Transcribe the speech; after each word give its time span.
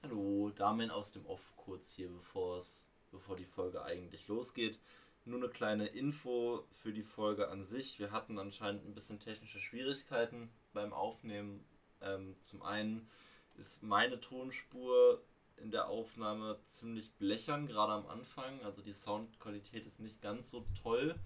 Hallo, 0.00 0.50
Damen 0.50 0.92
aus 0.92 1.10
dem 1.10 1.26
Off 1.26 1.52
kurz 1.56 1.92
hier, 1.92 2.08
bevor 2.08 2.62
bevor 3.10 3.34
die 3.34 3.44
Folge 3.44 3.82
eigentlich 3.82 4.28
losgeht. 4.28 4.78
Nur 5.24 5.40
eine 5.40 5.48
kleine 5.48 5.88
Info 5.88 6.64
für 6.70 6.92
die 6.92 7.02
Folge 7.02 7.48
an 7.48 7.64
sich. 7.64 7.98
Wir 7.98 8.12
hatten 8.12 8.38
anscheinend 8.38 8.86
ein 8.86 8.94
bisschen 8.94 9.18
technische 9.18 9.58
Schwierigkeiten 9.58 10.50
beim 10.72 10.92
Aufnehmen. 10.92 11.64
Ähm, 12.00 12.36
zum 12.42 12.62
einen 12.62 13.10
ist 13.56 13.82
meine 13.82 14.20
Tonspur 14.20 15.20
in 15.56 15.72
der 15.72 15.88
Aufnahme 15.88 16.60
ziemlich 16.66 17.10
blechern, 17.14 17.66
gerade 17.66 17.94
am 17.94 18.06
Anfang. 18.06 18.62
Also 18.62 18.82
die 18.82 18.92
Soundqualität 18.92 19.84
ist 19.84 19.98
nicht 19.98 20.22
ganz 20.22 20.52
so 20.52 20.64
toll. 20.80 21.16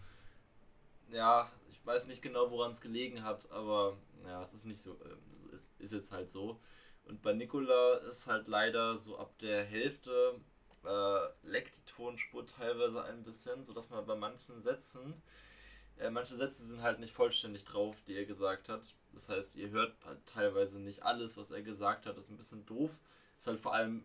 Ja, 1.11 1.53
ich 1.69 1.85
weiß 1.85 2.07
nicht 2.07 2.23
genau, 2.23 2.51
woran 2.51 2.71
es 2.71 2.81
gelegen 2.81 3.23
hat, 3.23 3.51
aber 3.51 3.99
ja, 4.25 4.43
es 4.43 4.55
ist 4.55 4.65
nicht 4.65 4.81
so, 4.81 4.93
äh, 4.93 5.55
ist, 5.55 5.69
ist 5.79 5.93
jetzt 5.93 6.11
halt 6.11 6.31
so. 6.31 6.59
Und 7.07 7.23
bei 7.23 7.33
Nikola 7.33 7.95
ist 8.09 8.27
halt 8.27 8.49
leider 8.49 8.99
so 8.99 9.19
ab 9.19 9.37
der 9.39 9.65
Hälfte 9.65 10.41
äh, 10.85 11.29
leckt 11.45 11.77
die 11.77 11.93
Tonspur 11.93 12.47
teilweise 12.47 13.05
ein 13.05 13.23
bisschen, 13.23 13.65
sodass 13.65 13.91
man 13.91 14.07
bei 14.07 14.17
manchen 14.17 14.63
Sätzen, 14.63 15.23
äh, 15.99 16.11
manche 16.11 16.35
Sätze 16.35 16.65
sind 16.65 16.83
halt 16.83 16.99
nicht 16.99 17.15
vollständig 17.15 17.65
drauf, 17.65 17.97
die 18.07 18.17
er 18.17 18.25
gesagt 18.25 18.69
hat. 18.69 18.97
Das 19.13 19.29
heißt, 19.29 19.57
ihr 19.57 19.71
hört 19.71 19.95
halt 20.05 20.25
teilweise 20.27 20.79
nicht 20.81 21.03
alles, 21.03 21.37
was 21.37 21.51
er 21.51 21.63
gesagt 21.63 22.07
hat. 22.07 22.17
Das 22.17 22.25
ist 22.25 22.31
ein 22.31 22.37
bisschen 22.37 22.67
doof. 22.67 22.91
Ist 23.39 23.47
halt 23.47 23.61
vor 23.61 23.75
allem 23.75 24.05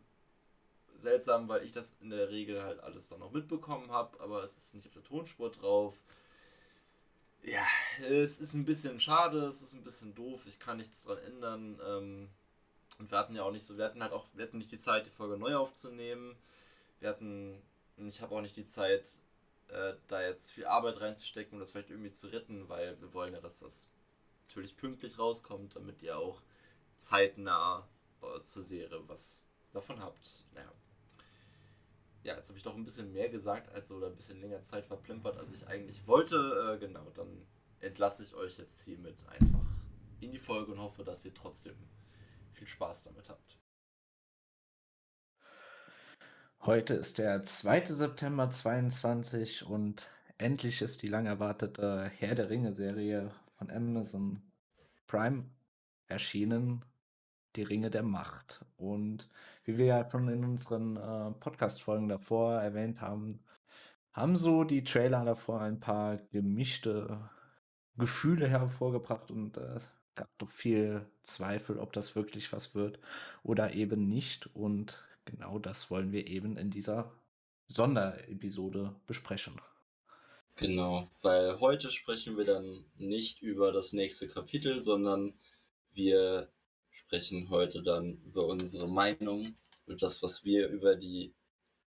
seltsam, 0.96 1.48
weil 1.48 1.64
ich 1.64 1.72
das 1.72 1.96
in 2.02 2.10
der 2.10 2.30
Regel 2.30 2.64
halt 2.64 2.80
alles 2.80 3.10
dann 3.10 3.20
noch 3.20 3.32
mitbekommen 3.32 3.92
habe, 3.92 4.20
aber 4.20 4.44
es 4.44 4.58
ist 4.58 4.74
nicht 4.74 4.88
auf 4.88 4.94
der 4.94 5.04
Tonspur 5.04 5.52
drauf. 5.52 5.96
Ja, 7.44 7.66
es 8.02 8.40
ist 8.40 8.56
ein 8.56 8.66
bisschen 8.66 9.00
schade, 9.00 9.40
es 9.46 9.62
ist 9.62 9.74
ein 9.74 9.84
bisschen 9.84 10.16
doof, 10.16 10.42
ich 10.48 10.60
kann 10.60 10.78
nichts 10.78 11.04
dran 11.04 11.20
ändern. 11.20 11.80
Ähm, 11.86 12.30
und 13.00 13.12
wir 13.12 13.18
hatten 13.18 13.36
ja 13.36 13.44
auch 13.44 13.52
nicht 13.52 13.66
so, 13.66 13.78
wir 13.78 13.86
hatten 13.86 14.02
halt 14.02 14.12
auch, 14.12 14.28
wir 14.34 14.46
hatten 14.46 14.58
nicht 14.58 14.72
die 14.72 14.80
Zeit, 14.80 15.06
die 15.06 15.12
Folge 15.12 15.38
neu 15.38 15.56
aufzunehmen. 15.56 16.36
Wir 17.00 17.10
hatten, 17.10 17.62
ich 17.98 18.22
habe 18.22 18.36
auch 18.36 18.42
nicht 18.42 18.58
die 18.58 18.66
Zeit, 18.66 19.08
äh, 19.70 19.94
da 20.08 20.22
jetzt 20.22 20.52
viel 20.52 20.66
Arbeit 20.66 21.00
reinzustecken, 21.00 21.54
um 21.54 21.60
das 21.60 21.72
vielleicht 21.72 21.90
irgendwie 21.90 22.14
zu 22.14 22.28
retten, 22.28 22.70
weil 22.70 23.00
wir 23.02 23.14
wollen 23.14 23.34
ja, 23.34 23.42
dass 23.42 23.60
das 23.60 23.90
natürlich 24.48 24.78
pünktlich 24.78 25.20
rauskommt, 25.20 25.76
damit 25.76 26.02
ihr 26.02 26.18
auch 26.18 26.42
zeitnah 26.98 27.88
äh, 28.22 28.44
zur 28.44 28.64
Serie 28.64 29.08
was 29.08 29.46
davon 29.74 30.00
habt. 30.02 30.46
Naja. 30.54 30.72
Ja, 32.24 32.36
jetzt 32.36 32.50
habe 32.50 32.58
ich 32.58 32.64
doch 32.64 32.76
ein 32.76 32.84
bisschen 32.84 33.14
mehr 33.14 33.30
gesagt, 33.30 33.70
also 33.70 33.96
oder 33.96 34.08
ein 34.08 34.16
bisschen 34.16 34.42
länger 34.42 34.64
Zeit 34.64 34.86
verplempert, 34.86 35.38
als 35.38 35.54
ich 35.54 35.68
eigentlich 35.68 36.08
wollte. 36.08 36.76
Äh, 36.76 36.80
genau, 36.80 37.10
dann 37.14 37.46
entlasse 37.80 38.24
ich 38.24 38.34
euch 38.34 38.58
jetzt 38.58 38.84
hiermit 38.84 39.24
einfach 39.28 39.66
in 40.20 40.32
die 40.32 40.40
Folge 40.40 40.72
und 40.72 40.80
hoffe, 40.80 41.04
dass 41.04 41.24
ihr 41.26 41.34
trotzdem 41.34 41.76
viel 42.58 42.68
Spaß 42.68 43.04
damit 43.04 43.30
habt. 43.30 43.60
Heute 46.62 46.96
ist 46.96 47.20
der 47.20 47.44
2. 47.44 47.94
September 47.94 48.50
22 48.50 49.66
und 49.68 50.10
endlich 50.38 50.82
ist 50.82 51.04
die 51.04 51.08
lang 51.08 51.28
erwartete 51.28 52.12
Herr 52.18 52.36
der 52.36 52.50
Ringe-Serie 52.50 53.32
von 53.58 53.70
Amazon 53.70 54.42
Prime 55.06 55.46
erschienen. 56.08 56.84
Die 57.56 57.64
Ringe 57.64 57.90
der 57.90 58.04
Macht. 58.04 58.66
Und 58.76 59.30
wie 59.64 59.78
wir 59.78 59.86
ja 59.86 60.10
schon 60.12 60.28
in 60.28 60.44
unseren 60.44 60.98
äh, 60.98 61.32
Podcast-Folgen 61.40 62.08
davor 62.08 62.60
erwähnt 62.60 63.02
haben, 63.02 63.44
haben 64.14 64.36
so 64.36 64.64
die 64.64 64.84
Trailer 64.84 65.26
davor 65.26 65.62
ein 65.62 65.80
paar 65.80 66.18
gemischte 66.18 67.30
Gefühle 67.96 68.48
hervorgebracht 68.48 69.32
und 69.32 69.58
äh, 69.58 69.80
gab 70.18 70.38
doch 70.40 70.50
viel 70.50 71.06
Zweifel, 71.24 71.80
ob 71.80 71.94
das 71.94 72.16
wirklich 72.16 72.52
was 72.52 72.76
wird 72.76 73.00
oder 73.44 73.74
eben 73.74 74.10
nicht. 74.10 74.54
Und 74.54 75.02
genau 75.24 75.60
das 75.60 75.90
wollen 75.90 76.12
wir 76.12 76.28
eben 76.28 76.58
in 76.58 76.70
dieser 76.70 77.14
Sonderepisode 77.68 78.96
besprechen. 79.06 79.62
Genau, 80.56 81.10
weil 81.22 81.60
heute 81.60 81.92
sprechen 81.92 82.36
wir 82.36 82.46
dann 82.46 82.84
nicht 82.98 83.42
über 83.42 83.72
das 83.72 83.94
nächste 83.94 84.28
Kapitel, 84.28 84.82
sondern 84.82 85.34
wir 85.94 86.50
sprechen 86.90 87.50
heute 87.50 87.84
dann 87.84 88.18
über 88.26 88.48
unsere 88.48 88.88
Meinung, 88.88 89.56
über 89.86 89.96
das, 89.96 90.24
was 90.24 90.44
wir 90.44 90.68
über 90.70 90.96
die, 90.96 91.34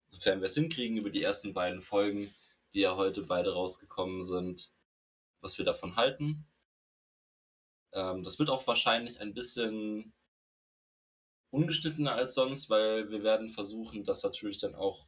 sofern 0.07 0.41
wir 0.41 0.47
es 0.47 0.55
hinkriegen, 0.55 0.97
über 0.97 1.11
die 1.11 1.21
ersten 1.21 1.53
beiden 1.53 1.83
Folgen, 1.83 2.33
die 2.73 2.79
ja 2.79 2.95
heute 2.95 3.21
beide 3.21 3.53
rausgekommen 3.53 4.23
sind, 4.23 4.71
was 5.41 5.59
wir 5.59 5.65
davon 5.65 5.95
halten 5.95 6.47
ähm, 7.95 8.23
das 8.23 8.37
wird 8.37 8.49
auch 8.49 8.67
wahrscheinlich 8.67 9.21
ein 9.21 9.33
bisschen 9.33 10.13
ungeschnittener 11.49 12.13
als 12.13 12.35
sonst, 12.35 12.69
weil 12.69 13.09
wir 13.09 13.23
werden 13.23 13.49
versuchen, 13.49 14.03
das 14.03 14.21
natürlich 14.21 14.57
dann 14.59 14.75
auch 14.75 15.07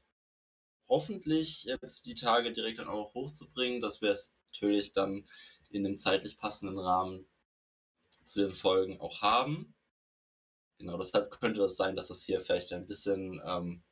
hoffentlich 0.88 1.66
jetzt 1.66 2.06
die 2.06 2.16
Tage 2.16 2.54
direkt 2.54 2.80
dann 2.80 2.88
auch 2.88 3.14
hochzubringen, 3.14 3.82
dass 3.82 4.02
wir 4.02 4.12
es 4.12 4.34
natürlich 4.54 4.94
dann 4.94 5.28
in 5.70 5.84
dem 5.84 5.98
zeitlich 5.98 6.38
passenden 6.38 6.80
Rahmen 6.80 7.28
zu 8.24 8.40
den 8.40 8.54
Folgen 8.54 9.02
auch 9.02 9.22
haben. 9.22 9.76
Genau, 10.78 10.98
deshalb 10.98 11.30
könnte 11.32 11.60
das 11.60 11.76
sein, 11.76 11.96
dass 11.98 12.08
das 12.08 12.24
hier 12.24 12.40
vielleicht 12.40 12.72
ein 12.72 12.88
bisschen, 12.88 13.42
ähm, 13.46 13.84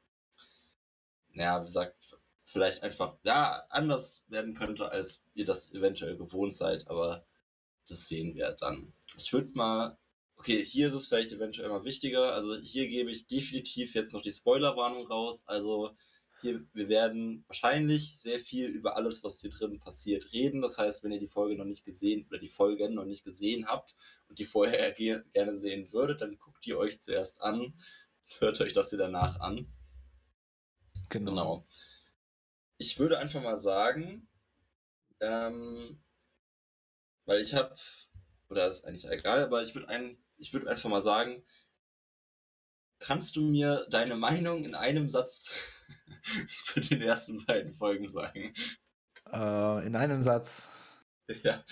naja, 1.33 1.61
wie 1.61 1.65
gesagt, 1.65 1.97
vielleicht 2.45 2.83
einfach, 2.83 3.17
ja, 3.23 3.65
anders 3.69 4.23
werden 4.29 4.53
könnte, 4.53 4.89
als 4.89 5.23
ihr 5.33 5.45
das 5.45 5.73
eventuell 5.73 6.15
gewohnt 6.15 6.55
seid, 6.55 6.87
aber 6.87 7.25
das 7.87 8.07
sehen 8.07 8.35
wir 8.35 8.51
dann. 8.51 8.93
Ich 9.17 9.31
würde 9.33 9.51
mal, 9.53 9.97
okay, 10.37 10.65
hier 10.65 10.87
ist 10.87 10.93
es 10.95 11.07
vielleicht 11.07 11.31
eventuell 11.31 11.69
mal 11.69 11.83
wichtiger. 11.83 12.33
Also 12.33 12.57
hier 12.57 12.87
gebe 12.87 13.11
ich 13.11 13.27
definitiv 13.27 13.95
jetzt 13.95 14.13
noch 14.13 14.21
die 14.21 14.31
Spoilerwarnung 14.31 15.07
raus. 15.07 15.43
Also 15.45 15.95
hier, 16.41 16.65
wir 16.73 16.89
werden 16.89 17.43
wahrscheinlich 17.47 18.19
sehr 18.19 18.39
viel 18.39 18.67
über 18.67 18.95
alles, 18.95 19.23
was 19.23 19.39
hier 19.41 19.49
drin 19.49 19.79
passiert, 19.79 20.31
reden. 20.33 20.61
Das 20.61 20.77
heißt, 20.77 21.03
wenn 21.03 21.11
ihr 21.11 21.19
die 21.19 21.27
Folge 21.27 21.55
noch 21.55 21.65
nicht 21.65 21.85
gesehen 21.85 22.25
oder 22.27 22.39
die 22.39 22.49
Folgen 22.49 22.93
noch 22.93 23.05
nicht 23.05 23.23
gesehen 23.23 23.67
habt 23.67 23.95
und 24.27 24.39
die 24.39 24.45
vorher 24.45 24.91
gerne 25.33 25.57
sehen 25.57 25.91
würdet, 25.91 26.21
dann 26.21 26.37
guckt 26.37 26.65
ihr 26.67 26.77
euch 26.77 27.01
zuerst 27.01 27.41
an, 27.41 27.73
hört 28.39 28.61
euch 28.61 28.73
das 28.73 28.89
hier 28.89 28.99
danach 28.99 29.39
an. 29.39 29.71
Genau. 31.09 31.31
genau. 31.31 31.67
Ich 32.77 32.99
würde 32.99 33.19
einfach 33.19 33.41
mal 33.41 33.57
sagen, 33.57 34.27
ähm, 35.21 35.99
weil 37.25 37.41
ich 37.41 37.53
habe, 37.53 37.75
oder 38.49 38.67
ist 38.67 38.85
eigentlich 38.85 39.09
egal, 39.09 39.43
aber 39.43 39.61
ich 39.61 39.75
würde 39.75 39.89
ein, 39.89 40.17
ich 40.37 40.53
würde 40.53 40.69
einfach 40.69 40.89
mal 40.89 41.01
sagen, 41.01 41.43
kannst 42.99 43.35
du 43.35 43.41
mir 43.41 43.85
deine 43.89 44.15
Meinung 44.15 44.63
in 44.63 44.75
einem 44.75 45.09
Satz 45.09 45.51
zu 46.63 46.79
den 46.79 47.01
ersten 47.01 47.45
beiden 47.45 47.73
Folgen 47.73 48.07
sagen? 48.07 48.53
Äh, 49.31 49.85
in 49.85 49.95
einem 49.95 50.21
Satz. 50.21 50.67
Ja. 51.43 51.63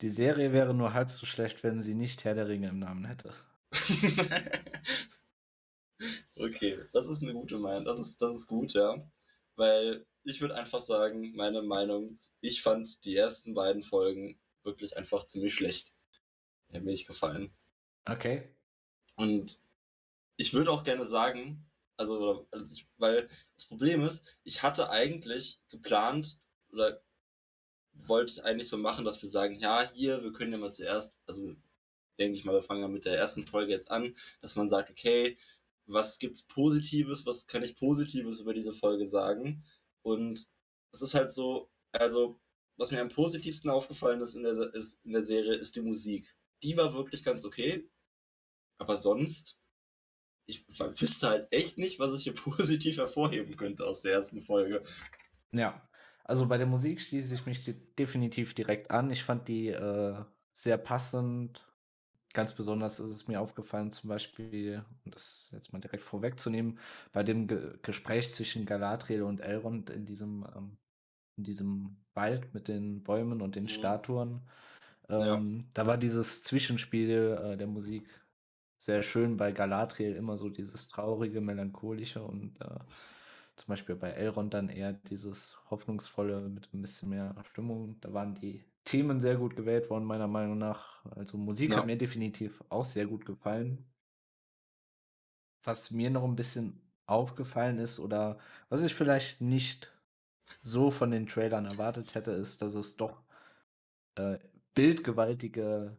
Die 0.00 0.08
Serie 0.08 0.52
wäre 0.52 0.74
nur 0.74 0.92
halb 0.92 1.10
so 1.10 1.26
schlecht, 1.26 1.64
wenn 1.64 1.82
sie 1.82 1.94
nicht 1.94 2.24
Herr 2.24 2.34
der 2.34 2.48
Ringe 2.48 2.68
im 2.68 2.78
Namen 2.78 3.04
hätte. 3.04 3.32
okay, 6.36 6.78
das 6.92 7.08
ist 7.08 7.22
eine 7.22 7.32
gute 7.32 7.58
Meinung. 7.58 7.84
Das 7.84 7.98
ist, 7.98 8.22
das 8.22 8.32
ist 8.32 8.46
gut, 8.46 8.74
ja. 8.74 8.96
Weil 9.56 10.06
ich 10.28 10.40
würde 10.40 10.54
einfach 10.54 10.82
sagen, 10.82 11.34
meine 11.34 11.62
Meinung, 11.62 12.18
ich 12.40 12.62
fand 12.62 13.04
die 13.04 13.16
ersten 13.16 13.54
beiden 13.54 13.82
Folgen 13.82 14.38
wirklich 14.62 14.96
einfach 14.96 15.24
ziemlich 15.24 15.54
schlecht. 15.54 15.94
Haben 16.72 16.84
mir 16.84 16.90
nicht 16.90 17.06
gefallen. 17.06 17.50
Okay. 18.04 18.54
Und 19.16 19.60
ich 20.36 20.52
würde 20.52 20.70
auch 20.70 20.84
gerne 20.84 21.04
sagen, 21.04 21.66
also, 21.96 22.46
also 22.50 22.72
ich, 22.72 22.86
weil 22.98 23.28
das 23.56 23.64
Problem 23.64 24.02
ist, 24.02 24.24
ich 24.44 24.62
hatte 24.62 24.90
eigentlich 24.90 25.60
geplant 25.68 26.38
oder 26.72 27.02
wollte 27.94 28.32
ich 28.32 28.44
eigentlich 28.44 28.68
so 28.68 28.76
machen, 28.76 29.04
dass 29.04 29.20
wir 29.22 29.28
sagen, 29.28 29.56
ja, 29.56 29.90
hier, 29.92 30.22
wir 30.22 30.32
können 30.32 30.52
ja 30.52 30.58
mal 30.58 30.70
zuerst, 30.70 31.18
also 31.26 31.56
denke 32.18 32.38
ich 32.38 32.44
mal, 32.44 32.54
wir 32.54 32.62
fangen 32.62 32.82
ja 32.82 32.88
mit 32.88 33.06
der 33.06 33.16
ersten 33.16 33.46
Folge 33.46 33.72
jetzt 33.72 33.90
an, 33.90 34.14
dass 34.40 34.56
man 34.56 34.68
sagt, 34.68 34.90
okay, 34.90 35.36
was 35.86 36.18
gibt's 36.18 36.42
Positives, 36.42 37.26
was 37.26 37.46
kann 37.46 37.62
ich 37.62 37.76
Positives 37.76 38.40
über 38.40 38.52
diese 38.52 38.72
Folge 38.72 39.06
sagen? 39.06 39.64
Und 40.08 40.48
es 40.92 41.02
ist 41.02 41.14
halt 41.14 41.32
so, 41.32 41.70
also, 41.92 42.40
was 42.76 42.90
mir 42.90 43.00
am 43.00 43.08
positivsten 43.08 43.70
aufgefallen 43.70 44.20
ist 44.20 44.34
in 44.34 44.42
der, 44.42 44.52
ist, 44.74 44.98
in 45.04 45.12
der 45.12 45.22
Serie, 45.22 45.54
ist 45.54 45.76
die 45.76 45.82
Musik. 45.82 46.34
Die 46.62 46.76
war 46.76 46.94
wirklich 46.94 47.22
ganz 47.22 47.44
okay. 47.44 47.88
Aber 48.78 48.96
sonst, 48.96 49.58
ich 50.46 50.64
wüsste 50.68 51.28
halt 51.28 51.52
echt 51.52 51.78
nicht, 51.78 51.98
was 51.98 52.14
ich 52.14 52.22
hier 52.22 52.34
positiv 52.34 52.96
hervorheben 52.96 53.56
könnte 53.56 53.86
aus 53.86 54.00
der 54.00 54.12
ersten 54.12 54.40
Folge. 54.40 54.82
Ja, 55.52 55.88
also 56.24 56.46
bei 56.46 56.58
der 56.58 56.66
Musik 56.66 57.00
schließe 57.00 57.34
ich 57.34 57.46
mich 57.46 57.74
definitiv 57.98 58.54
direkt 58.54 58.90
an. 58.90 59.10
Ich 59.10 59.24
fand 59.24 59.48
die 59.48 59.68
äh, 59.68 60.24
sehr 60.52 60.78
passend. 60.78 61.67
Ganz 62.38 62.52
besonders 62.52 63.00
ist 63.00 63.10
es 63.10 63.26
mir 63.26 63.40
aufgefallen, 63.40 63.90
zum 63.90 64.10
Beispiel, 64.10 64.84
um 65.04 65.10
das 65.10 65.48
jetzt 65.50 65.72
mal 65.72 65.80
direkt 65.80 66.04
vorwegzunehmen, 66.04 66.78
bei 67.12 67.24
dem 67.24 67.48
Ge 67.48 67.76
Gespräch 67.82 68.30
zwischen 68.32 68.64
Galadriel 68.64 69.24
und 69.24 69.40
Elrond 69.40 69.90
in 69.90 70.06
diesem, 70.06 70.46
ähm, 70.54 70.76
in 71.36 71.42
diesem 71.42 71.96
Wald 72.14 72.54
mit 72.54 72.68
den 72.68 73.02
Bäumen 73.02 73.42
und 73.42 73.56
den 73.56 73.64
mhm. 73.64 73.68
Statuen. 73.68 74.42
Ähm, 75.08 75.56
ja. 75.56 75.64
Da 75.74 75.86
war 75.88 75.96
dieses 75.98 76.44
Zwischenspiel 76.44 77.40
äh, 77.42 77.56
der 77.56 77.66
Musik 77.66 78.08
sehr 78.78 79.02
schön 79.02 79.36
bei 79.36 79.50
Galadriel 79.50 80.14
immer 80.14 80.38
so 80.38 80.48
dieses 80.48 80.86
traurige, 80.86 81.40
melancholische 81.40 82.22
und 82.22 82.54
äh, 82.60 82.78
zum 83.56 83.66
Beispiel 83.66 83.96
bei 83.96 84.10
Elrond 84.10 84.54
dann 84.54 84.68
eher 84.68 84.92
dieses 84.92 85.58
hoffnungsvolle 85.70 86.48
mit 86.48 86.72
ein 86.72 86.82
bisschen 86.82 87.08
mehr 87.08 87.34
Stimmung. 87.50 87.96
Da 88.00 88.12
waren 88.12 88.36
die 88.36 88.62
Themen 88.88 89.20
sehr 89.20 89.36
gut 89.36 89.56
gewählt 89.56 89.90
worden, 89.90 90.04
meiner 90.04 90.28
Meinung 90.28 90.58
nach. 90.58 91.04
Also 91.16 91.36
Musik 91.38 91.70
Ja. 91.70 91.76
hat 91.76 91.86
mir 91.86 91.98
definitiv 91.98 92.64
auch 92.70 92.84
sehr 92.84 93.06
gut 93.06 93.26
gefallen. 93.26 93.84
Was 95.64 95.90
mir 95.90 96.10
noch 96.10 96.24
ein 96.24 96.36
bisschen 96.36 96.80
aufgefallen 97.06 97.78
ist 97.78 98.00
oder 98.00 98.38
was 98.68 98.82
ich 98.82 98.94
vielleicht 98.94 99.40
nicht 99.40 99.92
so 100.62 100.90
von 100.90 101.10
den 101.10 101.26
Trailern 101.26 101.66
erwartet 101.66 102.14
hätte, 102.14 102.32
ist, 102.32 102.62
dass 102.62 102.74
es 102.74 102.96
doch 102.96 103.22
äh, 104.16 104.38
bildgewaltige 104.74 105.96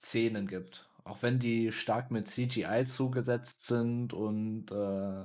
Szenen 0.00 0.46
gibt. 0.48 0.88
Auch 1.04 1.22
wenn 1.22 1.38
die 1.40 1.72
stark 1.72 2.10
mit 2.10 2.28
CGI 2.28 2.84
zugesetzt 2.86 3.66
sind 3.66 4.12
und 4.14 4.72
äh, 4.72 5.24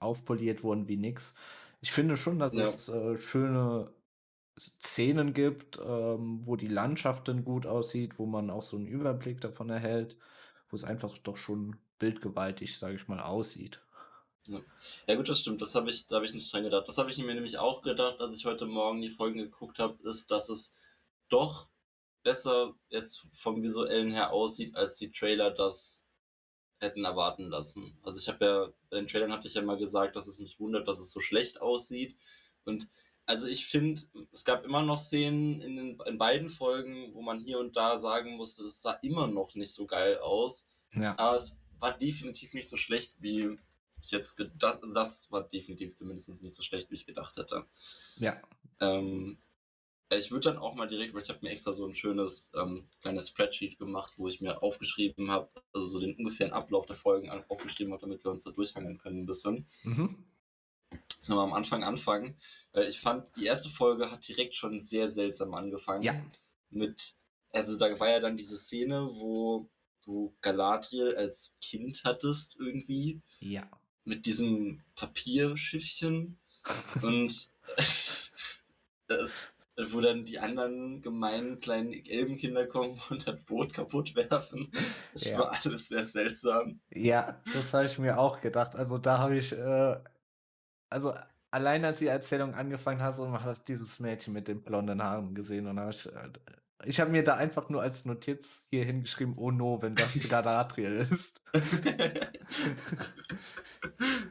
aufpoliert 0.00 0.62
wurden 0.64 0.88
wie 0.88 0.96
nix. 0.96 1.36
Ich 1.80 1.92
finde 1.92 2.16
schon, 2.16 2.38
dass 2.38 2.56
Ja. 2.56 2.58
es 2.58 2.88
äh, 2.88 3.18
schöne 3.18 3.92
Szenen 4.58 5.34
gibt, 5.34 5.78
ähm, 5.78 6.42
wo 6.44 6.56
die 6.56 6.68
Landschaft 6.68 7.28
dann 7.28 7.44
gut 7.44 7.66
aussieht, 7.66 8.18
wo 8.18 8.26
man 8.26 8.50
auch 8.50 8.62
so 8.62 8.76
einen 8.76 8.86
Überblick 8.86 9.40
davon 9.40 9.70
erhält, 9.70 10.16
wo 10.70 10.76
es 10.76 10.84
einfach 10.84 11.16
doch 11.18 11.36
schon 11.36 11.76
bildgewaltig, 11.98 12.78
sage 12.78 12.96
ich 12.96 13.08
mal, 13.08 13.20
aussieht. 13.20 13.80
Ja. 14.46 14.60
ja 15.06 15.14
gut, 15.14 15.28
das 15.28 15.40
stimmt. 15.40 15.60
Das 15.60 15.74
habe 15.74 15.90
ich, 15.90 16.06
da 16.06 16.16
habe 16.16 16.26
ich 16.26 16.34
nicht 16.34 16.52
dran 16.52 16.62
gedacht. 16.62 16.88
Das 16.88 16.98
habe 16.98 17.10
ich 17.10 17.18
mir 17.18 17.34
nämlich 17.34 17.58
auch 17.58 17.82
gedacht, 17.82 18.20
als 18.20 18.36
ich 18.36 18.44
heute 18.44 18.66
Morgen 18.66 19.00
die 19.02 19.10
Folgen 19.10 19.38
geguckt 19.38 19.78
habe, 19.78 19.98
ist, 20.08 20.30
dass 20.30 20.48
es 20.48 20.74
doch 21.28 21.68
besser 22.22 22.74
jetzt 22.88 23.26
vom 23.34 23.62
visuellen 23.62 24.10
her 24.10 24.32
aussieht, 24.32 24.74
als 24.74 24.96
die 24.96 25.12
Trailer 25.12 25.50
das 25.50 26.06
hätten 26.80 27.04
erwarten 27.04 27.48
lassen. 27.48 27.98
Also 28.02 28.18
ich 28.18 28.28
habe 28.28 28.44
ja, 28.44 28.72
bei 28.90 28.96
den 28.98 29.08
Trailern 29.08 29.32
hatte 29.32 29.48
ich 29.48 29.54
ja 29.54 29.62
mal 29.62 29.76
gesagt, 29.76 30.16
dass 30.16 30.26
es 30.26 30.38
mich 30.38 30.58
wundert, 30.60 30.88
dass 30.88 31.00
es 31.00 31.10
so 31.10 31.20
schlecht 31.20 31.60
aussieht. 31.60 32.16
Und 32.64 32.88
also 33.28 33.46
ich 33.46 33.66
finde, 33.66 34.00
es 34.32 34.42
gab 34.42 34.64
immer 34.64 34.82
noch 34.82 34.96
Szenen 34.96 35.60
in, 35.60 35.76
den, 35.76 36.00
in 36.06 36.16
beiden 36.16 36.48
Folgen, 36.48 37.12
wo 37.12 37.20
man 37.20 37.40
hier 37.40 37.58
und 37.58 37.76
da 37.76 37.98
sagen 37.98 38.36
musste, 38.36 38.64
es 38.64 38.80
sah 38.80 38.92
immer 39.02 39.26
noch 39.26 39.54
nicht 39.54 39.70
so 39.70 39.86
geil 39.86 40.16
aus. 40.16 40.66
Ja. 40.94 41.14
Aber 41.18 41.36
es 41.36 41.54
war 41.78 41.96
definitiv 41.96 42.54
nicht 42.54 42.68
so 42.68 42.78
schlecht, 42.78 43.14
wie 43.20 43.58
ich 44.02 44.10
jetzt 44.10 44.36
gedacht 44.36 44.80
Das 44.94 45.30
war 45.30 45.42
definitiv 45.42 45.94
zumindest 45.94 46.42
nicht 46.42 46.54
so 46.54 46.62
schlecht, 46.62 46.90
wie 46.90 46.94
ich 46.94 47.04
gedacht 47.04 47.36
hätte. 47.36 47.66
Ja. 48.16 48.40
Ähm, 48.80 49.36
ich 50.08 50.30
würde 50.30 50.48
dann 50.48 50.58
auch 50.58 50.74
mal 50.74 50.88
direkt, 50.88 51.12
weil 51.12 51.22
ich 51.22 51.28
habe 51.28 51.40
mir 51.42 51.50
extra 51.50 51.74
so 51.74 51.84
ein 51.84 51.94
schönes 51.94 52.50
ähm, 52.54 52.86
kleines 53.02 53.28
Spreadsheet 53.28 53.78
gemacht, 53.78 54.14
wo 54.16 54.28
ich 54.28 54.40
mir 54.40 54.62
aufgeschrieben 54.62 55.30
habe, 55.30 55.50
also 55.74 55.86
so 55.86 56.00
den 56.00 56.16
ungefähren 56.16 56.54
Ablauf 56.54 56.86
der 56.86 56.96
Folgen 56.96 57.28
aufgeschrieben 57.48 57.92
habe, 57.92 58.00
damit 58.00 58.24
wir 58.24 58.30
uns 58.30 58.44
da 58.44 58.52
durchhangeln 58.52 58.96
können 58.96 59.20
ein 59.20 59.26
bisschen. 59.26 59.66
Mhm. 59.82 60.24
Jetzt 61.18 61.30
wir 61.30 61.36
am 61.42 61.52
Anfang 61.52 61.82
anfangen, 61.82 62.36
weil 62.72 62.86
ich 62.88 63.00
fand, 63.00 63.26
die 63.34 63.46
erste 63.46 63.68
Folge 63.70 64.08
hat 64.12 64.26
direkt 64.28 64.54
schon 64.54 64.78
sehr 64.78 65.10
seltsam 65.10 65.52
angefangen. 65.52 66.04
Ja. 66.04 66.14
Mit, 66.70 67.16
also 67.50 67.76
da 67.76 67.98
war 67.98 68.08
ja 68.08 68.20
dann 68.20 68.36
diese 68.36 68.56
Szene, 68.56 69.08
wo 69.14 69.68
du 70.04 70.36
Galadriel 70.42 71.16
als 71.16 71.54
Kind 71.60 72.02
hattest 72.04 72.56
irgendwie. 72.60 73.20
Ja. 73.40 73.68
Mit 74.04 74.26
diesem 74.26 74.80
Papierschiffchen. 74.94 76.38
und 77.02 77.50
das, 79.08 79.52
wo 79.90 80.00
dann 80.00 80.24
die 80.24 80.38
anderen 80.38 81.02
gemeinen 81.02 81.58
kleinen 81.58 81.92
Elbenkinder 81.92 82.66
kommen 82.68 83.00
und 83.10 83.26
das 83.26 83.40
Boot 83.44 83.72
kaputt 83.74 84.14
werfen. 84.14 84.70
Das 85.14 85.24
Ja. 85.24 85.38
war 85.40 85.58
alles 85.64 85.88
sehr 85.88 86.06
seltsam. 86.06 86.78
Ja, 86.90 87.42
das 87.54 87.74
habe 87.74 87.86
ich 87.86 87.98
mir 87.98 88.18
auch 88.20 88.40
gedacht. 88.40 88.76
Also 88.76 88.98
da 88.98 89.18
habe 89.18 89.36
ich, 89.36 89.50
äh, 89.52 89.96
also 90.90 91.14
allein 91.50 91.84
als 91.84 91.98
die 91.98 92.06
Erzählung 92.06 92.54
angefangen 92.54 93.00
hat, 93.02 93.16
so 93.16 93.26
man 93.26 93.42
hat 93.42 93.68
dieses 93.68 94.00
Mädchen 94.00 94.32
mit 94.34 94.48
den 94.48 94.62
blonden 94.62 95.02
Haaren 95.02 95.34
gesehen 95.34 95.66
und 95.66 95.78
habe 95.80 95.90
ich, 95.90 96.06
äh, 96.06 96.30
ich 96.84 97.00
habe 97.00 97.10
mir 97.10 97.24
da 97.24 97.34
einfach 97.36 97.68
nur 97.70 97.82
als 97.82 98.04
Notiz 98.04 98.64
hier 98.70 98.84
hingeschrieben, 98.84 99.34
oh 99.36 99.50
no, 99.50 99.82
wenn 99.82 99.94
das 99.96 100.12
Galadriel 100.28 100.94
ist. 101.10 101.42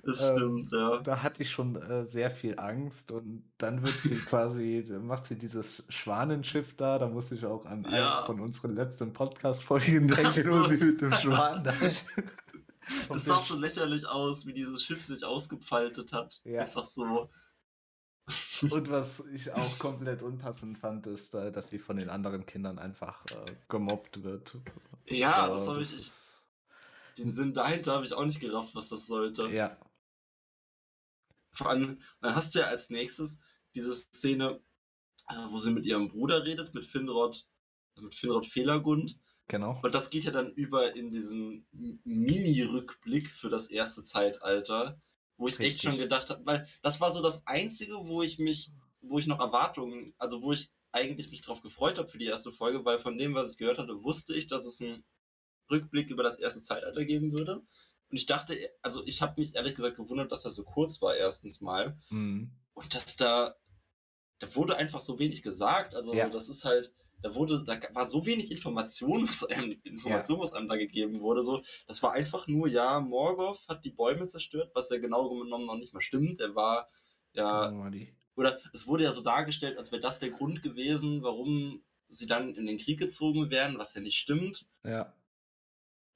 das 0.03 0.21
Ähm, 0.21 0.35
stimmt, 0.35 0.71
ja. 0.71 0.97
Da 0.99 1.21
hatte 1.23 1.41
ich 1.41 1.51
schon 1.51 1.75
äh, 1.75 2.05
sehr 2.05 2.31
viel 2.31 2.57
Angst 2.59 3.11
und 3.11 3.43
dann 3.57 3.83
wird 3.83 3.95
sie 4.03 4.17
quasi, 4.17 4.85
macht 5.01 5.27
sie 5.27 5.37
dieses 5.37 5.85
Schwanenschiff 5.89 6.75
da, 6.75 6.97
da 6.99 7.07
musste 7.07 7.35
ich 7.35 7.45
auch 7.45 7.65
an 7.65 7.85
Ja. 7.89 8.19
eine 8.19 8.25
von 8.25 8.39
unseren 8.39 8.75
letzten 8.75 9.13
Podcast-Folgen 9.13 10.07
denken, 10.07 10.49
wo 10.51 10.63
sie 10.63 10.77
mit 10.77 11.01
dem 11.01 11.11
Schwan 11.13 11.63
da 11.63 11.73
Das 13.09 13.25
sah 13.25 13.41
so 13.41 13.55
lächerlich 13.55 14.05
aus, 14.07 14.45
wie 14.45 14.53
dieses 14.53 14.83
Schiff 14.83 15.03
sich 15.03 15.23
ausgefaltet 15.23 16.13
hat. 16.13 16.41
Ja. 16.43 16.61
Einfach 16.61 16.85
so. 16.85 17.29
Und 18.69 18.89
was 18.89 19.25
ich 19.27 19.51
auch 19.53 19.79
komplett 19.79 20.21
unpassend 20.21 20.77
fand, 20.77 21.07
ist, 21.07 21.33
äh, 21.33 21.51
dass 21.51 21.69
sie 21.69 21.79
von 21.79 21.97
den 21.97 22.09
anderen 22.09 22.45
Kindern 22.45 22.77
einfach 22.79 23.25
äh, 23.27 23.55
gemobbt 23.69 24.23
wird. 24.23 24.57
Ja, 25.07 25.47
das 25.49 25.67
habe 25.67 25.81
ich. 25.81 25.99
ist- 25.99 26.41
Den 27.17 27.31
Sinn 27.31 27.53
dahinter 27.53 27.93
habe 27.93 28.05
ich 28.05 28.13
auch 28.13 28.25
nicht 28.25 28.39
gerafft, 28.41 28.75
was 28.75 28.89
das 28.89 29.05
sollte. 29.07 29.47
Ja, 29.49 29.77
Vor 31.51 31.69
allem, 31.69 32.01
dann 32.21 32.35
hast 32.35 32.53
du 32.53 32.59
ja 32.59 32.65
als 32.67 32.89
nächstes 32.89 33.39
diese 33.73 33.95
Szene, 33.95 34.59
äh, 35.29 35.35
wo 35.49 35.57
sie 35.59 35.71
mit 35.71 35.85
ihrem 35.85 36.07
Bruder 36.09 36.43
redet, 36.43 36.73
mit 36.73 36.85
Finrod, 36.85 37.47
mit 37.95 38.13
Finrod 38.13 38.45
Felagund. 38.45 39.17
Genau. 39.47 39.79
Und 39.81 39.93
das 39.93 40.09
geht 40.09 40.23
ja 40.23 40.31
dann 40.31 40.51
über 40.53 40.95
in 40.95 41.11
diesen 41.11 41.65
Mini-Rückblick 42.03 43.29
für 43.29 43.49
das 43.49 43.67
erste 43.69 44.03
Zeitalter, 44.03 44.99
wo 45.37 45.47
ich 45.47 45.59
echt 45.59 45.75
Richtig. 45.75 45.81
schon 45.89 45.97
gedacht 45.99 46.29
habe, 46.29 46.45
weil 46.45 46.67
das 46.81 46.99
war 46.99 47.11
so 47.11 47.21
das 47.21 47.45
Einzige, 47.45 47.95
wo 47.95 48.21
ich 48.23 48.39
mich, 48.39 48.71
wo 49.01 49.19
ich 49.19 49.27
noch 49.27 49.39
Erwartungen, 49.39 50.13
also 50.17 50.41
wo 50.41 50.51
ich 50.53 50.71
eigentlich 50.91 51.29
mich 51.29 51.41
drauf 51.41 51.61
gefreut 51.61 51.97
habe 51.97 52.07
für 52.07 52.17
die 52.17 52.25
erste 52.25 52.51
Folge, 52.51 52.83
weil 52.85 52.99
von 52.99 53.17
dem, 53.17 53.35
was 53.35 53.51
ich 53.51 53.57
gehört 53.57 53.77
hatte, 53.77 54.03
wusste 54.03 54.33
ich, 54.33 54.47
dass 54.47 54.65
es 54.65 54.81
einen 54.81 55.03
Rückblick 55.69 56.09
über 56.09 56.23
das 56.23 56.37
erste 56.39 56.63
Zeitalter 56.63 57.05
geben 57.05 57.31
würde. 57.31 57.57
Und 58.09 58.17
ich 58.17 58.25
dachte, 58.25 58.57
also 58.81 59.05
ich 59.05 59.21
habe 59.21 59.39
mich 59.39 59.55
ehrlich 59.55 59.75
gesagt 59.75 59.97
gewundert, 59.97 60.31
dass 60.31 60.43
das 60.43 60.55
so 60.55 60.63
kurz 60.63 61.01
war, 61.01 61.15
erstens 61.15 61.61
mal. 61.61 61.97
Mhm. 62.09 62.51
Und 62.73 62.95
dass 62.95 63.15
da, 63.17 63.55
da 64.39 64.55
wurde 64.55 64.77
einfach 64.77 65.01
so 65.01 65.19
wenig 65.19 65.43
gesagt. 65.43 65.93
Also 65.93 66.13
Ja. 66.13 66.29
das 66.29 66.47
ist 66.47 66.63
halt, 66.63 66.93
da 67.21 67.33
wurde, 67.33 67.63
da 67.63 67.79
war 67.93 68.07
so 68.07 68.25
wenig 68.25 68.51
Information, 68.51 69.23
was 69.27 69.43
einem, 69.45 69.75
Information, 69.83 70.39
was 70.39 70.53
einem 70.53 70.67
da 70.67 70.75
gegeben 70.75 71.21
wurde. 71.21 71.43
So, 71.43 71.61
das 71.87 72.01
war 72.03 72.13
einfach 72.13 72.47
nur, 72.47 72.67
ja, 72.67 72.99
Morgoth 72.99 73.67
hat 73.67 73.85
die 73.85 73.91
Bäume 73.91 74.27
zerstört, 74.27 74.71
was 74.73 74.89
ja 74.89 74.97
genau 74.97 75.29
genommen 75.29 75.65
noch 75.65 75.77
nicht 75.77 75.93
mal 75.93 76.01
stimmt. 76.01 76.41
Er 76.41 76.55
war 76.55 76.89
ja, 77.33 77.71
oder 78.35 78.59
es 78.73 78.87
wurde 78.87 79.03
ja 79.03 79.11
so 79.11 79.21
dargestellt, 79.21 79.77
als 79.77 79.91
wäre 79.91 80.01
das 80.01 80.19
der 80.19 80.29
Grund 80.31 80.61
gewesen, 80.63 81.23
warum 81.23 81.83
sie 82.09 82.27
dann 82.27 82.55
in 82.55 82.65
den 82.65 82.77
Krieg 82.77 82.99
gezogen 82.99 83.49
wären, 83.49 83.77
was 83.77 83.93
ja 83.93 84.01
nicht 84.01 84.17
stimmt. 84.17 84.65
Ja, 84.83 85.13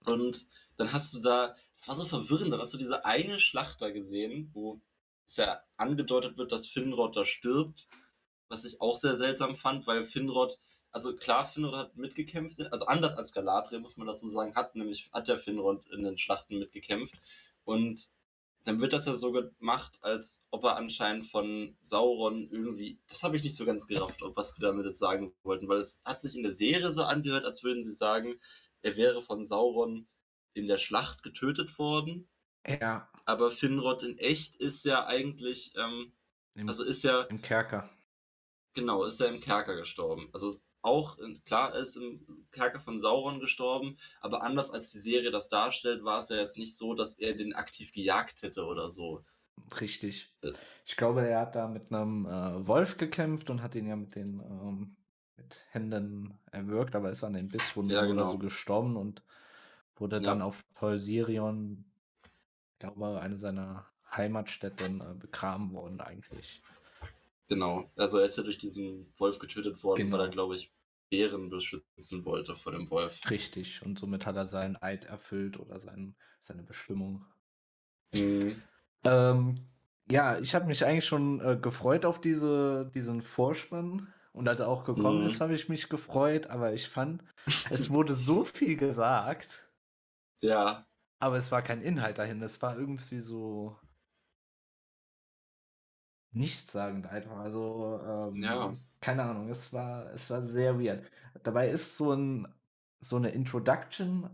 Und 0.06 0.48
dann 0.78 0.94
hast 0.94 1.14
du 1.14 1.20
da, 1.20 1.56
das 1.78 1.88
war 1.88 1.96
so 1.96 2.06
verwirrend, 2.06 2.54
dann 2.54 2.60
hast 2.62 2.74
du 2.74 2.78
diese 2.78 3.06
eine 3.06 3.40
Schlacht 3.40 3.82
da 3.82 3.90
gesehen, 3.92 4.50
wo 4.54 4.80
es 5.26 5.38
ja 5.38 5.62
angedeutet 5.78 6.38
wird, 6.38 6.52
dass 6.52 6.68
Finrod 6.68 7.16
da 7.16 7.26
stirbt, 7.26 7.88
was 8.48 8.66
ich 8.66 8.82
auch 8.82 8.98
sehr 8.98 9.16
seltsam 9.16 9.56
fand, 9.56 9.88
weil 9.88 10.06
Finrod, 10.06 10.60
also 10.92 11.16
klar, 11.16 11.46
Finrod 11.46 11.76
hat 11.76 11.98
mitgekämpft, 11.98 12.60
also 12.72 12.86
anders 12.86 13.16
als 13.16 13.34
Galadriel, 13.34 13.80
muss 13.80 13.98
man 13.98 14.08
dazu 14.08 14.28
sagen, 14.28 14.56
hat 14.56 14.76
nämlich, 14.76 15.10
hat 15.14 15.28
der 15.28 15.38
Finrod 15.38 15.88
in 15.90 16.04
den 16.04 16.18
Schlachten 16.18 16.60
mitgekämpft 16.60 17.16
und 17.64 18.10
dann 18.64 18.80
wird 18.80 18.94
das 18.94 19.06
ja 19.06 19.16
so 19.16 19.32
gemacht, 19.32 19.98
als 20.02 20.44
ob 20.52 20.64
er 20.66 20.78
anscheinend 20.78 21.26
von 21.28 21.76
Sauron 21.84 22.48
irgendwie, 22.52 23.00
das 23.08 23.24
habe 23.24 23.36
ich 23.36 23.44
nicht 23.44 23.56
so 23.56 23.66
ganz 23.66 23.88
gerafft, 23.88 24.22
ob 24.22 24.36
was 24.38 24.54
die 24.54 24.62
damit 24.62 24.86
jetzt 24.86 25.00
sagen 25.00 25.34
wollten, 25.44 25.68
weil 25.68 25.80
es 25.80 26.02
hat 26.06 26.22
sich 26.22 26.36
in 26.36 26.44
der 26.44 26.54
Serie 26.54 26.92
so 26.94 27.04
angehört, 27.04 27.46
als 27.46 27.64
würden 27.64 27.84
sie 27.84 27.94
sagen, 27.94 28.40
er 28.84 28.98
wäre 28.98 29.22
von 29.24 29.46
Sauron 29.46 30.08
in 30.54 30.68
der 30.68 30.78
Schlacht 30.78 31.24
getötet 31.24 31.78
worden. 31.80 32.30
ja, 32.68 33.10
Aber 33.26 33.52
Finrod 33.52 34.04
in 34.04 34.18
echt 34.20 34.56
ist 34.58 34.86
ja 34.86 35.06
eigentlich, 35.08 35.74
ähm, 35.76 36.14
im, 36.56 36.68
also 36.68 36.84
ist 36.84 37.04
ja, 37.04 37.30
im 37.30 37.42
Kerker. 37.42 37.90
genau, 38.74 39.04
ist 39.06 39.20
ja 39.20 39.28
im 39.28 39.40
Kerker 39.40 39.76
gestorben. 39.76 40.30
Also 40.34 40.60
auch, 40.82 41.18
in- 41.20 41.44
klar, 41.44 41.74
er 41.74 41.82
ist 41.82 41.96
im 41.98 42.48
Kerker 42.52 42.80
von 42.80 43.00
Sauron 43.00 43.40
gestorben, 43.40 43.98
aber 44.20 44.44
anders 44.44 44.72
als 44.72 44.90
die 44.92 45.00
Serie 45.00 45.32
das 45.32 45.48
darstellt, 45.50 46.04
war 46.04 46.20
es 46.20 46.30
ja 46.30 46.38
jetzt 46.38 46.58
nicht 46.58 46.76
so, 46.78 46.94
dass 46.96 47.14
er 47.16 47.34
den 47.36 47.54
aktiv 47.54 47.92
gejagt 47.94 48.42
hätte 48.42 48.66
oder 48.66 48.90
so. 48.90 49.24
Richtig. 49.80 50.36
Äh. 50.42 50.54
Ich 50.86 50.98
glaube, 50.98 51.28
er 51.28 51.40
hat 51.42 51.56
da 51.56 51.68
mit 51.68 51.92
einem 51.92 52.26
äh, 52.26 52.68
Wolf 52.68 52.98
gekämpft 52.98 53.50
und 53.50 53.62
hat 53.62 53.76
ihn 53.76 53.88
ja 53.88 53.96
mit 53.96 54.16
den 54.16 54.40
ähm, 54.40 54.98
mit 55.38 55.66
Händen 55.70 56.40
erwürgt, 56.52 56.96
aber 56.96 57.10
ist 57.10 57.24
an 57.24 57.34
den 57.34 57.50
Bisswunden 57.50 57.94
Ja, 57.94 58.02
oder 58.02 58.08
genau. 58.08 58.26
so 58.26 58.38
gestorben 58.38 58.98
und 58.98 59.24
wurde 59.96 60.22
Ja. 60.22 60.32
dann 60.32 60.42
auf 60.42 60.64
Polsirion, 60.74 61.86
ich 62.74 62.80
glaube, 62.80 63.20
eine 63.22 63.38
seiner 63.38 63.88
Heimatstätten 64.12 65.02
äh, 65.02 65.14
begraben 65.16 65.74
worden 65.74 66.02
eigentlich. 66.02 66.62
Genau. 67.52 67.92
Also 67.98 68.18
er 68.18 68.26
ist 68.26 68.38
ja 68.38 68.44
durch 68.44 68.58
diesen 68.58 69.14
Wolf 69.18 69.38
getötet 69.38 69.84
worden, 69.84 70.06
Genau. 70.06 70.18
weil 70.18 70.28
er, 70.28 70.32
glaube 70.32 70.56
ich, 70.56 70.72
Bären 71.10 71.50
beschützen 71.50 72.24
wollte 72.24 72.56
vor 72.56 72.72
dem 72.72 72.90
Wolf. 72.90 73.20
Richtig, 73.30 73.82
und 73.86 74.00
somit 74.00 74.26
hat 74.26 74.38
er 74.38 74.46
seinen 74.46 74.78
Eid 74.82 75.04
erfüllt 75.04 75.60
oder 75.60 75.78
sein, 75.78 76.16
seine 76.40 76.64
Bestimmung. 76.64 77.26
Mhm. 78.14 78.62
Ähm, 79.04 79.68
ja, 80.10 80.40
ich 80.40 80.56
habe 80.56 80.66
mich 80.68 80.86
eigentlich 80.86 81.06
schon 81.06 81.42
äh, 81.42 81.58
gefreut 81.62 82.06
auf 82.06 82.22
diese, 82.22 82.90
diesen 82.96 83.22
Vorspann. 83.22 84.14
Und 84.32 84.48
als 84.48 84.62
er 84.62 84.70
auch 84.70 84.86
gekommen 84.86 85.20
Mhm. 85.20 85.26
ist, 85.26 85.42
habe 85.42 85.54
ich 85.54 85.68
mich 85.68 85.90
gefreut. 85.90 86.48
Aber 86.48 86.72
ich 86.74 86.88
fand, 86.88 87.22
es 87.70 87.90
wurde 87.90 88.14
so 88.14 88.44
viel 88.46 88.78
gesagt, 88.78 89.70
Ja, 90.42 90.86
aber 91.20 91.36
es 91.36 91.52
war 91.52 91.62
kein 91.62 91.82
Inhalt 91.82 92.18
dahin. 92.18 92.42
Es 92.42 92.62
war 92.62 92.78
irgendwie 92.78 93.20
so 93.20 93.78
nichtssagend 96.32 97.08
einfach. 97.08 97.38
Also, 97.38 98.00
ähm, 98.06 98.44
Ja. 98.44 98.76
keine 99.02 99.24
Ahnung, 99.24 99.50
es 99.50 99.74
war, 99.74 100.12
es 100.14 100.30
war 100.30 100.44
sehr 100.44 100.80
weird. 100.80 101.10
Dabei 101.44 101.70
ist 101.70 101.98
so, 101.98 102.14
ein, 102.14 102.48
so 103.02 103.16
eine 103.18 103.30
Introduction 103.32 104.30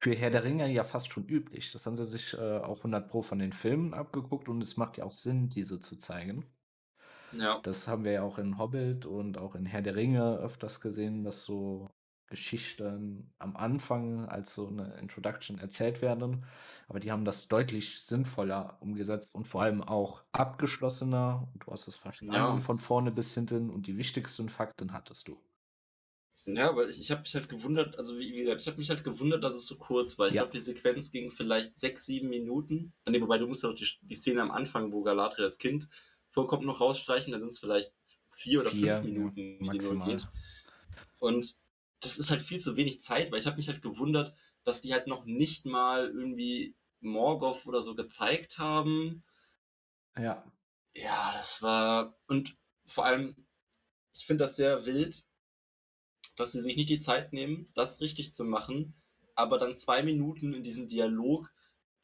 für 0.00 0.14
Herr 0.14 0.30
der 0.30 0.44
Ringe 0.44 0.70
ja 0.70 0.84
fast 0.84 1.12
schon 1.12 1.26
üblich. 1.26 1.72
Das 1.72 1.84
haben 1.86 1.96
sie 1.96 2.04
sich 2.04 2.34
äh, 2.34 2.58
auch 2.58 2.78
100 2.84 3.08
Pro 3.08 3.22
von 3.22 3.40
den 3.40 3.52
Filmen 3.52 3.92
abgeguckt 3.92 4.48
und 4.48 4.62
es 4.62 4.76
macht 4.76 4.98
ja 4.98 5.04
auch 5.04 5.10
Sinn, 5.12 5.48
diese 5.48 5.80
zu 5.80 5.96
zeigen. 5.96 6.46
ja, 7.32 7.62
Das 7.62 7.88
haben 7.88 8.04
wir 8.04 8.12
ja 8.12 8.22
auch 8.22 8.38
in 8.38 8.58
Hobbit 8.58 9.06
und 9.06 9.38
auch 9.38 9.54
in 9.56 9.66
Herr 9.66 9.82
der 9.82 9.96
Ringe 9.96 10.36
öfters 10.36 10.80
gesehen, 10.80 11.24
dass 11.24 11.42
so 11.44 11.90
Geschichten 12.34 13.32
am 13.38 13.56
Anfang 13.56 14.26
als 14.28 14.54
so 14.54 14.68
eine 14.68 14.94
Introduction 14.98 15.58
erzählt 15.58 16.02
werden. 16.02 16.44
Aber 16.88 17.00
die 17.00 17.10
haben 17.12 17.24
das 17.24 17.48
deutlich 17.48 18.00
sinnvoller 18.02 18.78
umgesetzt 18.80 19.34
und 19.34 19.46
vor 19.46 19.62
allem 19.62 19.82
auch 19.82 20.24
abgeschlossener. 20.32 21.48
Und 21.52 21.64
du 21.66 21.72
hast 21.72 21.88
es 21.88 21.96
verstanden 21.96 22.60
Ja. 22.60 22.60
von 22.60 22.78
vorne 22.78 23.12
bis 23.12 23.34
hinten 23.34 23.70
und 23.70 23.86
die 23.86 23.96
wichtigsten 23.98 24.48
Fakten 24.48 24.92
hattest 24.92 25.28
du. 25.28 25.38
Ja, 26.46 26.76
weil 26.76 26.90
ich, 26.90 27.00
ich 27.00 27.10
habe 27.10 27.22
mich 27.22 27.34
halt 27.34 27.48
gewundert, 27.48 27.96
also 27.96 28.18
wie, 28.18 28.32
wie 28.34 28.40
gesagt, 28.40 28.60
ich 28.60 28.66
habe 28.66 28.76
mich 28.76 28.90
halt 28.90 29.02
gewundert, 29.02 29.42
dass 29.44 29.54
es 29.54 29.66
so 29.66 29.76
kurz 29.78 30.18
war. 30.18 30.28
Ich 30.28 30.36
Ja. 30.36 30.42
glaube, 30.42 30.52
die 30.52 30.60
Sequenz 30.60 31.10
ging 31.10 31.30
vielleicht 31.30 31.78
sechs, 31.78 32.04
sieben 32.04 32.28
Minuten. 32.28 32.92
Ah, 33.04 33.10
Nee, 33.10 33.20
wobei 33.22 33.38
du 33.38 33.46
musst 33.46 33.62
ja 33.62 33.70
auch 33.70 33.74
die, 33.74 33.88
die 34.02 34.14
Szene 34.14 34.42
am 34.42 34.50
Anfang, 34.50 34.92
wo 34.92 35.02
Galadriel 35.02 35.46
als 35.46 35.58
Kind 35.58 35.88
vorkommt, 36.30 36.64
noch 36.66 36.80
rausstreichen. 36.80 37.32
Da 37.32 37.38
sind 37.38 37.48
es 37.48 37.58
vielleicht 37.58 37.94
vier 38.30 38.60
oder 38.60 38.70
Vier, 38.70 38.72
fünf 38.72 39.02
ja, 39.02 39.02
Minuten, 39.02 39.70
die 39.70 39.78
nur 39.78 39.98
maximal. 39.98 39.98
geht. 39.98 40.28
Und 41.18 41.56
das 42.04 42.18
ist 42.18 42.30
halt 42.30 42.42
viel 42.42 42.60
zu 42.60 42.76
wenig 42.76 43.00
Zeit, 43.00 43.30
weil 43.30 43.38
ich 43.40 43.46
habe 43.46 43.56
mich 43.56 43.68
halt 43.68 43.82
gewundert, 43.82 44.34
dass 44.64 44.80
die 44.80 44.92
halt 44.92 45.06
noch 45.06 45.24
nicht 45.24 45.66
mal 45.66 46.08
irgendwie 46.08 46.74
Morgoth 47.00 47.66
oder 47.66 47.82
so 47.82 47.94
gezeigt 47.94 48.58
haben. 48.58 49.24
Ja, 50.16 50.44
Ja, 50.94 51.32
das 51.32 51.60
war. 51.62 52.16
Und 52.26 52.56
vor 52.86 53.04
allem, 53.04 53.46
ich 54.14 54.26
finde 54.26 54.44
das 54.44 54.56
sehr 54.56 54.86
wild, 54.86 55.24
dass 56.36 56.52
sie 56.52 56.60
sich 56.60 56.76
nicht 56.76 56.90
die 56.90 57.00
Zeit 57.00 57.32
nehmen, 57.32 57.70
das 57.74 58.00
richtig 58.00 58.32
zu 58.32 58.44
machen, 58.44 58.94
aber 59.34 59.58
dann 59.58 59.76
zwei 59.76 60.02
Minuten 60.02 60.54
in 60.54 60.62
diesen 60.62 60.88
Dialog 60.88 61.50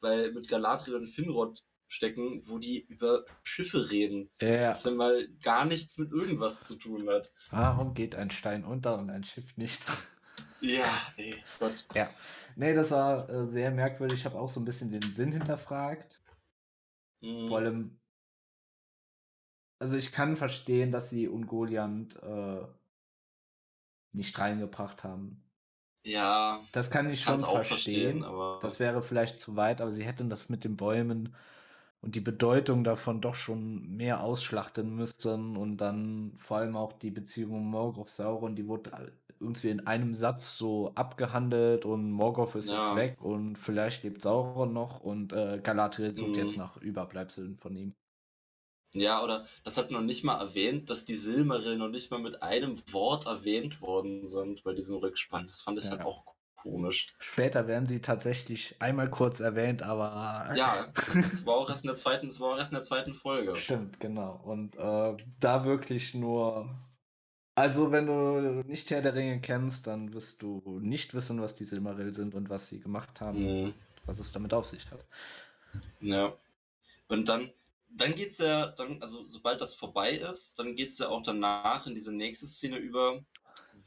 weil 0.01 0.31
mit 0.31 0.47
Galadriel 0.47 0.95
und 0.95 1.07
Finrod 1.07 1.63
stecken, 1.91 2.41
wo 2.45 2.57
die 2.57 2.85
über 2.85 3.25
Schiffe 3.43 3.91
reden, 3.91 4.29
ja. 4.41 4.71
was 4.71 4.83
dann 4.83 4.95
mal 4.95 5.27
gar 5.43 5.65
nichts 5.65 5.97
mit 5.97 6.11
irgendwas 6.11 6.65
zu 6.65 6.77
tun 6.77 7.09
hat. 7.09 7.33
Warum 7.49 7.93
geht 7.93 8.15
ein 8.15 8.31
Stein 8.31 8.63
unter 8.63 8.97
und 8.97 9.09
ein 9.09 9.25
Schiff 9.25 9.57
nicht? 9.57 9.81
Ja, 10.61 10.85
nee, 11.17 11.35
Gott. 11.59 11.85
Ja, 11.93 12.09
nee, 12.55 12.73
das 12.73 12.91
war 12.91 13.29
äh, 13.29 13.47
sehr 13.47 13.71
merkwürdig. 13.71 14.19
Ich 14.19 14.25
habe 14.25 14.39
auch 14.39 14.47
so 14.47 14.59
ein 14.59 14.65
bisschen 14.65 14.91
den 14.91 15.01
Sinn 15.01 15.31
hinterfragt. 15.31 16.21
Mhm. 17.19 17.49
Vor 17.49 17.57
allem, 17.57 17.99
also 19.79 19.97
ich 19.97 20.11
kann 20.11 20.37
verstehen, 20.37 20.91
dass 20.91 21.09
sie 21.09 21.27
Ungoliant 21.27 22.15
äh, 22.23 22.61
nicht 24.13 24.37
reingebracht 24.39 25.03
haben. 25.03 25.43
Ja, 26.03 26.63
Das 26.71 26.89
kann 26.89 27.09
ich 27.09 27.21
schon 27.21 27.39
verstehen. 27.39 27.65
verstehen, 27.65 28.23
aber 28.23 28.59
Das 28.61 28.79
wäre 28.79 29.01
vielleicht 29.01 29.37
zu 29.37 29.55
weit, 29.55 29.81
aber 29.81 29.91
sie 29.91 30.05
hätten 30.05 30.29
das 30.29 30.49
mit 30.49 30.63
den 30.63 30.77
Bäumen 30.77 31.35
und 32.01 32.15
die 32.15 32.21
Bedeutung 32.21 32.83
davon 32.83 33.21
doch 33.21 33.35
schon 33.35 33.95
mehr 33.95 34.23
ausschlachten 34.23 34.95
müssen 34.95 35.55
und 35.57 35.77
dann 35.77 36.33
vor 36.37 36.57
allem 36.57 36.75
auch 36.75 36.93
die 36.93 37.11
Beziehung 37.11 37.65
Morgoth 37.69 38.09
Sauron, 38.09 38.55
die 38.55 38.67
wurde 38.67 39.13
irgendwie 39.39 39.69
in 39.69 39.85
einem 39.87 40.13
Satz 40.15 40.57
so 40.57 40.93
abgehandelt 40.95 41.85
und 41.85 42.11
Morgoth 42.11 42.55
ist 42.55 42.69
jetzt 42.71 42.93
Ja. 42.93 42.95
weg 42.95 43.21
und 43.21 43.57
vielleicht 43.57 44.03
lebt 44.03 44.21
Sauron 44.23 44.73
noch 44.73 44.99
und 45.01 45.33
äh, 45.33 45.59
Galadriel 45.63 46.15
sucht 46.15 46.37
Mhm. 46.37 46.37
jetzt 46.37 46.57
nach 46.57 46.77
Überbleibseln 46.77 47.57
von 47.57 47.75
ihm. 47.75 47.95
Ja, 48.93 49.21
oder 49.23 49.47
das 49.65 49.75
hat 49.77 49.91
noch 49.91 49.99
nicht 50.01 50.23
mal 50.23 50.39
erwähnt, 50.39 50.89
dass 50.89 51.03
die 51.05 51.15
Silmaril 51.15 51.77
noch 51.77 51.87
nicht 51.89 52.09
mal 52.11 52.19
mit 52.19 52.41
einem 52.41 52.81
Wort 52.93 53.25
erwähnt 53.25 53.81
worden 53.81 54.25
sind 54.27 54.63
bei 54.63 54.73
diesem 54.73 54.97
Rückspann. 54.97 55.47
Das 55.47 55.61
fand 55.61 55.77
ich 55.79 55.91
Ja. 55.91 55.91
halt 55.91 56.03
auch 56.05 56.30
komisch. 56.61 57.07
Später 57.19 57.67
werden 57.67 57.85
sie 57.87 58.01
tatsächlich 58.01 58.75
einmal 58.79 59.09
kurz 59.09 59.39
erwähnt, 59.39 59.81
aber 59.83 60.53
Ja, 60.55 60.87
das 60.95 61.45
war 61.45 61.55
auch 61.55 61.69
erst 61.69 61.83
in 61.83 61.87
der 61.89 61.97
zweiten, 61.97 62.27
das 62.27 62.39
war 62.39 62.53
auch 62.53 62.57
erst 62.57 62.71
in 62.71 62.75
der 62.75 62.83
zweiten 62.83 63.13
Folge. 63.13 63.55
Stimmt, 63.55 63.99
genau. 63.99 64.39
Und 64.43 64.75
äh, 64.75 65.17
da 65.39 65.65
wirklich 65.65 66.13
nur. 66.13 66.69
Also, 67.55 67.91
wenn 67.91 68.05
du 68.07 68.63
nicht 68.65 68.89
Herr 68.91 69.01
der 69.01 69.13
Ringe 69.13 69.41
kennst, 69.41 69.85
dann 69.85 70.13
wirst 70.13 70.41
du 70.41 70.79
nicht 70.81 71.13
wissen, 71.13 71.41
was 71.41 71.53
die 71.53 71.65
Silmaril 71.65 72.13
sind 72.13 72.33
und 72.33 72.49
was 72.49 72.69
sie 72.69 72.79
gemacht 72.79 73.19
haben, 73.21 73.39
Mhm. 73.39 73.73
was 74.05 74.19
es 74.19 74.31
damit 74.31 74.53
auf 74.53 74.65
sich 74.65 74.89
hat. 74.89 75.05
Ja. 75.99 76.33
Und 77.07 77.27
dann, 77.29 77.51
dann 77.89 78.11
geht's 78.13 78.37
ja, 78.37 78.67
dann, 78.67 79.01
also 79.01 79.25
sobald 79.25 79.59
das 79.61 79.73
vorbei 79.75 80.11
ist, 80.11 80.57
dann 80.59 80.75
geht's 80.75 80.97
ja 80.97 81.09
auch 81.09 81.23
danach 81.23 81.85
in 81.87 81.95
diese 81.95 82.13
nächste 82.13 82.47
Szene 82.47 82.77
über, 82.77 83.23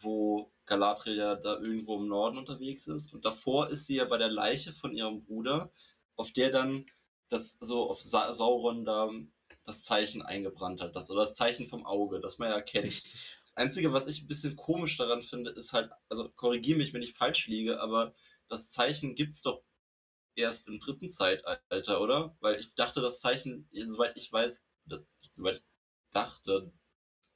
wo 0.02 0.50
Galadriel 0.66 1.16
ja 1.16 1.34
da 1.36 1.58
irgendwo 1.58 1.96
im 1.96 2.08
Norden 2.08 2.38
unterwegs 2.38 2.86
ist. 2.86 3.12
Und 3.12 3.24
davor 3.24 3.68
ist 3.68 3.86
sie 3.86 3.96
ja 3.96 4.04
bei 4.04 4.18
der 4.18 4.28
Leiche 4.30 4.72
von 4.72 4.92
ihrem 4.92 5.22
Bruder, 5.22 5.70
auf 6.16 6.32
der 6.32 6.50
dann 6.50 6.86
das, 7.28 7.58
also 7.60 7.90
auf 7.90 8.00
Sa 8.02 8.32
Sauron 8.32 8.84
da 8.84 9.10
das 9.64 9.82
Zeichen 9.82 10.22
eingebrannt 10.22 10.80
hat, 10.80 10.94
das, 10.94 11.10
oder 11.10 11.20
das 11.22 11.34
Zeichen 11.34 11.68
vom 11.68 11.86
Auge, 11.86 12.20
das 12.20 12.38
man 12.38 12.50
ja 12.50 12.60
kennt. 12.60 12.86
Richtig. 12.86 13.38
Das 13.46 13.56
Einzige, 13.56 13.92
was 13.92 14.06
ich 14.06 14.22
ein 14.22 14.26
bisschen 14.26 14.56
komisch 14.56 14.96
daran 14.96 15.22
finde, 15.22 15.50
ist 15.50 15.72
halt, 15.72 15.90
also 16.08 16.28
korrigiere 16.30 16.78
mich, 16.78 16.92
wenn 16.92 17.02
ich 17.02 17.14
falsch 17.14 17.46
liege, 17.46 17.80
aber 17.80 18.14
das 18.48 18.70
Zeichen 18.70 19.14
gibt's 19.14 19.42
doch 19.42 19.62
erst 20.34 20.66
im 20.68 20.80
dritten 20.80 21.10
Zeitalter, 21.10 22.00
oder? 22.00 22.36
Weil 22.40 22.58
ich 22.58 22.74
dachte, 22.74 23.00
das 23.00 23.20
Zeichen, 23.20 23.68
soweit 23.86 24.16
ich 24.16 24.32
weiß, 24.32 24.64
das- 24.86 25.02
soweit 25.34 25.58
ich 25.58 25.64
dachte, 26.10 26.72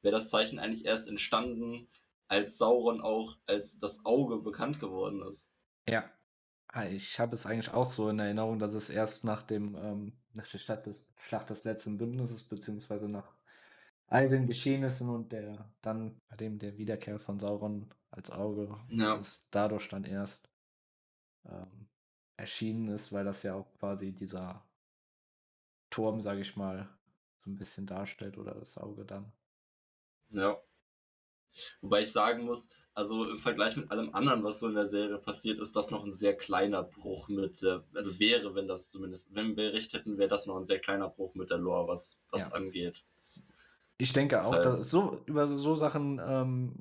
wäre 0.03 0.17
das 0.17 0.29
Zeichen 0.31 0.59
eigentlich 0.59 0.85
erst 0.85 1.09
entstanden, 1.09 1.89
als 2.29 2.59
Sauron 2.59 3.01
auch 3.01 3.37
als 3.47 3.79
das 3.79 4.05
Auge 4.05 4.39
bekannt 4.39 4.81
geworden 4.81 5.23
ist. 5.29 5.53
Ja. 5.89 6.11
Ah, 6.69 6.87
Ich 6.87 7.19
habe 7.21 7.35
es 7.35 7.47
eigentlich 7.47 7.73
auch 7.75 7.87
so 7.87 8.09
in 8.11 8.19
Erinnerung, 8.19 8.59
dass 8.59 8.75
es 8.75 8.91
erst 8.91 9.25
nach 9.25 9.43
dem 9.43 9.75
ähm, 9.77 10.13
nach 10.35 10.47
der 10.49 10.59
Schlacht 10.59 10.87
des, 10.87 11.07
Schlacht 11.17 11.51
des 11.51 11.65
letzten 11.65 11.99
Bündnisses, 11.99 12.45
beziehungsweise 12.45 13.09
nach 13.09 13.35
all 14.09 14.29
den 14.29 14.47
Geschehnissen 14.47 15.09
und 15.11 15.33
der 15.33 15.73
dann 15.83 16.21
bei 16.29 16.37
dem 16.37 16.59
der 16.59 16.79
Wiederkehr 16.79 17.19
von 17.21 17.41
Sauron 17.41 17.95
als 18.11 18.31
Auge, 18.33 18.77
Ja. 18.89 19.09
dass 19.11 19.21
es 19.21 19.49
dadurch 19.51 19.89
dann 19.89 20.05
erst 20.05 20.51
ähm, 21.47 21.89
erschienen 22.37 22.89
ist, 22.89 23.13
weil 23.13 23.25
das 23.25 23.43
ja 23.43 23.55
auch 23.55 23.73
quasi 23.79 24.13
dieser 24.15 24.65
Turm, 25.91 26.23
sage 26.23 26.41
ich 26.41 26.57
mal, 26.57 26.89
so 27.45 27.51
ein 27.51 27.57
bisschen 27.57 27.87
darstellt 27.87 28.39
oder 28.39 28.55
das 28.55 28.79
Auge 28.79 29.05
dann. 29.05 29.33
Ja. 30.31 30.63
Wobei 31.81 32.03
ich 32.03 32.13
sagen 32.13 32.45
muss, 32.45 32.69
also 32.95 33.31
im 33.31 33.39
Vergleich 33.39 33.77
mit 33.77 33.91
allem 33.91 34.15
anderen, 34.15 34.43
was 34.43 34.59
so 34.59 34.69
in 34.69 34.75
der 34.75 34.89
Serie 34.89 35.19
passiert, 35.19 35.59
ist 35.61 35.77
das 35.77 35.91
noch 35.91 36.05
ein 36.05 36.15
sehr 36.15 36.37
kleiner 36.37 36.83
Bruch 36.83 37.29
mit 37.29 37.63
der, 37.63 37.85
also 37.95 38.19
wäre, 38.19 38.55
wenn 38.55 38.67
das 38.67 38.91
zumindest, 38.91 39.33
wenn 39.35 39.57
wir 39.57 39.73
recht 39.73 39.93
hätten, 39.93 40.19
wäre 40.19 40.29
das 40.29 40.47
noch 40.47 40.57
ein 40.57 40.67
sehr 40.67 40.81
kleiner 40.81 41.09
Bruch 41.09 41.35
mit 41.35 41.51
der 41.51 41.59
Lore, 41.59 41.87
was 41.89 42.21
das 42.33 42.49
Ja. 42.49 42.53
angeht. 42.55 43.05
Ich 43.99 44.13
denke 44.13 44.43
auch, 44.45 44.55
dass 44.63 44.91
so 44.91 45.21
über 45.27 45.47
so 45.47 45.75
Sachen 45.77 46.21
ähm, 46.25 46.75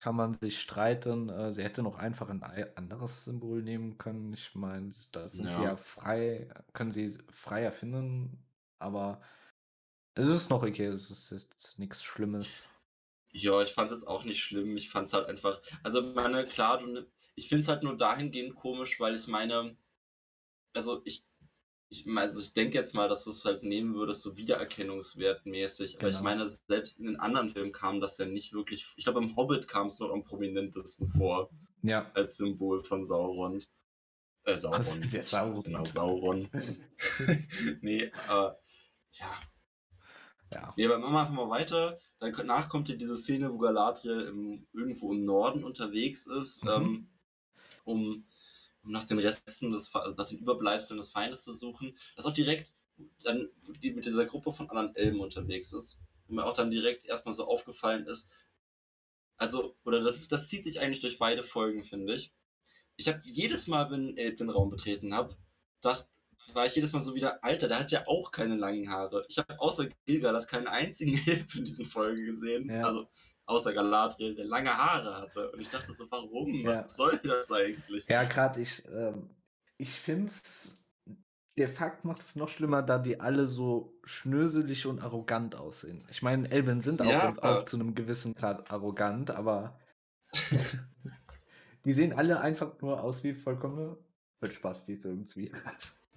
kann 0.00 0.14
man 0.14 0.34
sich 0.34 0.60
streiten. 0.60 1.28
Äh, 1.28 1.52
sie 1.52 1.62
hätte 1.64 1.82
noch 1.82 1.96
einfach 1.96 2.28
ein 2.30 2.42
ei- 2.42 2.74
anderes 2.76 3.24
Symbol 3.24 3.62
nehmen 3.62 3.98
können. 3.98 4.32
Ich 4.32 4.54
meine, 4.54 4.92
da 5.12 5.26
sind 5.26 5.50
sie 5.50 5.58
Ja. 5.62 5.70
ja 5.70 5.76
frei, 5.76 6.48
können 6.72 6.92
sie 6.92 7.18
frei 7.30 7.62
erfinden, 7.62 8.44
aber 8.78 9.20
es 10.14 10.28
ist 10.28 10.50
noch 10.50 10.62
okay, 10.62 10.86
es 10.86 11.10
ist 11.10 11.30
jetzt 11.30 11.78
nichts 11.78 12.02
Schlimmes. 12.02 12.64
Ja, 13.40 13.62
ich 13.62 13.70
fand 13.72 13.90
es 13.90 13.98
jetzt 13.98 14.06
auch 14.06 14.24
nicht 14.24 14.42
schlimm. 14.42 14.76
Ich 14.76 14.90
fand 14.90 15.06
es 15.06 15.12
halt 15.12 15.26
einfach. 15.26 15.60
Also, 15.82 16.02
meine, 16.02 16.46
klar, 16.46 16.78
du, 16.78 17.06
ich 17.34 17.48
finde 17.48 17.60
es 17.62 17.68
halt 17.68 17.82
nur 17.82 17.96
dahingehend 17.96 18.54
komisch, 18.56 18.98
weil 19.00 19.14
ich 19.14 19.26
meine, 19.28 19.76
also 20.74 21.02
ich, 21.04 21.24
ich, 21.90 22.06
also 22.16 22.40
ich 22.40 22.52
denke 22.52 22.76
jetzt 22.76 22.94
mal, 22.94 23.08
dass 23.08 23.24
du 23.24 23.30
es 23.30 23.44
halt 23.44 23.62
nehmen 23.62 23.94
würdest, 23.94 24.22
so 24.22 24.36
wiedererkennungswertmäßig. 24.36 25.98
Aber 25.98 26.08
ich 26.08 26.16
Genau. 26.16 26.24
meine, 26.24 26.46
selbst 26.68 26.98
in 26.98 27.06
den 27.06 27.20
anderen 27.20 27.48
Filmen 27.50 27.72
kam 27.72 28.00
das 28.00 28.18
ja 28.18 28.26
nicht 28.26 28.52
wirklich. 28.52 28.86
Ich 28.96 29.04
glaube, 29.04 29.20
im 29.20 29.36
Hobbit 29.36 29.68
kam 29.68 29.86
es 29.86 29.98
noch 29.98 30.10
am 30.10 30.24
prominentesten 30.24 31.08
vor, 31.08 31.50
Ja. 31.82 32.10
als 32.14 32.36
Symbol 32.36 32.82
von 32.82 33.06
Sauron. 33.06 33.62
Äh, 34.44 34.56
Sauron. 34.56 34.78
Was? 34.80 35.00
Der 35.00 35.22
Sauron. 35.22 35.62
Genau, 35.62 35.84
Sauron. 35.84 36.50
nee, 37.80 38.02
äh, 38.02 38.10
ja. 38.28 39.40
Ja. 40.52 40.72
Nee, 40.76 40.86
aber 40.86 40.98
machen 40.98 41.12
wir 41.12 41.20
einfach 41.20 41.34
mal 41.34 41.50
weiter. 41.50 41.98
Danach 42.20 42.68
kommt 42.68 42.88
ja 42.88 42.96
diese 42.96 43.16
Szene, 43.16 43.52
wo 43.52 43.58
Galadriel 43.58 44.22
im, 44.22 44.66
irgendwo 44.72 45.12
im 45.12 45.24
Norden 45.24 45.64
unterwegs 45.64 46.26
ist, 46.26 46.64
Mhm. 46.64 46.70
ähm, 46.70 47.08
um, 47.84 48.26
um 48.82 48.90
nach 48.90 49.04
den 49.04 49.18
Resten 49.18 49.70
des, 49.72 49.92
nach 49.92 50.28
den 50.28 50.38
Überbleibseln 50.38 50.98
des 50.98 51.10
Feindes 51.10 51.42
zu 51.42 51.52
suchen. 51.52 51.96
Das 52.16 52.26
auch 52.26 52.32
direkt 52.32 52.74
dann 53.22 53.48
die 53.82 53.92
mit 53.92 54.06
dieser 54.06 54.26
Gruppe 54.26 54.52
von 54.52 54.68
anderen 54.70 54.94
Elben 54.96 55.20
unterwegs 55.20 55.72
ist. 55.72 56.00
Und 56.26 56.36
mir 56.36 56.44
auch 56.44 56.54
dann 56.54 56.70
direkt 56.70 57.04
erstmal 57.04 57.32
so 57.32 57.46
aufgefallen 57.46 58.06
ist, 58.06 58.30
also, 59.36 59.76
oder 59.84 60.00
das, 60.00 60.16
ist, 60.18 60.32
das 60.32 60.48
zieht 60.48 60.64
sich 60.64 60.80
eigentlich 60.80 61.00
durch 61.00 61.18
beide 61.18 61.44
Folgen, 61.44 61.84
finde 61.84 62.14
ich. 62.14 62.32
Ich 62.96 63.06
habe 63.06 63.20
jedes 63.22 63.68
Mal, 63.68 63.88
wenn 63.90 64.08
ein 64.08 64.16
Elb 64.16 64.36
den 64.38 64.50
Raum 64.50 64.68
betreten 64.68 65.14
habe, 65.14 65.36
dachte, 65.80 66.08
war 66.54 66.66
ich 66.66 66.74
jedes 66.74 66.92
Mal 66.92 67.00
so 67.00 67.14
wieder, 67.14 67.42
Alter, 67.44 67.68
der 67.68 67.80
hat 67.80 67.90
ja 67.90 68.06
auch 68.06 68.30
keine 68.30 68.56
langen 68.56 68.90
Haare. 68.90 69.24
Ich 69.28 69.38
habe 69.38 69.58
außer 69.60 69.88
Gilgalad 70.06 70.48
keinen 70.48 70.68
einzigen 70.68 71.12
Elb 71.26 71.54
in 71.54 71.64
diesen 71.64 71.86
Folgen 71.86 72.24
gesehen. 72.26 72.70
Ja. 72.70 72.84
Also 72.84 73.08
außer 73.46 73.72
Galadriel, 73.72 74.34
der 74.34 74.44
lange 74.44 74.76
Haare 74.76 75.16
hatte. 75.16 75.50
Und 75.50 75.60
ich 75.60 75.70
dachte 75.70 75.92
so, 75.94 76.10
warum? 76.10 76.64
Was 76.64 76.80
Ja. 76.80 76.88
soll 76.88 77.18
das 77.24 77.50
eigentlich? 77.50 78.06
Ja, 78.06 78.24
gerade 78.24 78.60
ich, 78.60 78.84
ähm, 78.86 79.30
ich 79.78 79.90
finde 79.90 80.26
es, 80.26 80.84
der 81.56 81.68
Fakt 81.68 82.04
macht 82.04 82.22
es 82.22 82.36
noch 82.36 82.48
schlimmer, 82.48 82.82
da 82.82 82.98
die 82.98 83.20
alle 83.20 83.46
so 83.46 83.98
schnöselig 84.04 84.86
und 84.86 85.00
arrogant 85.00 85.54
aussehen. 85.56 86.06
Ich 86.10 86.22
meine, 86.22 86.50
Elben 86.50 86.80
sind 86.80 87.00
auch 87.02 87.06
Ja. 87.10 87.34
auch 87.42 87.64
zu 87.64 87.76
einem 87.78 87.94
gewissen 87.94 88.34
Grad 88.34 88.70
arrogant, 88.70 89.30
aber 89.30 89.78
die 91.84 91.92
sehen 91.92 92.12
alle 92.12 92.40
einfach 92.40 92.80
nur 92.80 93.02
aus 93.02 93.24
wie 93.24 93.34
vollkommene 93.34 93.96
Spastis 94.52 95.04
irgendwie. 95.04 95.50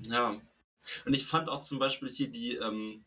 Ja. 0.02 0.40
Und 1.06 1.14
ich 1.14 1.26
fand 1.26 1.50
auch 1.50 1.64
zum 1.64 1.80
Beispiel 1.80 2.10
hier 2.10 2.30
die, 2.30 2.56
ähm, 2.56 3.06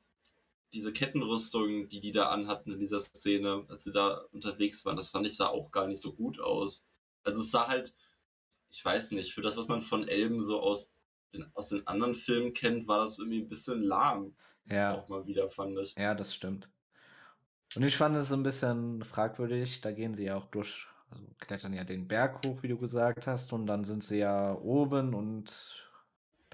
diese 0.73 0.93
Kettenrüstung, 0.93 1.89
die 1.89 2.01
die 2.01 2.13
da 2.13 2.29
anhatten 2.29 2.73
in 2.73 2.81
dieser 2.81 3.01
Szene, 3.01 3.65
als 3.69 3.85
sie 3.85 3.93
da 3.93 4.25
unterwegs 4.33 4.85
waren, 4.85 4.97
das 4.97 5.09
fand 5.09 5.27
ich 5.27 5.37
sah 5.37 5.49
auch 5.49 5.71
gar 5.71 5.87
nicht 5.87 6.01
so 6.01 6.13
gut 6.13 6.41
aus. 6.41 6.87
Also 7.23 7.41
es 7.41 7.51
sah 7.51 7.69
halt, 7.69 7.95
ich 8.71 8.85
weiß 8.85 9.13
nicht, 9.13 9.35
für 9.35 9.43
das, 9.43 9.57
was 9.57 9.69
man 9.69 9.83
von 9.83 10.07
Elben 10.07 10.41
so 10.41 10.61
aus 10.61 10.93
den, 11.33 11.47
aus 11.55 11.69
den 11.69 11.87
anderen 11.87 12.15
Filmen 12.15 12.53
kennt, 12.53 12.89
war 12.89 13.05
das 13.05 13.19
irgendwie 13.19 13.41
ein 13.41 13.49
bisschen 13.49 13.83
lahm. 13.83 14.35
Ja. 14.67 14.95
Auch 14.97 15.09
mal 15.09 15.27
wieder, 15.27 15.49
fand 15.51 15.79
ich. 15.79 15.95
Ja, 15.97 16.15
das 16.15 16.35
stimmt. 16.35 16.69
Und 17.75 17.83
ich 17.83 17.97
fand 17.97 18.17
es 18.17 18.33
ein 18.33 18.43
bisschen 18.43 19.03
fragwürdig, 19.05 19.81
da 19.81 19.93
gehen 19.93 20.15
sie 20.15 20.25
ja 20.25 20.37
auch 20.37 20.47
durch, 20.47 20.87
also 21.11 21.25
klettern 21.39 21.73
ja 21.73 21.85
den 21.85 22.07
Berg 22.07 22.45
hoch, 22.47 22.63
wie 22.63 22.69
du 22.69 22.79
gesagt 22.79 23.27
hast, 23.27 23.53
und 23.53 23.67
dann 23.67 23.85
sind 23.85 24.05
sie 24.05 24.19
ja 24.19 24.55
oben 24.55 25.15
und 25.15 25.84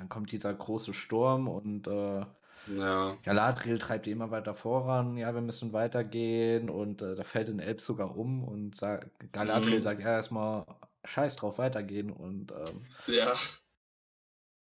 dann 0.00 0.08
kommt 0.08 0.32
dieser 0.32 0.54
große 0.54 0.94
Sturm 0.94 1.48
und 1.48 1.86
äh, 1.86 2.24
Ja. 2.66 3.18
Galadriel 3.24 3.78
treibt 3.78 4.06
die 4.06 4.12
immer 4.12 4.30
weiter 4.30 4.54
voran, 4.54 5.16
ja, 5.18 5.34
wir 5.34 5.42
müssen 5.42 5.72
weitergehen 5.72 6.70
und 6.70 7.02
äh, 7.02 7.16
da 7.16 7.24
fällt 7.24 7.48
ein 7.50 7.60
Elb 7.60 7.80
sogar 7.82 8.16
um 8.16 8.44
und 8.44 8.76
sagt, 8.76 9.32
Galadriel 9.32 9.80
Mhm. 9.80 9.82
sagt 9.82 10.00
ja 10.00 10.08
erstmal, 10.12 10.66
scheiß 11.04 11.36
drauf, 11.36 11.58
weitergehen 11.58 12.10
und 12.12 12.52
ähm, 12.52 12.86
Ja. 13.06 13.34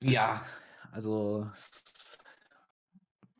ja, 0.02 0.44
also 0.92 1.50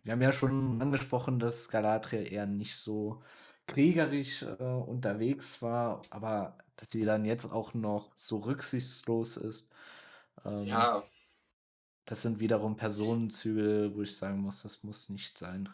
wir 0.03 0.13
haben 0.13 0.23
ja 0.23 0.33
schon 0.33 0.81
angesprochen, 0.83 1.39
dass 1.39 1.69
Galadriel 1.69 2.33
eher 2.33 2.47
nicht 2.47 2.77
so 2.77 3.23
kriegerisch 3.67 4.43
äh, 4.43 4.63
unterwegs 4.65 5.63
war, 5.63 6.03
aber 6.11 6.59
dass 6.77 6.91
sie 6.91 7.05
dann 7.05 7.25
jetzt 7.25 7.47
auch 7.53 7.75
noch 7.75 8.13
so 8.17 8.39
rücksichtslos 8.39 9.37
ist, 9.37 9.73
ähm, 10.45 10.69
Ja. 10.69 11.03
Das 12.05 12.23
sind 12.23 12.41
wiederum 12.41 12.77
Personenzüge, 12.77 13.93
wo 13.95 14.03
ich 14.03 14.17
sagen 14.17 14.39
muss, 14.41 14.63
das 14.63 14.83
muss 14.83 15.09
nicht 15.09 15.39
sein. 15.39 15.69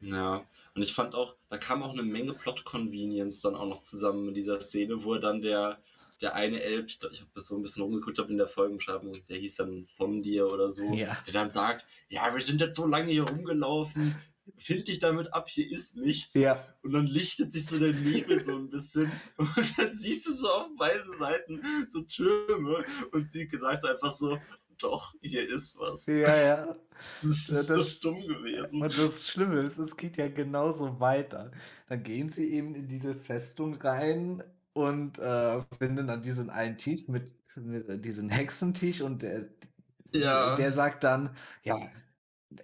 Ja, 0.00 0.44
und 0.74 0.82
ich 0.82 0.94
fand 0.94 1.14
auch, 1.14 1.36
da 1.48 1.58
kam 1.58 1.82
auch 1.82 1.92
eine 1.92 2.02
Menge 2.02 2.34
Plot-Convenience 2.34 3.40
dann 3.40 3.54
auch 3.54 3.68
noch 3.68 3.82
zusammen 3.82 4.28
in 4.28 4.34
dieser 4.34 4.60
Szene, 4.60 5.04
wo 5.04 5.14
dann 5.16 5.42
der, 5.42 5.80
der 6.20 6.34
eine 6.34 6.60
Elb, 6.60 6.88
ich, 6.88 6.98
ich 7.12 7.20
habe 7.20 7.30
das 7.34 7.46
so 7.46 7.56
ein 7.56 7.62
bisschen 7.62 7.82
rumgeguckt 7.84 8.18
hab 8.18 8.28
in 8.28 8.36
der 8.38 8.48
Folgenbeschreibung, 8.48 9.24
der 9.28 9.36
hieß 9.38 9.56
dann 9.56 9.86
von 9.96 10.22
dir 10.22 10.50
oder 10.52 10.68
so, 10.70 10.92
Ja. 10.94 11.16
der 11.26 11.32
dann 11.32 11.50
sagt, 11.52 11.84
ja, 12.08 12.34
wir 12.34 12.42
sind 12.42 12.60
jetzt 12.60 12.74
so 12.76 12.86
lange 12.86 13.12
hier 13.12 13.28
rumgelaufen, 13.28 14.16
find 14.56 14.88
dich 14.88 14.98
damit 14.98 15.32
ab, 15.32 15.48
hier 15.48 15.70
ist 15.70 15.96
nichts. 15.96 16.34
Ja, 16.34 16.66
Und 16.82 16.92
dann 16.94 17.06
lichtet 17.06 17.52
sich 17.52 17.66
so 17.66 17.78
der 17.78 17.92
Nebel 17.92 18.42
so 18.42 18.56
ein 18.56 18.70
bisschen 18.70 19.10
und 19.36 19.78
dann 19.78 19.94
siehst 19.96 20.26
du 20.26 20.32
so 20.32 20.48
auf 20.48 20.68
beiden 20.76 21.16
Seiten 21.18 21.62
so 21.90 22.00
Türme 22.02 22.84
und 23.12 23.30
sie 23.30 23.48
sagt 23.52 23.82
so 23.82 23.88
einfach 23.88 24.12
so, 24.12 24.36
doch, 24.82 25.14
hier 25.22 25.48
ist 25.48 25.78
was. 25.78 26.06
ja, 26.06 26.36
ja. 26.36 26.76
Das 27.22 27.48
ist 27.48 27.50
das- 27.50 27.66
so 27.68 27.84
dumm 28.00 28.20
gewesen. 28.26 28.82
Und 28.82 28.96
das 28.98 29.28
Schlimme 29.28 29.60
ist, 29.60 29.78
es 29.78 29.96
geht 29.96 30.16
ja 30.16 30.28
genauso 30.28 31.00
weiter. 31.00 31.50
Dann 31.88 32.02
gehen 32.02 32.30
sie 32.30 32.52
eben 32.52 32.74
in 32.74 32.86
diese 32.88 33.14
Festung 33.14 33.74
rein 33.76 34.42
und 34.72 35.18
äh, 35.18 35.60
finden 35.78 36.06
dann 36.06 36.22
diesen 36.22 36.48
einen 36.50 36.78
Tisch 36.78 37.08
mit, 37.08 37.30
mit 37.56 38.04
diesen 38.04 38.28
Hexentisch 38.30 39.00
und 39.02 39.22
der, 39.22 39.48
Ja. 40.14 40.56
der 40.56 40.72
sagt 40.72 41.04
dann, 41.04 41.36
ja, 41.64 41.76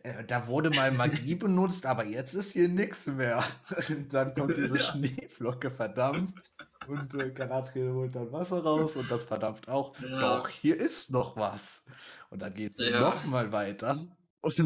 äh, 0.03 0.25
da 0.25 0.47
wurde 0.47 0.71
mal 0.71 0.93
Magie 0.93 1.35
benutzt, 1.35 1.85
aber 1.87 2.05
jetzt 2.05 2.35
ist 2.35 2.53
hier 2.53 2.69
nichts 2.69 3.07
mehr. 3.07 3.43
Dann 4.11 4.35
kommt 4.35 4.57
diese 4.57 4.77
Ja. 4.79 4.83
Schneeflocke 4.83 5.71
verdampft 5.71 6.55
und 6.89 7.15
äh, 7.15 7.31
Galadriel 7.31 7.93
holt 7.93 8.15
dann 8.15 8.33
Wasser 8.33 8.63
raus 8.63 8.97
und 8.97 9.11
das 9.11 9.25
verdampft 9.25 9.69
auch. 9.69 9.95
Ja. 10.01 10.39
Doch, 10.39 10.49
hier 10.49 10.77
ist 10.77 11.11
noch 11.11 11.37
was. 11.37 11.85
Und 12.31 12.41
dann 12.43 12.55
geht 12.55 12.79
es 12.79 12.91
Ja. 12.91 13.01
noch 13.01 13.25
mal 13.25 13.53
weiter. 13.53 14.07
Und 14.41 14.57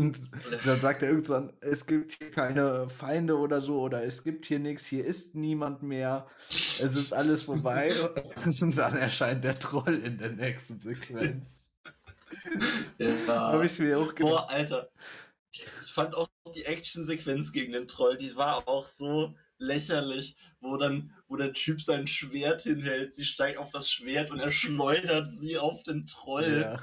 dann 0.66 0.80
sagt 0.80 1.02
er 1.02 1.08
irgendwann, 1.08 1.52
es 1.60 1.86
gibt 1.86 2.12
hier 2.12 2.30
keine 2.30 2.88
Feinde 2.90 3.38
oder 3.38 3.60
so, 3.62 3.80
oder 3.80 4.04
es 4.04 4.22
gibt 4.22 4.44
hier 4.44 4.58
nichts, 4.58 4.84
hier 4.84 5.04
ist 5.04 5.34
niemand 5.34 5.82
mehr, 5.82 6.26
es 6.50 6.94
ist 6.94 7.12
alles 7.14 7.44
vorbei. 7.44 7.92
Und 8.44 8.76
dann 8.76 8.96
erscheint 8.96 9.42
der 9.44 9.58
Troll 9.58 9.94
in 10.04 10.18
der 10.18 10.32
nächsten 10.32 10.78
Sequenz. 10.80 11.46
Ja. 12.98 13.52
Habe 13.52 13.64
ich 13.64 13.78
mir 13.78 13.98
auch 13.98 14.14
gedacht. 14.14 14.30
Boah, 14.30 14.50
Alter. 14.50 14.90
Ich 15.52 15.64
fand 15.92 16.14
auch 16.14 16.28
die 16.54 16.64
Actionsequenz 16.66 17.52
gegen 17.52 17.72
den 17.72 17.88
Troll, 17.88 18.16
die 18.18 18.36
war 18.36 18.68
auch 18.68 18.86
so 18.86 19.34
lächerlich, 19.62 20.36
wo 20.60 20.76
dann, 20.76 21.14
wo 21.28 21.36
der 21.36 21.52
Typ 21.52 21.80
sein 21.80 22.06
Schwert 22.06 22.62
hinhält, 22.62 23.14
sie 23.14 23.24
steigt 23.24 23.58
auf 23.58 23.70
das 23.70 23.90
Schwert 23.90 24.30
und 24.30 24.40
er 24.40 24.52
schleudert 24.52 25.30
sie 25.32 25.58
auf 25.58 25.82
den 25.82 26.06
Troll. 26.06 26.60
Ja. 26.62 26.82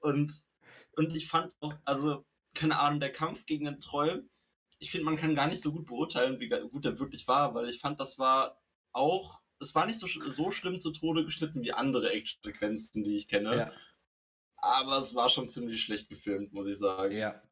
Und, 0.00 0.44
und 0.92 1.14
ich 1.14 1.28
fand 1.28 1.54
auch, 1.60 1.74
also, 1.84 2.24
keine 2.54 2.78
Ahnung, 2.78 3.00
der 3.00 3.12
Kampf 3.12 3.44
gegen 3.44 3.66
den 3.66 3.80
Troll, 3.80 4.28
ich 4.78 4.90
finde, 4.90 5.04
man 5.06 5.16
kann 5.16 5.34
gar 5.34 5.48
nicht 5.48 5.62
so 5.62 5.72
gut 5.72 5.86
beurteilen, 5.86 6.40
wie 6.40 6.48
gut 6.48 6.84
der 6.84 6.98
wirklich 6.98 7.26
war, 7.28 7.54
weil 7.54 7.68
ich 7.68 7.80
fand, 7.80 8.00
das 8.00 8.18
war 8.18 8.60
auch, 8.92 9.40
es 9.60 9.74
war 9.74 9.86
nicht 9.86 9.98
so, 9.98 10.06
so 10.06 10.50
schlimm 10.50 10.80
zu 10.80 10.92
Tode 10.92 11.24
geschnitten 11.24 11.62
wie 11.62 11.72
andere 11.72 12.10
Actionsequenzen, 12.10 13.04
die 13.04 13.16
ich 13.16 13.28
kenne. 13.28 13.56
Ja, 13.56 13.72
Aber 14.56 14.98
es 14.98 15.14
war 15.14 15.30
schon 15.30 15.48
ziemlich 15.48 15.82
schlecht 15.82 16.08
gefilmt, 16.08 16.52
muss 16.52 16.66
ich 16.66 16.78
sagen. 16.78 17.16
ja. 17.16 17.42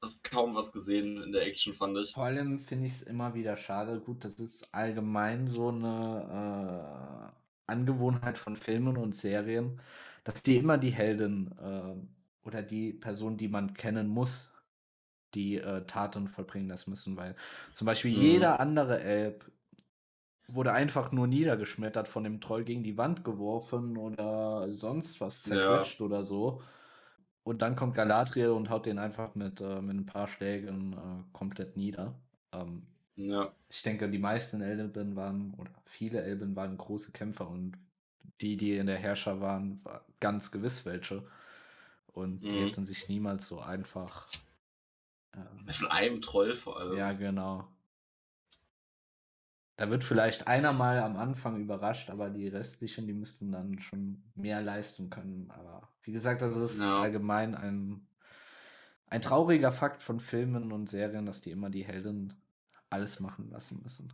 Hast 0.00 0.24
kaum 0.24 0.54
was 0.54 0.72
gesehen 0.72 1.20
in 1.22 1.32
der 1.32 1.42
Action, 1.46 1.74
fand 1.74 1.98
ich. 1.98 2.14
Vor 2.14 2.24
allem 2.24 2.58
finde 2.58 2.86
ich 2.86 2.92
es 2.92 3.02
immer 3.02 3.34
wieder 3.34 3.56
schade. 3.56 4.00
Gut, 4.00 4.24
das 4.24 4.34
ist 4.36 4.72
allgemein 4.74 5.48
so 5.48 5.68
eine 5.68 7.32
äh, 7.66 7.72
Angewohnheit 7.72 8.38
von 8.38 8.56
Filmen 8.56 8.96
und 8.96 9.14
Serien, 9.14 9.80
dass 10.24 10.42
die 10.42 10.56
immer 10.56 10.78
die 10.78 10.90
Heldin 10.90 11.52
äh, 11.58 12.46
oder 12.46 12.62
die 12.62 12.92
Person, 12.94 13.36
die 13.36 13.48
man 13.48 13.74
kennen 13.74 14.08
muss, 14.08 14.54
die 15.34 15.56
äh, 15.58 15.86
Taten 15.86 16.28
vollbringen 16.28 16.68
lassen 16.68 16.90
müssen, 16.90 17.16
weil 17.16 17.36
zum 17.74 17.86
Beispiel 17.86 18.12
Mhm. 18.12 18.12
jeder 18.12 18.60
andere 18.60 19.00
Elb 19.02 19.52
wurde 20.48 20.72
einfach 20.72 21.10
nur 21.12 21.26
niedergeschmettert 21.26 22.08
von 22.08 22.22
dem 22.24 22.40
Troll 22.40 22.64
gegen 22.64 22.82
die 22.84 22.96
Wand 22.98 23.24
geworfen 23.24 23.96
oder 23.96 24.70
sonst 24.72 25.20
was 25.20 25.42
Ja. 25.44 25.96
zerquetscht 25.96 26.00
oder 26.00 26.24
so. 26.24 26.62
Und 27.46 27.62
dann 27.62 27.76
kommt 27.76 27.94
Galadriel 27.94 28.48
und 28.50 28.70
haut 28.70 28.86
den 28.86 28.98
einfach 28.98 29.34
mit, 29.36 29.60
äh, 29.60 29.80
mit 29.80 29.96
ein 29.96 30.06
paar 30.06 30.26
Schlägen 30.26 30.94
äh, 30.94 31.24
komplett 31.32 31.76
nieder. 31.76 32.14
Ähm, 32.52 32.88
Ja. 33.16 33.54
ich 33.70 33.82
denke, 33.82 34.10
die 34.10 34.18
meisten 34.18 34.62
Elben 34.62 35.16
waren, 35.16 35.54
oder 35.54 35.70
viele 35.86 36.22
Elben 36.22 36.56
waren 36.56 36.76
große 36.78 37.12
Kämpfer 37.12 37.48
und 37.48 37.78
die, 38.40 38.56
die 38.56 38.76
in 38.78 38.86
der 38.88 38.98
Herrscher 38.98 39.40
waren, 39.40 39.80
war 39.84 40.04
ganz 40.20 40.52
gewiss 40.52 40.86
welche. 40.86 41.24
Und 42.08 42.52
die 42.52 42.60
Mhm. 42.60 42.62
hätten 42.62 42.86
sich 42.86 43.08
niemals 43.08 43.46
so 43.48 43.60
einfach. 43.60 44.28
Ähm, 45.34 45.68
Von 45.72 45.86
einem 45.88 46.22
Troll 46.22 46.54
vor 46.56 46.78
allem. 46.80 46.96
ja, 46.96 47.12
genau. 47.12 47.68
Da 49.76 49.90
wird 49.90 50.04
vielleicht 50.04 50.46
einer 50.46 50.72
mal 50.72 51.00
am 51.00 51.16
Anfang 51.16 51.60
überrascht, 51.60 52.08
aber 52.10 52.30
die 52.30 52.48
restlichen, 52.48 53.06
die 53.06 53.12
müssten 53.12 53.52
dann 53.52 53.78
schon 53.80 54.22
mehr 54.34 54.62
leisten 54.62 55.10
können. 55.10 55.50
Aber 55.50 55.88
wie 56.02 56.12
gesagt, 56.12 56.40
das 56.42 56.56
ist 56.56 56.80
Ja. 56.80 57.00
allgemein 57.02 57.54
ein, 57.54 58.06
ein 59.08 59.20
trauriger 59.22 59.72
Fakt 59.72 60.02
von 60.02 60.20
Filmen 60.20 60.72
und 60.72 60.88
Serien, 60.88 61.26
dass 61.26 61.40
die 61.40 61.50
immer 61.50 61.70
die 61.70 61.84
Helden 61.84 62.34
alles 62.90 63.20
machen 63.20 63.50
lassen 63.50 63.80
müssen. 63.82 64.12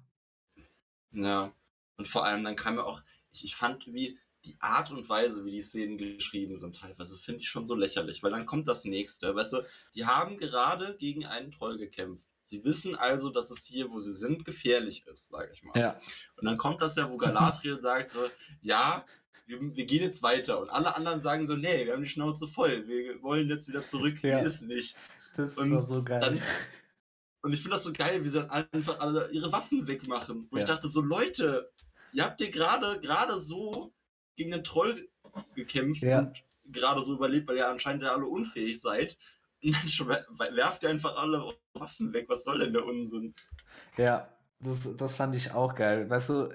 Ja. 1.13 1.53
Und 1.97 2.09
vor 2.09 2.25
allem, 2.25 2.45
dann 2.45 2.57
kam 2.57 2.77
ja 2.77 2.85
auch, 2.85 3.03
ich, 3.31 3.45
ich 3.45 3.57
fand 3.57 3.87
wie 3.93 4.19
die 4.45 4.57
Art 4.61 4.91
und 4.91 5.09
Weise, 5.09 5.45
wie 5.45 5.53
die 5.53 5.63
Szenen 5.63 5.99
geschrieben 5.99 6.57
sind, 6.57 6.77
teilweise 6.77 7.19
finde 7.19 7.41
ich 7.43 7.49
schon 7.49 7.65
so 7.67 7.77
lächerlich, 7.77 8.23
weil 8.23 8.33
dann 8.33 8.47
kommt 8.47 8.69
das 8.69 8.85
nächste. 8.85 9.35
Weißt 9.35 9.53
du, 9.53 9.63
die 9.95 10.07
haben 10.07 10.37
gerade 10.39 10.97
gegen 10.97 11.27
einen 11.27 11.53
Troll 11.53 11.79
gekämpft. 11.79 12.27
Sie 12.53 12.63
wissen 12.65 12.95
also, 12.95 13.31
dass 13.31 13.51
es 13.51 13.65
hier, 13.65 13.91
wo 13.91 13.99
sie 13.99 14.13
sind, 14.13 14.45
gefährlich 14.45 15.07
ist, 15.07 15.29
sage 15.29 15.53
ich 15.55 15.65
mal. 15.65 15.73
Ja. 15.75 15.99
Und 16.37 16.45
dann 16.45 16.59
kommt 16.59 16.83
das 16.83 16.97
ja, 16.97 17.09
wo 17.09 17.17
Galadriel 17.17 17.81
sagt 17.81 18.11
so, 18.11 18.29
ja, 18.61 19.07
wir, 19.47 19.59
wir, 19.75 19.87
gehen 19.87 20.03
jetzt 20.03 20.23
weiter. 20.23 20.61
Und 20.61 20.69
alle 20.69 20.95
anderen 20.95 21.23
sagen 21.23 21.47
so, 21.47 21.57
nee, 21.57 21.87
wir 21.87 21.95
haben 21.95 22.03
die 22.03 22.11
Schnauze 22.11 22.47
voll, 22.47 22.87
wir 22.87 23.23
wollen 23.23 23.49
jetzt 23.49 23.69
wieder 23.69 23.87
zurück, 23.87 24.23
ja. 24.23 24.41
hier 24.41 24.47
ist 24.47 24.61
nichts. 24.61 25.15
Das 25.35 25.57
und 25.57 25.73
war 25.73 25.81
so 25.81 26.03
geil. 26.03 26.21
Dann, 26.21 26.43
und 27.41 27.55
ich 27.55 27.63
finde 27.63 27.77
das 27.77 27.85
so 27.85 27.93
geil, 27.95 28.23
wie 28.23 28.29
sie 28.29 28.43
dann 28.43 28.67
einfach 28.71 29.01
alle 29.01 29.31
ihre 29.31 29.51
Waffen 29.51 29.87
wegmachen. 29.87 30.47
Wo 30.51 30.57
ja. 30.59 30.63
ich 30.63 30.69
dachte 30.69 30.91
so, 30.91 31.01
Leute, 31.01 31.73
ihr 32.13 32.23
habt 32.23 32.39
ihr 32.43 32.51
gerade 32.51 33.01
gerade 33.01 33.41
so 33.41 33.95
gegen 34.37 34.51
den 34.51 34.63
Troll 34.63 35.09
gekämpft 35.55 36.03
ja. 36.03 36.19
und 36.19 36.43
gerade 36.71 37.01
so 37.01 37.15
überlebt, 37.15 37.49
weil 37.49 37.57
ihr 37.57 37.71
anscheinend 37.71 38.03
ja 38.03 38.13
alle 38.13 38.27
unfähig 38.27 38.79
seid. 38.79 39.17
Mensch, 39.63 40.05
werft 40.07 40.83
ihr 40.83 40.91
einfach 40.91 41.17
alle 41.17 41.55
Waffen 41.75 42.13
weg. 42.13 42.27
Was 42.29 42.45
soll 42.45 42.61
denn 42.61 42.73
der 42.73 42.85
Unsinn? 42.85 43.35
Ja, 43.97 44.29
das, 44.61 44.97
das 44.97 45.15
fand 45.15 45.35
ich 45.35 45.53
auch 45.53 45.75
geil. 45.75 46.09
Weißt 46.09 46.29
du, 46.31 46.49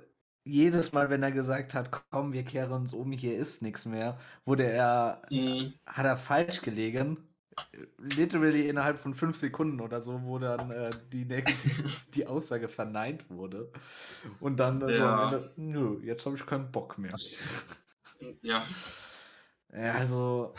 jedes 0.44 0.94
Mal, 0.94 1.10
wenn 1.10 1.24
er 1.24 1.32
gesagt 1.32 1.74
hat, 1.74 1.92
komm, 2.10 2.34
wir 2.34 2.44
kehren 2.44 2.72
uns 2.72 2.94
um, 2.94 3.12
hier 3.12 3.38
ist 3.38 3.62
nichts 3.62 3.86
mehr, 3.86 4.18
wurde 4.46 4.66
er, 4.66 5.22
mhm. 5.30 5.74
hat 5.86 6.06
er 6.06 6.18
falsch 6.18 6.62
gelegen. 6.62 7.18
Literally 7.98 8.70
innerhalb 8.70 9.00
von 9.00 9.16
fünf 9.16 9.36
Sekunden 9.36 9.82
oder 9.82 10.00
so, 10.00 10.22
wo 10.24 10.38
dann 10.38 10.70
äh, 10.70 10.92
die, 11.12 11.26
die 12.14 12.28
Aussage 12.28 12.68
verneint 12.68 13.30
wurde. 13.30 13.72
Und 14.40 14.60
dann 14.60 14.88
ja. 14.88 15.32
so 15.32 15.50
nö, 15.56 16.00
jetzt 16.04 16.26
habe 16.26 16.36
ich 16.36 16.46
keinen 16.46 16.72
Bock 16.72 16.98
mehr. 16.98 17.16
Ja. 18.42 18.64
Ja, 19.74 19.94
also, 19.94 20.54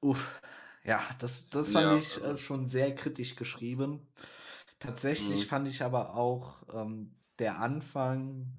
uff. 0.00 0.40
Ja, 0.86 1.02
das, 1.18 1.50
das 1.50 1.72
fand 1.72 1.84
ja, 1.84 1.96
ich 1.96 2.22
äh, 2.22 2.38
schon 2.38 2.68
sehr 2.68 2.94
kritisch 2.94 3.34
geschrieben. 3.34 4.06
Tatsächlich 4.78 5.40
mhm. 5.40 5.48
fand 5.48 5.68
ich 5.68 5.82
aber 5.82 6.14
auch, 6.14 6.62
ähm, 6.72 7.16
der 7.38 7.58
Anfang 7.58 8.56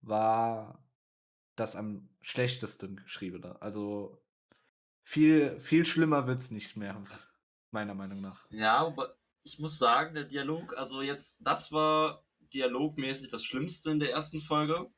war 0.00 0.82
das 1.56 1.76
am 1.76 2.08
schlechtesten 2.22 2.96
geschriebene. 2.96 3.60
Also 3.60 4.18
viel, 5.02 5.60
viel 5.60 5.84
schlimmer 5.84 6.26
wird 6.26 6.38
es 6.38 6.50
nicht 6.50 6.76
mehr, 6.76 7.02
meiner 7.70 7.94
Meinung 7.94 8.20
nach. 8.22 8.46
Ja, 8.50 8.78
aber 8.78 9.16
ich 9.42 9.58
muss 9.58 9.78
sagen, 9.78 10.14
der 10.14 10.24
Dialog, 10.24 10.76
also 10.76 11.02
jetzt, 11.02 11.36
das 11.38 11.70
war 11.70 12.24
dialogmäßig 12.54 13.28
das 13.28 13.44
Schlimmste 13.44 13.90
in 13.90 14.00
der 14.00 14.12
ersten 14.12 14.40
Folge. 14.40 14.90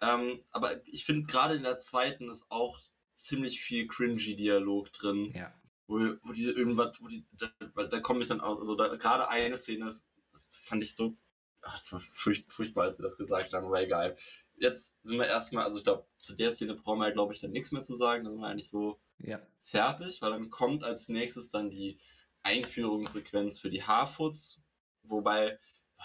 Ähm, 0.00 0.42
aber 0.50 0.86
ich 0.86 1.04
finde 1.04 1.26
gerade 1.26 1.54
in 1.54 1.64
der 1.64 1.78
zweiten 1.78 2.30
ist 2.30 2.46
auch 2.48 2.80
ziemlich 3.20 3.60
viel 3.60 3.86
cringy 3.86 4.36
Dialog 4.36 4.92
drin. 4.92 5.32
Ja. 5.34 5.52
Wo, 5.86 5.98
wo 6.22 6.32
die 6.32 6.44
irgendwas, 6.44 7.00
wo 7.00 7.08
die, 7.08 7.26
da, 7.32 7.50
da 7.84 8.00
komme 8.00 8.22
ich 8.22 8.28
dann 8.28 8.40
aus, 8.40 8.60
also 8.60 8.76
da, 8.76 8.94
gerade 8.94 9.28
eine 9.28 9.56
Szene, 9.56 9.86
das, 9.86 10.04
das 10.32 10.48
fand 10.62 10.82
ich 10.82 10.94
so, 10.94 11.16
ach, 11.62 11.78
das 11.80 11.92
war 11.92 12.00
furcht, 12.00 12.50
furchtbar, 12.52 12.84
als 12.84 12.98
sie 12.98 13.02
das 13.02 13.16
gesagt 13.16 13.52
haben, 13.52 13.66
aber 13.66 13.82
egal. 13.82 14.16
Jetzt 14.56 14.94
sind 15.02 15.18
wir 15.18 15.26
erstmal, 15.26 15.64
also 15.64 15.78
ich 15.78 15.84
glaube, 15.84 16.06
zu 16.18 16.34
der 16.34 16.52
Szene 16.52 16.74
brauchen 16.74 17.00
wir, 17.00 17.10
glaube 17.10 17.34
ich, 17.34 17.40
dann 17.40 17.50
nichts 17.50 17.72
mehr 17.72 17.82
zu 17.82 17.94
sagen, 17.94 18.24
dann 18.24 18.34
sind 18.34 18.42
wir 18.42 18.48
eigentlich 18.48 18.70
so 18.70 19.00
ja. 19.18 19.40
fertig, 19.62 20.22
weil 20.22 20.30
dann 20.30 20.50
kommt 20.50 20.84
als 20.84 21.08
nächstes 21.08 21.50
dann 21.50 21.70
die 21.70 21.98
Einführungssequenz 22.42 23.58
für 23.58 23.70
die 23.70 23.82
Harfoots, 23.82 24.62
wobei 25.02 25.58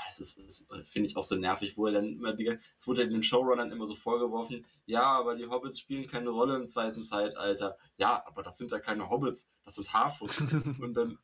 es 0.10 0.20
ist, 0.20 0.38
ist 0.38 0.68
finde 0.86 1.10
ich 1.10 1.16
auch 1.16 1.24
so 1.24 1.36
nervig, 1.36 1.78
wo 1.78 1.88
er 1.88 1.94
dann 1.94 2.18
immer 2.18 2.34
die, 2.34 2.58
es 2.78 2.88
wurde 2.88 3.08
den 3.08 3.24
Showrunnern 3.24 3.72
immer 3.72 3.88
so 3.88 3.96
vorgeworfen, 3.96 4.66
ja, 4.86 5.04
aber 5.04 5.36
die 5.36 5.48
Hobbits 5.48 5.80
spielen 5.80 6.08
keine 6.08 6.30
Rolle 6.30 6.56
im 6.56 6.68
zweiten 6.68 7.04
Zeitalter. 7.04 7.78
Ja, 7.98 8.24
aber 8.26 8.44
das 8.44 8.58
sind 8.58 8.72
ja 8.72 8.80
keine 8.80 9.10
Hobbits, 9.10 9.50
das 9.64 9.76
sind 9.76 9.92
Harfoots. 9.94 10.40
und 10.82 10.94
dann, 10.94 11.18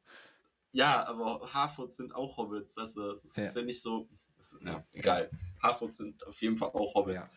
ja, 0.72 1.06
aber 1.06 1.54
Harfoots 1.54 1.98
sind 1.98 2.16
auch 2.16 2.38
Hobbits, 2.38 2.78
weißt 2.78 2.98
du, 2.98 3.14
das 3.14 3.26
ist 3.26 3.38
ja, 3.38 3.52
ja 3.52 3.62
nicht 3.62 3.82
so, 3.82 4.10
ist, 4.40 4.58
ja, 4.64 4.84
egal. 4.94 5.30
Harfoots 5.62 5.98
sind 5.98 6.26
auf 6.26 6.42
jeden 6.42 6.58
Fall 6.58 6.70
auch 6.70 6.96
Hobbits. 6.96 7.26
Ja. 7.26 7.32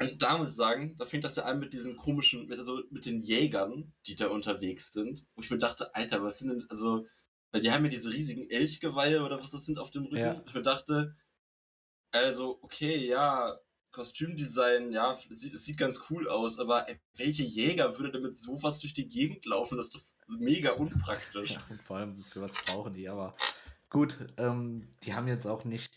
Und 0.00 0.22
da 0.22 0.38
muss 0.38 0.50
ich 0.50 0.56
sagen, 0.56 0.96
da 0.96 1.04
fängt 1.04 1.24
das 1.24 1.36
ja 1.36 1.44
an 1.44 1.58
mit 1.58 1.72
diesen 1.72 1.96
komischen, 1.96 2.46
mit, 2.46 2.58
also 2.58 2.82
mit 2.90 3.04
den 3.04 3.20
Jägern, 3.20 3.92
die 4.06 4.16
da 4.16 4.28
unterwegs 4.28 4.92
sind, 4.92 5.26
wo 5.34 5.42
ich 5.42 5.50
mir 5.50 5.58
dachte, 5.58 5.94
Alter, 5.94 6.22
was 6.22 6.38
sind 6.38 6.48
denn, 6.48 6.66
also, 6.70 7.06
weil 7.52 7.60
die 7.60 7.70
haben 7.70 7.84
ja 7.84 7.90
diese 7.90 8.12
riesigen 8.12 8.50
Elchgeweihe 8.50 9.22
oder 9.22 9.40
was 9.40 9.50
das 9.50 9.64
sind 9.64 9.78
auf 9.78 9.90
dem 9.90 10.04
Rücken. 10.04 10.16
Ja. 10.16 10.42
Ich 10.46 10.54
mir 10.54 10.62
dachte, 10.62 11.14
also, 12.10 12.58
okay, 12.62 13.06
ja, 13.06 13.58
Kostümdesign, 13.92 14.90
ja, 14.90 15.18
es 15.30 15.40
sieht, 15.40 15.54
es 15.54 15.64
sieht 15.64 15.76
ganz 15.76 16.02
cool 16.10 16.28
aus, 16.28 16.58
aber 16.58 16.88
ey, 16.88 16.98
welche 17.14 17.42
Jäger 17.42 17.98
würde 17.98 18.12
denn 18.12 18.22
mit 18.22 18.38
sowas 18.38 18.80
durch 18.80 18.94
die 18.94 19.08
Gegend 19.08 19.44
laufen? 19.44 19.76
Das 19.76 19.86
ist 19.86 19.94
doch 19.94 20.02
mega 20.26 20.72
unpraktisch. 20.72 21.52
Ja, 21.52 21.62
und 21.68 21.82
vor 21.82 21.98
allem, 21.98 22.24
für 22.24 22.40
was 22.40 22.54
brauchen 22.64 22.94
die? 22.94 23.08
Aber 23.08 23.36
gut, 23.90 24.16
ähm, 24.38 24.88
die 25.02 25.14
haben 25.14 25.28
jetzt 25.28 25.46
auch 25.46 25.64
nicht 25.64 25.92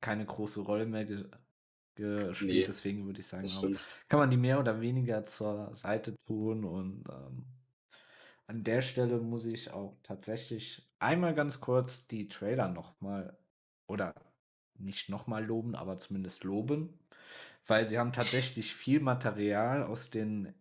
keine 0.00 0.24
große 0.24 0.60
Rolle 0.60 0.86
mehr 0.86 1.04
ge 1.04 1.28
gespielt, 1.94 2.50
nee, 2.50 2.64
deswegen 2.64 3.04
würde 3.04 3.20
ich 3.20 3.26
sagen, 3.26 3.46
kann 4.08 4.18
man 4.18 4.30
die 4.30 4.38
mehr 4.38 4.58
oder 4.58 4.80
weniger 4.80 5.26
zur 5.26 5.74
Seite 5.74 6.16
tun 6.26 6.64
und 6.64 7.04
ähm, 7.10 7.44
an 8.46 8.64
der 8.64 8.82
Stelle 8.82 9.18
muss 9.18 9.44
ich 9.44 9.70
auch 9.72 9.96
tatsächlich 10.02 10.88
einmal 10.98 11.34
ganz 11.34 11.60
kurz 11.60 12.06
die 12.06 12.28
Trailer 12.28 12.68
nochmal 12.68 13.36
oder 13.86 14.14
nicht 14.74 15.08
nochmal 15.08 15.44
loben, 15.44 15.74
aber 15.74 15.98
zumindest 15.98 16.44
loben, 16.44 16.98
weil 17.66 17.88
sie 17.88 17.98
haben 17.98 18.12
tatsächlich 18.12 18.74
viel 18.74 19.00
Material 19.00 19.84
aus 19.84 20.10
den 20.10 20.54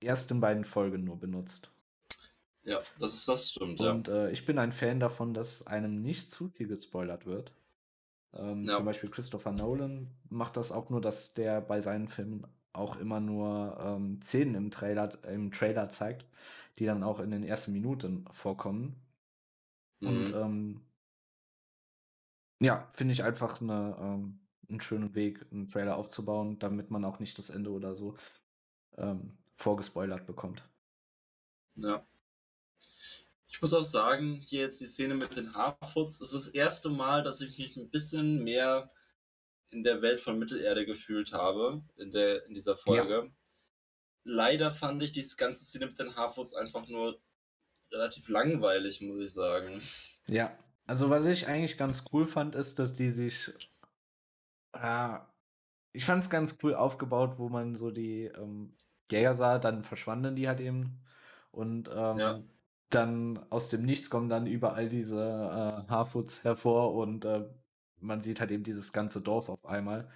ersten 0.00 0.40
beiden 0.40 0.64
Folgen 0.64 1.04
nur 1.04 1.18
benutzt. 1.18 1.70
Ja, 2.64 2.80
das 2.98 3.14
ist 3.14 3.28
das 3.28 3.50
stimmt. 3.50 3.80
Und 3.80 4.08
ja. 4.08 4.26
äh, 4.26 4.32
ich 4.32 4.46
bin 4.46 4.58
ein 4.58 4.72
Fan 4.72 5.00
davon, 5.00 5.34
dass 5.34 5.66
einem 5.66 6.00
nicht 6.02 6.32
zu 6.32 6.48
viel 6.48 6.68
gespoilert 6.68 7.26
wird. 7.26 7.52
Ähm, 8.34 8.64
ja. 8.64 8.76
Zum 8.76 8.84
Beispiel 8.84 9.10
Christopher 9.10 9.52
Nolan 9.52 10.10
macht 10.28 10.56
das 10.56 10.72
auch 10.72 10.88
nur, 10.88 11.00
dass 11.00 11.34
der 11.34 11.60
bei 11.60 11.80
seinen 11.80 12.08
Filmen 12.08 12.46
auch 12.72 12.96
immer 12.96 13.20
nur 13.20 13.78
ähm, 13.80 14.20
Szenen 14.22 14.54
im 14.54 14.70
Trailer, 14.70 15.10
im 15.24 15.52
Trailer 15.52 15.88
zeigt, 15.88 16.26
die 16.78 16.86
dann 16.86 17.02
auch 17.02 17.20
in 17.20 17.30
den 17.30 17.44
ersten 17.44 17.72
Minuten 17.72 18.24
vorkommen. 18.32 18.96
Mhm. 20.00 20.08
Und 20.08 20.34
ähm, 20.34 20.80
ja, 22.60 22.88
finde 22.92 23.12
ich 23.12 23.24
einfach 23.24 23.60
eine, 23.60 23.96
ähm, 24.00 24.40
einen 24.68 24.80
schönen 24.80 25.14
Weg, 25.14 25.44
einen 25.50 25.68
Trailer 25.68 25.96
aufzubauen, 25.96 26.58
damit 26.58 26.90
man 26.90 27.04
auch 27.04 27.18
nicht 27.18 27.36
das 27.38 27.50
Ende 27.50 27.70
oder 27.70 27.94
so 27.94 28.16
ähm, 28.96 29.36
vorgespoilert 29.56 30.26
bekommt. 30.26 30.62
Ja. 31.74 32.06
Ich 33.48 33.60
muss 33.60 33.74
auch 33.74 33.84
sagen, 33.84 34.36
hier 34.36 34.62
jetzt 34.62 34.80
die 34.80 34.86
Szene 34.86 35.14
mit 35.14 35.36
den 35.36 35.54
Harfoots, 35.54 36.20
es 36.20 36.32
ist 36.32 36.46
das 36.46 36.54
erste 36.54 36.88
Mal, 36.88 37.22
dass 37.22 37.40
ich 37.42 37.58
mich 37.58 37.76
ein 37.76 37.90
bisschen 37.90 38.42
mehr 38.44 38.90
in 39.72 39.82
der 39.82 40.02
Welt 40.02 40.20
von 40.20 40.38
Mittelerde 40.38 40.84
gefühlt 40.84 41.32
habe, 41.32 41.82
in, 41.96 42.10
der, 42.12 42.46
in 42.46 42.54
dieser 42.54 42.76
Folge. 42.76 43.14
Ja. 43.14 43.30
Leider 44.24 44.70
fand 44.70 45.02
ich 45.02 45.12
diese 45.12 45.36
ganze 45.36 45.64
Szene 45.64 45.86
mit 45.86 45.98
den 45.98 46.14
Harfoots 46.14 46.54
einfach 46.54 46.86
nur 46.88 47.18
relativ 47.90 48.28
langweilig, 48.28 49.00
muss 49.00 49.20
ich 49.20 49.32
sagen. 49.32 49.82
Ja, 50.26 50.56
also 50.86 51.10
was 51.10 51.26
ich 51.26 51.48
eigentlich 51.48 51.78
ganz 51.78 52.04
cool 52.12 52.26
fand, 52.26 52.54
ist, 52.54 52.78
dass 52.78 52.92
die 52.92 53.08
sich. 53.08 53.52
Äh, 54.72 55.18
ich 55.92 56.04
fand 56.04 56.22
es 56.22 56.30
ganz 56.30 56.58
cool 56.62 56.74
aufgebaut, 56.74 57.38
wo 57.38 57.48
man 57.48 57.74
so 57.74 57.90
die 57.90 58.24
ähm, 58.24 58.74
Jäger 59.10 59.34
sah, 59.34 59.58
dann 59.58 59.82
verschwanden 59.82 60.36
die 60.36 60.48
halt 60.48 60.60
eben. 60.60 61.02
Und 61.50 61.88
ähm, 61.88 62.18
ja. 62.18 62.42
dann 62.90 63.44
aus 63.50 63.68
dem 63.68 63.82
Nichts 63.82 64.08
kommen 64.08 64.28
dann 64.28 64.46
überall 64.46 64.88
diese 64.88 65.20
äh, 65.20 65.90
Harfoots 65.90 66.44
hervor 66.44 66.94
und 66.94 67.24
äh, 67.24 67.44
man 68.02 68.20
sieht 68.20 68.40
halt 68.40 68.50
eben 68.50 68.64
dieses 68.64 68.92
ganze 68.92 69.20
Dorf 69.20 69.48
auf 69.48 69.64
einmal. 69.64 70.10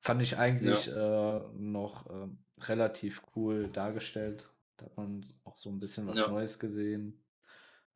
Fand 0.00 0.22
ich 0.22 0.38
eigentlich 0.38 0.86
ja. 0.86 1.38
äh, 1.38 1.48
noch 1.54 2.08
äh, 2.08 2.28
relativ 2.62 3.22
cool 3.34 3.68
dargestellt. 3.68 4.48
Da 4.76 4.86
hat 4.86 4.96
man 4.96 5.26
auch 5.44 5.56
so 5.56 5.70
ein 5.70 5.80
bisschen 5.80 6.06
was 6.06 6.18
ja. 6.18 6.28
Neues 6.28 6.58
gesehen. 6.58 7.22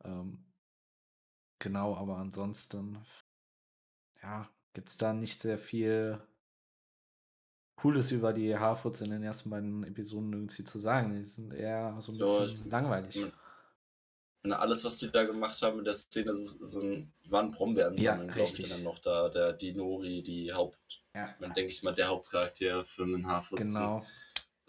Ähm, 0.04 0.44
genau, 1.58 1.96
aber 1.96 2.18
ansonsten, 2.18 2.98
ja, 4.22 4.50
gibt 4.74 4.90
es 4.90 4.98
da 4.98 5.14
nicht 5.14 5.40
sehr 5.40 5.58
viel 5.58 6.20
Cooles 7.76 8.10
über 8.10 8.32
die 8.32 8.56
Harfoots 8.56 9.00
in 9.00 9.10
den 9.10 9.22
ersten 9.22 9.50
beiden 9.50 9.84
Episoden 9.84 10.32
irgendwie 10.32 10.64
zu 10.64 10.78
sagen. 10.78 11.14
Die 11.14 11.24
sind 11.24 11.52
eher 11.52 11.96
so 12.00 12.12
ein 12.12 12.18
so, 12.18 12.40
bisschen 12.40 12.70
langweilig. 12.70 13.14
Ja 13.16 13.32
alles, 14.52 14.84
was 14.84 14.98
die 14.98 15.10
da 15.10 15.24
gemacht 15.24 15.62
haben 15.62 15.78
in 15.78 15.84
der 15.84 15.94
Szene, 15.94 16.26
das 16.26 16.54
ist, 16.54 16.74
ein, 16.74 17.12
waren 17.28 17.50
Brombeeren 17.50 17.96
ja, 17.96 18.16
glaube 18.16 18.52
ich, 18.58 18.68
dann 18.68 18.82
noch 18.82 18.98
da, 18.98 19.28
der 19.28 19.52
Dinori, 19.52 20.22
die 20.22 20.52
Haupt, 20.52 21.02
ja. 21.14 21.34
man 21.40 21.54
denke 21.54 21.70
ich 21.70 21.82
mal, 21.82 21.94
der 21.94 22.08
Hauptcharakter 22.08 22.84
für 22.84 23.06
den 23.06 23.26
Haarfurz. 23.26 23.62
Genau. 23.62 24.04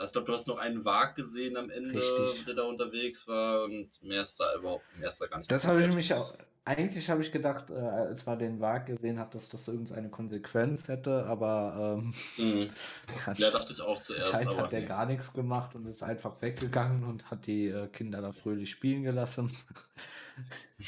Ich 0.02 0.12
glaube, 0.12 0.28
du 0.28 0.34
hast 0.34 0.48
noch 0.48 0.58
einen 0.58 0.84
Wag 0.84 1.16
gesehen 1.16 1.56
am 1.56 1.70
Ende, 1.70 1.96
Richtig. 1.96 2.46
der 2.46 2.54
da 2.54 2.64
unterwegs 2.64 3.28
war 3.28 3.64
und 3.64 3.90
mehr 4.02 4.22
ist 4.22 4.40
da 4.40 4.54
überhaupt, 4.56 4.84
mehr 4.98 5.08
ist 5.08 5.22
da 5.22 5.28
gar 5.28 5.38
nicht. 5.38 5.52
Das 5.52 5.66
habe 5.66 5.82
ich 5.82 5.94
mich 5.94 6.14
auch, 6.14 6.34
eigentlich 6.66 7.10
habe 7.10 7.22
ich 7.22 7.32
gedacht, 7.32 7.70
äh, 7.70 7.74
als 7.76 8.26
man 8.26 8.40
den 8.40 8.60
Wag 8.60 8.88
gesehen 8.88 9.20
hat, 9.20 9.36
dass 9.36 9.50
das 9.50 9.68
irgendeine 9.68 10.10
Konsequenz 10.10 10.88
hätte, 10.88 11.26
aber 11.26 11.98
ähm, 12.00 12.14
Mhm. 12.38 12.70
Ja, 13.36 13.52
dachte 13.52 13.74
ich 13.74 13.82
auch 13.82 14.02
zuerst, 14.02 14.48
aber 14.48 14.58
hat 14.58 14.72
der 14.72 14.82
nee. 14.82 14.88
gar 14.88 15.06
nichts 15.06 15.34
gemacht 15.34 15.76
und 15.76 15.86
ist 15.88 16.04
einfach 16.04 16.42
weggegangen 16.42 17.04
und 17.04 17.30
hat 17.32 17.48
die 17.48 17.68
äh, 17.68 17.88
Kinder 17.90 18.22
da 18.22 18.32
fröhlich 18.34 18.72
spielen 18.72 19.04
gelassen. 19.04 19.52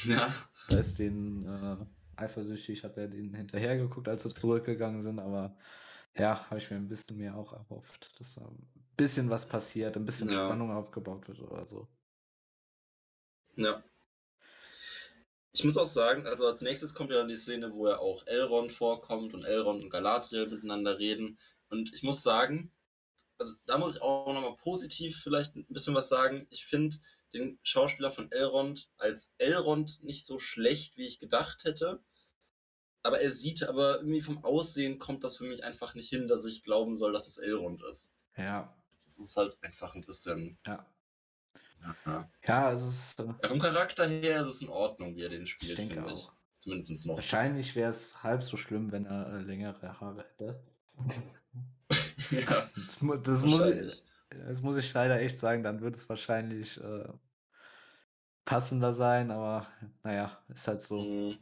Ja. 0.04 0.34
Da 0.68 0.78
ist 0.78 0.98
den 0.98 1.46
äh, 1.46 1.76
eifersüchtig, 2.16 2.84
hat 2.84 2.96
er 2.98 3.08
denen 3.08 3.34
hinterher 3.34 3.76
geguckt, 3.78 4.08
als 4.08 4.24
sie 4.24 4.34
zurückgegangen 4.34 5.00
sind, 5.00 5.18
aber 5.18 5.56
ja, 6.14 6.46
habe 6.50 6.58
ich 6.58 6.70
mir 6.70 6.76
ein 6.76 6.88
bisschen 6.88 7.16
mehr 7.16 7.36
auch 7.36 7.52
erhofft, 7.54 8.18
dass 8.20 8.34
da 8.34 8.42
ein 8.42 8.68
bisschen 8.96 9.30
was 9.30 9.48
passiert, 9.48 9.96
ein 9.96 10.04
bisschen 10.04 10.28
Ja. 10.30 10.44
Spannung 10.46 10.70
aufgebaut 10.72 11.28
wird 11.28 11.40
oder 11.40 11.66
so. 11.66 11.88
Ja. 13.56 13.82
Ich 15.58 15.64
muss 15.64 15.76
auch 15.76 15.88
sagen, 15.88 16.24
also 16.26 16.46
als 16.46 16.60
nächstes 16.60 16.94
kommt 16.94 17.10
ja 17.10 17.16
dann 17.18 17.26
die 17.26 17.36
Szene, 17.36 17.72
wo 17.74 17.88
ja 17.88 17.98
auch 17.98 18.24
Elrond 18.28 18.70
vorkommt 18.70 19.34
und 19.34 19.44
Elrond 19.44 19.82
und 19.82 19.90
Galadriel 19.90 20.46
miteinander 20.46 21.00
reden. 21.00 21.38
Und 21.68 21.92
ich 21.92 22.04
muss 22.04 22.22
sagen, 22.22 22.72
also 23.38 23.54
da 23.66 23.76
muss 23.76 23.96
ich 23.96 24.02
auch 24.02 24.32
nochmal 24.32 24.56
positiv 24.56 25.20
vielleicht 25.20 25.56
ein 25.56 25.66
bisschen 25.68 25.96
was 25.96 26.08
sagen. 26.08 26.46
Ich 26.50 26.64
finde 26.64 26.98
den 27.34 27.58
Schauspieler 27.64 28.12
von 28.12 28.30
Elrond 28.30 28.88
als 28.98 29.34
Elrond 29.38 30.00
nicht 30.02 30.26
so 30.26 30.38
schlecht, 30.38 30.96
wie 30.96 31.06
ich 31.06 31.18
gedacht 31.18 31.64
hätte. 31.64 32.04
Aber 33.02 33.20
er 33.20 33.30
sieht, 33.30 33.64
aber 33.64 33.96
irgendwie 33.96 34.22
vom 34.22 34.44
Aussehen 34.44 35.00
kommt 35.00 35.24
das 35.24 35.38
für 35.38 35.44
mich 35.44 35.64
einfach 35.64 35.94
nicht 35.94 36.08
hin, 36.08 36.28
dass 36.28 36.44
ich 36.44 36.62
glauben 36.62 36.94
soll, 36.94 37.12
dass 37.12 37.26
es 37.26 37.38
Elrond 37.38 37.82
ist. 37.82 38.14
Ja, 38.36 38.76
Das 39.04 39.18
ist 39.18 39.36
halt 39.36 39.58
einfach 39.62 39.96
ein 39.96 40.02
bisschen. 40.02 40.58
ja. 40.64 40.86
Ja. 42.06 42.30
Ja, 42.46 42.72
es 42.72 42.82
ist, 42.82 43.20
äh, 43.20 43.46
vom 43.46 43.58
Charakter 43.58 44.06
her 44.08 44.40
ist 44.42 44.46
es 44.48 44.62
in 44.62 44.68
Ordnung, 44.68 45.16
wie 45.16 45.22
er 45.22 45.28
den 45.28 45.42
ich 45.42 45.50
spielt, 45.50 45.78
denke 45.78 45.94
finde 45.94 46.12
ich. 46.12 46.18
auch. 46.20 46.32
Zumindest 46.58 47.06
noch. 47.06 47.16
Wahrscheinlich 47.16 47.76
wäre 47.76 47.90
es 47.90 48.22
halb 48.22 48.42
so 48.42 48.56
schlimm, 48.56 48.90
wenn 48.92 49.06
er 49.06 49.32
äh, 49.34 49.38
längere 49.42 50.00
Haare 50.00 50.24
hätte. 50.24 50.62
ja, 52.30 52.68
Das, 52.74 53.22
das, 53.22 53.44
muss 53.44 53.66
ich, 53.66 54.02
das 54.30 54.60
muss 54.62 54.76
ich 54.76 54.92
leider 54.92 55.20
echt 55.20 55.38
sagen, 55.38 55.62
dann 55.62 55.80
würde 55.80 55.96
es 55.96 56.08
wahrscheinlich 56.08 56.80
äh, 56.82 57.08
passender 58.44 58.92
sein, 58.92 59.30
aber 59.30 59.66
naja, 60.02 60.38
ist 60.48 60.66
halt 60.68 60.82
so. 60.82 61.00
Mhm. 61.02 61.38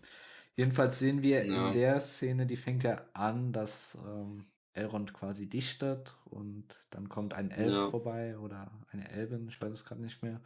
Jedenfalls 0.57 0.99
sehen 0.99 1.23
wir 1.23 1.45
Ja. 1.45 1.67
in 1.69 1.73
der 1.73 2.01
Szene, 2.01 2.47
die 2.47 2.57
fängt 2.57 2.83
ja 2.83 3.07
an, 3.13 3.53
dass 3.53 3.95
ähm, 4.07 4.47
Elrond 4.77 5.15
quasi 5.15 5.49
dichtet 5.49 6.17
und 6.27 6.87
dann 6.91 7.09
kommt 7.09 7.35
ein 7.35 7.51
Elb 7.51 7.83
Ja. 7.83 7.85
vorbei 7.85 8.39
oder 8.39 8.73
eine 8.91 9.11
Elbin, 9.11 9.49
ich 9.49 9.61
weiß 9.61 9.73
es 9.73 9.85
gerade 9.85 10.03
nicht 10.03 10.23
mehr, 10.23 10.43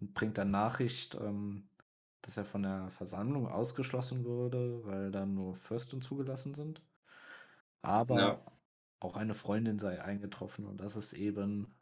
und 0.00 0.14
bringt 0.14 0.38
dann 0.38 0.50
Nachricht, 0.50 1.14
ähm, 1.16 1.70
dass 2.22 2.36
er 2.36 2.44
von 2.46 2.62
der 2.62 2.90
Versammlung 2.90 3.48
ausgeschlossen 3.48 4.24
wurde, 4.24 4.84
weil 4.84 5.10
dann 5.12 5.34
nur 5.34 5.54
Fürsten 5.56 6.02
zugelassen 6.02 6.54
sind. 6.54 6.82
Aber 7.82 8.36
Ja. 8.36 8.46
auch 9.00 9.16
eine 9.16 9.34
Freundin 9.34 9.78
sei 9.78 10.02
eingetroffen 10.02 10.66
und 10.66 10.78
das 10.80 10.96
ist 10.96 11.12
eben 11.14 11.74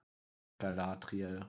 Galadriel. 0.59 1.46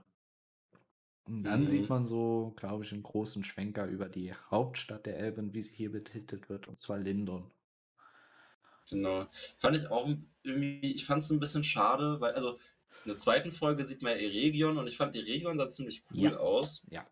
Und 1.27 1.43
dann 1.43 1.67
sieht 1.67 1.87
Mhm. 1.87 1.89
man 1.89 2.07
so, 2.07 2.53
glaube 2.57 2.83
ich, 2.83 2.91
einen 2.91 3.03
großen 3.03 3.43
Schwenker 3.43 3.85
über 3.85 4.09
die 4.09 4.33
Hauptstadt 4.33 5.05
der 5.05 5.17
Elben, 5.19 5.53
wie 5.53 5.61
sie 5.61 5.75
hier 5.75 5.91
betitelt 5.91 6.49
wird, 6.49 6.67
und 6.67 6.81
zwar 6.81 6.97
Lindon. 6.97 7.51
Genau. 8.89 9.27
Fand 9.57 9.77
ich 9.77 9.87
auch 9.87 10.07
irgendwie, 10.43 10.91
ich 10.93 11.05
fand 11.05 11.23
es 11.23 11.29
ein 11.31 11.39
bisschen 11.39 11.63
schade, 11.63 12.19
weil, 12.21 12.33
also 12.33 12.53
in 13.03 13.09
der 13.09 13.17
zweiten 13.17 13.51
Folge 13.51 13.85
sieht 13.85 14.01
man 14.01 14.13
ja 14.13 14.17
Eregion 14.19 14.77
und 14.77 14.87
ich 14.87 14.97
fand 14.97 15.15
Eregion 15.15 15.57
sah 15.57 15.67
ziemlich 15.67 16.03
cool 16.15 16.33
Ja. 16.33 16.37
aus, 16.37 16.87
Ja, 16.89 17.05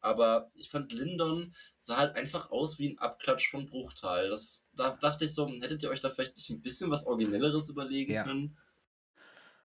aber 0.00 0.50
ich 0.54 0.70
fand 0.70 0.92
Lindon 0.92 1.54
sah 1.78 1.96
halt 1.98 2.16
einfach 2.16 2.50
aus 2.50 2.78
wie 2.78 2.90
ein 2.90 2.98
Abklatsch 2.98 3.50
von 3.50 3.66
Bruchteil. 3.66 4.30
Das, 4.30 4.64
da 4.74 4.96
dachte 4.96 5.24
ich 5.26 5.34
so, 5.34 5.48
hättet 5.48 5.82
ihr 5.82 5.90
euch 5.90 6.00
da 6.00 6.10
vielleicht 6.10 6.36
nicht 6.36 6.50
ein 6.50 6.62
bisschen 6.62 6.90
was 6.90 7.06
Originelleres 7.06 7.68
überlegen 7.70 8.12
Ja. 8.14 8.24
können? 8.24 8.56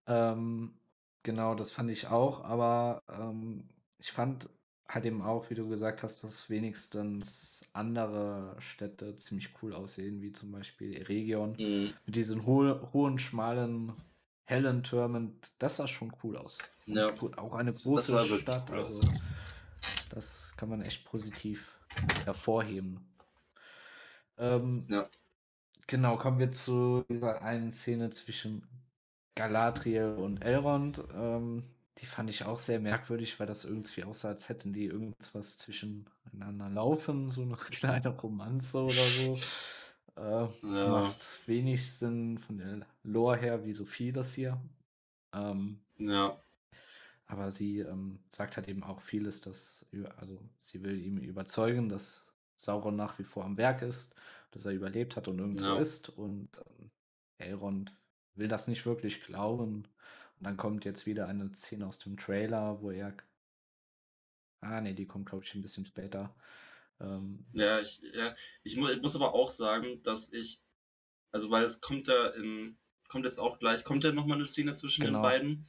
ähm, 0.07 0.73
genau, 1.23 1.55
das 1.55 1.71
fand 1.71 1.89
ich 1.91 2.07
auch, 2.07 2.43
aber 2.43 3.03
ähm, 3.09 3.69
ich 3.99 4.11
fand 4.11 4.49
halt 4.93 5.05
eben 5.05 5.21
auch, 5.21 5.49
wie 5.49 5.55
du 5.55 5.67
gesagt 5.69 6.03
hast, 6.03 6.23
dass 6.23 6.49
wenigstens 6.49 7.65
andere 7.73 8.55
Städte 8.59 9.15
ziemlich 9.17 9.49
cool 9.61 9.73
aussehen, 9.73 10.21
wie 10.21 10.31
zum 10.31 10.51
Beispiel 10.51 10.95
Eregion. 10.95 11.55
Mhm. 11.57 11.93
Mit 12.05 12.15
diesen 12.15 12.45
ho 12.45 12.89
hohen, 12.93 13.17
schmalen, 13.17 13.93
hellen 14.43 14.83
Türmen, 14.83 15.39
das 15.59 15.77
sah 15.77 15.87
schon 15.87 16.11
cool 16.23 16.37
aus. 16.37 16.57
Ja. 16.85 17.13
auch 17.37 17.53
eine 17.53 17.73
große 17.73 18.19
Stadt, 18.39 18.69
cool 18.69 18.79
also 18.79 18.99
das 20.09 20.51
kann 20.57 20.69
man 20.69 20.81
echt 20.81 21.05
positiv 21.05 21.71
hervorheben. 22.25 22.99
Ähm, 24.37 24.85
Ja. 24.89 25.09
Genau, 25.87 26.17
kommen 26.17 26.39
wir 26.39 26.51
zu 26.51 27.05
dieser 27.09 27.41
einen 27.41 27.71
Szene 27.71 28.09
zwischen 28.11 28.67
Galadriel 29.35 30.15
und 30.17 30.41
Elrond. 30.43 31.03
Ähm, 31.13 31.63
die 32.01 32.05
fand 32.05 32.29
ich 32.29 32.43
auch 32.45 32.57
sehr 32.57 32.79
merkwürdig, 32.79 33.39
weil 33.39 33.47
das 33.47 33.63
irgendwie 33.65 34.03
aussah, 34.03 34.29
als 34.29 34.49
hätten 34.49 34.73
die 34.73 34.85
irgendwas 34.85 35.57
zwischeneinander 35.57 36.69
laufen, 36.69 37.29
so 37.29 37.43
eine 37.43 37.55
kleine 37.55 38.09
Romanze 38.09 38.79
oder 38.79 38.93
so. 38.93 39.37
Äh, 40.15 40.47
Ja. 40.63 40.87
Macht 40.89 41.25
wenig 41.47 41.91
Sinn 41.93 42.37
von 42.39 42.57
der 42.57 42.85
Lore 43.03 43.37
her, 43.37 43.65
wie 43.65 43.73
so 43.73 43.85
vieles 43.85 44.33
hier. 44.33 44.59
Ähm, 45.33 45.79
Ja. 45.97 46.41
aber 47.27 47.51
sie 47.51 47.79
ähm, 47.79 48.19
sagt 48.29 48.57
halt 48.57 48.67
eben 48.67 48.83
auch 48.83 49.01
vieles, 49.01 49.41
dass, 49.41 49.85
also 50.17 50.39
sie 50.59 50.83
will 50.83 50.99
ihm 50.99 51.17
überzeugen, 51.17 51.87
dass 51.87 52.25
Sauron 52.57 52.95
nach 52.95 53.17
wie 53.19 53.23
vor 53.23 53.45
am 53.45 53.57
Werk 53.57 53.81
ist, 53.81 54.15
dass 54.51 54.65
er 54.65 54.73
überlebt 54.73 55.15
hat 55.15 55.27
und 55.27 55.39
irgendwo 55.39 55.65
Ja. 55.65 55.79
ist. 55.79 56.09
Und 56.09 56.49
ähm, 56.57 56.91
Elrond 57.37 57.93
will 58.35 58.47
das 58.47 58.67
nicht 58.67 58.85
wirklich 58.85 59.23
glauben. 59.23 59.87
Und 60.41 60.45
dann 60.47 60.57
kommt 60.57 60.85
jetzt 60.85 61.05
wieder 61.05 61.27
eine 61.27 61.53
Szene 61.53 61.85
aus 61.85 61.99
dem 61.99 62.17
Trailer, 62.17 62.81
wo 62.81 62.89
er. 62.89 63.15
Ah, 64.61 64.81
nee, 64.81 64.93
die 64.95 65.05
kommt, 65.05 65.29
glaube 65.29 65.43
ich, 65.45 65.53
ein 65.53 65.61
bisschen 65.61 65.85
später. 65.85 66.35
Ähm, 66.99 67.45
Ja, 67.53 67.79
ich, 67.79 68.01
ja, 68.15 68.35
ich, 68.63 68.75
mu 68.75 68.87
ich 68.87 68.99
muss 69.03 69.15
aber 69.15 69.35
auch 69.35 69.51
sagen, 69.51 70.01
dass 70.01 70.33
ich, 70.33 70.59
also 71.31 71.51
weil 71.51 71.63
es 71.65 71.79
kommt 71.79 72.07
da 72.07 72.29
in, 72.29 72.75
kommt 73.07 73.25
jetzt 73.25 73.37
auch 73.37 73.59
gleich, 73.59 73.83
kommt 73.83 74.03
ja 74.03 74.11
nochmal 74.13 74.37
eine 74.37 74.47
Szene 74.47 74.73
zwischen 74.73 75.03
Genau. 75.03 75.19
den 75.19 75.21
beiden. 75.21 75.65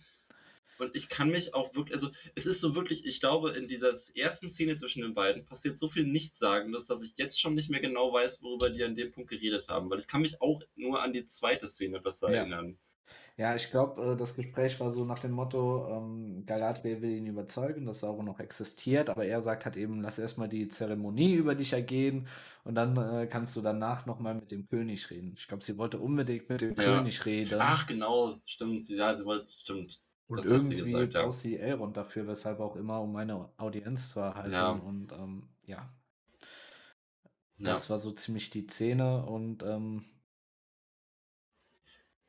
Und 0.79 0.97
ich 0.97 1.11
kann 1.11 1.29
mich 1.29 1.53
auch 1.53 1.75
wirklich, 1.75 1.95
also 1.95 2.11
es 2.35 2.47
ist 2.47 2.63
so 2.63 2.75
wirklich, 2.75 3.05
ich 3.05 3.21
glaube, 3.21 3.51
in 3.51 3.69
dieser 3.69 3.93
ersten 4.15 4.49
Szene 4.49 4.77
zwischen 4.77 5.03
den 5.03 5.13
beiden 5.13 5.45
passiert 5.45 5.79
so 5.79 5.91
viel 5.91 6.05
Nichtsagendes, 6.07 6.87
dass 6.87 7.03
ich 7.03 7.19
jetzt 7.19 7.39
schon 7.39 7.55
nicht 7.55 7.69
mehr 7.69 7.81
genau 7.81 8.11
weiß, 8.11 8.43
worüber 8.43 8.71
die 8.71 8.83
an 8.85 8.97
dem 8.97 9.13
Punkt 9.13 9.29
geredet 9.29 9.69
haben. 9.69 9.91
Weil 9.91 9.99
ich 9.99 10.09
kann 10.09 10.23
mich 10.23 10.41
auch 10.41 10.63
nur 10.77 11.03
an 11.03 11.13
die 11.13 11.27
zweite 11.27 11.67
Szene 11.67 12.01
besser 12.01 12.31
Ja. 12.31 12.39
erinnern. 12.39 12.79
Ja, 13.39 13.55
ich 13.55 13.71
glaube, 13.71 14.13
äh, 14.13 14.17
das 14.17 14.35
Gespräch 14.37 14.79
war 14.79 14.91
so 14.91 15.05
nach 15.07 15.19
dem 15.19 15.33
Motto, 15.33 15.89
ähm, 15.89 16.45
Galadriel 16.47 17.01
will 17.01 17.11
ihn 17.17 17.27
überzeugen, 17.27 17.87
dass 17.87 18.01
Sauron 18.01 18.27
noch 18.27 18.41
existiert, 18.41 19.09
aber 19.09 19.25
er 19.25 19.41
sagt 19.41 19.65
halt 19.65 19.77
eben, 19.77 20.03
lass 20.03 20.19
erstmal 20.19 20.49
die 20.49 20.69
Zeremonie 20.69 21.35
über 21.35 21.55
dich 21.55 21.73
ergehen 21.73 22.29
und 22.65 22.75
dann 22.75 22.97
äh, 22.97 23.27
kannst 23.27 23.57
du 23.57 23.63
danach 23.63 24.05
nochmal 24.07 24.35
mit 24.35 24.51
dem 24.51 24.69
König 24.69 25.11
reden. 25.11 25.35
Ich 25.37 25.49
glaube, 25.49 25.65
sie 25.65 25.79
wollte 25.79 25.99
unbedingt 25.99 26.49
mit 26.51 26.61
dem 26.61 26.75
Ja. 26.77 26.99
König 26.99 27.25
reden 27.25 27.59
Ach, 27.61 27.87
genau, 27.87 28.33
stimmt. 28.45 28.85
sie- 28.87 28.97
Ja, 28.97 29.17
sie 29.17 29.25
wollte, 29.25 29.51
stimmt. 29.51 30.03
und 30.29 30.37
das 30.39 30.53
hat 30.53 30.67
sie 30.67 30.75
irgendwie 30.75 30.93
gesagt, 30.93 31.15
ja. 31.15 31.23
braucht 31.23 31.39
sie 31.39 31.59
Elrond 31.59 31.97
dafür, 31.97 32.27
weshalb 32.29 32.61
auch 32.61 32.77
immer, 32.77 33.01
um 33.01 33.17
eine 33.17 33.49
Audienz 33.57 34.11
zu 34.11 34.21
erhalten 34.21 34.53
Ja. 34.53 34.71
und 34.73 35.13
ähm, 35.13 35.49
ja, 35.65 35.91
Ja. 37.57 37.71
das 37.71 37.89
war 37.91 37.99
so 37.99 38.13
ziemlich 38.13 38.51
die 38.51 38.67
Szene 38.67 39.25
und 39.25 39.63
ähm, 39.63 40.05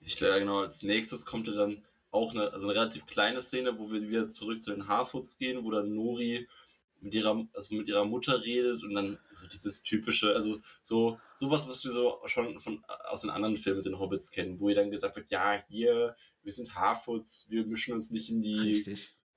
Ich 0.06 0.18
glaube, 0.18 0.40
genau, 0.40 0.60
als 0.62 0.84
nächstes 0.84 1.26
kommt 1.26 1.48
ja 1.48 1.54
dann 1.54 1.84
auch 2.12 2.32
eine, 2.32 2.54
also 2.54 2.68
eine 2.68 2.80
relativ 2.80 3.06
kleine 3.06 3.42
Szene, 3.42 3.78
wo 3.80 3.92
wir 3.92 4.02
wieder 4.08 4.30
zurück 4.30 4.62
zu 4.62 4.72
den 4.72 4.88
Harfoots 4.88 5.38
gehen, 5.38 5.64
wo 5.64 5.72
dann 5.72 5.94
Nori 5.96 6.48
mit 7.02 7.14
ihrer, 7.16 7.46
also 7.54 7.76
mit 7.76 7.88
ihrer 7.88 8.06
Mutter 8.06 8.44
redet 8.44 8.82
und 8.84 8.94
dann 8.94 9.18
so 9.32 9.46
dieses 9.48 9.84
typische, 9.84 10.34
also 10.34 10.62
so 10.82 11.20
sowas, 11.34 11.68
was 11.68 11.84
wir 11.84 11.92
so 11.92 12.20
schon 12.26 12.60
von 12.60 12.82
aus 13.10 13.22
den 13.22 13.30
anderen 13.30 13.58
Filmen 13.58 13.78
mit 13.80 13.86
den 13.86 14.00
Hobbits 14.00 14.32
kennen, 14.32 14.60
wo 14.60 14.70
ihr 14.70 14.76
dann 14.76 14.92
gesagt 14.92 15.16
wird, 15.18 15.30
ja, 15.30 15.62
hier, 15.68 16.16
wir 16.44 16.52
sind 16.52 16.76
Harfoots, 16.76 17.48
wir 17.50 17.66
mischen 17.66 17.94
uns 17.94 18.10
nicht 18.12 18.30
in 18.30 18.42
die 18.42 18.86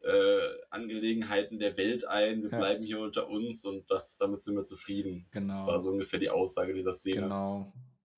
äh, 0.02 0.38
Angelegenheiten 0.70 1.59
der 1.59 1.76
Welt 1.76 2.07
ein, 2.07 2.42
wir 2.42 2.50
Ja. 2.50 2.59
bleiben 2.59 2.85
hier 2.85 3.00
unter 3.00 3.29
uns 3.29 3.64
und 3.64 3.90
das, 3.90 4.16
damit 4.18 4.42
sind 4.42 4.55
wir 4.55 4.62
zufrieden. 4.62 5.26
Das 5.33 5.42
Genau. 5.42 5.66
war 5.66 5.81
so 5.81 5.90
ungefähr 5.90 6.20
die 6.20 6.31
Aussage 6.31 6.72
dieser 6.74 6.92
Szene. 6.92 7.22
Genau. 7.22 7.72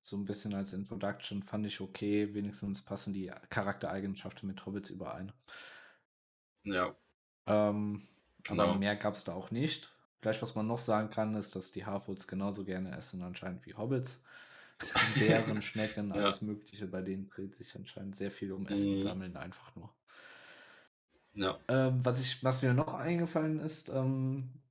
So 0.09 0.17
ein 0.17 0.25
bisschen 0.25 0.53
als 0.55 0.73
Introduction 0.73 1.41
fand 1.43 1.65
ich 1.65 1.79
okay. 1.81 2.33
Wenigstens 2.33 2.83
passen 2.83 3.13
die 3.13 3.31
Charaktereigenschaften 3.49 4.47
mit 4.47 4.65
Hobbits 4.65 4.89
überein. 4.89 5.31
Ja, 6.63 6.95
Ähm, 7.47 8.07
Genau. 8.43 8.55
Aber 8.63 8.75
mehr 8.75 8.95
gab 8.95 9.13
es 9.15 9.23
da 9.25 9.33
auch 9.33 9.51
nicht. 9.51 9.91
Vielleicht, 10.21 10.41
was 10.41 10.55
man 10.55 10.67
noch 10.67 10.79
sagen 10.79 11.09
kann, 11.11 11.35
ist, 11.35 11.55
dass 11.55 11.71
die 11.71 11.85
Harfoots 11.85 12.27
genauso 12.27 12.63
gerne 12.65 12.95
essen 12.97 13.21
anscheinend 13.23 13.65
wie 13.65 13.75
Hobbits. 13.75 14.23
Bären, 15.19 15.61
Schnecken, 15.61 16.11
Ja. 16.13 16.13
alles 16.13 16.41
Mögliche. 16.41 16.87
Bei 16.87 17.01
denen 17.01 17.29
dreht 17.29 17.55
sich 17.55 17.75
anscheinend 17.75 18.15
sehr 18.15 18.31
viel 18.31 18.51
um 18.53 18.67
Essen 18.67 18.99
Mhm. 18.99 18.99
sammeln 18.99 19.35
einfach 19.37 19.75
nur. 19.75 19.93
ja, 21.33 21.59
Ähm, 21.69 22.03
was, 22.05 22.19
ich, 22.21 22.43
was 22.43 22.61
mir 22.63 22.73
noch 22.73 22.93
eingefallen 22.93 23.59
ist, 23.59 23.87
ähm, 23.89 24.61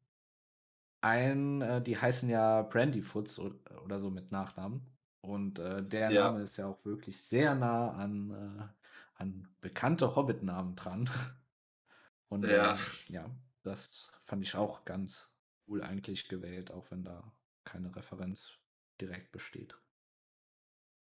einen, 1.00 1.60
äh, 1.62 1.82
die 1.82 1.96
heißen 1.98 2.28
ja 2.28 2.62
Brandyfoots 2.62 3.38
oder 3.40 3.98
so 3.98 4.10
mit 4.10 4.30
Nachnamen. 4.32 4.86
Und 5.20 5.58
äh, 5.58 5.82
der 5.84 6.10
Ja. 6.10 6.32
Name 6.32 6.42
ist 6.42 6.56
ja 6.56 6.66
auch 6.66 6.84
wirklich 6.84 7.20
sehr 7.22 7.54
nah 7.54 7.92
an, 7.92 8.30
äh, 8.30 9.22
an 9.22 9.48
bekannte 9.60 10.14
Hobbit-Namen 10.16 10.76
dran. 10.76 11.08
Und 12.28 12.50
Ja. 12.50 12.76
ähm, 12.76 12.98
ja, 13.08 13.30
das 13.62 14.10
fand 14.22 14.42
ich 14.44 14.54
auch 14.56 14.84
ganz 14.84 15.34
cool 15.66 15.82
eigentlich 15.82 16.28
gewählt, 16.28 16.70
auch 16.70 16.90
wenn 16.90 17.04
da 17.04 17.32
keine 17.64 17.94
Referenz 17.96 18.58
direkt 19.00 19.32
besteht. 19.32 19.78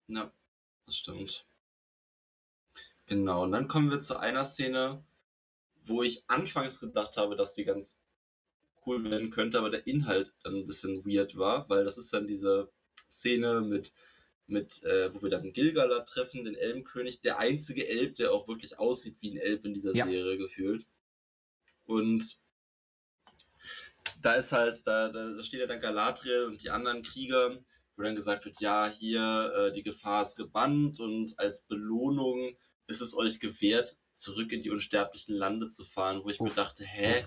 Ja, 0.08 0.32
das 0.86 0.96
stimmt. 0.96 1.46
Genau, 3.06 3.44
und 3.44 3.52
dann 3.52 3.68
kommen 3.68 3.90
wir 3.90 4.00
zu 4.00 4.16
einer 4.18 4.44
Szene, 4.44 5.04
wo 5.84 6.02
ich 6.02 6.24
anfangs 6.28 6.80
gedacht 6.80 7.16
habe, 7.16 7.36
dass 7.36 7.54
die 7.54 7.64
ganz 7.64 8.00
cool 8.86 9.04
werden 9.10 9.30
könnte, 9.30 9.58
aber 9.58 9.70
der 9.70 9.86
Inhalt 9.86 10.34
dann 10.44 10.56
ein 10.56 10.66
bisschen 10.66 11.04
weird 11.06 11.36
war, 11.38 11.68
weil 11.68 11.84
das 11.84 11.98
ist 11.98 12.12
dann 12.12 12.26
diese 12.28 12.72
Szene 13.08 13.60
mit, 13.60 13.92
mit 14.46 14.82
äh, 14.84 15.12
wo 15.14 15.22
wir 15.22 15.30
dann 15.30 15.52
Gilgalad 15.52 16.08
treffen, 16.08 16.44
den 16.44 16.54
Elbenkönig, 16.54 17.20
der 17.20 17.38
einzige 17.38 17.86
Elb, 17.88 18.16
der 18.16 18.32
auch 18.32 18.48
wirklich 18.48 18.78
aussieht 18.78 19.16
wie 19.20 19.32
ein 19.32 19.38
Elb 19.38 19.64
in 19.64 19.74
dieser 19.74 19.94
Ja. 19.94 20.06
Serie 20.06 20.38
gefühlt. 20.38 20.86
Und 21.84 22.38
da 24.22 24.34
ist 24.34 24.52
halt, 24.52 24.86
da, 24.86 25.08
da 25.08 25.42
steht 25.42 25.60
ja 25.60 25.66
dann 25.66 25.80
Galadriel 25.80 26.44
und 26.44 26.62
die 26.62 26.70
anderen 26.70 27.02
Krieger, 27.02 27.58
wo 27.96 28.02
dann 28.02 28.16
gesagt 28.16 28.44
wird, 28.44 28.60
ja, 28.60 28.88
hier, 28.88 29.52
äh, 29.56 29.72
die 29.72 29.82
Gefahr 29.82 30.22
ist 30.22 30.36
gebannt 30.36 31.00
und 31.00 31.38
als 31.38 31.62
Belohnung 31.62 32.56
ist 32.86 33.00
es 33.00 33.14
euch 33.16 33.40
gewährt, 33.40 33.98
zurück 34.12 34.52
in 34.52 34.62
die 34.62 34.70
unsterblichen 34.70 35.34
Lande 35.34 35.68
zu 35.68 35.84
fahren, 35.84 36.22
wo 36.24 36.30
ich 36.30 36.40
mir 36.40 36.48
Uff. 36.48 36.54
dachte, 36.54 36.84
hä? 36.84 37.26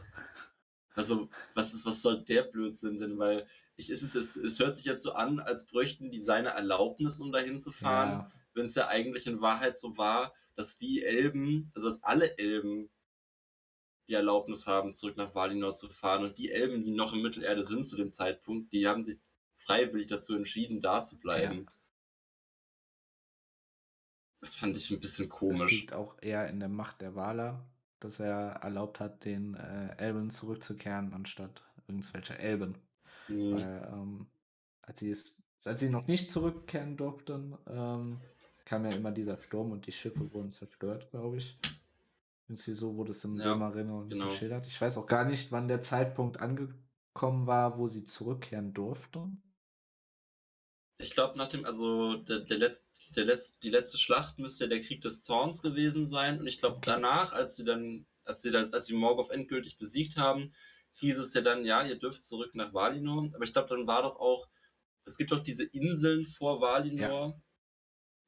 Also, 0.99 1.29
was 1.53 1.73
ist, 1.73 1.85
was 1.85 2.01
soll 2.01 2.23
der 2.23 2.43
Blödsinn 2.43 2.99
denn? 2.99 3.17
Weil 3.17 3.47
ich, 3.77 3.89
es, 3.89 4.03
ist, 4.03 4.15
es, 4.15 4.35
es 4.35 4.59
hört 4.59 4.75
sich 4.75 4.85
jetzt 4.85 5.03
so 5.03 5.13
an, 5.13 5.39
als 5.39 5.65
bräuchten 5.65 6.12
die 6.12 6.21
seine 6.21 6.49
Erlaubnis, 6.49 7.19
um 7.19 7.31
dahin 7.31 7.57
zu 7.57 7.71
fahren, 7.71 8.09
Ja, 8.09 8.31
wenn 8.53 8.65
es 8.65 8.75
ja 8.75 8.88
eigentlich 8.88 9.25
in 9.25 9.39
Wahrheit 9.39 9.77
so 9.77 9.97
war, 9.97 10.33
dass 10.55 10.77
die 10.77 11.03
Elben, 11.03 11.71
also 11.73 11.88
dass 11.88 12.03
alle 12.03 12.38
Elben 12.38 12.89
die 14.09 14.15
Erlaubnis 14.15 14.67
haben, 14.67 14.93
zurück 14.93 15.15
nach 15.15 15.33
Valinor 15.35 15.73
zu 15.75 15.88
fahren. 15.89 16.25
Und 16.25 16.38
die 16.38 16.51
Elben, 16.51 16.83
die 16.83 16.91
noch 16.91 17.13
in 17.13 17.21
Mittelerde 17.21 17.65
sind 17.65 17.85
zu 17.85 17.95
dem 17.95 18.12
Zeitpunkt, 18.12 18.73
die 18.73 18.88
haben 18.88 19.01
sich 19.01 19.19
freiwillig 19.57 20.07
dazu 20.07 20.35
entschieden, 20.35 20.81
da 20.81 21.03
zu 21.05 21.17
bleiben. 21.17 21.65
Das 24.41 24.55
fand 24.55 24.75
ich 24.75 24.89
ein 24.89 24.99
bisschen 24.99 25.29
das 25.29 25.38
komisch. 25.38 25.71
liegt 25.71 25.93
auch 25.93 26.17
eher 26.21 26.47
in 26.49 26.59
der 26.59 26.69
Macht 26.69 27.01
der 27.01 27.15
Waler, 27.15 27.65
dass 27.99 28.19
er 28.19 28.62
erlaubt 28.63 28.99
hat, 28.99 29.25
den 29.25 29.55
äh, 29.55 29.95
Elben 29.97 30.29
zurückzukehren, 30.29 31.13
anstatt 31.13 31.63
irgendwelche 31.88 32.38
Elben. 32.39 32.77
Hm, 33.29 33.62
Weil, 33.62 33.89
ähm, 33.93 34.27
als, 34.81 34.99
sie 35.01 35.12
es, 35.12 35.41
als 35.65 35.81
sie 35.81 35.89
noch 35.89 36.07
nicht 36.07 36.31
zurückkehren 36.31 36.97
durften, 36.97 37.57
ähm, 37.67 38.21
kam 38.65 38.85
ja 38.85 38.91
immer 38.93 39.12
dieser 39.12 39.38
Sturm 39.38 39.71
und 39.71 39.88
die 39.88 39.91
Schiffe 39.91 40.33
wurden 40.33 40.51
zerstört, 40.51 41.09
glaube 41.12 41.38
ich. 41.38 41.57
Irgendwie 42.49 42.73
so 42.73 42.95
wurde 42.97 43.12
es 43.12 43.23
im 43.23 43.38
Ja, 43.38 43.39
Silmarillion 43.39 44.09
genau. 44.09 44.25
geschildert. 44.25 44.67
Ich 44.67 44.81
weiß 44.81 44.97
auch 44.97 45.07
gar 45.07 45.25
nicht, 45.25 45.51
wann 45.53 45.69
der 45.69 45.81
Zeitpunkt 45.81 46.39
angekommen 46.41 47.47
war, 47.47 47.77
wo 47.77 47.88
sie 47.88 48.03
zurückkehren 48.05 48.73
durften. 48.73 49.41
Ich 51.01 51.12
glaube, 51.12 51.38
nach 51.38 51.47
dem, 51.47 51.65
also 51.65 52.15
der, 52.15 52.39
der, 52.39 52.57
Letz, 52.57 52.83
der 53.15 53.23
Letz, 53.25 53.57
die 53.59 53.69
letzte 53.69 53.97
Schlacht 53.97 54.38
müsste 54.38 54.65
ja 54.65 54.69
der 54.69 54.81
Krieg 54.81 55.01
des 55.01 55.21
Zorns 55.23 55.62
gewesen 55.62 56.05
sein. 56.05 56.39
Und 56.39 56.47
ich 56.47 56.59
glaube, 56.59 56.77
Okay. 56.77 56.91
danach, 56.91 57.31
als 57.33 57.55
sie 57.55 57.63
dann, 57.63 58.05
als 58.25 58.41
sie 58.41 58.51
dann, 58.51 58.73
als 58.73 58.88
sie 58.88 58.93
Morgoth 58.95 59.31
endgültig 59.31 59.77
besiegt 59.77 60.17
haben, 60.17 60.53
hieß 60.95 61.17
es 61.19 61.33
ja 61.33 61.41
dann, 61.41 61.65
ja, 61.65 61.83
ihr 61.85 61.95
dürft 61.97 62.23
zurück 62.23 62.53
nach 62.55 62.73
Valinor. 62.73 63.31
Aber 63.33 63.43
ich 63.45 63.53
glaube, 63.53 63.69
dann 63.69 63.88
war 63.88 64.03
doch 64.03 64.17
auch, 64.19 64.49
es 65.05 65.17
gibt 65.17 65.31
doch 65.31 65.39
diese 65.41 65.63
Inseln 65.65 66.25
vor 66.25 66.62
Valinor. 66.62 67.41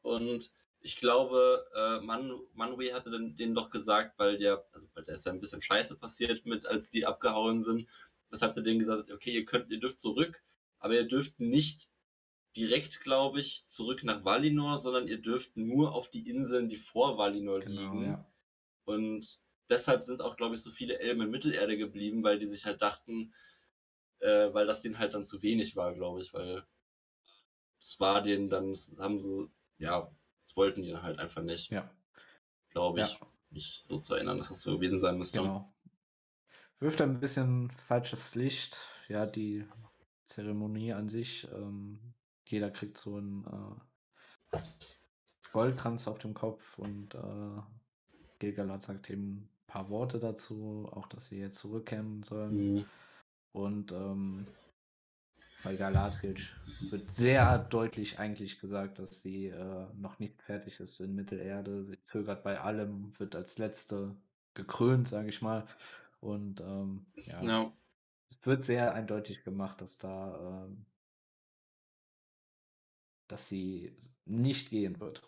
Und 0.01 0.51
ich 0.79 0.95
glaube, 0.97 1.65
äh, 1.75 2.01
Man, 2.05 2.31
Manwë 2.55 2.93
hatte 2.93 3.11
dann 3.11 3.35
denen 3.35 3.55
doch 3.55 3.69
gesagt, 3.69 4.17
weil 4.19 4.37
der, 4.37 4.65
also 4.73 4.87
weil 4.93 5.03
der 5.03 5.15
ist 5.15 5.25
ja 5.25 5.33
ein 5.33 5.41
bisschen 5.41 5.61
scheiße 5.61 5.97
passiert 5.97 6.45
mit, 6.45 6.65
als 6.67 6.89
die 6.89 7.05
abgehauen 7.05 7.63
sind. 7.63 7.87
Weshalb 8.29 8.55
er 8.57 8.63
denen 8.63 8.79
gesagt 8.79 9.09
hat, 9.09 9.11
okay, 9.15 9.31
ihr 9.31 9.45
könnt, 9.45 9.71
ihr 9.71 9.79
dürft 9.79 9.99
zurück, 9.99 10.43
aber 10.79 10.95
ihr 10.95 11.07
dürft 11.07 11.39
nicht 11.39 11.90
direkt, 12.55 13.01
glaube 13.01 13.39
ich, 13.39 13.65
zurück 13.65 14.03
nach 14.03 14.23
Valinor, 14.25 14.77
sondern 14.79 15.07
ihr 15.07 15.21
dürft 15.21 15.57
nur 15.57 15.93
auf 15.93 16.09
die 16.09 16.29
Inseln, 16.29 16.69
die 16.69 16.75
vor 16.77 17.17
Valinor 17.17 17.61
Genau, 17.61 17.93
liegen. 17.93 18.03
ja. 18.03 18.25
Und 18.85 19.41
deshalb 19.69 20.03
sind 20.03 20.21
auch, 20.21 20.37
glaube 20.37 20.55
ich, 20.55 20.63
so 20.63 20.71
viele 20.71 20.99
Elben 20.99 21.21
in 21.21 21.31
Mittelerde 21.31 21.77
geblieben, 21.77 22.23
weil 22.23 22.39
die 22.39 22.47
sich 22.47 22.65
halt 22.65 22.81
dachten, 22.81 23.33
äh, 24.19 24.53
weil 24.53 24.67
das 24.67 24.81
denen 24.81 24.99
halt 24.99 25.13
dann 25.13 25.25
zu 25.25 25.41
wenig 25.43 25.75
war, 25.75 25.93
glaube 25.93 26.21
ich, 26.21 26.33
weil 26.33 26.65
es 27.79 27.99
war 27.99 28.21
denen 28.21 28.47
dann, 28.47 28.75
haben 28.97 29.19
sie, 29.19 29.49
ja, 29.77 30.09
das 30.43 30.55
wollten 30.55 30.83
die 30.83 30.91
dann 30.91 31.03
halt 31.03 31.19
einfach 31.19 31.41
nicht, 31.41 31.69
Ja, 31.71 31.89
glaube 32.69 33.01
ich, 33.01 33.19
ja, 33.19 33.27
mich 33.49 33.81
so 33.83 33.99
zu 33.99 34.15
erinnern, 34.15 34.37
dass 34.37 34.49
das 34.49 34.61
so 34.61 34.75
gewesen 34.75 34.99
sein 34.99 35.17
müsste. 35.17 35.39
genau. 35.39 35.73
Wirft 36.79 37.01
ein 37.01 37.19
bisschen 37.19 37.69
falsches 37.87 38.35
Licht. 38.35 38.81
Ja, 39.07 39.25
die 39.25 39.65
Zeremonie 40.25 40.93
an 40.93 41.09
sich. 41.09 41.47
Ähm, 41.53 42.13
jeder 42.51 42.69
kriegt 42.71 42.97
so 42.97 43.15
einen 43.15 43.45
äh, 44.53 44.57
Goldkranz 45.51 46.07
auf 46.07 46.19
dem 46.19 46.33
Kopf 46.33 46.77
und 46.77 47.15
äh, 47.15 47.61
Gilgalad 48.39 48.83
sagt 48.83 49.09
eben 49.09 49.37
ein 49.37 49.49
paar 49.67 49.89
Worte 49.89 50.19
dazu, 50.19 50.89
auch 50.91 51.07
dass 51.07 51.27
sie 51.27 51.39
jetzt 51.39 51.59
zurückkehren 51.59 52.23
sollen. 52.23 52.73
Mhm. 52.73 52.85
Und 53.53 53.91
ähm, 53.91 54.47
bei 55.63 55.75
Galadriel 55.75 56.37
wird 56.89 57.11
sehr 57.11 57.59
deutlich 57.59 58.17
eigentlich 58.17 58.59
gesagt, 58.59 58.97
dass 58.97 59.21
sie 59.21 59.47
äh, 59.47 59.85
noch 59.95 60.19
nicht 60.19 60.41
fertig 60.41 60.79
ist 60.79 60.99
in 60.99 61.13
Mittelerde. 61.13 61.85
Sie 61.85 62.01
zögert 62.05 62.43
bei 62.43 62.59
allem, 62.59 63.13
wird 63.19 63.35
als 63.35 63.57
letzte 63.57 64.15
gekrönt, 64.53 65.07
sage 65.07 65.29
ich 65.29 65.41
mal. 65.41 65.67
Und 66.19 66.61
ähm, 66.61 67.05
ja, 67.15 67.41
Ja, 67.43 67.71
es 68.29 68.45
wird 68.45 68.63
sehr 68.63 68.93
eindeutig 68.93 69.43
gemacht, 69.43 69.81
dass 69.81 69.99
da, 69.99 70.65
ähm, 70.65 70.85
dass 73.31 73.47
sie 73.49 73.95
nicht 74.25 74.69
gehen 74.69 74.99
wird. 74.99 75.21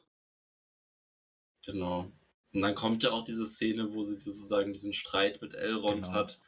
genau. 1.65 2.11
Und 2.53 2.61
dann 2.61 2.75
kommt 2.75 3.01
ja 3.03 3.09
auch 3.11 3.25
diese 3.25 3.47
Szene, 3.47 3.93
wo 3.93 4.03
sie 4.03 4.19
sozusagen 4.19 4.73
diesen 4.73 4.93
Streit 4.93 5.41
mit 5.41 5.55
Elrond 5.55 6.03
Genau. 6.03 6.13
hat. 6.15 6.39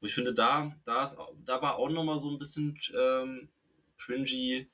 Wo 0.00 0.06
ich 0.06 0.14
finde, 0.14 0.34
da, 0.34 0.74
da, 0.84 1.04
ist, 1.04 1.16
da 1.44 1.62
war 1.62 1.76
auch 1.76 1.88
nochmal 1.88 2.18
so 2.18 2.30
ein 2.30 2.38
bisschen 2.38 2.76
ähm, 2.98 3.48
cringy 3.98 4.68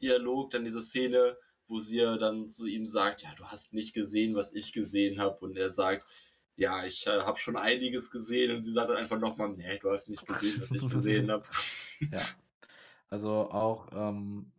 Dialog. 0.00 0.52
Dann 0.52 0.64
diese 0.64 0.80
Szene, 0.80 1.36
wo 1.66 1.80
sie 1.80 1.96
ja 1.98 2.16
dann 2.18 2.48
zu 2.48 2.66
ihm 2.66 2.86
sagt, 2.86 3.22
ja, 3.22 3.34
du 3.36 3.44
hast 3.46 3.72
nicht 3.72 3.94
gesehen, 3.94 4.36
was 4.36 4.52
ich 4.52 4.72
gesehen 4.72 5.18
habe. 5.20 5.38
Und 5.44 5.56
er 5.56 5.70
sagt, 5.70 6.06
ja, 6.54 6.84
ich 6.84 7.06
äh, 7.08 7.22
habe 7.22 7.38
schon 7.38 7.56
einiges 7.56 8.12
gesehen. 8.12 8.54
Und 8.54 8.62
sie 8.62 8.72
sagt 8.72 8.90
dann 8.90 8.96
einfach 8.96 9.18
nochmal, 9.18 9.48
nee, 9.48 9.78
du 9.80 9.90
hast 9.90 10.08
nicht 10.08 10.24
gesehen, 10.24 10.60
was 10.60 10.70
ich 10.70 10.88
gesehen 10.88 11.32
habe. 11.32 11.44
Ja. 12.12 12.22
Also 13.08 13.30
auch 13.50 13.88
ähm, 13.92 14.52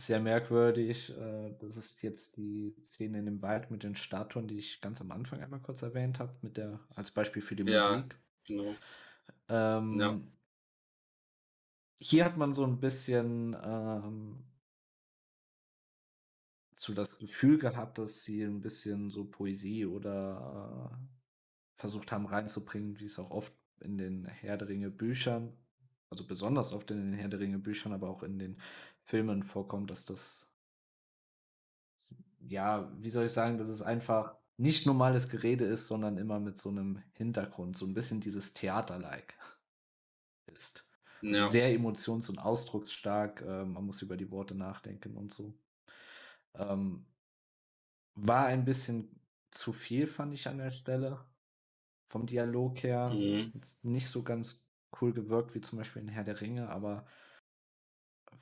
sehr 0.00 0.20
merkwürdig. 0.20 1.10
Äh, 1.16 1.54
das 1.58 1.76
ist 1.76 2.02
jetzt 2.02 2.36
die 2.36 2.74
Szene 2.82 3.18
in 3.18 3.26
dem 3.26 3.42
Wald 3.42 3.70
mit 3.70 3.82
den 3.82 3.94
Statuen, 3.96 4.48
die 4.48 4.58
ich 4.58 4.80
ganz 4.80 5.00
am 5.00 5.10
Anfang 5.10 5.40
einmal 5.40 5.60
kurz 5.60 5.82
erwähnt 5.82 6.18
habe, 6.18 6.34
mit 6.42 6.56
der 6.56 6.80
als 6.94 7.10
Beispiel 7.10 7.42
für 7.42 7.56
die 7.56 7.64
Ja. 7.64 7.96
Musik. 7.96 8.16
Genau. 8.46 8.74
Ähm, 9.48 10.00
Ja. 10.00 10.20
Hier 12.02 12.24
hat 12.24 12.36
man 12.38 12.54
so 12.54 12.64
ein 12.64 12.80
bisschen 12.80 13.54
ähm, 13.62 14.42
so 16.74 16.94
das 16.94 17.18
Gefühl 17.18 17.58
gehabt, 17.58 17.98
dass 17.98 18.22
sie 18.24 18.42
ein 18.42 18.62
bisschen 18.62 19.10
so 19.10 19.26
Poesie 19.26 19.84
oder 19.84 20.90
äh, 20.94 20.96
versucht 21.76 22.10
haben 22.10 22.26
reinzubringen, 22.26 22.98
wie 22.98 23.04
es 23.04 23.18
auch 23.18 23.30
oft 23.30 23.52
in 23.80 23.98
den 23.98 24.24
Herr 24.24 24.56
der 24.56 24.68
Ringe 24.68 24.90
Büchern, 24.90 25.52
also 26.08 26.26
besonders 26.26 26.72
oft 26.72 26.90
in 26.90 26.96
den 26.98 27.12
Herr 27.12 27.28
der 27.28 27.40
Ringe 27.40 27.58
Büchern, 27.58 27.92
aber 27.92 28.08
auch 28.08 28.22
in 28.22 28.38
den 28.38 28.58
Filmen 29.10 29.42
vorkommt, 29.42 29.90
dass 29.90 30.04
das, 30.04 30.48
ja, 32.40 32.90
wie 33.00 33.10
soll 33.10 33.26
ich 33.26 33.32
sagen, 33.32 33.58
dass 33.58 33.68
es 33.68 33.82
einfach 33.82 34.36
nicht 34.56 34.86
normales 34.86 35.28
Gerede 35.28 35.64
ist, 35.64 35.88
sondern 35.88 36.16
immer 36.16 36.38
mit 36.38 36.58
so 36.58 36.68
einem 36.68 37.02
Hintergrund, 37.14 37.76
so 37.76 37.86
ein 37.86 37.94
bisschen 37.94 38.20
dieses 38.20 38.52
Theater-like 38.54 39.34
ist. 40.46 40.86
Also 41.22 41.36
Ja. 41.36 41.48
sehr 41.48 41.74
emotions- 41.74 42.30
und 42.30 42.38
ausdrucksstark, 42.38 43.42
äh, 43.42 43.64
man 43.64 43.84
muss 43.84 44.02
über 44.02 44.16
die 44.16 44.30
Worte 44.30 44.54
nachdenken 44.54 45.16
und 45.16 45.32
so. 45.32 45.54
Ähm, 46.54 47.06
war 48.14 48.46
ein 48.46 48.64
bisschen 48.64 49.20
zu 49.50 49.72
viel, 49.72 50.06
fand 50.06 50.34
ich 50.34 50.46
an 50.46 50.58
der 50.58 50.70
Stelle. 50.70 51.24
Vom 52.08 52.26
Dialog 52.26 52.82
her. 52.82 53.10
Mhm. 53.10 53.52
Nicht 53.82 54.08
so 54.08 54.22
ganz 54.22 54.66
cool 55.00 55.12
gewirkt 55.12 55.54
wie 55.54 55.60
zum 55.60 55.78
Beispiel 55.78 56.02
in 56.02 56.08
Herr 56.08 56.24
der 56.24 56.40
Ringe, 56.40 56.68
aber 56.68 57.06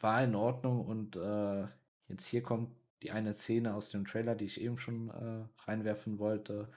war 0.03 0.23
in 0.25 0.35
Ordnung. 0.35 0.85
Und 0.87 1.17
äh, 1.17 1.67
jetzt 2.09 2.27
hier 2.27 2.43
kommt 2.43 2.71
die 3.03 3.11
eine 3.13 3.33
Szene 3.35 3.75
aus 3.75 3.91
dem 3.91 4.07
Trailer, 4.07 4.35
die 4.35 4.47
ich 4.47 4.61
eben 4.61 4.79
schon 4.79 5.11
äh, 5.11 5.49
reinwerfen 5.71 6.19
wollte, 6.19 6.71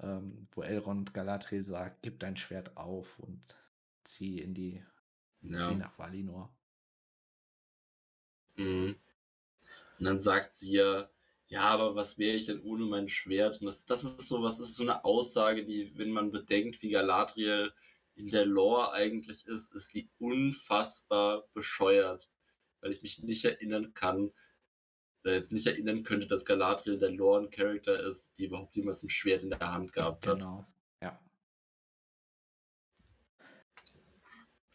ähm, 0.00 0.48
wo 0.52 0.62
Elrond 0.62 1.14
Galadriel 1.14 1.62
sagt, 1.64 2.02
gib 2.02 2.20
dein 2.20 2.36
Schwert 2.36 2.76
auf 2.76 3.18
und 3.18 3.42
zieh 4.04 4.40
in 4.40 4.54
die 4.54 4.82
Zieh 5.52 5.74
Ja. 5.74 5.74
nach 5.76 5.98
Valinor. 5.98 6.50
Mhm. 8.56 8.96
Und 9.98 10.04
dann 10.04 10.20
sagt 10.20 10.54
sie 10.54 10.72
ja, 10.72 11.10
ja, 11.48 11.62
aber 11.62 11.94
was 11.94 12.18
wäre 12.18 12.36
ich 12.36 12.46
denn 12.46 12.62
ohne 12.62 12.84
mein 12.84 13.08
Schwert? 13.08 13.60
Und 13.60 13.66
das, 13.66 13.84
das 13.86 14.04
ist 14.04 14.28
so, 14.28 14.42
was 14.42 14.58
ist 14.60 14.74
so 14.76 14.82
eine 14.84 15.04
Aussage, 15.04 15.64
die, 15.64 15.96
wenn 15.98 16.10
man 16.12 16.30
bedenkt, 16.30 16.82
wie 16.82 16.90
Galadriel 16.90 17.72
in 18.14 18.28
der 18.30 18.46
Lore 18.46 18.92
eigentlich 18.92 19.46
ist, 19.46 19.74
ist 19.74 19.94
die 19.94 20.10
unfassbar 20.18 21.44
bescheuert. 21.54 22.28
Weil 22.80 22.92
ich 22.92 23.02
mich 23.02 23.22
nicht 23.22 23.44
erinnern 23.44 23.94
kann, 23.94 24.32
oder 25.24 25.34
jetzt 25.34 25.52
nicht 25.52 25.66
erinnern 25.66 26.04
könnte, 26.04 26.26
dass 26.26 26.44
Galadriel 26.44 26.98
der 26.98 27.10
Lore 27.10 27.42
ein 27.42 27.50
Charakter 27.50 28.00
ist, 28.00 28.38
die 28.38 28.46
überhaupt 28.46 28.76
jemals 28.76 29.02
ein 29.02 29.10
Schwert 29.10 29.42
in 29.42 29.50
der 29.50 29.72
Hand 29.72 29.92
gehabt 29.92 30.26
hat. 30.26 30.38
Genau, 30.38 30.64
ja. 31.02 31.20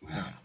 Ja. 0.02 0.42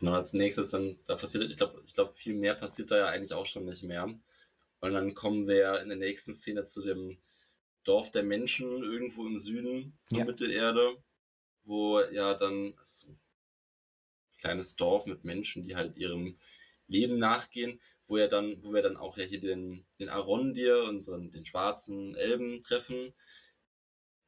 Genau, 0.00 0.14
als 0.14 0.32
nächstes 0.32 0.70
dann, 0.70 0.98
da 1.06 1.14
passiert, 1.14 1.48
ich 1.48 1.56
glaube, 1.56 1.80
ich 1.86 1.94
glaub, 1.94 2.16
viel 2.16 2.34
mehr 2.34 2.54
passiert 2.54 2.90
da 2.90 2.96
ja 2.96 3.06
eigentlich 3.06 3.34
auch 3.34 3.46
schon 3.46 3.66
nicht 3.66 3.84
mehr. 3.84 4.04
Und 4.04 4.92
dann 4.92 5.14
kommen 5.14 5.46
wir 5.46 5.80
in 5.80 5.88
der 5.88 5.98
nächsten 5.98 6.34
Szene 6.34 6.64
zu 6.64 6.82
dem 6.82 7.18
Dorf 7.84 8.10
der 8.10 8.24
Menschen 8.24 8.82
irgendwo 8.82 9.26
im 9.26 9.38
Süden 9.38 9.96
der 10.10 10.20
Ja. 10.20 10.24
Mittelerde, 10.24 10.96
wo 11.62 12.00
ja 12.00 12.34
dann 12.34 12.74
also 12.78 13.14
kleines 14.42 14.76
Dorf 14.76 15.06
mit 15.06 15.24
Menschen, 15.24 15.64
die 15.64 15.76
halt 15.76 15.96
ihrem 15.98 16.38
Leben 16.88 17.18
nachgehen, 17.18 17.80
wo 18.08 18.18
ja 18.18 18.28
dann, 18.28 18.62
wo 18.64 18.74
wir 18.74 18.82
dann 18.82 18.98
auch 18.98 19.16
ja 19.18 19.24
hier 19.24 19.40
den, 19.40 19.86
den 20.00 20.10
Arondir, 20.10 20.84
unseren, 20.84 21.32
den 21.32 21.46
schwarzen 21.46 22.16
Elben 22.16 22.62
treffen. 22.62 23.14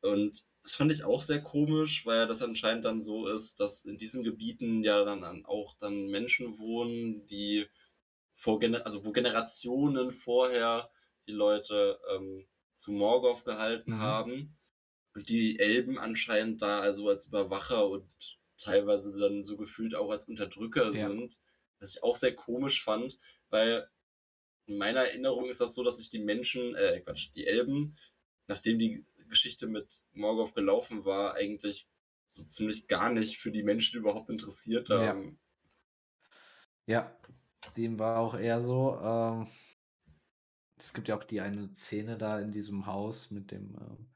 Und 0.01 0.45
das 0.63 0.77
fand 0.77 0.93
ich 0.93 1.05
auch 1.05 1.21
sehr 1.21 1.43
komisch, 1.43 2.07
weil 2.07 2.27
das 2.27 2.43
anscheinend 2.43 2.85
dann 2.85 3.01
so 3.03 3.27
ist, 3.29 3.61
dass 3.61 3.85
in 3.85 3.99
diesen 3.99 4.23
Gebieten 4.25 4.83
ja 4.83 5.05
dann, 5.05 5.23
dann 5.23 5.45
auch 5.45 5.77
dann 5.79 6.09
Menschen 6.09 6.59
wohnen, 6.59 7.27
die 7.27 7.67
vor 8.35 8.61
Gener 8.61 8.87
also 8.87 9.05
wo 9.05 9.13
Generationen 9.13 10.13
vorher 10.13 10.91
die 11.29 11.33
Leute 11.33 12.01
ähm, 12.15 12.47
zu 12.77 12.93
Morgoth 12.93 13.45
gehalten 13.45 13.97
Mhm. 13.97 13.99
haben 13.99 14.59
und 15.15 15.29
die 15.31 15.59
Elben 15.61 15.99
anscheinend 15.99 16.63
da 16.63 16.81
also 16.81 17.09
als 17.11 17.27
Überwacher 17.29 17.89
und 17.89 18.41
teilweise 18.59 19.19
dann 19.19 19.45
so 19.45 19.57
gefühlt 19.57 19.95
auch 19.95 20.11
als 20.11 20.29
Unterdrücker 20.29 20.93
Ja. 20.93 21.11
sind, 21.11 21.39
was 21.81 21.97
ich 21.97 22.03
auch 22.03 22.17
sehr 22.17 22.35
komisch 22.35 22.83
fand, 22.85 23.19
weil 23.51 23.89
in 24.67 24.79
meiner 24.79 25.01
Erinnerung 25.03 25.49
ist 25.51 25.61
das 25.61 25.75
so, 25.75 25.85
dass 25.85 25.99
sich 25.99 26.11
die 26.11 26.21
Menschen, 26.21 26.75
äh, 26.75 27.01
Quatsch, 27.01 27.31
die 27.35 27.47
Elben, 27.47 27.97
nachdem 28.49 28.79
die 28.79 29.05
Geschichte 29.29 29.67
mit 29.67 30.05
Morgoth 30.13 30.55
gelaufen 30.55 31.05
war, 31.05 31.35
eigentlich 31.35 31.89
so 32.31 32.45
ziemlich 32.45 32.89
gar 32.89 33.13
nicht 33.13 33.39
für 33.39 33.53
die 33.53 33.63
Menschen 33.63 33.99
überhaupt 34.01 34.31
interessiert 34.31 34.91
Ja. 34.91 35.15
haben. 35.17 35.39
Ja, 36.87 37.17
dem 37.77 37.99
war 37.99 38.19
auch 38.21 38.35
eher 38.35 38.61
so. 38.63 38.99
Ähm, 39.01 39.49
es 40.79 40.93
gibt 40.95 41.09
ja 41.09 41.17
auch 41.17 41.25
die 41.25 41.41
eine 41.41 41.75
Szene 41.75 42.17
da 42.19 42.39
in 42.41 42.53
diesem 42.53 42.87
Haus 42.87 43.31
mit 43.33 43.51
dem, 43.51 43.77
ähm, 43.81 44.11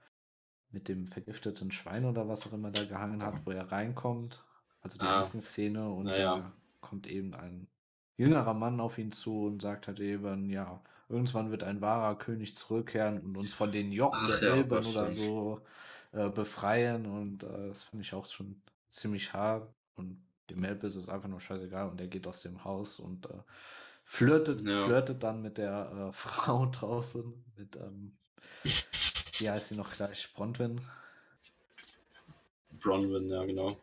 mit 0.71 0.89
dem 0.89 1.07
vergifteten 1.07 1.71
Schwein 1.71 2.05
oder 2.05 2.29
was 2.29 2.47
auch 2.47 2.53
immer 2.53 2.71
da 2.71 2.85
gehangen 2.85 3.23
hat, 3.23 3.47
wo 3.47 3.51
er 3.51 3.71
reinkommt. 3.73 4.45
Also 4.81 4.99
die 4.99 5.07
Ah. 5.07 5.23
Anfangsszene 5.25 5.89
und 5.91 6.05
Na 6.05 6.17
ja. 6.17 6.37
da 6.39 6.53
kommt 6.81 7.07
eben 7.07 7.35
ein 7.35 7.69
jüngerer 8.17 8.55
Mann 8.55 8.81
auf 8.81 8.99
ihn 8.99 9.13
zu 9.13 9.47
und 9.47 9.63
sagt 9.63 9.87
halt 9.89 10.01
eben, 10.01 10.51
ja, 10.51 10.83
irgendwann 11.09 11.51
wird 11.51 11.63
ein 11.65 11.81
wahrer 11.81 12.17
König 12.19 12.57
zurückkehren 12.57 13.21
und 13.21 13.37
uns 13.37 13.55
von 13.55 13.73
den 13.73 13.93
Jochen 13.93 14.19
Ach 14.23 14.39
der 14.41 14.49
ja, 14.51 14.55
Elben 14.57 14.87
oder 14.87 15.11
so 15.11 15.63
äh, 16.13 16.29
befreien 16.29 17.07
und 17.07 17.43
äh, 17.45 17.69
das 17.69 17.85
fand 17.85 18.03
ich 18.03 18.15
auch 18.15 18.27
schon 18.29 18.61
ziemlich 18.91 19.33
hart 19.33 19.69
und 19.97 20.23
dem 20.51 20.65
Elb 20.65 20.83
ist 20.85 20.95
es 20.97 21.09
einfach 21.09 21.29
nur 21.29 21.41
scheißegal 21.41 21.89
und 21.91 22.01
er 22.01 22.09
geht 22.09 22.27
aus 22.27 22.43
dem 22.43 22.65
Haus 22.65 23.01
und 23.01 23.27
äh, 23.27 23.35
flirtet, 24.05 24.63
Ja. 24.67 24.85
flirtet 24.85 25.23
dann 25.23 25.43
mit 25.43 25.59
der 25.59 26.09
äh, 26.09 26.13
Frau 26.13 26.67
draußen, 26.67 27.45
mit, 27.57 27.77
ähm, 27.77 28.17
wie 29.39 29.51
heißt 29.51 29.69
sie 29.69 29.77
noch 29.77 29.93
gleich, 29.95 30.33
Bronwyn? 30.35 30.81
Bronwyn, 32.81 33.29
ja, 33.29 33.45
genau. 33.45 33.81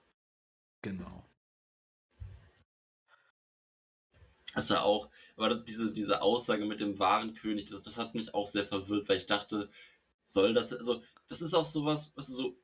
Genau. 0.82 1.26
Das 4.54 4.66
ist 4.66 4.70
ja 4.72 4.82
auch, 4.82 5.10
aber 5.36 5.56
diese, 5.56 5.92
diese 5.92 6.22
Aussage 6.22 6.66
mit 6.66 6.80
dem 6.80 6.98
wahren 6.98 7.34
König, 7.34 7.66
das, 7.66 7.84
das 7.84 7.98
hat 7.98 8.16
mich 8.16 8.34
auch 8.34 8.48
sehr 8.48 8.66
verwirrt, 8.66 9.10
weil 9.10 9.18
ich 9.18 9.26
dachte, 9.26 9.70
soll 10.26 10.54
das, 10.54 10.72
also, 10.72 11.04
das 11.28 11.42
ist 11.42 11.54
auch 11.54 11.66
sowas, 11.66 12.14
was 12.16 12.28
so, 12.28 12.58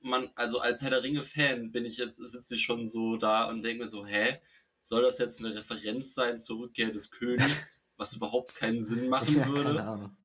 man, 0.00 0.30
also 0.34 0.58
als 0.58 0.82
Herr 0.82 0.90
der 0.90 1.02
Ringe-Fan 1.02 1.70
bin 1.70 1.84
ich 1.84 1.96
jetzt, 1.98 2.16
sitze 2.16 2.56
ich 2.56 2.62
schon 2.64 2.86
so 2.86 3.16
da 3.16 3.48
und 3.48 3.62
denke 3.62 3.84
mir 3.84 3.88
so, 3.88 4.04
hä, 4.04 4.40
soll 4.82 5.02
das 5.02 5.18
jetzt 5.18 5.40
eine 5.40 5.54
Referenz 5.54 6.14
sein 6.14 6.38
zur 6.38 6.58
Rückkehr 6.60 6.90
des 6.90 7.10
Königs, 7.10 7.80
was 7.96 8.14
überhaupt 8.14 8.56
keinen 8.56 8.82
Sinn 8.82 9.08
machen 9.08 9.36
Ja, 9.38 9.46
würde? 9.48 9.62
keine 9.62 9.84
Ahnung. 9.84 10.16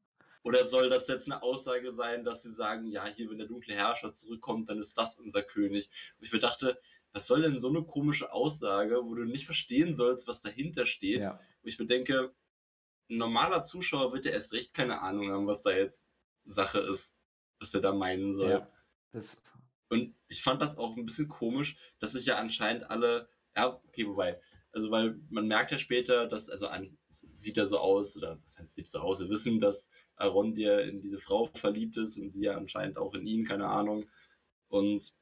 Oder 0.43 0.65
soll 0.67 0.89
das 0.89 1.07
jetzt 1.07 1.27
eine 1.27 1.43
Aussage 1.43 1.93
sein, 1.93 2.23
dass 2.23 2.43
sie 2.43 2.51
sagen, 2.51 2.87
ja, 2.87 3.05
hier, 3.05 3.29
wenn 3.29 3.37
der 3.37 3.47
dunkle 3.47 3.75
Herrscher 3.75 4.13
zurückkommt, 4.13 4.69
dann 4.69 4.79
ist 4.79 4.97
das 4.97 5.17
unser 5.19 5.43
König? 5.43 5.89
Und 6.17 6.25
ich 6.25 6.33
mir 6.33 6.39
dachte, 6.39 6.79
was 7.13 7.27
soll 7.27 7.41
denn 7.41 7.59
so 7.59 7.69
eine 7.69 7.83
komische 7.83 8.31
Aussage, 8.31 9.01
wo 9.03 9.13
du 9.15 9.25
nicht 9.25 9.45
verstehen 9.45 9.95
sollst, 9.95 10.27
was 10.27 10.41
dahinter 10.41 10.85
steht? 10.85 11.21
Ja, 11.21 11.39
Wo 11.61 11.67
ich 11.67 11.77
mir 11.77 11.85
denke, 11.85 12.33
ein 13.09 13.17
normaler 13.17 13.63
Zuschauer 13.63 14.13
wird 14.13 14.25
ja 14.25 14.31
erst 14.31 14.53
recht 14.53 14.73
keine 14.73 15.01
Ahnung 15.01 15.31
haben, 15.31 15.47
was 15.47 15.61
da 15.61 15.71
jetzt 15.71 16.09
Sache 16.45 16.79
ist, 16.79 17.15
was 17.59 17.73
er 17.73 17.81
da 17.81 17.93
meinen 17.93 18.33
soll. 18.33 18.49
ja. 18.49 18.67
Das, 19.11 19.41
Und 19.89 20.15
ich 20.29 20.41
fand 20.41 20.61
das 20.61 20.77
auch 20.77 20.95
ein 20.95 21.05
bisschen 21.05 21.27
komisch, 21.27 21.77
dass 21.99 22.13
sich 22.13 22.25
ja 22.25 22.37
anscheinend 22.37 22.89
alle, 22.89 23.27
ja, 23.55 23.75
okay, 23.85 24.07
wobei, 24.07 24.39
also 24.71 24.89
weil 24.91 25.19
man 25.29 25.47
merkt 25.47 25.71
ja 25.71 25.77
später, 25.77 26.27
dass, 26.27 26.49
also 26.49 26.67
an, 26.67 26.97
es 27.09 27.19
sieht 27.19 27.57
ja 27.57 27.65
so 27.65 27.79
aus, 27.79 28.15
oder 28.15 28.39
was 28.41 28.57
heißt, 28.57 28.75
sieht 28.75 28.87
so 28.87 28.99
aus, 28.99 29.19
wir 29.19 29.29
wissen, 29.29 29.59
dass 29.59 29.89
Arondir 30.15 30.83
in 30.83 31.01
diese 31.01 31.19
Frau 31.19 31.45
verliebt 31.53 31.97
ist 31.97 32.17
und 32.17 32.29
sie 32.29 32.43
ja 32.43 32.55
anscheinend 32.55 32.97
auch 32.97 33.13
in 33.13 33.25
ihn, 33.25 33.45
keine 33.45 33.67
Ahnung. 33.67 34.09
Und 34.69 35.13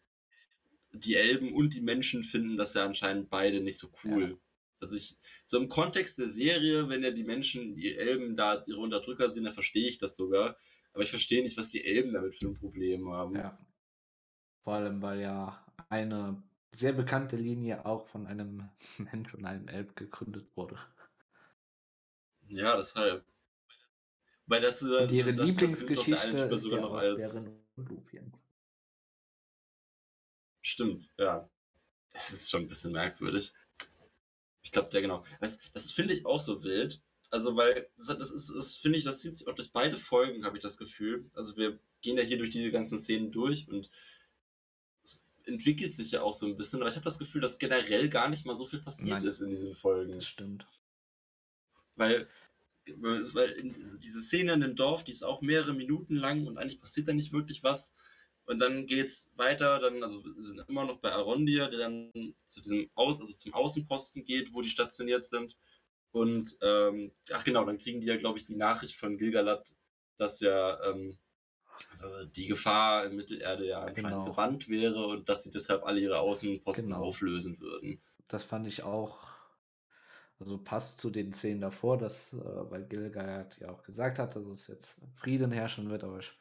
die 0.92 1.16
Elben 1.16 1.54
und 1.54 1.74
die 1.74 1.82
Menschen 1.82 2.24
finden 2.24 2.58
das 2.58 2.74
ja 2.74 2.86
anscheinend 2.86 3.30
beide 3.30 3.62
nicht 3.62 3.80
so 3.80 3.90
cool. 4.04 4.32
Ja. 4.32 4.38
Also 4.82 4.96
ich, 4.96 5.18
so 5.46 5.58
im 5.58 5.70
Kontext 5.70 6.18
der 6.18 6.30
Serie, 6.30 6.88
wenn 6.90 7.04
ja 7.04 7.12
die 7.12 7.24
Menschen, 7.24 7.76
die 7.76 7.96
Elben 7.96 8.36
da 8.36 8.64
ihre 8.66 8.80
Unterdrücker 8.80 9.32
sind, 9.32 9.44
dann 9.44 9.54
verstehe 9.54 9.90
ich 9.90 9.98
das 9.98 10.16
sogar. 10.16 10.58
Aber 10.94 11.04
ich 11.04 11.10
verstehe 11.10 11.44
nicht, 11.44 11.58
was 11.58 11.70
die 11.70 11.84
Elben 11.84 12.14
damit 12.14 12.36
für 12.36 12.48
ein 12.48 12.54
Problem 12.54 13.10
haben. 13.10 13.36
ja. 13.36 13.58
Vor 14.64 14.74
allem, 14.74 15.02
weil 15.02 15.22
ja 15.22 15.66
eine 15.90 16.44
sehr 16.72 16.94
bekannte 16.94 17.36
Linie 17.36 17.86
auch 17.86 18.08
von 18.08 18.28
einem 18.28 18.70
Mensch 18.98 19.34
und 19.34 19.46
einem 19.46 19.68
Elb 19.68 19.96
gegründet 19.96 20.48
wurde. 20.56 20.78
Ja, 22.48 22.76
deshalb. 22.76 23.24
Weil 24.46 24.62
das, 24.62 24.82
äh, 24.82 24.86
Und 24.86 25.12
ihre 25.12 25.34
das, 25.34 25.46
das 25.46 25.56
der 25.56 25.68
Lieblingsgeschichte 25.68 26.28
eine 26.28 26.44
Typ 26.44 26.52
ist 26.52 26.64
sogar 26.64 26.82
noch 26.82 26.94
als. 26.94 27.36
Und 27.76 27.90
Lupien. 27.90 28.34
Stimmt, 30.62 31.10
ja. 31.18 31.50
Das 32.12 32.32
ist 32.32 32.50
schon 32.50 32.64
ein 32.64 32.68
bisschen 32.68 32.92
merkwürdig. 32.92 33.54
Ich 34.64 34.72
glaube, 34.72 34.90
ja, 34.92 35.02
genau. 35.02 35.24
Das, 35.40 35.58
das 35.74 35.92
finde 35.92 36.14
ich 36.14 36.26
auch 36.26 36.40
so 36.40 36.64
wild. 36.64 37.02
Also, 37.30 37.56
weil 37.56 37.90
das, 37.96 38.08
das 38.08 38.32
ist, 38.32 38.54
das 38.54 38.76
finde 38.76 38.98
ich, 38.98 39.04
das 39.04 39.20
zieht 39.20 39.36
sich 39.36 39.48
auch 39.48 39.54
durch 39.56 39.72
beide 39.72 39.98
Folgen, 39.98 40.44
habe 40.44 40.58
ich 40.58 40.64
das 40.64 40.78
Gefühl. 40.78 41.30
Also, 41.34 41.56
wir 41.56 41.80
gehen 42.02 42.18
ja 42.18 42.24
hier 42.24 42.40
durch 42.40 42.50
diese 42.50 42.72
ganzen 42.72 43.00
Szenen 43.00 43.32
durch 43.32 43.68
und 43.70 43.90
entwickelt 45.50 45.94
sich 45.94 46.12
ja 46.12 46.22
auch 46.22 46.34
so 46.34 46.46
ein 46.46 46.56
bisschen. 46.56 46.80
Aber 46.80 46.90
ich 46.90 46.96
habe 46.96 47.04
das 47.04 47.20
Gefühl, 47.20 47.42
dass 47.42 47.60
generell 47.60 48.10
gar 48.10 48.30
nicht 48.30 48.46
mal 48.46 48.56
so 48.56 48.66
viel 48.66 48.80
passiert 48.80 49.10
Nein. 49.10 49.26
ist 49.26 49.42
in 49.42 49.50
diesen 49.50 49.76
Folgen. 49.76 50.14
Das 50.14 50.26
stimmt. 50.26 50.66
Weil, 51.96 52.28
weil 52.86 53.74
diese 54.02 54.22
Szene 54.22 54.54
in 54.54 54.62
dem 54.62 54.76
Dorf, 54.76 55.04
die 55.04 55.12
ist 55.12 55.24
auch 55.24 55.42
mehrere 55.42 55.74
Minuten 55.74 56.16
lang 56.16 56.48
und 56.48 56.58
eigentlich 56.58 56.80
passiert 56.80 57.08
da 57.08 57.14
nicht 57.14 57.34
wirklich 57.34 57.64
was. 57.64 57.94
Und 58.46 58.60
dann 58.60 58.88
geht's 58.88 59.30
weiter, 59.36 59.80
dann, 59.80 60.02
also 60.02 60.24
wir 60.26 60.44
sind 60.44 60.68
immer 60.68 60.86
noch 60.86 60.98
bei 60.98 61.12
Arondir, 61.12 61.68
der 61.68 61.80
dann 61.80 62.34
zu 62.48 62.62
diesem 62.62 62.90
Aus, 62.96 63.20
also 63.20 63.32
zum 63.32 63.54
Außenposten 63.54 64.24
geht, 64.24 64.54
wo 64.54 64.62
die 64.62 64.70
stationiert 64.70 65.26
sind. 65.26 65.56
Und 66.12 66.58
ähm, 66.62 67.12
ach 67.32 67.44
genau, 67.44 67.64
dann 67.66 67.78
kriegen 67.78 68.02
die 68.02 68.08
ja, 68.08 68.18
glaube 68.18 68.40
ich, 68.40 68.46
die 68.46 68.56
Nachricht 68.56 68.96
von 68.96 69.18
Gilgalad, 69.18 69.76
dass 70.18 70.40
ja 70.40 70.84
ähm, 70.84 71.20
also 72.02 72.26
die 72.26 72.48
Gefahr 72.48 73.06
in 73.06 73.16
Mittelerde 73.16 73.68
ja 73.68 73.80
anscheinend 73.82 74.20
Genau. 74.20 74.26
gebannt 74.26 74.70
wäre 74.70 75.06
und 75.08 75.28
dass 75.30 75.44
sie 75.44 75.52
deshalb 75.52 75.84
alle 75.84 76.00
ihre 76.00 76.20
Außenposten 76.20 76.90
Genau. 76.90 77.04
auflösen 77.04 77.60
würden. 77.60 78.02
Das 78.28 78.44
fand 78.44 78.68
ich 78.68 78.84
auch, 78.84 79.20
also 80.40 80.58
passt 80.58 81.00
zu 81.00 81.10
den 81.10 81.34
Szenen 81.34 81.62
davor, 81.62 81.98
dass, 81.98 82.34
äh, 82.34 82.38
weil 82.72 82.86
Gilgalad 82.86 83.60
ja 83.60 83.70
auch 83.70 83.84
gesagt 83.84 84.20
hat, 84.20 84.36
dass 84.36 84.46
es 84.46 84.68
jetzt 84.68 85.02
Frieden 85.16 85.52
herrschen 85.52 85.90
wird, 85.90 86.04
aber 86.04 86.20
ich 86.20 86.32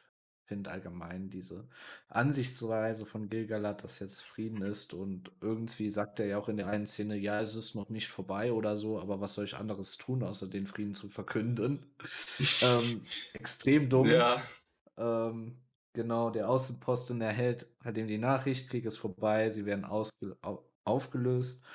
finde 0.45 0.71
allgemein 0.71 1.29
diese 1.29 1.67
Ansichtsweise 2.07 3.05
von 3.05 3.29
Gilgalad, 3.29 3.83
dass 3.83 3.99
jetzt 3.99 4.23
Frieden 4.23 4.63
ist 4.63 4.93
und 4.95 5.31
irgendwie 5.41 5.89
sagt 5.91 6.19
er 6.19 6.25
ja 6.25 6.37
auch 6.39 6.49
in 6.49 6.57
der 6.57 6.67
einen 6.67 6.87
Szene, 6.87 7.17
ja, 7.17 7.39
es 7.39 7.55
ist 7.55 7.75
noch 7.75 7.89
nicht 7.89 8.07
vorbei 8.07 8.51
oder 8.51 8.75
so, 8.77 8.99
aber 8.99 9.21
was 9.21 9.35
soll 9.35 9.45
ich 9.45 9.55
anderes 9.55 9.97
tun, 9.97 10.23
außer 10.23 10.47
den 10.47 10.65
Frieden 10.65 10.93
zu 10.95 11.07
verkünden? 11.09 11.85
ähm, 12.63 13.01
extrem 13.33 13.89
dumm. 13.89 14.09
Ja, 14.09 14.41
Ähm, 14.99 15.63
Genau, 15.93 16.29
der 16.29 16.49
Außenposten 16.49 17.19
erhält 17.19 17.67
halt 17.83 17.97
eben 17.97 18.07
die 18.07 18.19
Nachricht, 18.19 18.69
Krieg 18.69 18.85
ist 18.85 18.97
vorbei, 18.97 19.49
sie 19.49 19.65
werden 19.65 19.85
aufgelöst 20.83 21.65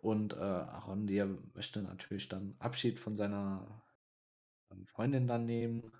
und, 0.00 0.34
äh, 0.34 0.36
Arondir 0.38 1.26
möchte 1.54 1.82
natürlich 1.82 2.28
dann 2.28 2.56
Abschied 2.58 2.98
von 2.98 3.16
seiner, 3.16 3.82
Freundin 4.86 5.26
dann 5.26 5.46
nehmen 5.46 5.92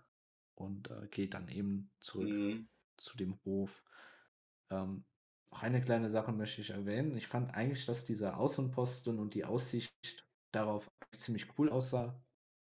und, 0.55 0.91
äh, 0.91 1.09
geht 1.11 1.35
dann 1.35 1.49
eben 1.49 1.91
zurück 2.01 2.31
Mhm. 2.31 2.69
zu 2.99 3.17
dem 3.17 3.39
Hof. 3.45 3.85
Ähm, 4.71 5.05
noch 5.51 5.63
eine 5.63 5.83
kleine 5.83 6.09
Sache 6.11 6.33
möchte 6.33 6.61
ich 6.61 6.71
erwähnen. 6.71 7.17
Ich 7.17 7.29
fand 7.29 7.55
eigentlich, 7.55 7.87
dass 7.87 8.07
dieser 8.07 8.39
Außenposten 8.39 9.19
und 9.19 9.35
die 9.35 9.45
Aussicht 9.45 10.29
darauf 10.53 10.91
ziemlich 11.17 11.59
cool 11.59 11.71
aussah, 11.71 12.23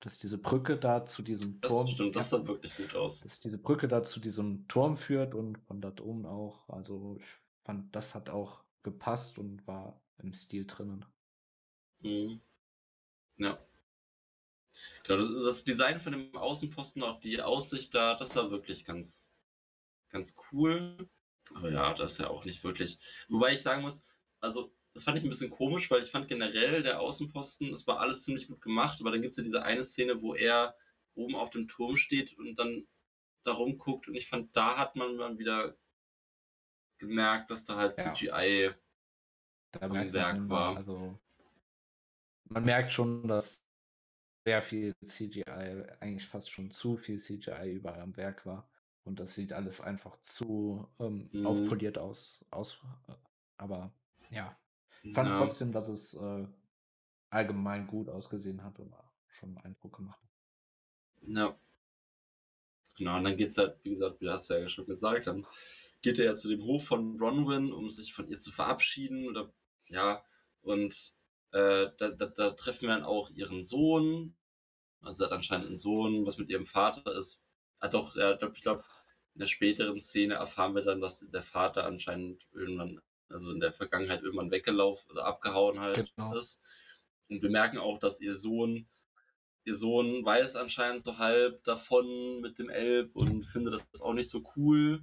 dass 0.03 0.17
diese 0.17 0.37
Brücke 0.37 0.77
da 0.77 1.05
zu 1.05 1.21
diesem 1.23 1.61
Das 1.61 1.69
Turm 1.69 1.87
stimmt, 1.87 2.15
das 2.15 2.29
sah 2.29 2.45
wirklich 2.45 2.75
gut 2.75 2.93
aus. 2.93 3.21
dass 3.21 3.39
diese 3.39 3.57
Brücke 3.57 3.87
da 3.87 4.03
zu 4.03 4.19
diesem 4.19 4.67
Turm 4.67 4.97
führt 4.97 5.33
und 5.33 5.57
von 5.59 5.79
dort 5.79 6.01
oben 6.01 6.25
auch. 6.25 6.67
Also, 6.67 7.15
ich 7.19 7.25
fand, 7.63 7.95
das 7.95 8.13
hat 8.13 8.29
auch 8.29 8.65
gepasst 8.83 9.39
und 9.39 9.65
war 9.65 10.01
im 10.17 10.33
Stil 10.33 10.65
drinnen. 10.67 11.05
Mhm. 12.01 12.41
Ja. 13.37 13.59
Genau, 15.03 15.17
das 15.19 15.29
das 15.45 15.63
Design 15.63 15.99
von 15.99 16.13
dem 16.13 16.35
Außenposten, 16.35 17.03
auch 17.03 17.19
die 17.19 17.41
Aussicht 17.41 17.93
da, 17.95 18.15
das 18.15 18.35
war 18.35 18.51
wirklich 18.51 18.85
ganz 18.85 19.31
ganz 20.09 20.35
cool. 20.51 21.09
Aber 21.53 21.71
ja, 21.71 21.93
das 21.93 22.13
ist 22.13 22.17
ja 22.19 22.27
auch 22.29 22.45
nicht 22.45 22.63
wirklich 22.63 22.99
wobei 23.29 23.53
ich 23.53 23.61
sagen 23.61 23.81
muss, 23.81 24.03
also, 24.39 24.73
das 24.93 25.03
fand 25.03 25.17
ich 25.17 25.23
'n 25.25 25.29
bisschen 25.29 25.49
komisch, 25.51 25.89
weil 25.91 26.03
ich 26.03 26.11
fand 26.11 26.27
generell 26.27 26.83
der 26.83 27.01
Außenposten, 27.01 27.71
das 27.71 27.87
war 27.87 27.99
alles 27.99 28.23
ziemlich 28.23 28.47
gut 28.47 28.61
gemacht, 28.61 28.99
aber 29.01 29.11
dann 29.11 29.21
gibt's 29.21 29.37
ja 29.37 29.43
diese 29.43 29.63
eine 29.63 29.83
Szene, 29.85 30.21
wo 30.21 30.35
er 30.35 30.75
oben 31.15 31.35
auf 31.35 31.49
dem 31.51 31.67
Turm 31.67 31.97
steht 31.97 32.37
und 32.37 32.55
dann 32.57 32.87
da 33.45 33.53
rumguckt 33.53 34.07
und 34.09 34.15
ich 34.15 34.27
fand, 34.29 34.55
da 34.57 34.77
hat 34.77 34.95
man 34.97 35.17
dann 35.17 35.39
wieder 35.39 35.77
gemerkt, 37.01 37.49
dass 37.51 37.65
da 37.65 37.75
halt 37.77 37.95
Ja. 37.97 38.25
CGI 38.29 38.73
Da 39.73 39.87
am 39.89 40.13
man 40.13 40.13
Werk 40.13 40.47
immer 40.47 40.49
war. 40.49 40.77
also 40.77 41.19
man 42.45 42.63
merkt 42.65 42.91
schon, 42.91 43.27
dass 43.27 43.65
sehr 44.47 44.61
viel 44.61 44.93
CGI, 45.05 45.43
eigentlich 46.01 46.27
fast 46.27 46.51
schon 46.51 46.71
zu 46.71 46.97
viel 46.97 47.19
CGI 47.19 47.73
überall 47.75 48.01
am 48.01 48.17
Werk 48.17 48.45
war. 48.45 48.69
Und 49.05 49.19
das 49.19 49.35
sieht 49.35 49.53
alles 49.53 49.81
einfach 49.81 50.19
zu, 50.21 50.87
ähm, 50.99 51.33
Mhm. 51.33 51.43
aufpoliert 51.43 51.97
aus 51.99 52.45
aus 52.51 52.83
äh, 53.07 53.13
aber 53.57 53.93
ja. 54.31 54.57
Ich 55.05 55.11
fand 55.13 55.35
Ja. 55.35 55.37
trotzdem, 55.37 55.71
dass 55.73 55.89
es, 55.89 56.13
äh, 56.13 56.47
allgemein 57.29 57.87
gut 57.87 58.09
ausgesehen 58.09 58.63
hat 58.63 58.79
und 58.79 58.95
schon 59.29 59.57
Eindruck 59.59 59.97
gemacht 59.97 60.21
hat. 60.23 60.29
Ja. 61.27 61.57
Genau, 62.97 63.17
und 63.17 63.23
dann 63.23 63.37
geht's 63.37 63.57
halt, 63.57 63.77
wie 63.83 63.89
gesagt, 63.89 64.21
wie 64.21 64.29
hast 64.29 64.49
du 64.49 64.53
ja 64.59 64.69
schon 64.69 64.85
gesagt, 64.85 65.25
dann 65.27 65.47
geht 66.01 66.19
er 66.19 66.25
ja 66.25 66.35
zu 66.35 66.49
dem 66.49 66.63
Hof 66.63 66.85
von 66.85 67.17
Bronwyn, 67.17 67.71
um 67.71 67.89
sich 67.89 68.13
von 68.13 68.27
ihr 68.29 68.37
zu 68.37 68.51
verabschieden 68.51 69.27
oder 69.27 69.51
ja, 69.87 70.23
und, 70.61 71.15
äh, 71.51 71.89
da 71.97 72.09
da 72.09 72.25
da 72.27 72.51
treffen 72.51 72.83
wir 72.83 72.89
dann 72.89 73.03
auch 73.03 73.29
ihren 73.31 73.63
Sohn. 73.63 74.35
Also, 75.01 75.19
sie 75.19 75.25
hat 75.25 75.33
anscheinend 75.33 75.69
'n 75.71 75.77
Sohn, 75.77 76.25
was 76.25 76.37
mit 76.39 76.49
ihrem 76.49 76.65
Vater 76.67 77.13
ist. 77.17 77.41
Ah 77.79 77.89
doch, 77.89 78.15
ja, 78.17 78.33
doch, 78.35 78.53
ich 78.55 78.61
glaube, 78.63 78.83
in 79.35 79.39
der 79.41 79.47
späteren 79.47 80.01
Szene 80.01 80.35
erfahren 80.35 80.75
wir 80.75 80.83
dann, 80.83 81.01
dass 81.01 81.19
der 81.29 81.43
Vater 81.43 81.85
anscheinend 81.85 82.47
irgendwann 82.53 83.01
also, 83.29 83.51
in 83.51 83.59
der 83.59 83.73
Vergangenheit 83.73 84.21
irgendwann 84.23 84.51
weggelaufen 84.51 85.11
oder 85.11 85.25
abgehauen 85.25 85.79
halt 85.79 86.13
Genau. 86.15 86.35
ist. 86.37 86.61
Und 87.29 87.41
wir 87.41 87.49
merken 87.49 87.77
auch, 87.77 87.99
dass 87.99 88.21
ihr 88.21 88.35
Sohn 88.35 88.87
ihr 89.65 89.75
Sohn 89.75 90.25
weiß 90.25 90.57
anscheinend 90.57 91.05
so 91.05 91.17
halb 91.19 91.63
davon 91.63 92.41
mit 92.41 92.59
dem 92.59 92.69
Elb 92.69 93.15
und 93.15 93.43
findet 93.45 93.81
das 93.93 94.01
auch 94.01 94.13
nicht 94.13 94.29
so 94.29 94.43
cool. 94.57 95.01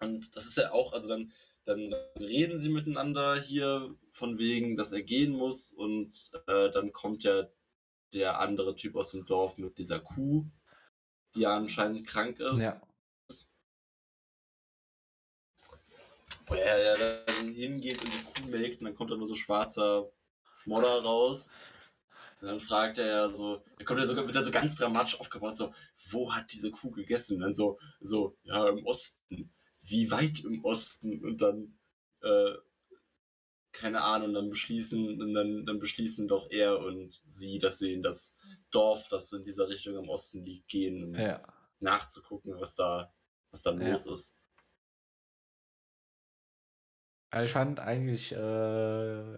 Und 0.00 0.34
das 0.36 0.46
ist 0.46 0.56
ja 0.56 0.72
auch 0.72 0.92
also, 0.92 1.08
dann 1.08 1.32
dann 1.66 1.92
reden 2.18 2.58
sie 2.58 2.70
miteinander 2.70 3.38
hier 3.40 3.94
von 4.12 4.38
wegen, 4.38 4.76
dass 4.76 4.92
er 4.92 5.02
gehen 5.02 5.32
muss 5.32 5.72
und, 5.72 6.30
äh, 6.46 6.70
dann 6.70 6.92
kommt 6.92 7.22
ja 7.22 7.48
der 8.12 8.40
andere 8.40 8.74
Typ 8.74 8.96
aus 8.96 9.10
dem 9.10 9.26
Dorf 9.26 9.58
mit 9.58 9.78
dieser 9.78 10.00
Kuh, 10.00 10.46
die 11.34 11.40
ja 11.40 11.56
anscheinend 11.56 12.06
krank 12.06 12.40
ist. 12.40 12.58
Ja. 12.58 12.80
Wo 16.50 16.56
er 16.56 16.82
ja 16.82 16.96
dann 16.96 17.54
hingeht 17.54 18.02
und 18.02 18.12
die 18.12 18.24
Kuh 18.24 18.44
melkt 18.48 18.80
und 18.80 18.86
dann 18.86 18.96
kommt 18.96 19.12
da 19.12 19.16
nur 19.16 19.28
so 19.28 19.36
schwarzer 19.36 20.10
Schmodder 20.52 21.00
raus. 21.00 21.56
Und 22.40 22.48
dann 22.48 22.60
fragt 22.60 22.98
er 22.98 23.06
ja 23.06 23.28
so 23.30 23.64
dann 23.78 23.86
kommt 23.86 24.00
er 24.00 24.08
so 24.08 24.16
wird 24.16 24.34
er 24.36 24.44
so 24.44 24.50
ganz 24.52 24.74
dramatisch 24.76 25.20
aufgebaut, 25.20 25.56
so: 25.56 25.74
„Wo 26.10 26.34
hat 26.34 26.52
diese 26.52 26.70
Kuh 26.72 26.90
gegessen?“ 26.92 27.36
Und 27.36 27.42
dann 27.42 27.54
so 27.54 27.78
so: 28.00 28.36
„Ja, 28.44 28.68
im 28.68 28.84
Osten.“ 28.86 29.52
„Wie 29.82 30.10
weit 30.10 30.40
im 30.40 30.64
Osten?“ 30.64 31.24
Und 31.24 31.42
dann, 31.42 31.78
äh 32.22 32.54
keine 33.74 34.02
Ahnung, 34.02 34.34
dann 34.34 34.50
beschließen 34.50 35.20
und 35.22 35.34
dann 35.34 35.64
dann 35.64 35.78
beschließen 35.78 36.26
doch 36.28 36.50
er 36.50 36.80
und 36.80 37.22
sie, 37.26 37.58
dass 37.58 37.78
sie 37.78 37.92
in 37.92 38.02
das 38.02 38.34
Dorf, 38.72 39.08
das 39.08 39.32
in 39.32 39.44
dieser 39.44 39.68
Richtung 39.68 39.96
im 39.96 40.08
Osten 40.08 40.44
liegt, 40.44 40.68
gehen, 40.68 41.04
um 41.04 41.24
Ja. 41.24 41.40
nachzugucken, 41.78 42.54
was 42.60 42.74
da 42.74 43.12
was 43.52 43.62
da 43.62 43.70
Ja. 43.78 44.00
los 44.00 44.06
ist. 44.06 44.39
Also, 47.32 47.44
ich 47.46 47.52
fand 47.52 47.78
eigentlich, 47.78 48.32
äh, 48.32 49.36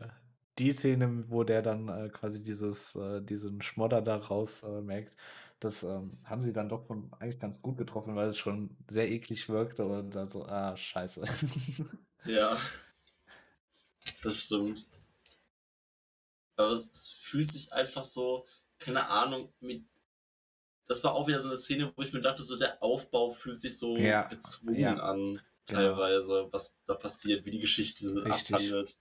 die 0.58 0.72
Szene, 0.72 1.28
wo 1.30 1.44
der 1.44 1.60
dann, 1.62 1.88
äh, 1.88 2.08
quasi 2.08 2.42
dieses 2.42 2.94
äh, 2.96 3.20
diesen 3.22 3.60
Schmodder 3.62 4.00
da 4.00 4.16
raus 4.16 4.62
äh, 4.62 4.80
melkt, 4.80 5.14
das, 5.60 5.82
ähm, 5.82 6.18
haben 6.24 6.42
sie 6.42 6.52
dann 6.54 6.68
doch 6.70 6.86
schon 6.86 7.10
eigentlich 7.20 7.38
ganz 7.38 7.60
gut 7.60 7.76
getroffen, 7.76 8.16
weil 8.16 8.28
es 8.28 8.38
schon 8.38 8.76
sehr 8.88 9.10
eklig 9.10 9.48
wirkte 9.50 9.84
und 9.84 10.14
dann 10.14 10.28
so: 10.28 10.44
„Ah, 10.46 10.74
scheiße.“ 10.76 11.22
Ja. 12.24 12.58
Das 14.22 14.36
stimmt. 14.36 14.86
Aber 16.56 16.72
es 16.72 17.12
fühlt 17.20 17.50
sich 17.50 17.72
einfach 17.72 18.04
so, 18.04 18.46
keine 18.78 19.08
Ahnung, 19.08 19.52
mit 19.60 19.84
das 20.88 21.02
war 21.04 21.14
auch 21.14 21.26
wieder 21.26 21.40
so 21.40 21.48
'ne 21.48 21.56
Szene, 21.56 21.92
wo 21.96 22.02
ich 22.02 22.12
mir 22.12 22.20
dachte, 22.20 22.42
so 22.42 22.56
der 22.56 22.82
Aufbau 22.82 23.30
fühlt 23.30 23.60
sich 23.60 23.78
so 23.78 23.96
Ja, 23.96 24.28
gezwungen 24.28 24.98
ja. 24.98 25.00
an 25.00 25.40
Genau. 25.66 25.80
teilweise, 25.80 26.48
was 26.50 26.74
da 26.86 26.94
passiert, 26.94 27.44
wie 27.44 27.50
die 27.50 27.60
Geschichte 27.60 28.24
Richtig. 28.24 28.56
abhandelt. 28.56 28.96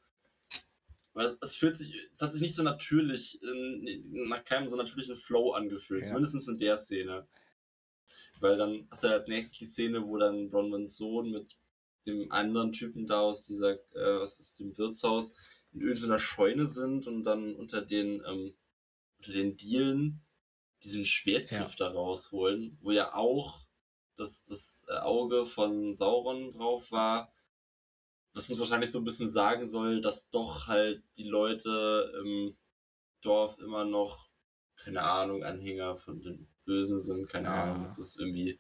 Weil 1.13 1.37
es 1.41 1.55
fühlt 1.55 1.75
sich 1.75 1.93
es 2.11 2.21
hat 2.21 2.31
sich 2.33 2.41
nicht 2.41 2.55
so 2.55 2.63
natürlich 2.63 3.41
in 3.43 4.27
nach 4.29 4.45
keinem 4.45 4.67
so 4.67 4.75
natürlichen 4.77 5.15
Flow 5.17 5.51
angefühlt, 5.51 6.03
Ja. 6.03 6.09
zumindest 6.09 6.47
in 6.47 6.57
der 6.59 6.77
Szene. 6.77 7.27
Weil 8.39 8.57
dann 8.57 8.87
hast 8.89 9.03
du 9.03 9.07
ja 9.07 9.13
als 9.13 9.27
Nächstes 9.27 9.57
die 9.59 9.65
Szene, 9.65 10.05
wo 10.07 10.17
dann 10.17 10.49
Bronwyns 10.49 10.97
Sohn 10.97 11.31
mit 11.31 11.57
dem 12.07 12.31
anderen 12.31 12.71
Typen 12.71 13.05
da 13.07 13.19
aus 13.21 13.43
dieser 13.43 13.73
äh, 13.95 14.19
was 14.19 14.39
ist 14.39 14.59
dem 14.59 14.77
Wirtshaus 14.77 15.33
in 15.73 15.81
irgend 15.81 15.99
so 15.99 16.07
'ner 16.07 16.19
Scheune 16.19 16.65
sind 16.65 17.07
und 17.07 17.23
dann 17.23 17.55
unter 17.55 17.81
den 17.81 18.23
ähm, 18.25 18.53
unter 19.17 19.31
den 19.33 19.57
Dielen 19.57 20.21
diesen 20.83 21.05
Schwertgriff 21.05 21.75
Ja. 21.75 21.75
da 21.77 21.87
rausholen, 21.89 22.77
wo 22.81 22.91
ja 22.91 23.13
auch 23.13 23.67
das 24.21 24.43
das, 24.45 24.85
äh, 24.89 24.93
Auge 24.99 25.45
von 25.45 25.93
Sauron 25.95 26.51
drauf 26.53 26.91
war, 26.91 27.33
was 28.33 28.49
uns 28.49 28.59
wahrscheinlich 28.59 28.91
so 28.91 28.99
'n 28.99 29.03
bisschen 29.05 29.29
sagen 29.29 29.67
soll, 29.67 30.01
dass 30.01 30.29
doch 30.29 30.67
halt 30.67 31.03
die 31.17 31.27
Leute 31.27 32.13
im 32.23 32.57
Dorf 33.21 33.59
immer 33.59 33.85
noch, 33.85 34.29
keine 34.77 35.03
Ahnung, 35.03 35.43
Anhänger 35.43 35.97
von 35.97 36.21
den 36.21 36.47
Bösen 36.65 36.99
sind, 36.99 37.27
keine 37.29 37.51
Ahnung. 37.51 37.83
Es 37.83 37.97
Ja. 37.97 37.97
ist 37.97 38.19
irgendwie 38.19 38.59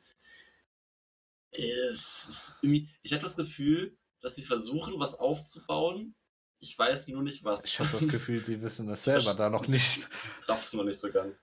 es 1.51 2.25
ist 2.29 2.55
irgendwie 2.61 2.89
ich 3.01 3.11
habe 3.13 3.23
das 3.23 3.35
Gefühl, 3.35 3.97
dass 4.21 4.35
sie 4.35 4.43
versuchen, 4.43 4.99
was 4.99 5.15
aufzubauen. 5.15 6.15
Ich 6.59 6.77
weiß 6.77 7.07
nur 7.09 7.23
nicht 7.23 7.43
was. 7.43 7.65
Ich 7.65 7.79
habe 7.79 7.89
das 7.91 8.07
Gefühl, 8.07 8.43
sie 8.43 8.61
wissen 8.61 8.87
das 8.87 9.03
Ich 9.03 9.05
selber 9.05 9.33
da 9.33 9.49
noch 9.49 9.67
ich 9.67 9.69
nicht. 9.69 10.09
raff's 10.47 10.73
noch 10.73 10.83
nicht 10.83 10.99
so 10.99 11.11
ganz. 11.11 11.37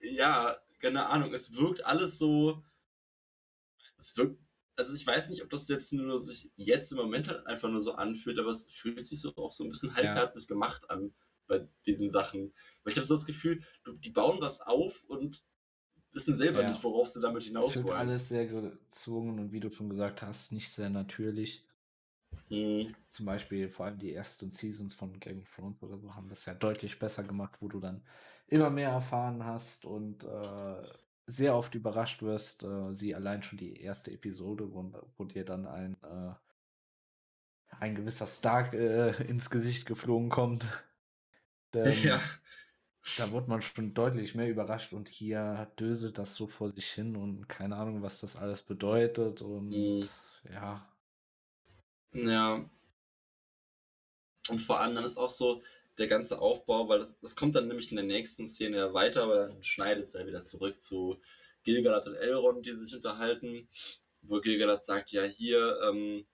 Ja, 0.00 0.58
keine 0.80 1.06
Ahnung, 1.08 1.32
es 1.34 1.54
wirkt 1.56 1.84
alles 1.84 2.18
so 2.18 2.62
es 4.02 4.16
wirkt 4.16 4.40
also, 4.76 4.94
ich 4.94 5.06
weiß 5.06 5.28
nicht, 5.30 5.42
ob 5.44 5.50
das 5.50 5.68
jetzt 5.68 5.92
nur 5.92 6.18
sich 6.18 6.50
jetzt 6.56 6.92
im 6.92 6.98
Moment 6.98 7.28
halt 7.28 7.46
einfach 7.46 7.68
nur 7.70 7.80
so 7.80 7.92
anfühlt, 7.94 8.38
aber 8.38 8.48
es 8.50 8.68
fühlt 8.70 9.06
sich 9.06 9.20
so 9.20 9.36
auch 9.36 9.52
so 9.52 9.64
'n 9.64 9.70
bisschen 9.70 9.94
Ja. 10.00 10.22
halbherzig 10.22 10.48
gemacht 10.48 10.90
an 10.90 11.14
bei 11.46 11.68
diesen 11.86 12.10
Sachen. 12.10 12.54
Weil 12.84 12.92
ich 12.92 12.96
habe 12.98 13.06
so 13.06 13.14
das 13.14 13.26
Gefühl, 13.26 13.62
du 13.84 13.92
die 13.94 14.10
bauen 14.10 14.40
was 14.40 14.60
auf 14.62 15.04
und 15.04 15.44
wissen 16.12 16.36
selber 16.36 16.62
Ja. 16.62 16.64
nicht, 16.64 16.84
worauf 16.84 17.08
sie 17.08 17.20
damit 17.22 17.44
Es 17.58 17.74
hinaus 17.74 17.76
wirkt 17.76 17.90
wollen. 17.90 17.92
alles 17.92 18.28
sehr 18.28 18.46
gezwungen 18.46 19.38
und 19.40 19.52
wie 19.52 19.60
du 19.60 19.70
schon 19.70 19.90
gesagt 19.90 20.22
hast, 20.22 20.52
nicht 20.52 20.70
sehr 20.72 20.90
natürlich. 20.90 21.66
Mhm. 22.50 23.02
Zum 23.12 23.26
Beispiel 23.26 23.68
vor 23.68 23.84
allem 23.86 23.98
die 23.98 24.14
ersten 24.14 24.50
Seasons 24.52 24.94
von 24.94 25.20
Game 25.20 25.40
of 25.42 25.54
Thrones 25.54 25.82
oder 25.82 25.98
so 25.98 26.14
haben 26.14 26.28
das 26.28 26.46
ja 26.46 26.54
deutlich 26.54 26.98
besser 26.98 27.22
gemacht, 27.24 27.58
wo 27.60 27.68
du 27.68 27.78
dann 27.78 28.06
immer 28.46 28.70
mehr 28.70 28.88
erfahren 28.90 29.44
hast 29.44 29.84
und, 29.84 30.24
äh, 30.24 30.82
sehr 31.26 31.56
oft 31.56 31.74
überrascht 31.74 32.22
wirst, 32.22 32.64
äh, 32.64 32.92
sie 32.92 33.14
allein 33.14 33.42
schon 33.42 33.58
die 33.58 33.80
erste 33.80 34.12
Episode, 34.12 34.72
wo 34.72 34.92
wo 35.16 35.24
dir 35.24 35.44
dann 35.44 35.66
ein, 35.66 35.96
äh 36.02 36.34
ein 37.80 37.94
gewisser 37.94 38.26
Stark, 38.26 38.72
äh, 38.74 39.10
ins 39.28 39.50
Gesicht 39.50 39.86
geflogen 39.86 40.28
kommt. 40.30 40.66
Ja. 42.04 42.18
Denn 42.18 42.22
Da 43.16 43.30
wurde 43.32 43.48
man 43.50 43.62
schon 43.62 43.94
deutlich 43.94 44.34
mehr 44.34 44.48
überrascht 44.50 44.92
und 44.92 45.08
hier 45.08 45.72
döselt 45.78 46.18
das 46.18 46.34
so 46.34 46.46
vor 46.48 46.70
sich 46.70 46.86
hin 46.92 47.16
und 47.16 47.48
keine 47.48 47.76
Ahnung, 47.76 48.02
was 48.02 48.20
das 48.20 48.36
alles 48.36 48.62
bedeutet 48.62 49.42
und 49.42 49.76
Mhm. 49.76 50.08
ja. 50.44 50.88
Ja. 52.12 52.64
Und 54.48 54.60
vor 54.60 54.80
allem 54.80 54.94
dann 54.94 55.04
ist 55.04 55.16
auch 55.16 55.28
so 55.28 55.62
der 55.98 56.06
ganze 56.06 56.40
Aufbau, 56.40 56.88
weil 56.88 57.00
das, 57.00 57.18
das 57.20 57.36
kommt 57.36 57.54
dann 57.54 57.68
nämlich 57.68 57.90
in 57.90 57.96
der 57.96 58.04
nächsten 58.04 58.48
Szene 58.48 58.78
ja 58.78 58.94
weiter, 58.94 59.24
aber 59.24 59.48
dann 59.48 59.62
schneidet 59.62 60.06
es 60.06 60.14
ja 60.14 60.26
wieder 60.26 60.42
zurück 60.42 60.82
zu 60.82 61.20
Gilgalad 61.64 62.06
und 62.06 62.14
Elrond, 62.14 62.66
die 62.66 62.74
sich 62.74 62.94
unterhalten, 62.94 63.68
wo 64.22 64.40
Gilgalad 64.40 64.84
sagt, 64.84 65.12
ja 65.12 65.24
hier, 65.24 65.78
ähm, 65.84 66.26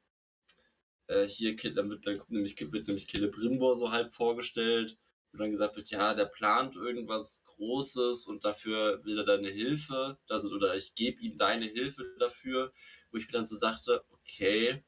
äh, 1.08 1.26
hier 1.26 1.56
dann 1.74 1.90
wird, 1.90 2.06
dann 2.06 2.18
kommt 2.18 2.30
nämlich, 2.30 2.56
wird 2.72 2.86
nämlich 2.86 3.08
Celebrimbor 3.08 3.76
so 3.76 3.90
halb 3.90 4.12
vorgestellt, 4.12 4.96
wo 5.32 5.38
dann 5.38 5.50
gesagt 5.50 5.76
wird, 5.76 5.90
ja, 5.90 6.14
der 6.14 6.26
plant 6.26 6.76
irgendwas 6.76 7.44
Großes 7.44 8.26
und 8.26 8.44
dafür 8.44 9.04
will 9.04 9.18
er 9.18 9.24
deine 9.24 9.48
Hilfe, 9.48 10.18
also 10.28 10.50
oder 10.50 10.76
ich 10.76 10.94
gebe 10.94 11.20
ihm 11.20 11.36
deine 11.36 11.66
Hilfe 11.66 12.04
dafür, 12.18 12.72
wo 13.10 13.18
ich 13.18 13.26
mir 13.26 13.32
dann 13.32 13.46
so 13.46 13.58
dachte, 13.58 14.04
okay, 14.10 14.84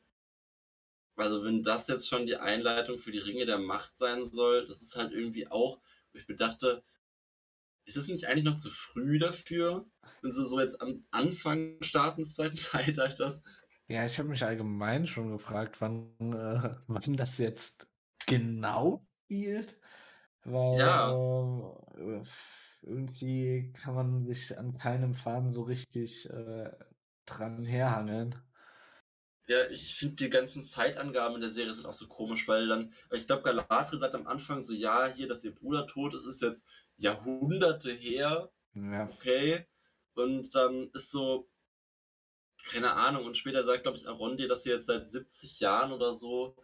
also 1.21 1.45
wenn 1.45 1.63
das 1.63 1.89
jetzt 1.89 2.09
schon 2.09 2.27
die 2.27 2.37
Einleitung 2.37 2.99
für 2.99 3.13
die 3.13 3.19
Ringe 3.19 3.47
der 3.47 3.59
Macht 3.59 3.97
sein 3.97 4.25
soll, 4.25 4.67
das 4.67 4.83
ist 4.83 4.97
halt 4.97 5.13
irgendwie 5.13 5.49
auch, 5.49 5.81
wo 6.13 6.19
ich 6.19 6.29
mir 6.29 6.37
dachte, 6.37 6.83
ist 7.85 7.97
es 7.97 8.09
nicht 8.09 8.27
eigentlich 8.27 8.45
noch 8.45 8.57
zu 8.57 8.71
früh 8.71 9.19
dafür, 9.19 9.87
wenn 10.23 10.33
sie 10.33 10.45
so 10.47 10.61
jetzt 10.61 10.81
am 10.81 11.05
Anfang 11.11 11.77
starten 11.83 12.23
des 12.23 12.35
zweiten 12.35 12.57
Zeitalters? 12.57 13.43
Ja, 13.89 14.07
ich 14.07 14.19
habe 14.19 14.29
mich 14.29 14.45
allgemein 14.45 15.07
schon 15.07 15.31
gefragt, 15.33 15.81
wann, 15.81 16.15
äh, 16.33 16.77
wann 16.87 17.17
das 17.17 17.39
jetzt 17.39 17.89
genau 18.27 19.07
spielt, 19.25 19.81
weil 20.45 20.79
Ja. 20.79 21.23
äh, 21.97 22.23
irgendwie 22.83 23.73
kann 23.73 23.95
man 23.95 24.27
sich 24.27 24.57
an 24.59 24.79
keinem 24.79 25.15
Faden 25.15 25.53
so 25.53 25.63
richtig 25.63 26.31
äh, 26.31 26.71
dran 27.27 27.65
herhangeln. 27.65 28.37
Ja, 29.47 29.69
ich 29.71 29.97
finde 29.97 30.17
die 30.17 30.31
ganzen 30.31 30.65
Zeitangaben 30.65 31.35
in 31.35 31.41
der 31.41 31.51
Serie 31.51 31.75
sind 31.75 31.87
auch 31.87 31.93
so 31.93 32.07
komisch, 32.07 32.47
weil 32.47 32.69
dann, 32.69 32.93
ich 33.11 33.27
glaube, 33.27 33.43
Galadriel 33.43 33.99
sagt 33.99 34.15
am 34.15 34.27
Anfang 34.27 34.63
so, 34.63 34.73
ja, 34.73 35.07
hier, 35.07 35.27
dass 35.27 35.43
ihr 35.43 35.55
Bruder 35.55 35.87
tot 35.87 36.15
ist, 36.15 36.25
ist 36.25 36.43
jetzt 36.43 36.65
Jahrhunderte 36.97 37.91
her. 37.91 38.53
Ja. 38.75 39.09
Okay. 39.11 39.67
Und 40.15 40.55
dann 40.55 40.91
ist 40.93 41.11
so, 41.11 41.51
keine 42.71 42.93
Ahnung, 42.93 43.27
und 43.27 43.37
später 43.37 43.65
sagt, 43.65 43.85
glaube 43.85 43.99
ich, 43.99 44.07
Arondi, 44.07 44.47
dass 44.47 44.63
sie 44.63 44.71
jetzt 44.71 44.87
seit 44.87 45.11
70 45.11 45.61
Jahren 45.61 45.93
oder 45.93 46.15
so 46.15 46.57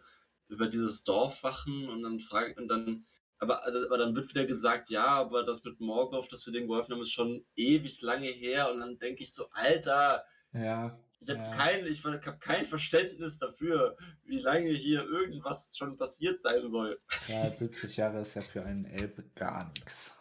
über 0.47 0.67
dieses 0.67 1.03
Dorf 1.03 1.43
wachen 1.43 1.89
und 1.89 2.03
dann 2.03 2.19
fragen, 2.19 2.57
und 2.57 2.67
dann, 2.67 3.05
aber, 3.39 3.65
aber 3.65 3.97
dann 3.97 4.15
wird 4.15 4.29
wieder 4.29 4.45
gesagt, 4.45 4.89
ja, 4.89 5.07
aber 5.07 5.43
das 5.43 5.63
mit 5.63 5.79
Morgoth, 5.79 6.31
dass 6.31 6.45
wir 6.45 6.53
dem 6.53 6.67
geholfen 6.67 6.93
haben, 6.93 7.01
ist 7.01 7.11
schon 7.11 7.45
ewig 7.55 8.01
lange 8.01 8.27
her. 8.27 8.71
Und 8.71 8.79
dann 8.79 8.97
denke 8.97 9.23
ich 9.23 9.33
so, 9.33 9.49
Alter, 9.51 10.23
ja, 10.53 10.97
ich 11.19 11.29
habe 11.29 11.39
ja. 11.39 11.51
kein, 11.51 11.85
ich 11.85 12.03
hab 12.03 12.39
kein 12.39 12.65
Verständnis 12.65 13.37
dafür, 13.37 13.97
wie 14.25 14.39
lange 14.39 14.69
hier 14.69 15.03
irgendwas 15.03 15.75
schon 15.75 15.97
passiert 15.97 16.41
sein 16.41 16.69
soll. 16.69 16.99
Ja, 17.27 17.49
70 17.49 17.97
Jahre 17.97 18.21
ist 18.21 18.35
ja 18.35 18.41
für 18.41 18.63
einen 18.63 18.85
Elbe 18.85 19.23
gar 19.35 19.69
nichts. 19.69 20.17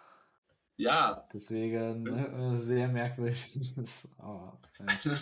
Ja. 0.77 1.27
Deswegen 1.33 2.07
äh, 2.07 2.57
sehr 2.57 2.89
merkwürdig. 2.89 3.75
oh, 4.19 4.53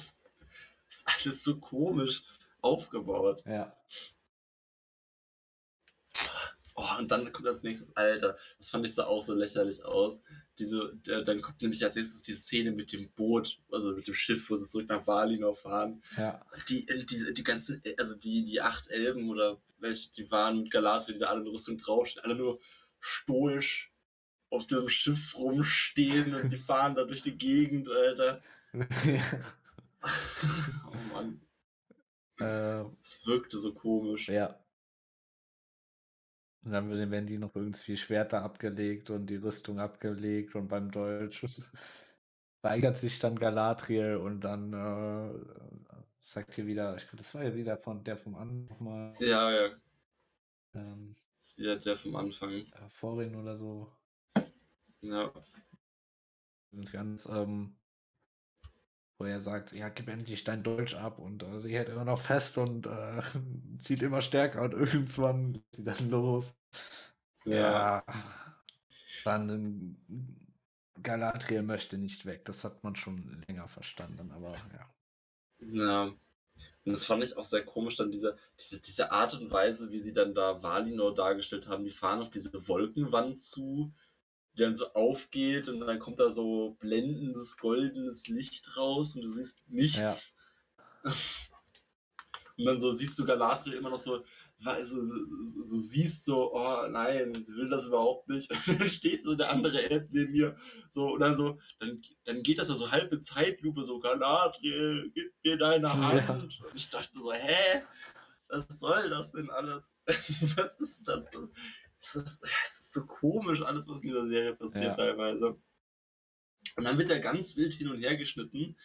ist 0.88 1.04
alles 1.06 1.44
so 1.44 1.58
komisch 1.60 2.22
aufgebaut. 2.60 3.44
Ja. 3.46 3.76
Oh, 6.76 6.98
und 6.98 7.10
dann 7.12 7.32
kommt 7.32 7.46
als 7.46 7.62
nächstes, 7.62 7.96
Alter, 7.96 8.36
das 8.58 8.68
fand 8.68 8.84
ich 8.84 8.94
so 8.94 9.04
auch 9.04 9.22
so 9.22 9.32
lächerlich 9.32 9.84
aus. 9.84 10.20
Diese, 10.58 10.92
der, 11.06 11.22
dann 11.22 11.40
kommt 11.40 11.62
nämlich 11.62 11.84
als 11.84 11.94
nächstes 11.94 12.24
die 12.24 12.34
Szene 12.34 12.72
mit 12.72 12.92
dem 12.92 13.12
Boot, 13.12 13.60
also 13.70 13.92
mit 13.92 14.08
dem 14.08 14.14
Schiff, 14.14 14.50
wo 14.50 14.56
sie 14.56 14.68
zurück 14.68 14.88
nach 14.88 15.06
Valinor 15.06 15.54
fahren. 15.54 16.02
Ja. 16.16 16.44
Die, 16.68 16.84
die, 16.86 17.32
die 17.32 17.44
ganzen, 17.44 17.80
also 17.96 18.16
die, 18.16 18.44
die 18.44 18.60
acht 18.60 18.88
Elben 18.88 19.30
oder 19.30 19.60
welche, 19.78 20.10
die 20.12 20.28
waren 20.32 20.62
mit 20.62 20.72
Galadriel, 20.72 21.14
die 21.14 21.20
da 21.20 21.26
alle 21.26 21.42
in 21.42 21.46
Rüstung 21.46 21.78
draufstehen, 21.78 22.24
alle 22.24 22.34
nur 22.34 22.58
stoisch 22.98 23.92
auf 24.50 24.66
dem 24.66 24.88
Schiff 24.88 25.36
rumstehen 25.36 26.34
und 26.34 26.50
die 26.50 26.56
fahren 26.56 26.96
da 26.96 27.04
durch 27.04 27.22
die 27.22 27.38
Gegend, 27.38 27.88
Alter. 27.88 28.42
oh 30.90 31.12
Mann. 31.12 31.40
Äh, 32.40 32.84
es 33.02 33.24
wirkte 33.26 33.58
so 33.58 33.72
komisch. 33.74 34.28
Ja. 34.28 34.58
Und 36.64 36.72
dann 36.72 36.88
werden 36.88 37.26
die 37.26 37.38
noch 37.38 37.54
irgendwie 37.54 37.96
Schwerter 37.96 38.42
abgelegt 38.42 39.10
und 39.10 39.26
die 39.26 39.36
Rüstung 39.36 39.78
abgelegt 39.78 40.54
und 40.54 40.68
beim 40.68 40.90
Deutsch 40.90 41.44
weigert 42.62 42.96
sich 42.96 43.18
dann 43.18 43.38
Galadriel 43.38 44.16
und 44.16 44.40
dann 44.40 44.72
äh, 44.72 45.94
sagt 46.20 46.54
hier 46.54 46.66
wieder, 46.66 46.96
ich 46.96 47.02
glaube, 47.02 47.18
das 47.18 47.34
war 47.34 47.44
ja 47.44 47.54
wieder 47.54 47.76
von 47.76 48.02
der 48.02 48.16
vom 48.16 48.34
Anfang 48.34 48.82
mal. 48.82 49.14
Ja, 49.20 49.50
ja. 49.52 49.70
Ähm, 50.74 51.14
das 51.38 51.50
ist 51.50 51.58
wieder 51.58 51.76
der 51.76 51.96
vom 51.96 52.16
Anfang. 52.16 52.52
Äh, 52.52 52.88
Vorin 52.88 53.36
oder 53.36 53.56
so. 53.56 53.92
Ja. 55.02 55.30
Ganz, 56.90 57.26
ähm, 57.26 57.76
wo 59.18 59.24
er 59.24 59.40
sagt, 59.40 59.72
ja, 59.72 59.88
gib 59.88 60.08
endlich 60.08 60.44
dein 60.44 60.62
Deutsch 60.62 60.94
ab 60.94 61.18
und 61.18 61.42
äh, 61.42 61.60
sie 61.60 61.74
hält 61.74 61.88
immer 61.88 62.04
noch 62.04 62.20
fest 62.20 62.58
und 62.58 62.86
äh, 62.86 63.22
zieht 63.78 64.02
immer 64.02 64.20
stärker 64.20 64.62
und 64.62 64.72
irgendwann 64.74 65.56
ist 65.56 65.76
sie 65.76 65.84
dann 65.84 66.10
los. 66.10 66.54
Ja. 67.44 67.56
ja. 67.56 68.04
Dann 69.24 69.96
Galadriel 71.02 71.62
möchte 71.62 71.98
nicht 71.98 72.26
weg, 72.26 72.44
das 72.44 72.64
hat 72.64 72.82
man 72.82 72.96
schon 72.96 73.44
länger 73.46 73.68
verstanden, 73.68 74.32
aber 74.32 74.52
ja. 74.52 74.94
Ja. 75.60 76.14
Und 76.84 76.92
das 76.92 77.04
fand 77.04 77.24
ich 77.24 77.36
auch 77.36 77.44
sehr 77.44 77.64
komisch, 77.64 77.96
dann 77.96 78.10
diese, 78.10 78.36
diese, 78.60 78.80
diese 78.80 79.10
Art 79.10 79.34
und 79.34 79.50
Weise, 79.50 79.90
wie 79.90 80.00
sie 80.00 80.12
dann 80.12 80.34
da 80.34 80.62
Valinor 80.62 81.14
dargestellt 81.14 81.66
haben. 81.66 81.84
Die 81.84 81.90
fahren 81.90 82.20
auf 82.20 82.30
diese 82.30 82.52
Wolkenwand 82.68 83.40
zu 83.40 83.92
die 84.54 84.62
dann 84.62 84.76
so 84.76 84.92
aufgeht 84.92 85.68
und 85.68 85.80
dann 85.80 85.98
kommt 85.98 86.20
da 86.20 86.30
so 86.30 86.76
blendendes, 86.80 87.56
goldenes 87.58 88.28
Licht 88.28 88.76
raus 88.76 89.16
und 89.16 89.22
du 89.22 89.28
siehst 89.28 89.62
nichts. 89.68 90.36
Ja. 91.04 91.12
Und 92.56 92.66
dann 92.66 92.78
so 92.78 92.90
siehst 92.92 93.18
du 93.18 93.24
Galadriel 93.24 93.74
immer 93.74 93.90
noch 93.90 93.98
so, 93.98 94.24
so, 94.58 94.82
so, 94.82 95.02
so 95.02 95.76
siehst 95.76 96.24
so, 96.24 96.52
oh 96.54 96.86
nein, 96.88 97.44
sie 97.44 97.54
will 97.56 97.68
das 97.68 97.86
überhaupt 97.86 98.28
nicht. 98.28 98.50
Und 98.68 98.80
dann 98.80 98.88
steht 98.88 99.24
so 99.24 99.34
der 99.34 99.50
andere 99.50 99.90
Elb 99.90 100.08
neben 100.12 100.32
mir, 100.32 100.56
so, 100.88 101.14
und 101.14 101.20
dann 101.20 101.36
so, 101.36 101.58
dann, 101.80 102.00
dann 102.24 102.42
geht 102.42 102.58
das 102.58 102.68
ja 102.68 102.74
so 102.74 102.90
halb 102.90 103.12
in 103.12 103.22
Zeitlupe, 103.22 103.82
so, 103.82 103.98
Galadriel, 103.98 105.10
gib 105.12 105.32
mir 105.42 105.58
deine 105.58 105.92
Hand. 105.92 106.28
Ja. 106.28 106.34
Und 106.34 106.76
ich 106.76 106.88
dachte 106.90 107.18
so, 107.18 107.32
hä? 107.32 107.82
Was 108.48 108.66
soll 108.78 109.10
das 109.10 109.32
denn 109.32 109.50
alles? 109.50 109.92
was 110.06 110.78
ist 110.78 111.08
das? 111.08 111.30
Es 112.00 112.14
ist, 112.14 112.44
ist 112.44 112.73
so 112.94 113.04
komisch, 113.04 113.62
alles, 113.62 113.86
was 113.86 114.00
in 114.00 114.08
dieser 114.08 114.26
Serie 114.26 114.54
passiert, 114.54 114.84
ja. 114.84 114.94
teilweise. 114.94 115.60
Und 116.76 116.84
dann 116.84 116.96
wird 116.98 117.10
er 117.10 117.20
ganz 117.20 117.56
wild 117.56 117.74
hin 117.74 117.88
und 117.88 118.00
her 118.00 118.16
geschnitten, 118.16 118.76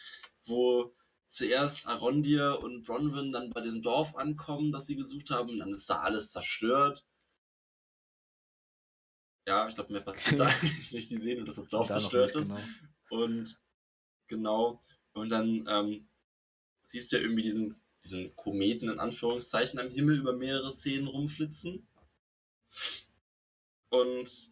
wo 0.45 0.93
zuerst 1.27 1.87
Arondir 1.87 2.59
und 2.61 2.83
Bronwyn 2.83 3.31
dann 3.31 3.51
bei 3.51 3.61
dem 3.61 3.81
Dorf 3.81 4.15
ankommen, 4.15 4.71
das 4.71 4.87
sie 4.87 4.95
gesucht 4.95 5.29
haben, 5.29 5.49
und 5.49 5.59
dann 5.59 5.71
ist 5.71 5.89
da 5.89 5.99
alles 5.99 6.31
zerstört. 6.31 7.05
Ja, 9.47 9.67
ich 9.67 9.75
glaube, 9.75 9.93
mehr 9.93 10.01
passiert 10.01 10.41
da 10.41 10.45
eigentlich 10.61 10.91
nicht. 10.91 11.09
Die 11.09 11.17
sehen, 11.17 11.45
dass 11.45 11.55
das 11.55 11.69
Dorf 11.69 11.87
zerstört 11.87 12.35
ist. 12.35 12.49
Genau. 12.49 13.23
Und 13.23 13.59
genau. 14.27 14.83
Und 15.13 15.29
dann 15.29 15.65
ähm, 15.67 16.09
siehst 16.85 17.11
du 17.11 17.17
ja 17.17 17.21
irgendwie 17.21 17.43
diesen, 17.43 17.81
diesen 18.03 18.35
Kometen 18.35 18.89
in 18.89 18.99
Anführungszeichen 18.99 19.79
am 19.79 19.89
Himmel 19.89 20.19
über 20.19 20.33
mehrere 20.33 20.71
Szenen 20.71 21.07
rumflitzen. 21.07 21.87
Und 23.89 24.51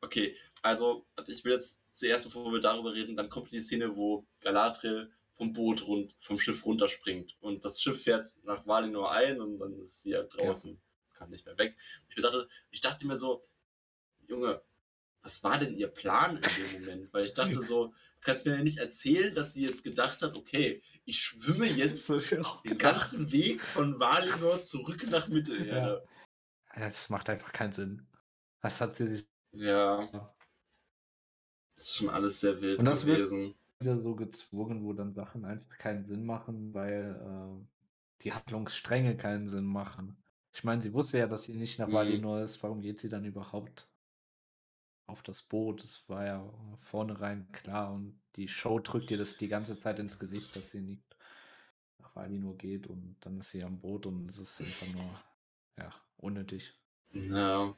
okay, 0.00 0.36
also 0.62 1.06
ich 1.26 1.44
will 1.44 1.52
jetzt 1.52 1.80
zuerst, 1.92 2.24
bevor 2.24 2.52
wir 2.52 2.60
darüber 2.60 2.94
reden, 2.94 3.16
dann 3.16 3.30
kommt 3.30 3.52
die 3.52 3.60
Szene, 3.60 3.96
wo 3.96 4.26
Galadriel 4.40 5.12
vom 5.32 5.52
Boot 5.52 5.86
rund, 5.86 6.14
vom 6.20 6.38
Schiff 6.38 6.64
runterspringt 6.64 7.36
und 7.40 7.64
das 7.64 7.80
Schiff 7.80 8.02
fährt 8.02 8.34
nach 8.42 8.66
Valinor 8.66 9.12
ein 9.12 9.40
und 9.40 9.58
dann 9.58 9.78
ist 9.78 10.02
sie 10.02 10.10
ja 10.10 10.22
draußen, 10.22 10.72
ja. 10.72 11.18
kann 11.18 11.30
nicht 11.30 11.44
mehr 11.44 11.58
weg. 11.58 11.76
Ich 12.08 12.22
dachte, 12.22 12.48
ich 12.70 12.80
dachte 12.80 13.06
mir 13.06 13.16
so, 13.16 13.42
Junge, 14.26 14.62
was 15.22 15.42
war 15.42 15.58
denn 15.58 15.76
ihr 15.76 15.88
Plan 15.88 16.36
in 16.36 16.42
dem 16.42 16.80
Moment? 16.80 17.12
Weil 17.12 17.24
ich 17.24 17.34
dachte 17.34 17.60
so, 17.60 17.92
kannst 18.20 18.46
mir 18.46 18.56
ja 18.56 18.62
nicht 18.62 18.78
erzählen, 18.78 19.34
dass 19.34 19.52
sie 19.52 19.66
jetzt 19.66 19.84
gedacht 19.84 20.22
hat, 20.22 20.36
okay, 20.36 20.82
ich 21.04 21.20
schwimme 21.20 21.66
jetzt 21.70 22.08
den 22.08 22.78
ganzen 22.78 23.30
Weg 23.30 23.62
von 23.64 24.00
Valinor 24.00 24.62
zurück 24.62 25.06
nach 25.10 25.28
Mittelerde. 25.28 26.02
Ja. 26.74 26.80
Das 26.80 27.10
macht 27.10 27.28
einfach 27.28 27.52
keinen 27.52 27.72
Sinn. 27.72 28.06
Was 28.66 28.80
hat 28.80 28.94
sie 28.94 29.06
sich. 29.06 29.26
Ja. 29.52 30.08
Das 31.76 31.84
ist 31.84 31.96
schon 31.96 32.08
alles 32.08 32.40
sehr 32.40 32.60
wild 32.60 32.80
Und 32.80 32.84
das 32.84 33.06
gewesen. 33.06 33.54
Wieder 33.78 34.00
so 34.00 34.16
gezwungen, 34.16 34.82
wo 34.82 34.92
dann 34.92 35.12
Sachen 35.12 35.44
einfach 35.44 35.78
keinen 35.78 36.04
Sinn 36.06 36.24
machen, 36.24 36.74
weil 36.74 37.20
äh, 37.20 37.66
die 38.22 38.32
Handlungsstränge 38.32 39.16
keinen 39.16 39.46
Sinn 39.48 39.66
machen. 39.66 40.16
Ich 40.52 40.64
meine, 40.64 40.82
sie 40.82 40.92
wusste 40.92 41.18
ja, 41.18 41.26
dass 41.26 41.44
sie 41.44 41.54
nicht 41.54 41.78
nach 41.78 41.86
mhm. 41.86 41.92
Valinor 41.92 42.40
ist. 42.40 42.62
Warum 42.62 42.80
geht 42.80 42.98
sie 42.98 43.08
dann 43.08 43.24
überhaupt? 43.24 43.88
auf 45.06 45.22
das 45.22 45.42
Boot. 45.42 45.84
Das 45.84 46.08
war 46.08 46.24
ja 46.26 46.52
vornherein 46.76 47.46
klar 47.52 47.92
und 47.92 48.20
die 48.34 48.48
Show 48.48 48.80
drückt 48.80 49.10
dir 49.10 49.18
das 49.18 49.36
die 49.36 49.46
ganze 49.46 49.78
Zeit 49.80 50.00
ins 50.00 50.18
Gesicht, 50.18 50.56
dass 50.56 50.72
sie 50.72 50.80
nicht 50.80 51.16
nach 52.00 52.16
Wali 52.16 52.38
nur 52.40 52.56
geht 52.58 52.88
und 52.88 53.16
dann 53.20 53.38
ist 53.38 53.50
sie 53.50 53.62
am 53.62 53.78
Boot 53.78 54.06
und 54.06 54.28
es 54.28 54.40
ist 54.40 54.60
einfach 54.60 54.88
nur, 54.88 55.20
ja, 55.78 55.90
unnötig. 56.16 56.74
Ja, 57.12 57.72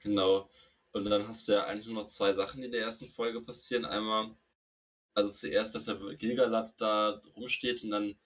genau. 0.00 0.50
Und 0.92 1.04
dann 1.04 1.28
hast 1.28 1.46
du 1.48 1.52
ja 1.52 1.64
eigentlich 1.66 1.86
nur 1.86 2.02
noch 2.02 2.08
zwei 2.08 2.32
Sachen, 2.34 2.60
die 2.60 2.66
in 2.66 2.72
der 2.72 2.82
ersten 2.82 3.08
Folge 3.10 3.40
passieren. 3.40 3.84
Einmal, 3.84 4.36
also 5.14 5.30
zuerst, 5.30 5.74
dass 5.74 5.84
der 5.84 5.96
Gilgalad 6.16 6.80
da 6.80 7.22
rumsteht 7.36 7.84
und 7.84 7.90
dann 7.90 8.18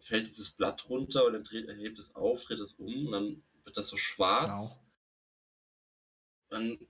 fällt 0.00 0.26
dieses 0.26 0.50
Blatt 0.50 0.88
runter 0.88 1.24
und 1.24 1.32
dann 1.32 1.44
dreht, 1.44 1.68
er 1.68 1.76
hebt 1.76 1.98
es 1.98 2.14
auf, 2.14 2.44
dreht 2.44 2.60
es 2.60 2.74
um 2.74 3.06
und 3.06 3.12
dann 3.12 3.44
wird 3.64 3.76
das 3.76 3.88
so 3.88 3.96
schwarz. 3.96 4.80
Genau. 6.50 6.60
Und 6.60 6.86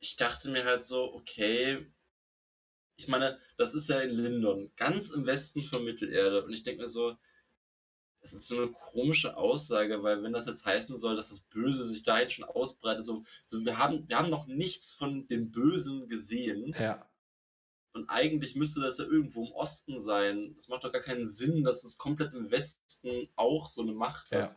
ich 0.00 0.16
dachte 0.16 0.50
mir 0.50 0.64
halt 0.64 0.84
so, 0.84 1.12
okay, 1.14 1.86
ich 2.96 3.08
meine, 3.08 3.38
das 3.56 3.74
ist 3.74 3.88
ja 3.88 4.00
in 4.00 4.10
Lindon, 4.10 4.72
ganz 4.76 5.10
im 5.10 5.26
Westen 5.26 5.62
von 5.62 5.84
Mittelerde. 5.84 6.44
Und 6.44 6.52
ich 6.52 6.62
denke 6.62 6.82
mir 6.82 6.88
so, 6.88 7.16
es 8.24 8.32
ist 8.32 8.48
so 8.48 8.56
eine 8.56 8.72
komische 8.72 9.36
Aussage, 9.36 10.02
weil 10.02 10.22
wenn 10.22 10.32
das 10.32 10.46
jetzt 10.46 10.64
heißen 10.64 10.96
soll, 10.96 11.14
dass 11.14 11.28
das 11.28 11.40
Böse 11.40 11.84
sich 11.84 12.02
dahin 12.02 12.30
schon 12.30 12.44
ausbreitet, 12.44 13.04
so, 13.04 13.22
so 13.44 13.64
wir 13.66 13.76
haben, 13.78 14.08
wir 14.08 14.16
haben 14.16 14.30
noch 14.30 14.46
nichts 14.46 14.94
von 14.94 15.28
dem 15.28 15.50
Bösen 15.50 16.08
gesehen. 16.08 16.74
Ja. 16.78 17.06
Und 17.92 18.08
eigentlich 18.08 18.56
müsste 18.56 18.80
das 18.80 18.96
ja 18.96 19.04
irgendwo 19.04 19.44
im 19.44 19.52
Osten 19.52 20.00
sein. 20.00 20.54
Es 20.58 20.68
macht 20.68 20.84
doch 20.84 20.92
gar 20.92 21.02
keinen 21.02 21.26
Sinn, 21.26 21.64
dass 21.64 21.84
es 21.84 21.98
komplett 21.98 22.32
im 22.32 22.50
Westen 22.50 23.28
auch 23.36 23.68
so 23.68 23.82
eine 23.82 23.92
Macht 23.92 24.32
hat. 24.32 24.52
Ja. 24.52 24.56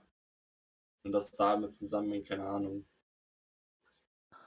Und 1.04 1.12
das 1.12 1.32
damit 1.32 1.74
zusammenhängt, 1.76 2.28
keine 2.28 2.46
Ahnung. 2.46 2.86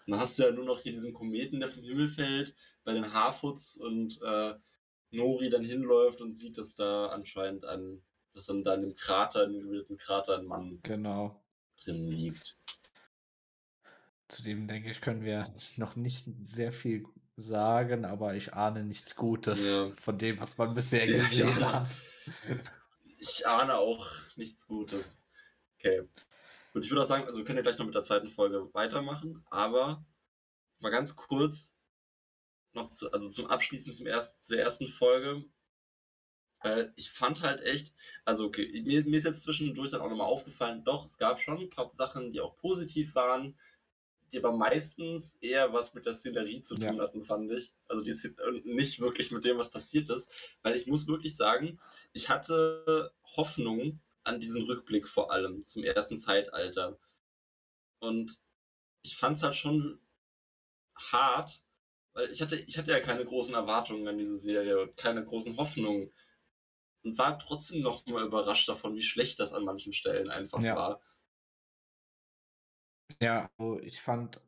Und 0.07 0.13
dann 0.13 0.21
hast 0.21 0.39
du 0.39 0.45
ja 0.45 0.51
nur 0.51 0.65
noch 0.65 0.81
hier 0.81 0.93
diesen 0.93 1.13
Kometen, 1.13 1.61
der 1.61 1.69
vom 1.69 1.85
Himmel 1.85 2.09
fällt, 2.09 2.57
bei 2.85 2.95
den 2.95 3.13
Harfoots 3.13 3.77
und 3.77 4.19
äh, 4.23 4.55
Nori 5.11 5.51
dann 5.51 5.65
hinläuft 5.65 6.23
und 6.23 6.37
sieht, 6.37 6.57
dass 6.57 6.75
da 6.75 7.09
anscheinend 7.09 7.67
ein, 7.67 8.03
dass 8.33 8.47
dann 8.47 8.65
da 8.65 8.75
in 8.75 8.83
dem 8.83 8.95
Krater, 8.95 9.45
in 9.45 9.73
dem 9.73 9.97
Krater 9.97 10.39
ein 10.39 10.47
Mann 10.47 10.81
genau. 10.83 11.43
drin 11.83 12.07
liegt. 12.07 12.57
Zudem 14.29 14.69
denke 14.69 14.91
ich, 14.91 15.01
können 15.01 15.25
wir 15.25 15.53
noch 15.77 15.97
nicht 15.97 16.27
sehr 16.43 16.73
viel 16.73 17.05
sagen, 17.37 18.05
aber 18.05 18.35
ich 18.35 18.55
ahne 18.55 18.85
nichts 18.85 19.17
Gutes 19.17 19.67
ja. 19.67 19.91
von 20.01 20.19
dem, 20.19 20.39
was 20.39 20.57
man 20.59 20.75
bisher 20.75 21.09
ja, 21.09 21.27
gesehen 21.27 21.65
hat. 21.65 21.89
Ich 23.19 23.47
ahne 23.47 23.77
auch 23.77 24.07
nichts 24.37 24.67
Gutes. 24.67 25.21
Okay. 25.77 26.09
Und 26.73 26.85
ich 26.85 26.91
würde 26.91 27.03
auch 27.03 27.09
sagen, 27.09 27.25
also 27.27 27.45
können 27.45 27.57
wir 27.57 27.63
gleich 27.63 27.79
noch 27.79 27.87
mit 27.87 27.95
der 27.95 28.03
zweiten 28.03 28.29
Folge 28.29 28.73
weitermachen, 28.73 29.45
aber 29.51 30.05
mal 30.79 30.91
ganz 30.91 31.17
kurz 31.17 31.77
noch 32.73 32.91
zu, 32.91 33.11
also 33.11 33.29
zum 33.29 33.47
Abschließen 33.47 33.93
zum 33.93 34.07
ersten, 34.07 34.41
zu 34.41 34.55
der 34.55 34.63
ersten 34.65 34.87
Folge. 34.87 35.45
Äh, 36.63 36.87
ich 36.97 37.11
fand 37.11 37.43
halt 37.43 37.63
echt, 37.63 37.95
also 38.25 38.47
okay, 38.47 38.83
mir, 38.85 39.05
mir 39.05 39.19
ist 39.19 39.25
jetzt 39.25 39.43
zwischendurch 39.43 39.91
dann 39.91 40.01
auch 40.01 40.11
nochmal 40.11 40.27
aufgefallen, 40.27 40.85
doch, 40.85 41.05
es 41.05 41.19
gab 41.19 41.41
schon 41.41 41.59
ein 41.59 41.71
paar 41.71 41.91
Sachen, 41.93 42.33
die 42.33 42.41
auch 42.41 42.57
positiv 42.57 43.15
waren, 43.15 43.59
die 44.33 44.39
aber 44.39 44.53
meistens 44.53 45.35
eher 45.41 45.73
was 45.73 45.95
mit 45.95 46.07
der 46.07 46.15
Szenerie 46.15 46.63
zu 46.63 46.77
tun 46.77 46.97
ja. 46.97 47.03
hatten, 47.03 47.25
fand 47.25 47.51
ich. 47.51 47.75
Also 47.89 48.03
die, 48.03 48.15
nicht 48.65 49.01
wirklich 49.01 49.33
mit 49.33 49.45
dem, 49.45 49.59
was 49.59 49.71
passiert 49.71 50.09
ist. 50.09 50.31
Weil 50.63 50.77
ich 50.77 50.87
muss 50.87 51.09
wirklich 51.09 51.35
sagen, 51.35 51.81
ich 52.13 52.29
hatte 52.29 53.13
Hoffnung, 53.37 54.01
an 54.25 54.41
diesen 54.41 54.63
Rückblick 54.63 55.09
vor 55.09 55.33
allem 55.33 55.65
zum 55.65 55.83
ersten 55.83 56.19
Zeitalter. 56.19 56.99
Und 57.99 58.41
ich 59.03 59.17
fand 59.17 59.37
es 59.37 59.43
halt 59.43 59.57
schon 59.57 60.01
hart, 60.95 61.63
weil 62.13 62.31
ich 62.31 62.43
hatte, 62.43 62.57
ich 62.57 62.77
hatte 62.79 62.91
ja 62.91 63.01
keine 63.01 63.25
großen 63.25 63.55
Erwartungen 63.55 64.07
an 64.09 64.19
diese 64.19 64.37
Serie 64.37 64.81
und 64.81 64.97
keine 64.97 65.25
großen 65.25 65.57
Hoffnungen. 65.57 66.13
Und 67.03 67.17
war 67.19 67.39
trotzdem 67.39 67.81
noch 67.81 68.05
mal 68.07 68.25
überrascht 68.25 68.69
davon, 68.69 68.95
wie 68.95 69.03
schlecht 69.03 69.41
das 69.41 69.53
an 69.53 69.65
manchen 69.65 69.93
Stellen 69.93 70.31
einfach 70.31 70.61
ja. 70.61 70.77
war. 70.77 71.01
Ja, 73.23 73.51
also 73.59 73.81
ich 73.81 74.01
fand 74.01 74.41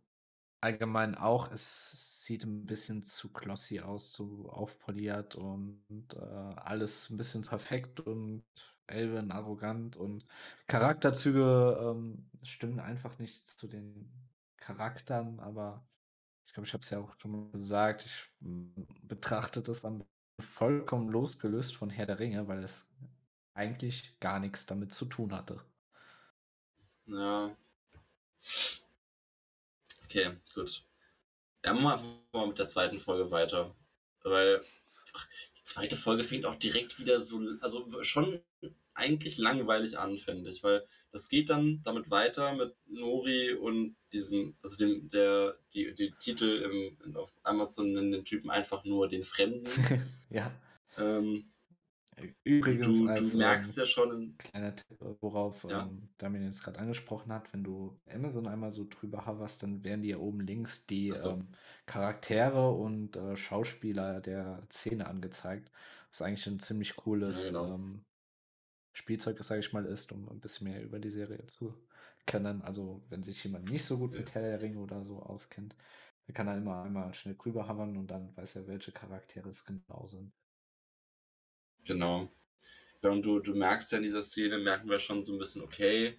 allgemein 0.60 1.16
auch, 1.16 1.50
es 1.50 2.24
sieht 2.24 2.44
ein 2.44 2.66
bisschen 2.66 3.02
zu 3.02 3.32
glossy 3.32 3.80
aus, 3.80 4.12
zu 4.12 4.48
aufpoliert 4.48 5.34
und 5.34 5.82
äh, 6.14 6.18
alles 6.18 7.10
ein 7.10 7.16
bisschen 7.16 7.42
perfekt 7.42 8.00
und 8.00 8.44
Elven 8.86 9.32
arrogant 9.32 9.96
und 9.96 10.24
Charakterzüge 10.66 11.78
ähm, 11.80 12.30
stimmen 12.42 12.80
einfach 12.80 13.18
nicht 13.18 13.46
zu 13.46 13.66
den 13.66 14.10
Charakteren, 14.56 15.40
aber 15.40 15.84
ich 16.46 16.52
glaube, 16.52 16.66
ich 16.66 16.72
habe 16.74 16.82
es 16.82 16.90
ja 16.90 17.00
auch 17.00 17.18
schon 17.18 17.32
mal 17.32 17.50
gesagt, 17.50 18.04
ich 18.04 18.30
betrachte 19.02 19.62
das 19.62 19.80
dann 19.80 20.04
vollkommen 20.40 21.08
losgelöst 21.08 21.76
von 21.76 21.90
Herr 21.90 22.06
der 22.06 22.18
Ringe, 22.18 22.48
weil 22.48 22.64
es 22.64 22.86
eigentlich 23.54 24.18
gar 24.20 24.38
nichts 24.38 24.66
damit 24.66 24.92
zu 24.92 25.04
tun 25.04 25.32
hatte. 25.32 25.64
Ja. 27.06 27.56
Okay, 30.04 30.36
gut. 30.54 30.84
Ja, 31.64 31.72
machen 31.74 32.20
wir 32.32 32.40
mal 32.40 32.48
mit 32.48 32.58
der 32.58 32.68
zweiten 32.68 32.98
Folge 32.98 33.30
weiter. 33.30 33.74
Weil 34.22 34.64
die 35.56 35.64
zweite 35.64 35.96
Folge 35.96 36.24
fängt 36.24 36.46
auch 36.46 36.56
direkt 36.56 36.98
wieder 36.98 37.20
so, 37.20 37.40
also 37.60 38.02
schon 38.02 38.40
eigentlich 38.94 39.38
langweilig 39.38 39.98
an, 39.98 40.16
finde 40.16 40.50
ich, 40.50 40.62
weil 40.62 40.86
das 41.10 41.28
geht 41.28 41.50
dann 41.50 41.82
damit 41.82 42.10
weiter 42.10 42.54
mit 42.54 42.74
Nori 42.86 43.52
und 43.52 43.96
diesem, 44.12 44.56
also 44.62 44.76
dem, 44.76 45.08
der, 45.08 45.56
die, 45.74 45.94
die 45.94 46.12
Titel 46.18 46.96
im, 47.04 47.16
auf 47.16 47.32
Amazon 47.42 47.92
nennen 47.92 48.12
den 48.12 48.24
Typen 48.24 48.50
einfach 48.50 48.84
nur 48.84 49.08
den 49.08 49.24
Fremden. 49.24 49.68
ja. 50.30 50.52
Ähm, 50.98 51.52
Übrigens, 52.44 52.86
du, 52.86 53.08
als, 53.08 53.32
du 53.32 53.38
merkst 53.38 53.76
ähm, 53.76 53.82
ja 53.82 53.86
schon. 53.86 54.34
Kleiner 54.38 54.76
Tipp, 54.76 54.98
worauf 55.20 55.64
ja. 55.64 55.82
ähm, 55.82 56.10
Damien 56.18 56.44
jetzt 56.44 56.62
gerade 56.62 56.78
angesprochen 56.78 57.32
hat, 57.32 57.52
wenn 57.52 57.64
du 57.64 57.98
Amazon 58.12 58.46
einmal 58.46 58.72
so 58.72 58.86
drüber 58.88 59.26
hoverst, 59.26 59.62
dann 59.62 59.82
werden 59.82 60.02
dir 60.02 60.20
oben 60.20 60.40
links 60.40 60.86
die 60.86 61.12
so. 61.14 61.30
ähm, 61.30 61.48
Charaktere 61.86 62.70
und 62.70 63.16
äh, 63.16 63.36
Schauspieler 63.36 64.20
der 64.20 64.62
Szene 64.70 65.06
angezeigt. 65.06 65.70
Was 66.10 66.20
eigentlich 66.20 66.46
ein 66.46 66.60
ziemlich 66.60 66.96
cooles 66.96 67.50
ja, 67.50 67.62
genau. 67.62 67.74
ähm, 67.74 68.04
Spielzeug, 68.92 69.42
sage 69.42 69.60
ich 69.60 69.72
mal, 69.72 69.86
ist, 69.86 70.12
um 70.12 70.28
ein 70.28 70.40
bisschen 70.40 70.68
mehr 70.68 70.82
über 70.82 70.98
die 70.98 71.10
Serie 71.10 71.46
zu 71.46 71.74
kennen. 72.26 72.62
Also, 72.62 73.02
wenn 73.08 73.22
sich 73.22 73.42
jemand 73.44 73.70
nicht 73.70 73.84
so 73.84 73.98
gut 73.98 74.12
mit 74.12 74.34
Herr 74.34 74.42
der 74.42 74.62
Ringe 74.62 74.78
oder 74.78 75.04
so 75.04 75.20
auskennt, 75.20 75.74
dann 76.26 76.34
kann 76.34 76.46
er 76.46 76.56
immer 76.56 76.82
einmal 76.82 77.12
schnell 77.14 77.36
drüber 77.36 77.68
hovern 77.68 77.96
und 77.96 78.08
dann 78.08 78.36
weiß 78.36 78.56
er, 78.56 78.66
welche 78.68 78.92
Charaktere 78.92 79.48
es 79.48 79.64
genau 79.64 80.06
sind. 80.06 80.32
Genau. 81.84 82.30
Ja, 83.02 83.10
und 83.10 83.22
du, 83.22 83.40
du 83.40 83.54
merkst 83.54 83.90
ja 83.90 83.98
in 83.98 84.04
dieser 84.04 84.22
Szene, 84.22 84.58
merken 84.58 84.88
wir 84.88 85.00
schon 85.00 85.22
so 85.22 85.32
ein 85.32 85.38
bisschen, 85.38 85.62
okay, 85.62 86.18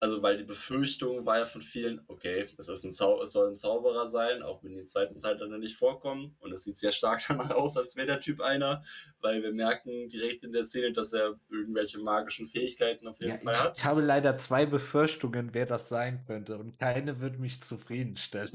also 0.00 0.22
weil 0.22 0.36
die 0.36 0.44
Befürchtung 0.44 1.26
war 1.26 1.38
ja 1.38 1.44
von 1.44 1.60
vielen, 1.60 2.00
okay, 2.06 2.46
es, 2.56 2.68
ist 2.68 2.84
ein 2.84 2.92
Zau 2.92 3.20
es 3.22 3.32
soll 3.32 3.48
ein 3.48 3.56
Zauberer 3.56 4.08
sein, 4.08 4.42
auch 4.42 4.62
wenn 4.62 4.72
die 4.72 4.78
im 4.78 4.86
zweiten 4.86 5.18
Zeitalter 5.18 5.58
nicht 5.58 5.76
vorkommen. 5.76 6.36
Und 6.38 6.52
es 6.52 6.64
sieht 6.64 6.78
sehr 6.78 6.92
stark 6.92 7.22
danach 7.28 7.50
aus, 7.50 7.76
als 7.76 7.96
wäre 7.96 8.06
der 8.06 8.20
Typ 8.20 8.40
einer, 8.40 8.84
weil 9.20 9.42
wir 9.42 9.52
merken 9.52 10.08
direkt 10.08 10.44
in 10.44 10.52
der 10.52 10.64
Szene, 10.64 10.92
dass 10.92 11.12
er 11.12 11.38
irgendwelche 11.50 11.98
magischen 11.98 12.46
Fähigkeiten 12.46 13.08
auf 13.08 13.18
jeden 13.20 13.32
ja, 13.32 13.38
Fall 13.38 13.54
ich, 13.54 13.60
hat. 13.60 13.78
Ich 13.78 13.84
habe 13.84 14.00
leider 14.00 14.36
zwei 14.36 14.66
Befürchtungen, 14.66 15.52
wer 15.52 15.66
das 15.66 15.88
sein 15.88 16.24
könnte. 16.26 16.58
Und 16.58 16.78
keine 16.78 17.20
wird 17.20 17.38
mich 17.38 17.60
zufriedenstellen. 17.62 18.50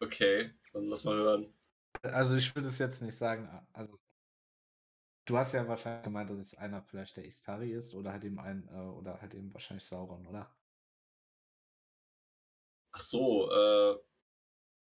Okay, 0.00 0.50
dann 0.72 0.88
lass 0.88 1.04
mal 1.04 1.16
hören. 1.16 1.54
Also 2.02 2.36
ich 2.36 2.54
würde 2.54 2.68
es 2.68 2.78
jetzt 2.78 3.02
nicht 3.02 3.16
sagen, 3.16 3.48
also 3.72 3.98
Du 5.26 5.36
hast 5.36 5.52
ja 5.54 5.66
wahrscheinlich 5.66 6.04
gemeint, 6.04 6.30
dass 6.30 6.38
es 6.38 6.54
einer 6.54 6.82
vielleicht 6.82 7.16
der 7.16 7.24
Istari 7.24 7.72
ist 7.72 7.94
oder 7.94 8.12
halt 8.12 8.24
eben 8.24 8.38
ein, 8.38 8.68
äh, 8.72 8.78
oder 8.78 9.20
halt 9.20 9.34
eben 9.34 9.52
wahrscheinlich 9.52 9.84
Sauron, 9.84 10.24
oder? 10.26 10.48
Ach 12.92 13.00
so, 13.00 13.50
äh. 13.50 13.98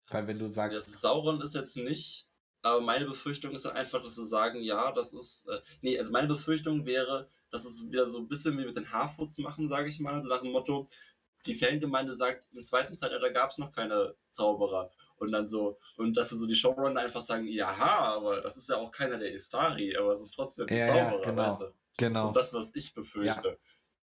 Weil 0.07 0.27
wenn 0.27 0.37
du 0.37 0.47
sagst. 0.47 0.77
Das 0.77 1.01
Sauron 1.01 1.41
ist 1.41 1.55
jetzt 1.55 1.75
nicht, 1.75 2.27
aber 2.61 2.79
meine 2.79 3.05
Befürchtung 3.05 3.53
ist 3.55 3.65
dann 3.65 3.75
einfach, 3.75 4.03
dass 4.03 4.15
sie 4.15 4.27
sagen, 4.27 4.61
ja, 4.61 4.91
das 4.91 5.13
ist. 5.13 5.47
Äh, 5.47 5.61
nee, 5.81 5.97
also 5.97 6.11
meine 6.11 6.27
Befürchtung 6.27 6.85
wäre, 6.85 7.27
dass 7.49 7.65
es 7.65 7.83
wieder 7.89 8.07
so 8.07 8.19
ein 8.19 8.27
bisschen 8.27 8.55
wie 8.59 8.65
mit 8.65 8.77
den 8.77 8.91
Harfoots 8.91 9.39
machen, 9.39 9.67
sage 9.67 9.89
ich 9.89 9.99
mal, 9.99 10.21
so 10.21 10.29
nach 10.29 10.41
dem 10.41 10.51
Motto, 10.51 10.87
die 11.47 11.55
Fangemeinde 11.55 12.15
sagt, 12.15 12.47
im 12.53 12.63
zweiten 12.63 12.95
Zeitalter 12.97 13.31
gab 13.31 13.49
es 13.49 13.57
noch 13.57 13.71
keine 13.71 14.15
Zauberer. 14.29 14.91
Und 15.17 15.31
dann 15.31 15.47
so, 15.47 15.77
und 15.97 16.15
dass 16.17 16.29
so 16.29 16.45
die 16.45 16.55
Showrunner 16.55 17.01
einfach 17.01 17.21
sagen, 17.21 17.47
ja, 17.47 17.67
aber 17.67 18.41
das 18.41 18.57
ist 18.57 18.69
ja 18.69 18.77
auch 18.77 18.91
keiner 18.91 19.17
der 19.17 19.31
Istari, 19.31 19.95
aber 19.95 20.11
es 20.11 20.21
ist 20.21 20.33
trotzdem 20.33 20.67
ein 20.67 20.77
ja, 20.77 20.87
Zauberer, 20.87 21.21
ja, 21.21 21.29
genau. 21.29 21.49
weißt 21.49 21.61
du? 21.61 21.65
Das 21.65 21.73
genau. 21.97 22.19
ist 22.19 22.25
so 22.25 22.39
das, 22.39 22.53
was 22.53 22.75
ich 22.75 22.93
befürchte. 22.93 23.47
Ja. 23.49 23.55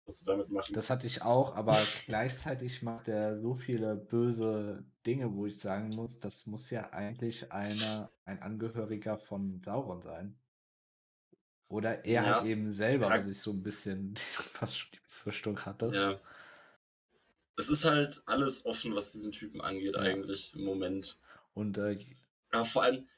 Was 0.06 0.20
sie 0.20 0.24
damit 0.24 0.48
machen. 0.48 0.72
Das 0.72 0.88
hatte 0.88 1.06
ich 1.06 1.22
auch, 1.22 1.54
aber 1.54 1.76
gleichzeitig 2.06 2.82
macht 2.82 3.08
er 3.08 3.38
so 3.38 3.54
viele 3.54 3.94
böse 3.94 4.84
Dinge, 5.06 5.34
wo 5.34 5.44
ich 5.44 5.58
sagen 5.58 5.90
muss, 5.90 6.18
das 6.18 6.46
muss 6.46 6.70
ja 6.70 6.90
eigentlich 6.90 7.52
einer, 7.52 8.10
ein 8.24 8.40
Angehöriger 8.40 9.18
von 9.18 9.60
Sauron 9.62 10.00
sein. 10.00 10.38
Oder 11.68 12.06
er 12.06 12.22
ja, 12.22 12.34
halt 12.34 12.46
eben 12.46 12.72
selber, 12.72 13.10
ja. 13.10 13.18
was 13.18 13.26
ich 13.26 13.38
so 13.38 13.50
ein 13.50 13.62
bisschen 13.62 14.14
fast 14.16 14.78
schon 14.78 14.90
die 14.94 15.00
Befürchtung 15.00 15.58
hatte. 15.60 15.90
Ja. 15.92 16.20
Es 17.58 17.68
ist 17.68 17.84
halt 17.84 18.22
alles 18.26 18.64
offen, 18.64 18.94
was 18.94 19.12
diesen 19.12 19.32
Typen 19.32 19.60
angeht, 19.60 19.94
Ja. 19.94 20.02
eigentlich 20.02 20.54
im 20.54 20.64
Moment. 20.64 21.18
Und 21.54 21.78
äh, 21.78 21.98
Aber 22.50 22.64
vor 22.64 22.82
allem. 22.84 23.08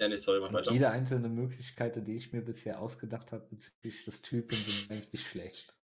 Ja, 0.00 0.08
nee, 0.08 0.16
sorry, 0.16 0.40
mach 0.40 0.52
weiter. 0.52 0.70
jede 0.72 0.90
einzelne 0.90 1.28
Möglichkeit, 1.28 1.96
die 2.06 2.16
ich 2.16 2.32
mir 2.32 2.42
bisher 2.42 2.80
ausgedacht 2.80 3.32
habe 3.32 3.46
bezüglich 3.50 4.04
des 4.04 4.22
Typen, 4.22 4.56
sind 4.56 4.90
eigentlich 4.90 5.26
schlecht. 5.28 5.74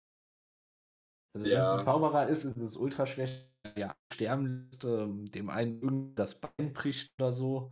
Also 1.35 1.47
wenn 1.47 1.63
es 1.63 1.73
Ja. 1.73 1.79
ein 1.79 1.85
Zauberer 1.85 2.29
ist, 2.29 2.45
ist 2.45 2.57
es 2.57 2.77
ultra 2.77 3.07
schlecht. 3.07 3.49
Ja, 3.77 3.97
sterben 4.13 4.69
lässt, 4.71 4.85
ähm, 4.85 5.31
dem 5.31 5.51
einen 5.51 5.81
irgendwie 5.83 6.15
das 6.15 6.41
Bein 6.41 6.73
bricht 6.73 7.13
oder 7.19 7.33
so. 7.33 7.71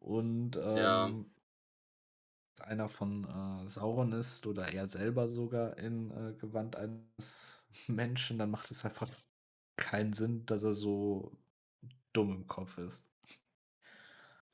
Und 0.00 0.56
Ja. 0.74 1.06
ähm, 1.06 1.30
einer 2.60 2.88
von 2.88 3.24
äh, 3.24 3.68
Sauron 3.68 4.12
ist 4.12 4.46
oder 4.46 4.68
er 4.72 4.86
selber 4.88 5.28
sogar 5.28 5.76
in 5.78 6.10
äh, 6.10 6.32
Gewand 6.34 6.76
eines 6.76 7.62
Menschen, 7.86 8.38
dann 8.38 8.50
macht 8.50 8.70
es 8.70 8.84
einfach 8.84 9.10
keinen 9.76 10.12
Sinn, 10.12 10.46
dass 10.46 10.62
er 10.62 10.72
so 10.72 11.36
dumm 12.12 12.32
im 12.32 12.46
Kopf 12.46 12.78
ist. 12.78 13.06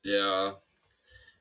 Ja. 0.03 0.61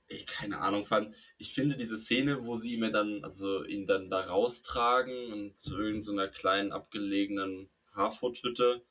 Ich, 0.09 0.27
keine 0.27 0.59
Ahnung, 0.61 0.87
fand. 0.87 1.15
Ich 1.39 1.55
finde 1.55 1.77
diese 1.77 1.97
Szene, 1.97 2.45
wo 2.45 2.55
sie 2.57 2.75
ihn 2.75 2.83
ja 2.83 2.91
dann, 2.91 3.23
also 3.25 3.65
ihn 3.65 3.87
dann 3.87 4.11
da 4.11 4.21
raustragen 4.23 5.33
und 5.33 5.59
zu 5.59 5.79
irgendeiner 5.79 6.29
kleinen 6.29 6.73
abgelegenen 6.73 7.71
Haarfurthütte. 7.93 8.83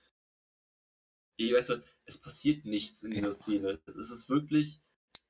Ich 1.36 1.54
weiß 1.54 1.70
nicht, 1.70 1.82
es 2.06 2.18
passiert 2.18 2.66
nichts 2.66 3.04
in 3.04 3.12
dieser 3.12 3.28
Ja. 3.28 3.32
Szene. 3.32 3.80
Es 3.86 4.10
ist 4.12 4.30
wirklich, 4.30 4.82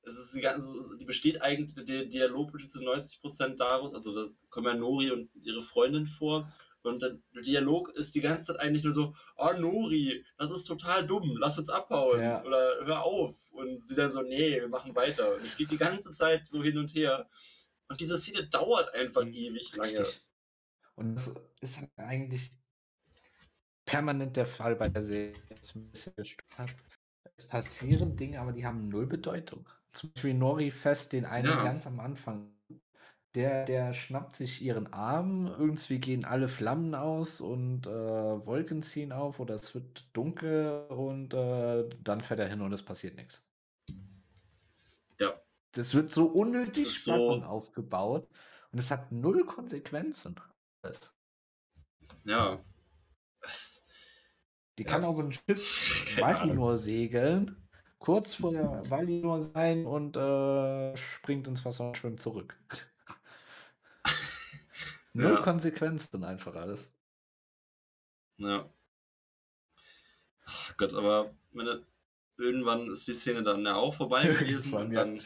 es 0.04 0.18
ist 0.18 0.36
die 0.36 0.42
ganze, 0.42 0.98
die 0.98 1.06
besteht 1.06 1.42
eigentlich, 1.42 1.74
der 1.86 2.06
Dialog 2.06 2.52
besteht 2.52 2.72
zu 2.72 2.80
90% 2.80 3.58
daraus, 3.58 3.94
also 3.94 4.14
da 4.16 4.32
kommen 4.50 4.68
ja 4.68 4.76
Nori 4.76 5.12
und 5.12 5.30
ihre 5.44 5.62
Freundin 5.62 6.06
vor 6.08 6.54
und 6.90 7.02
der 7.02 7.18
Dialog 7.46 7.90
ist 7.90 8.14
die 8.16 8.22
ganze 8.22 8.52
Zeit 8.54 8.62
eigentlich 8.62 8.84
nur 8.84 8.94
so, 8.94 9.16
oh 9.38 9.54
Nori, 9.58 10.26
das 10.38 10.52
ist 10.52 10.64
total 10.66 11.06
dumm, 11.08 11.38
lass 11.38 11.58
uns 11.58 11.70
abhauen 11.70 12.22
Ja. 12.22 12.44
oder 12.44 12.86
hör 12.86 13.04
auf 13.04 13.36
und 13.52 13.88
sie 13.88 13.96
dann 13.96 14.12
so, 14.12 14.22
nee, 14.22 14.60
wir 14.60 14.68
machen 14.68 14.96
weiter 14.96 15.36
und 15.36 15.46
es 15.46 15.56
geht 15.56 15.72
die 15.72 15.78
ganze 15.78 16.12
Zeit 16.12 16.48
so 16.50 16.62
hin 16.64 16.78
und 16.78 16.94
her 16.94 17.30
und 17.88 18.00
diese 18.02 18.18
Szene 18.18 18.48
dauert 18.48 18.94
einfach 18.96 19.26
ewig 19.26 19.76
lange. 19.76 20.00
Richtig. 20.00 20.22
Und 20.96 21.16
das 21.16 21.34
ist 21.62 21.88
eigentlich 21.96 22.52
permanent 23.86 24.36
der 24.36 24.46
Fall 24.46 24.76
bei 24.76 24.90
der 24.90 25.02
Serie. 25.02 25.36
Es 27.38 27.48
passieren 27.48 28.16
Dinge, 28.18 28.40
aber 28.42 28.52
die 28.52 28.66
haben 28.66 28.90
null 28.90 29.08
Bedeutung. 29.08 29.68
Zum 29.94 30.12
Beispiel 30.12 30.34
Nori 30.34 30.72
fest 30.72 31.14
den 31.14 31.26
einen 31.26 31.48
Ja. 31.48 31.64
ganz 31.64 31.88
am 31.88 32.00
Anfang. 32.00 32.54
Der, 33.36 33.64
der 33.66 33.94
schnappt 33.94 34.36
sich 34.36 34.62
ihren 34.64 34.92
Arm, 34.92 35.46
irgendwie 35.48 36.00
gehen 36.00 36.26
alle 36.26 36.48
Flammen 36.48 36.96
aus 36.96 37.42
und 37.42 37.86
äh, 37.86 37.92
Wolken 37.92 38.82
ziehen 38.82 39.12
auf 39.12 39.40
oder 39.40 39.54
es 39.56 39.76
wird 39.76 40.10
dunkel 40.14 40.88
und 40.90 41.34
äh, 41.36 41.88
dann 42.04 42.22
fährt 42.22 42.40
er 42.40 42.50
hin 42.50 42.62
und 42.62 42.74
es 42.74 42.84
passiert 42.84 43.16
nichts. 43.16 43.46
Ja. 45.20 45.40
Das 45.74 45.94
wird 45.94 46.12
so 46.12 46.26
unnötig 46.26 47.04
so- 47.04 47.14
aufgebaut 47.44 48.28
und 48.72 48.80
es 48.80 48.90
hat 48.90 49.12
null 49.12 49.46
Konsequenzen. 49.46 50.36
Ja. 52.26 52.64
Was? 53.42 53.84
Die 54.78 54.84
Ja. 54.84 54.90
kann 54.92 55.06
auf 55.06 55.18
ein 55.20 55.32
Schiff. 55.32 56.18
Valinor 56.20 56.78
segeln, 56.78 57.70
kurz 58.00 58.36
vor 58.36 58.52
der 58.54 58.90
Valinor 58.90 59.42
sein 59.42 59.86
und 59.86 60.18
äh, 60.18 60.98
springt 60.98 61.48
ins 61.48 61.66
Wasser 61.66 61.88
und 61.88 61.98
schwimmt 61.98 62.22
zurück. 62.22 62.58
Null 65.20 65.36
Ja. 65.36 65.42
Konsequenzen 65.42 66.24
einfach 66.24 66.56
alles. 66.56 66.92
Ja. 68.38 68.70
Ach 70.46 70.78
Gott, 70.78 70.94
aber 70.94 71.34
meine, 71.52 71.86
irgendwann 72.38 72.90
ist 72.92 73.08
die 73.08 73.14
Szene 73.14 73.44
dann 73.44 73.66
ja 73.66 73.76
auch 73.76 73.96
vorbei 73.96 74.24
gewesen 74.40 74.74
und 74.74 74.94
dann 74.94 75.20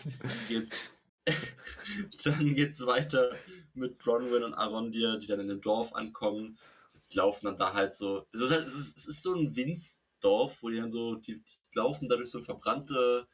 geht's 0.47 0.89
dann 2.25 2.53
geht's 2.53 2.85
weiter 2.85 3.31
mit 3.73 3.97
Bronwyn 3.99 4.43
und 4.43 4.53
Arondir, 4.55 5.17
die 5.17 5.27
dann 5.27 5.39
in 5.39 5.47
dem 5.47 5.61
Dorf 5.61 5.93
ankommen. 5.95 6.57
Jetzt 6.93 7.15
laufen 7.15 7.45
dann 7.45 7.57
da 7.57 7.73
halt 7.73 7.93
so. 7.93 8.25
Es 8.33 8.41
ist 8.41 8.51
halt, 8.51 8.67
es 8.67 8.73
ist, 8.75 8.97
es 8.97 9.07
ist 9.07 9.23
so 9.23 9.33
ein 9.33 9.55
Winzdorf, 9.55 10.61
wo 10.61 10.69
die 10.69 10.77
dann 10.77 10.91
so, 10.91 11.15
die, 11.15 11.37
die 11.37 11.75
laufen 11.75 12.09
da 12.09 12.17
durch 12.17 12.29
so 12.29 12.41
verbrannte 12.41 13.27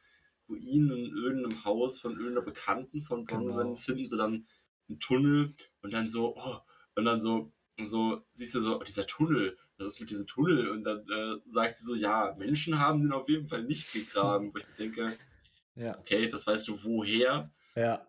Ruinen 0.48 0.90
in 0.92 1.16
irgendeinem 1.16 1.64
Haus 1.64 1.98
von 1.98 2.12
irgendeiner 2.12 2.42
Bekannten 2.42 3.02
von 3.02 3.24
Bronwyn, 3.24 3.56
Genau. 3.56 3.74
finden 3.76 4.06
sie 4.08 4.16
dann 4.16 4.46
einen 4.90 5.00
Tunnel 5.00 5.54
und 5.82 5.92
dann 5.92 6.10
so, 6.10 6.36
oh, 6.36 6.58
und 6.96 7.04
dann 7.06 7.20
so, 7.20 7.52
und 7.78 7.88
so, 7.88 8.22
siehst 8.34 8.54
du 8.54 8.60
so, 8.62 8.80
oh, 8.80 8.84
dieser 8.84 9.06
Tunnel, 9.06 9.58
was 9.78 9.88
ist 9.94 10.00
mit 10.00 10.10
diesem 10.10 10.26
Tunnel? 10.26 10.70
Und 10.70 10.84
dann 10.84 11.00
äh, 11.08 11.36
sagt 11.50 11.78
sie 11.78 11.84
so, 11.86 11.94
ja, 11.94 12.34
Menschen 12.38 12.78
haben 12.78 13.02
den 13.02 13.12
auf 13.12 13.28
jeden 13.28 13.48
Fall 13.48 13.64
nicht 13.64 13.92
gegraben. 13.92 14.52
Wo 14.54 14.58
ich 14.58 14.68
mir 14.68 14.74
denke, 14.76 15.18
Ja. 15.74 15.98
okay, 15.98 16.28
das 16.28 16.46
weißt 16.46 16.68
du 16.68 16.82
woher? 16.84 17.50
Ja. 17.74 18.06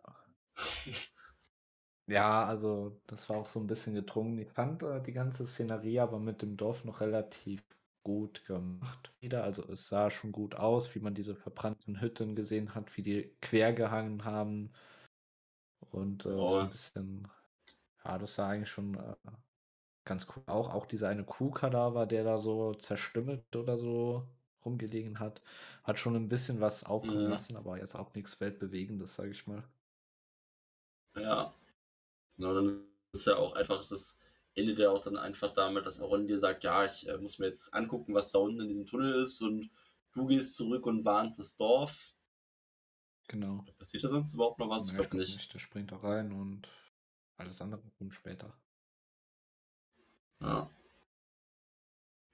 Ja, 2.08 2.46
also 2.46 3.02
das 3.08 3.30
war 3.30 3.38
auch 3.38 3.46
so 3.46 3.60
ein 3.60 3.68
bisschen 3.68 3.94
gedrungen. 3.96 4.38
Ich 4.40 4.52
fand 4.52 4.84
äh, 4.84 5.02
die 5.02 5.14
ganze 5.14 5.46
Szenerie 5.46 6.00
aber 6.00 6.20
mit 6.20 6.42
dem 6.42 6.58
Dorf 6.58 6.84
noch 6.84 7.00
relativ 7.02 7.64
gut 8.04 8.44
gemacht 8.46 9.14
wieder. 9.20 9.44
Also 9.44 9.64
es 9.70 9.88
sah 9.88 10.10
schon 10.10 10.32
gut 10.32 10.56
aus, 10.56 10.94
wie 10.96 11.00
man 11.00 11.14
diese 11.16 11.36
verbrannten 11.36 12.02
Hütten 12.02 12.36
gesehen 12.36 12.76
hat, 12.76 12.98
wie 12.98 13.02
die 13.04 13.36
quer 13.42 13.74
gehangen 13.74 14.26
haben. 14.26 14.72
Und 15.92 16.26
äh, 16.26 16.48
so 16.48 16.62
Oh. 16.62 16.64
ein 16.64 16.70
bisschen, 16.70 17.28
ja, 18.06 18.18
das 18.18 18.36
sah 18.36 18.50
eigentlich 18.50 18.70
schon 18.72 18.96
äh, 18.96 19.16
ganz 20.06 20.28
cool. 20.36 20.44
Auch, 20.48 20.74
auch 20.74 20.86
dieser 20.88 21.10
eine 21.10 21.26
Kuhkadaver, 21.26 22.06
der 22.08 22.24
da 22.24 22.38
so 22.40 22.74
zerstümmelt 22.76 23.56
oder 23.56 23.78
so 23.78 24.28
rumgelegen 24.66 25.20
hat, 25.20 25.42
hat 25.84 26.00
schon 26.00 26.16
ein 26.16 26.30
bisschen 26.30 26.62
was 26.62 26.84
aufkommen 26.86 27.26
Mhm. 27.26 27.30
lassen, 27.30 27.56
aber 27.58 27.80
jetzt 27.80 27.96
auch 27.96 28.14
nichts 28.16 28.40
Weltbewegendes, 28.42 29.16
sage 29.16 29.32
ich 29.32 29.48
mal. 29.48 29.64
Ja. 31.16 31.54
Genau, 32.38 32.54
dann 32.56 32.86
ist 33.14 33.28
ja 33.28 33.38
auch 33.38 33.56
einfach 33.56 33.88
das 33.88 34.18
endet 34.56 34.80
ja 34.80 34.90
auch 34.92 35.02
dann 35.04 35.18
einfach 35.18 35.54
damit, 35.54 35.86
dass 35.86 36.00
Aaron 36.02 36.28
dir 36.28 36.40
sagt, 36.40 36.64
ja, 36.66 36.86
ich 36.86 37.08
äh, 37.10 37.18
muss 37.18 37.40
mir 37.40 37.48
jetzt 37.48 37.74
angucken, 37.74 38.14
was 38.16 38.32
da 38.32 38.40
unten 38.40 38.62
in 38.62 38.68
diesem 38.70 38.88
Tunnel 38.88 39.14
ist 39.24 39.42
und 39.42 39.70
du 40.14 40.28
gehst 40.28 40.56
zurück 40.56 40.86
und 40.88 41.06
warnst 41.06 41.40
das 41.40 41.56
Dorf. 41.56 42.11
Genau. 43.32 43.64
Passiert 43.78 44.04
da 44.04 44.10
sonst 44.10 44.34
überhaupt 44.34 44.60
noch 44.60 44.70
was? 44.70 44.84
Nee, 44.84 44.90
ich 44.90 44.96
glaube 44.96 45.10
glaub 45.10 45.20
nicht. 45.22 45.54
Der 45.54 45.60
springt 45.60 45.92
da 45.94 45.96
rein 45.98 46.34
und 46.34 46.68
alles 47.38 47.62
andere 47.62 47.82
kommt 47.98 48.14
später. 48.14 48.54
Ja. 50.42 50.70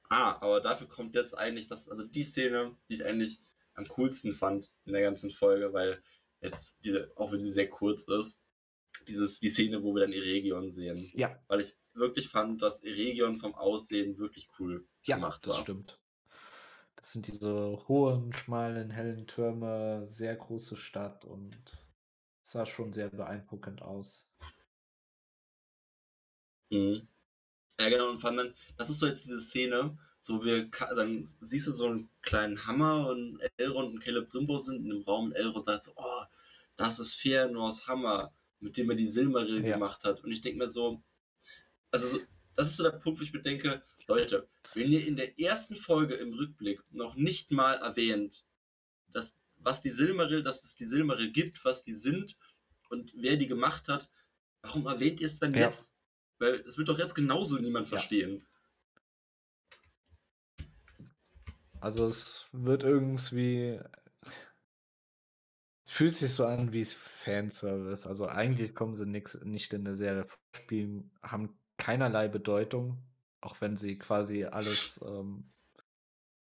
Ah, 0.09 0.41
aber 0.41 0.59
dafür 0.59 0.87
kommt 0.87 1.13
jetzt 1.13 1.37
eigentlich 1.37 1.67
das, 1.67 1.87
also 1.87 2.07
die 2.07 2.23
Szene, 2.23 2.75
die 2.89 2.95
ich 2.95 3.05
eigentlich 3.05 3.39
am 3.75 3.87
coolsten 3.89 4.33
fand 4.33 4.71
in 4.85 4.93
der 4.93 5.03
ganzen 5.03 5.29
Folge, 5.29 5.71
weil 5.71 6.01
jetzt 6.41 6.83
diese, 6.83 7.11
auch 7.15 7.31
wenn 7.31 7.43
sie 7.43 7.51
sehr 7.51 7.69
kurz 7.69 8.07
ist, 8.07 8.41
dieses, 9.07 9.39
die 9.39 9.49
Szene, 9.49 9.83
wo 9.83 9.93
wir 9.93 10.01
dann 10.01 10.13
Eregion 10.13 10.71
sehen. 10.71 11.11
Ja, 11.13 11.39
Weil 11.47 11.61
ich 11.61 11.77
wirklich 11.93 12.29
fand, 12.29 12.63
dass 12.63 12.83
Eregion 12.83 13.37
vom 13.37 13.53
Aussehen 13.53 14.17
wirklich 14.17 14.49
cool 14.57 14.87
ja, 15.03 15.17
gemacht 15.17 15.45
das 15.45 15.53
war. 15.57 15.61
stimmt. 15.61 15.99
Das 16.97 17.13
sind 17.13 17.27
diese 17.27 17.87
hohen, 17.87 18.33
schmalen, 18.33 18.89
hellen 18.89 19.27
Türme, 19.27 20.05
sehr 20.07 20.35
große 20.35 20.75
Stadt 20.75 21.23
und 21.23 21.55
sah 22.43 22.65
schon 22.65 22.91
sehr 22.91 23.09
beeindruckend 23.09 23.81
aus. 23.83 24.27
Mhm. 26.71 27.07
Ja, 27.79 27.89
genau, 27.89 28.09
und 28.11 28.19
fand 28.19 28.39
dann, 28.39 28.55
das 28.77 28.89
ist 28.89 28.99
so 28.99 29.07
jetzt 29.07 29.25
diese 29.25 29.41
Szene, 29.41 29.97
so 30.19 30.43
wir, 30.43 30.69
dann 30.95 31.25
siehst 31.41 31.67
du 31.67 31.71
so 31.73 31.87
einen 31.87 32.09
kleinen 32.21 32.65
Hammer 32.67 33.09
und 33.09 33.39
Elrond 33.57 33.93
und 33.93 33.99
Caleb 34.01 34.29
Brimbo 34.29 34.57
sind 34.57 34.85
in 34.85 34.91
einem 34.91 35.03
Raum 35.03 35.27
und 35.27 35.33
Elrond 35.33 35.65
sagt 35.65 35.85
so, 35.85 35.93
oh, 35.95 36.23
das 36.77 36.99
ist 36.99 37.15
Fëanors 37.15 37.87
Hammer, 37.87 38.33
mit 38.59 38.77
dem 38.77 38.89
er 38.89 38.95
die 38.95 39.05
Silmaril 39.07 39.63
Ja. 39.65 39.75
gemacht 39.75 40.03
hat. 40.03 40.23
Und 40.23 40.31
ich 40.31 40.41
denke 40.41 40.59
mir 40.59 40.69
so, 40.69 41.01
also 41.91 42.07
so, 42.07 42.19
das 42.55 42.67
ist 42.69 42.77
so 42.77 42.83
der 42.83 42.91
Punkt, 42.91 43.19
wo 43.19 43.23
ich 43.23 43.33
mir 43.33 43.41
denke, 43.43 43.83
Leute, 44.07 44.47
wenn 44.73 44.91
ihr 44.91 45.05
in 45.05 45.15
der 45.15 45.39
ersten 45.39 45.75
Folge 45.75 46.15
im 46.15 46.33
Rückblick 46.33 46.81
noch 46.91 47.15
nicht 47.15 47.51
mal 47.51 47.73
erwähnt, 47.75 48.45
dass, 49.11 49.37
was 49.57 49.81
die 49.81 49.91
Silmaril, 49.91 50.43
dass 50.43 50.63
es 50.63 50.75
die 50.75 50.85
Silmaril 50.85 51.31
gibt, 51.31 51.63
was 51.65 51.83
die 51.83 51.95
sind 51.95 52.37
und 52.89 53.13
wer 53.15 53.35
die 53.35 53.47
gemacht 53.47 53.89
hat, 53.89 54.09
warum 54.61 54.85
erwähnt 54.85 55.19
ihr 55.19 55.27
es 55.27 55.39
dann 55.39 55.53
Ja. 55.53 55.67
jetzt? 55.67 55.95
Weil 56.39 56.55
es 56.61 56.77
wird 56.77 56.87
doch 56.89 56.99
jetzt 56.99 57.15
genauso 57.15 57.57
niemand 57.57 57.87
verstehen. 57.87 58.45
Also 61.79 62.05
es 62.05 62.47
wird 62.51 62.83
irgendwie. 62.83 63.79
Es 65.85 65.93
fühlt 65.93 66.15
sich 66.15 66.33
so 66.33 66.45
an 66.45 66.73
wie 66.73 66.85
Fanservice. 66.85 68.07
Also 68.07 68.27
eigentlich 68.27 68.75
kommen 68.75 68.95
sie 68.95 69.05
nix, 69.05 69.39
nicht 69.43 69.73
in 69.73 69.85
der 69.85 69.95
Serie 69.95 70.25
vor, 70.25 70.37
spielen, 70.55 71.11
haben 71.21 71.57
keinerlei 71.77 72.27
Bedeutung, 72.27 73.01
auch 73.47 73.61
wenn 73.61 73.77
sie 73.77 73.97
quasi 73.97 74.45
alles, 74.45 75.01
ähm, 75.05 75.45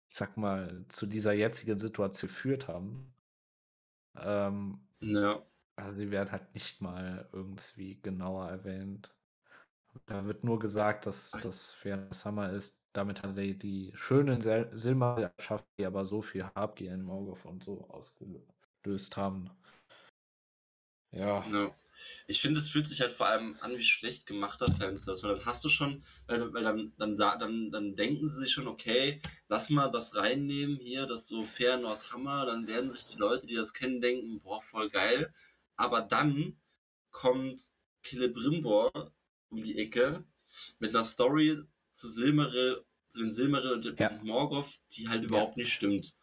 ich 0.10 0.16
sag 0.18 0.36
mal, 0.38 0.84
zu 0.90 1.06
dieser 1.06 1.32
jetzigen 1.34 1.80
Situation 1.80 2.28
geführt 2.30 2.68
haben. 2.68 3.14
Ähm, 4.16 4.80
Ja. 5.02 5.44
also 5.78 6.00
sie 6.00 6.12
werden 6.12 6.32
halt 6.32 6.54
nicht 6.54 6.82
mal 6.82 7.30
irgendwie 7.34 8.02
genauer 8.02 8.50
erwähnt. 8.50 9.16
Da 10.08 10.26
wird 10.26 10.44
nur 10.44 10.60
gesagt, 10.60 11.06
dass 11.06 11.40
das 11.40 11.74
Fairness 11.74 12.26
Hammer 12.26 12.52
ist, 12.52 12.84
damit 12.94 13.24
hat 13.24 13.38
er 13.38 13.54
die 13.56 13.92
schönen 13.96 14.42
Sil 14.44 14.70
Silmaril 14.74 15.32
erschaffen, 15.38 15.68
die 15.80 15.86
aber 15.86 16.06
so 16.06 16.22
viel 16.22 16.46
Habgier 16.56 16.94
in 16.94 17.04
Morgoth 17.04 17.46
und 17.46 17.64
so 17.64 17.90
ausgelöst 17.90 19.18
haben. 19.18 19.52
Ja. 21.12 21.44
Ja. 21.46 21.76
Ich 22.28 22.42
finde, 22.42 22.60
es 22.60 22.68
fühlt 22.70 22.86
sich 22.86 23.02
halt 23.02 23.12
vor 23.12 23.28
allem 23.28 23.58
an 23.62 23.78
wie 23.78 23.84
schlecht 23.84 24.26
gemachter 24.26 24.68
Fanservice, 24.68 25.24
weil 25.24 25.36
dann 25.36 25.46
hast 25.46 25.64
du 25.64 25.70
schon, 25.70 26.04
weil, 26.26 26.54
weil 26.54 26.64
dann, 26.64 26.94
dann, 26.98 27.16
dann, 27.16 27.72
dann 27.72 27.96
denken 27.96 28.28
sie 28.28 28.42
sich 28.42 28.52
schon, 28.52 28.68
okay, 28.68 29.22
lass 29.48 29.70
mal 29.70 29.90
das 29.90 30.16
reinnehmen 30.16 30.78
hier, 30.78 31.06
das 31.06 31.28
so 31.28 31.46
fair 31.46 31.84
aus 31.86 32.12
Hammer, 32.12 32.46
dann 32.46 32.68
werden 32.68 32.92
sich 32.92 33.06
die 33.06 33.18
Leute, 33.18 33.48
die 33.48 33.56
das 33.56 33.74
kennen, 33.74 34.02
denken, 34.02 34.42
boah, 34.42 34.62
voll 34.62 34.90
geil. 34.90 35.34
Aber 35.76 36.02
dann 36.02 36.58
kommt 37.12 37.62
Celebrimbor 38.04 39.12
um 39.50 39.64
die 39.64 39.78
Ecke 39.78 40.24
mit 40.80 40.92
einer 40.94 41.04
Story 41.04 41.62
zu 41.92 42.10
Silmaril, 42.10 42.84
zu 43.10 43.20
den 43.20 43.34
Silmaril 43.34 43.74
und, 43.74 44.00
ja. 44.00 44.12
Morgoth, 44.24 44.80
die 44.92 45.08
halt 45.08 45.24
überhaupt 45.24 45.58
ja. 45.58 45.64
nicht 45.64 45.74
stimmt. 45.74 46.16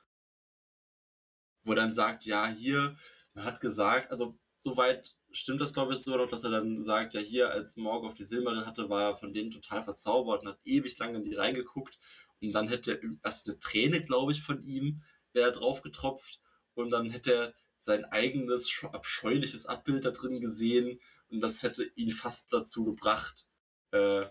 Wo 1.65 1.75
dann 1.75 1.93
sagt, 1.93 2.25
ja, 2.25 2.47
hier, 2.47 2.97
man 3.33 3.45
hat 3.45 3.61
gesagt, 3.61 4.11
also 4.11 4.39
soweit 4.59 5.17
stimmt 5.35 5.61
das, 5.61 5.75
glaube 5.75 5.93
ich, 5.93 6.01
so 6.01 6.17
noch, 6.17 6.29
dass 6.29 6.45
er 6.45 6.51
dann 6.51 6.83
sagt, 6.83 7.15
ja, 7.15 7.21
hier, 7.21 7.51
als 7.51 7.77
Morgoth 7.77 8.19
die 8.19 8.25
Silmaril 8.25 8.67
hatte, 8.67 8.89
war 8.89 9.03
er 9.03 9.17
von 9.17 9.35
denen 9.35 9.51
total 9.51 9.83
verzaubert 9.83 10.43
und 10.43 10.49
hat 10.49 10.61
ewig 10.65 10.97
lange 10.99 11.19
in 11.19 11.25
die 11.25 11.35
reingeguckt. 11.35 11.99
Und 12.41 12.53
dann 12.53 12.69
hätte 12.69 13.01
er 13.01 13.11
erst 13.23 13.49
eine 13.49 13.59
Träne, 13.59 14.05
glaube 14.05 14.33
ich, 14.33 14.43
von 14.43 14.63
ihm, 14.63 15.03
wäre 15.33 15.53
drauf 15.53 15.83
getropft. 15.83 16.41
Und 16.75 16.91
dann 16.91 17.11
hätte 17.11 17.33
er 17.33 17.55
sein 17.79 18.05
eigenes 18.07 18.85
abscheuliches 18.85 19.67
Abbild 19.67 20.05
da 20.05 20.11
drin 20.11 20.41
gesehen. 20.41 21.01
Und 21.29 21.41
das 21.41 21.63
hätte 21.63 21.85
ihn 21.97 22.11
fast 22.11 22.53
dazu 22.53 22.85
gebracht, 22.85 23.47
äh, 23.91 24.27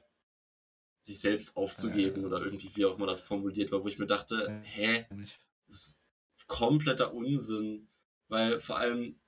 sich 1.02 1.20
selbst 1.20 1.58
aufzugeben 1.58 2.24
äh, 2.24 2.26
oder 2.26 2.42
irgendwie, 2.42 2.72
wie 2.76 2.86
auch 2.86 2.98
immer 2.98 3.08
das 3.08 3.22
formuliert 3.22 3.72
war, 3.72 3.84
wo 3.84 3.88
ich 3.88 4.00
mir 4.00 4.08
dachte, 4.08 4.48
äh, 4.48 4.68
hä, 4.68 5.06
das 5.68 5.78
ist 5.78 6.02
kompletter 6.48 7.14
Unsinn. 7.14 7.90
Weil 8.30 8.60
vor 8.60 8.78
allem, 8.78 9.20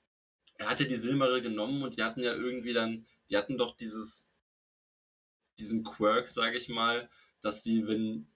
er 0.57 0.69
hatte 0.69 0.87
die 0.87 0.95
Silmaril 0.95 1.41
genommen 1.41 1.83
und 1.83 1.97
die 1.97 2.03
hatten 2.03 2.23
ja 2.23 2.33
irgendwie 2.33 2.73
dann, 2.73 3.05
die 3.29 3.37
hatten 3.37 3.57
doch 3.57 3.75
dieses, 3.75 4.29
diesen 5.59 5.83
Quirk, 5.83 6.29
sage 6.29 6.57
ich 6.57 6.69
mal, 6.69 7.09
dass 7.41 7.63
die, 7.63 7.87
wenn 7.87 8.27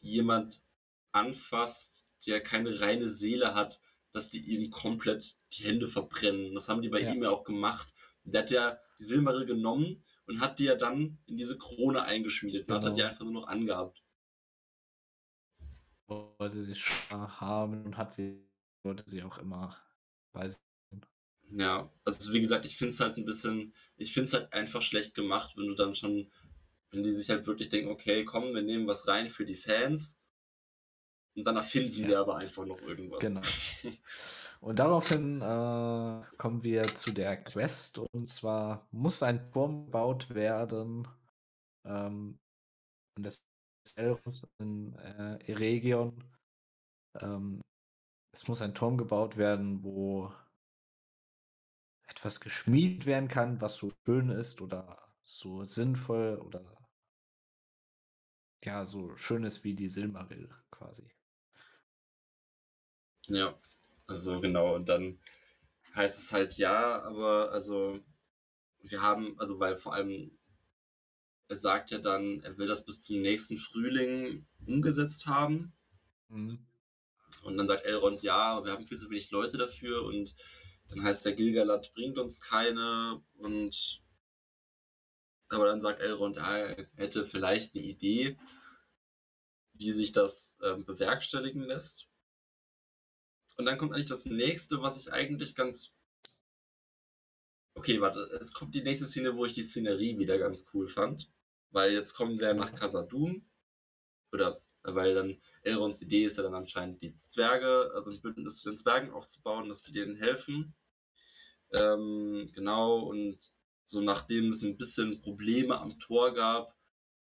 jemand 0.00 0.62
anfasst, 1.12 2.06
der 2.26 2.42
keine 2.42 2.80
reine 2.80 3.08
Seele 3.08 3.54
hat, 3.54 3.80
dass 4.12 4.30
die 4.30 4.40
ihm 4.40 4.70
komplett 4.70 5.36
die 5.52 5.64
Hände 5.64 5.86
verbrennen. 5.86 6.54
Das 6.54 6.68
haben 6.68 6.82
die 6.82 6.88
bei 6.88 7.00
ja. 7.00 7.12
ihm 7.12 7.22
ja 7.22 7.30
auch 7.30 7.44
gemacht. 7.44 7.94
Der 8.24 8.42
hat 8.42 8.50
ja 8.50 8.78
die 8.98 9.04
Silmaril 9.04 9.46
genommen 9.46 10.04
und 10.26 10.40
hat 10.40 10.58
die 10.58 10.64
ja 10.64 10.74
dann 10.74 11.18
in 11.26 11.36
diese 11.36 11.58
Krone 11.58 12.02
eingeschmiedet. 12.02 12.66
Genau. 12.66 12.78
Und 12.78 12.84
hat 12.84 12.90
er 12.90 12.94
die 12.94 13.00
genau. 13.00 13.10
einfach 13.10 13.24
nur 13.24 13.34
noch 13.34 13.48
angehabt. 13.48 14.02
Wollte 16.08 16.62
sie 16.62 16.74
schon 16.74 17.40
haben 17.40 17.84
und 17.84 17.96
hat 17.96 18.14
sie, 18.14 18.48
wollte 18.82 19.04
sie 19.06 19.22
auch 19.22 19.38
immer 19.38 19.76
bei 20.32 20.48
ja, 21.50 21.90
also 22.04 22.32
wie 22.32 22.40
gesagt, 22.40 22.66
ich 22.66 22.76
finde 22.76 22.92
es 22.92 23.00
halt 23.00 23.16
ein 23.16 23.24
bisschen, 23.24 23.74
ich 23.96 24.12
finde 24.12 24.28
es 24.28 24.34
halt 24.34 24.52
einfach 24.52 24.82
schlecht 24.82 25.14
gemacht, 25.14 25.56
wenn 25.56 25.66
du 25.68 25.74
dann 25.74 25.94
schon, 25.94 26.30
wenn 26.90 27.02
die 27.02 27.12
sich 27.12 27.30
halt 27.30 27.46
wirklich 27.46 27.68
denken, 27.68 27.90
okay, 27.90 28.24
komm, 28.24 28.54
wir 28.54 28.62
nehmen 28.62 28.86
was 28.86 29.06
rein 29.06 29.30
für 29.30 29.44
die 29.44 29.54
Fans 29.54 30.18
und 31.36 31.44
dann 31.44 31.56
erfinden 31.56 32.02
ja. 32.02 32.08
wir 32.08 32.20
aber 32.20 32.36
einfach 32.36 32.64
noch 32.64 32.80
irgendwas. 32.80 33.20
Genau. 33.20 33.42
Und 34.60 34.78
daraufhin 34.78 35.42
äh, 35.42 36.22
kommen 36.38 36.62
wir 36.62 36.82
zu 36.84 37.12
der 37.12 37.36
Quest 37.44 37.98
und 37.98 38.26
zwar 38.26 38.88
muss 38.90 39.22
ein 39.22 39.44
Turm 39.44 39.84
gebaut 39.84 40.34
werden 40.34 41.06
ähm, 41.84 42.38
und 43.16 43.22
das 43.22 43.44
Elrond 43.96 44.48
in 44.58 44.94
äh, 44.96 45.38
Eregion. 45.52 46.24
Ähm, 47.20 47.60
es 48.34 48.48
muss 48.48 48.62
ein 48.62 48.74
Turm 48.74 48.96
gebaut 48.96 49.36
werden, 49.36 49.84
wo 49.84 50.32
etwas 52.06 52.40
geschmiedet 52.40 53.06
werden 53.06 53.28
kann, 53.28 53.60
was 53.60 53.76
so 53.76 53.92
schön 54.04 54.30
ist 54.30 54.60
oder 54.60 55.06
so 55.22 55.64
sinnvoll 55.64 56.38
oder 56.38 56.76
ja, 58.62 58.84
so 58.84 59.16
schön 59.16 59.44
ist 59.44 59.64
wie 59.64 59.74
die 59.74 59.88
Silmaril 59.88 60.50
quasi. 60.70 61.10
Ja, 63.28 63.58
also 64.06 64.40
genau, 64.40 64.74
und 64.74 64.88
dann 64.88 65.20
heißt 65.94 66.18
es 66.18 66.32
halt 66.32 66.56
ja, 66.56 67.02
aber 67.02 67.50
also 67.52 68.00
wir 68.82 69.02
haben, 69.02 69.38
also 69.38 69.58
weil 69.58 69.76
vor 69.76 69.94
allem 69.94 70.36
er 71.48 71.58
sagt 71.58 71.90
ja 71.90 71.98
dann, 71.98 72.40
er 72.42 72.58
will 72.58 72.66
das 72.66 72.84
bis 72.84 73.02
zum 73.02 73.20
nächsten 73.20 73.56
Frühling 73.56 74.46
umgesetzt 74.66 75.26
haben. 75.26 75.72
Mhm. 76.28 76.66
Und 77.42 77.56
dann 77.56 77.68
sagt 77.68 77.84
Elrond, 77.84 78.22
ja, 78.22 78.64
wir 78.64 78.72
haben 78.72 78.86
viel 78.86 78.98
zu 78.98 79.10
wenig 79.10 79.30
Leute 79.30 79.56
dafür 79.56 80.02
und 80.02 80.34
dann 80.88 81.02
heißt 81.02 81.24
der 81.24 81.32
Gilgalad 81.34 81.92
bringt 81.94 82.18
uns 82.18 82.40
keine 82.40 83.22
und 83.38 84.00
aber 85.48 85.66
dann 85.66 85.80
sagt 85.80 86.00
Elrond, 86.00 86.38
er 86.38 86.88
hätte 86.96 87.24
vielleicht 87.24 87.74
eine 87.74 87.84
Idee, 87.84 88.36
wie 89.74 89.92
sich 89.92 90.12
das 90.12 90.58
ähm, 90.62 90.84
bewerkstelligen 90.84 91.62
lässt. 91.62 92.08
Und 93.56 93.66
dann 93.66 93.78
kommt 93.78 93.92
eigentlich 93.92 94.06
das 94.06 94.24
nächste, 94.24 94.82
was 94.82 94.98
ich 94.98 95.12
eigentlich 95.12 95.54
ganz. 95.54 95.92
Okay, 97.74 98.00
warte, 98.00 98.20
es 98.40 98.52
kommt 98.52 98.74
die 98.74 98.82
nächste 98.82 99.06
Szene, 99.06 99.36
wo 99.36 99.44
ich 99.44 99.54
die 99.54 99.62
Szenerie 99.62 100.18
wieder 100.18 100.38
ganz 100.38 100.66
cool 100.74 100.88
fand. 100.88 101.30
Weil 101.70 101.92
jetzt 101.92 102.14
kommen 102.14 102.38
wir 102.38 102.54
nach 102.54 102.74
Casadum. 102.74 103.46
Oder 104.32 104.60
weil 104.94 105.14
dann 105.14 105.40
Elrons 105.62 106.00
Idee 106.02 106.24
ist 106.24 106.36
ja 106.36 106.42
dann 106.42 106.54
anscheinend 106.54 107.02
die 107.02 107.14
Zwerge, 107.26 107.90
also 107.94 108.10
ein 108.10 108.20
Bündnis 108.20 108.58
zu 108.58 108.70
den 108.70 108.78
Zwergen 108.78 109.10
aufzubauen, 109.10 109.68
dass 109.68 109.82
die 109.82 109.92
denen 109.92 110.16
helfen. 110.16 110.74
Ähm, 111.72 112.50
genau, 112.54 113.00
und 113.00 113.38
so 113.84 114.00
nachdem 114.00 114.50
es 114.50 114.62
ein 114.62 114.76
bisschen 114.76 115.20
Probleme 115.20 115.78
am 115.78 115.98
Tor 115.98 116.34
gab, 116.34 116.74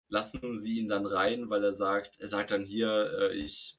lassen 0.10 0.60
sie 0.60 0.80
ihn 0.80 0.88
dann 0.88 1.06
rein, 1.06 1.50
weil 1.50 1.64
er 1.64 1.74
sagt, 1.74 2.20
er 2.20 2.28
sagt 2.28 2.52
dann 2.52 2.64
hier, 2.64 3.12
äh, 3.20 3.34
ich, 3.36 3.78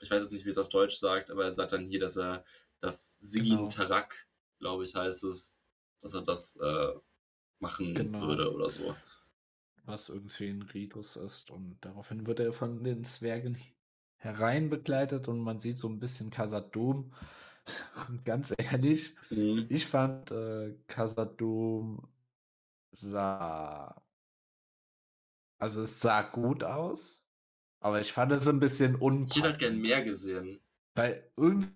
ich 0.00 0.10
weiß 0.10 0.22
jetzt 0.22 0.32
nicht, 0.32 0.44
wie 0.44 0.50
es 0.50 0.58
auf 0.58 0.68
Deutsch 0.68 0.96
sagt, 0.96 1.30
aber 1.30 1.44
er 1.44 1.52
sagt 1.52 1.72
dann 1.72 1.86
hier, 1.86 2.00
dass 2.00 2.16
er 2.16 2.44
das 2.80 3.18
Sigin 3.20 3.56
genau. 3.56 3.68
Tarak, 3.68 4.26
glaube 4.58 4.84
ich, 4.84 4.94
heißt 4.94 5.24
es, 5.24 5.60
dass 6.00 6.14
er 6.14 6.22
das 6.22 6.56
äh, 6.56 6.92
machen 7.60 7.94
genau. 7.94 8.26
würde 8.26 8.52
oder 8.52 8.68
so 8.68 8.94
was 9.86 10.08
irgendwie 10.08 10.48
ein 10.48 10.62
Ritus 10.62 11.16
ist. 11.16 11.50
Und 11.50 11.78
daraufhin 11.80 12.26
wird 12.26 12.40
er 12.40 12.52
von 12.52 12.82
den 12.84 13.04
Zwergen 13.04 13.56
hereinbegleitet 14.18 15.28
und 15.28 15.40
man 15.40 15.60
sieht 15.60 15.78
so 15.78 15.88
ein 15.88 15.98
bisschen 16.00 16.30
Casadum. 16.30 17.12
Und 18.08 18.24
ganz 18.24 18.54
ehrlich, 18.56 19.16
mhm. 19.28 19.66
ich 19.68 19.86
fand 19.86 20.30
äh, 20.30 20.76
Casadum 20.86 22.08
sah. 22.92 24.02
Also 25.58 25.82
es 25.82 26.00
sah 26.00 26.22
gut 26.22 26.62
aus, 26.62 27.26
aber 27.80 27.98
ich 27.98 28.12
fand 28.12 28.30
es 28.30 28.46
ein 28.46 28.60
bisschen 28.60 28.94
unpassend. 28.94 29.30
Ich 29.30 29.36
hätte 29.36 29.48
halt 29.48 29.58
gern 29.58 29.80
mehr 29.80 30.04
gesehen. 30.04 30.60
Weil 30.94 31.30
irgendwie 31.36 31.74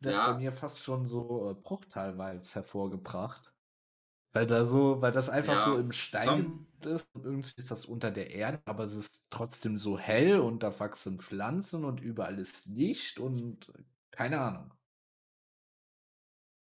das 0.00 0.14
ja. 0.14 0.32
bei 0.32 0.38
mir 0.38 0.52
fast 0.52 0.82
schon 0.82 1.06
so 1.06 1.50
äh, 1.50 1.54
Bruchteil-Vibes 1.54 2.54
hervorgebracht. 2.54 3.52
Weil 4.36 4.46
da 4.46 4.66
so, 4.66 5.00
weil 5.00 5.12
das 5.12 5.30
einfach 5.30 5.54
ja, 5.54 5.64
so 5.64 5.78
im 5.78 5.92
Stein 5.92 6.66
ist 6.84 7.06
und 7.14 7.24
irgendwie 7.24 7.54
ist 7.56 7.70
das 7.70 7.86
unter 7.86 8.10
der 8.10 8.32
Erde, 8.32 8.60
aber 8.66 8.82
es 8.82 8.94
ist 8.94 9.28
trotzdem 9.30 9.78
so 9.78 9.98
hell 9.98 10.40
und 10.40 10.62
da 10.62 10.78
wachsen 10.78 11.22
Pflanzen 11.22 11.86
und 11.86 12.02
überall 12.02 12.38
ist 12.38 12.66
Licht 12.66 13.18
und 13.18 13.72
keine 14.10 14.38
Ahnung. 14.38 14.74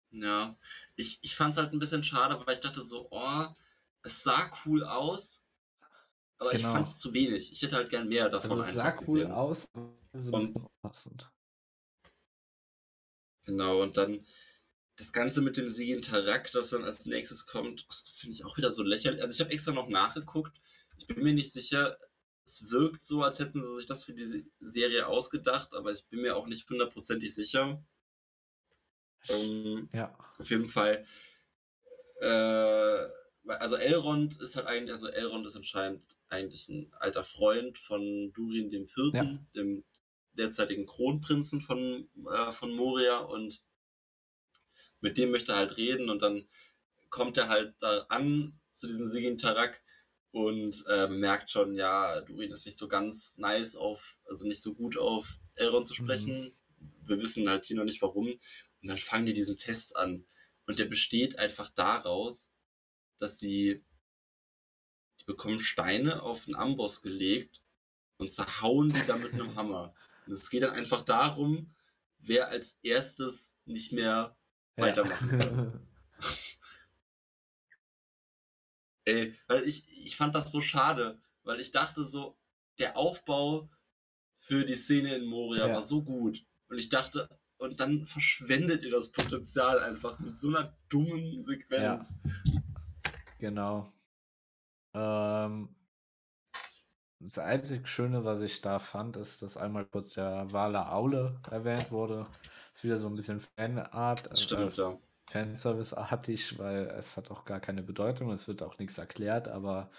Ja, 0.10 0.58
ich, 0.96 1.20
ich 1.22 1.36
fand 1.36 1.52
es 1.52 1.58
halt 1.60 1.72
ein 1.72 1.78
bisschen 1.78 2.04
schade, 2.04 2.42
weil 2.44 2.56
ich 2.56 2.62
dachte 2.62 2.82
so, 2.82 3.08
oh, 3.12 3.46
es 4.02 4.24
sah 4.24 4.52
cool 4.66 4.84
aus, 4.84 5.46
aber 6.40 6.54
genau. 6.54 6.68
ich 6.68 6.74
fand 6.74 6.88
es 6.88 6.98
zu 6.98 7.14
wenig. 7.14 7.54
Ich 7.54 7.62
hätte 7.62 7.76
halt 7.76 7.92
gern 7.92 8.10
mehr 8.10 8.28
davon 8.30 8.54
also 8.54 8.64
es 8.64 8.74
sah 8.74 8.98
cool 9.02 9.20
gesehen. 9.20 9.32
aus, 9.32 9.70
und, 10.32 10.82
passend. 10.82 11.32
Genau, 13.44 13.84
und 13.84 13.98
dann 13.98 14.26
das 15.02 15.14
Ganze 15.14 15.42
mit 15.42 15.58
dem 15.58 15.72
Sigin 15.72 16.04
Tarak, 16.04 16.52
das 16.52 16.70
dann 16.70 16.84
als 16.84 17.08
nächstes 17.08 17.48
kommt, 17.48 17.88
finde 18.18 18.36
ich 18.36 18.46
auch 18.46 18.56
wieder 18.56 18.72
so 18.72 18.84
lächerlich. 18.84 19.24
Also 19.24 19.34
ich 19.34 19.40
habe 19.40 19.52
extra 19.52 19.72
noch 19.72 19.90
nachgeguckt. 19.90 20.62
Ich 20.96 21.08
bin 21.08 21.24
mir 21.24 21.34
nicht 21.34 21.52
sicher. 21.52 21.98
Es 22.46 22.70
wirkt 22.70 23.04
so, 23.04 23.24
als 23.24 23.40
hätten 23.40 23.64
sie 23.64 23.76
sich 23.78 23.88
das 23.88 24.04
für 24.04 24.14
die 24.14 24.46
Serie 24.60 25.08
ausgedacht, 25.08 25.74
aber 25.74 25.92
ich 25.92 26.06
bin 26.06 26.22
mir 26.22 26.36
auch 26.36 26.46
nicht 26.46 26.70
hundertprozentig 26.70 27.34
sicher. 27.34 27.84
Ähm, 29.28 29.90
ja. 29.92 30.16
Auf 30.38 30.52
jeden 30.52 30.70
Fall. 30.70 31.04
Äh, 32.20 33.08
also 33.48 33.78
Elrond 33.78 34.40
ist 34.40 34.56
halt 34.56 34.68
eigentlich, 34.68 34.92
also 34.92 35.08
Elrond 35.08 35.48
ist 35.48 35.56
anscheinend 35.56 36.04
eigentlich 36.30 36.70
ein 36.70 36.94
alter 36.94 37.24
Freund 37.24 37.80
von 37.80 38.32
Durin 38.34 38.70
dem 38.70 38.88
Vierten, 38.88 39.16
ja. 39.16 39.46
dem 39.56 39.84
derzeitigen 40.34 40.86
Kronprinzen 40.86 41.62
von, 41.62 42.08
äh, 42.32 42.52
von 42.52 42.72
Moria 42.76 43.18
und 43.18 43.64
mit 45.02 45.18
dem 45.18 45.32
möchte 45.32 45.52
er 45.52 45.58
halt 45.58 45.78
reden 45.78 46.10
und 46.10 46.22
dann 46.22 46.48
kommt 47.10 47.38
er 47.38 47.50
halt 47.50 47.76
da 47.80 48.06
an 48.10 48.60
zu 48.72 48.88
diesem 48.88 49.06
Sigin 49.06 49.38
Tarak 49.38 49.82
und 50.32 50.86
äh, 50.88 51.08
merkt 51.08 51.52
schon, 51.52 51.76
ja, 51.76 52.22
Durin 52.22 52.52
ist 52.52 52.66
nicht 52.66 52.78
so 52.78 52.88
ganz 52.88 53.38
nice 53.38 53.76
auf, 53.76 54.18
also 54.26 54.48
nicht 54.48 54.62
so 54.62 54.74
gut 54.74 54.98
auf 54.98 55.28
Elrond 55.56 55.86
zu 55.86 55.94
sprechen. 55.94 56.46
Mhm. 56.46 56.54
Wir 57.06 57.22
wissen 57.22 57.50
halt 57.50 57.66
hier 57.66 57.76
noch 57.76 57.84
nicht 57.84 58.02
warum. 58.02 58.28
Und 58.28 58.88
dann 58.88 58.98
fangen 58.98 59.26
die 59.26 59.34
diesen 59.34 59.58
Test 59.58 59.96
an. 59.98 60.26
Und 60.66 60.80
der 60.80 60.86
besteht 60.86 61.38
einfach 61.38 61.70
daraus, 61.70 62.54
dass 63.20 63.40
sie, 63.40 63.84
die 65.20 65.26
bekommen 65.26 65.60
Steine 65.60 66.24
auf 66.24 66.46
den 66.46 66.56
Amboss 66.56 67.02
gelegt 67.02 67.62
und 68.18 68.34
zerhauen 68.34 68.90
die 68.90 69.06
dann 69.06 69.22
mit 69.22 69.34
einem 69.34 69.56
Hammer. 69.56 69.94
Und 70.26 70.34
es 70.34 70.50
geht 70.50 70.64
dann 70.64 70.72
einfach 70.72 71.02
darum, 71.02 71.76
wer 72.20 72.48
als 72.48 72.80
erstes 72.84 73.60
nicht 73.66 73.92
mehr 73.92 74.38
ja. 74.78 74.84
weitermachen. 74.84 75.80
Ey, 79.06 79.36
weil 79.48 79.68
ich, 79.68 79.88
ich 80.06 80.16
fand 80.16 80.36
das 80.36 80.52
so 80.52 80.62
schade, 80.62 81.20
weil 81.44 81.60
ich 81.60 81.72
dachte 81.72 82.04
so, 82.04 82.38
der 82.78 82.98
Aufbau 82.98 83.70
für 84.38 84.66
die 84.66 84.76
Szene 84.76 85.16
in 85.16 85.26
Moria 85.26 85.68
ja. 85.68 85.74
war 85.74 85.82
so 85.82 86.04
gut. 86.04 86.46
Und 86.68 86.78
ich 86.78 86.90
dachte, 86.90 87.28
und 87.58 87.80
dann 87.80 88.06
verschwendet 88.06 88.84
ihr 88.86 88.92
das 88.92 89.12
Potenzial 89.12 89.80
einfach 89.80 90.20
mit 90.20 90.40
so 90.40 90.50
einer 90.50 90.76
dummen 90.90 91.44
Sequenz. 91.44 92.18
Ja. 92.24 93.12
Genau. 93.40 93.94
Ähm, 94.94 95.76
das 97.24 97.40
einzig 97.40 97.88
Schöne, 97.88 98.26
was 98.26 98.42
ich 98.42 98.62
da 98.62 98.80
fand, 98.80 99.18
ist, 99.18 99.42
dass 99.42 99.58
einmal 99.58 99.86
kurz 99.86 100.14
der 100.14 100.52
Wale 100.52 100.92
Aule 100.92 101.40
erwähnt 101.50 101.92
wurde. 101.92 102.28
Das 102.72 102.80
ist 102.80 102.84
wieder 102.84 102.98
so 102.98 103.08
ein 103.08 103.16
bisschen 103.16 103.42
Fanart. 103.56 104.38
Stimmt, 104.38 104.78
äh, 104.78 104.82
ja. 104.82 104.98
Fanservice-artig, 105.32 106.60
weil 106.60 106.88
es 106.88 107.16
hat 107.16 107.32
auch 107.32 107.46
gar 107.46 107.60
keine 107.60 107.84
Bedeutung, 107.84 108.32
es 108.32 108.48
wird 108.48 108.64
auch 108.64 108.78
nichts 108.80 108.98
erklärt, 108.98 109.48
aber 109.48 109.90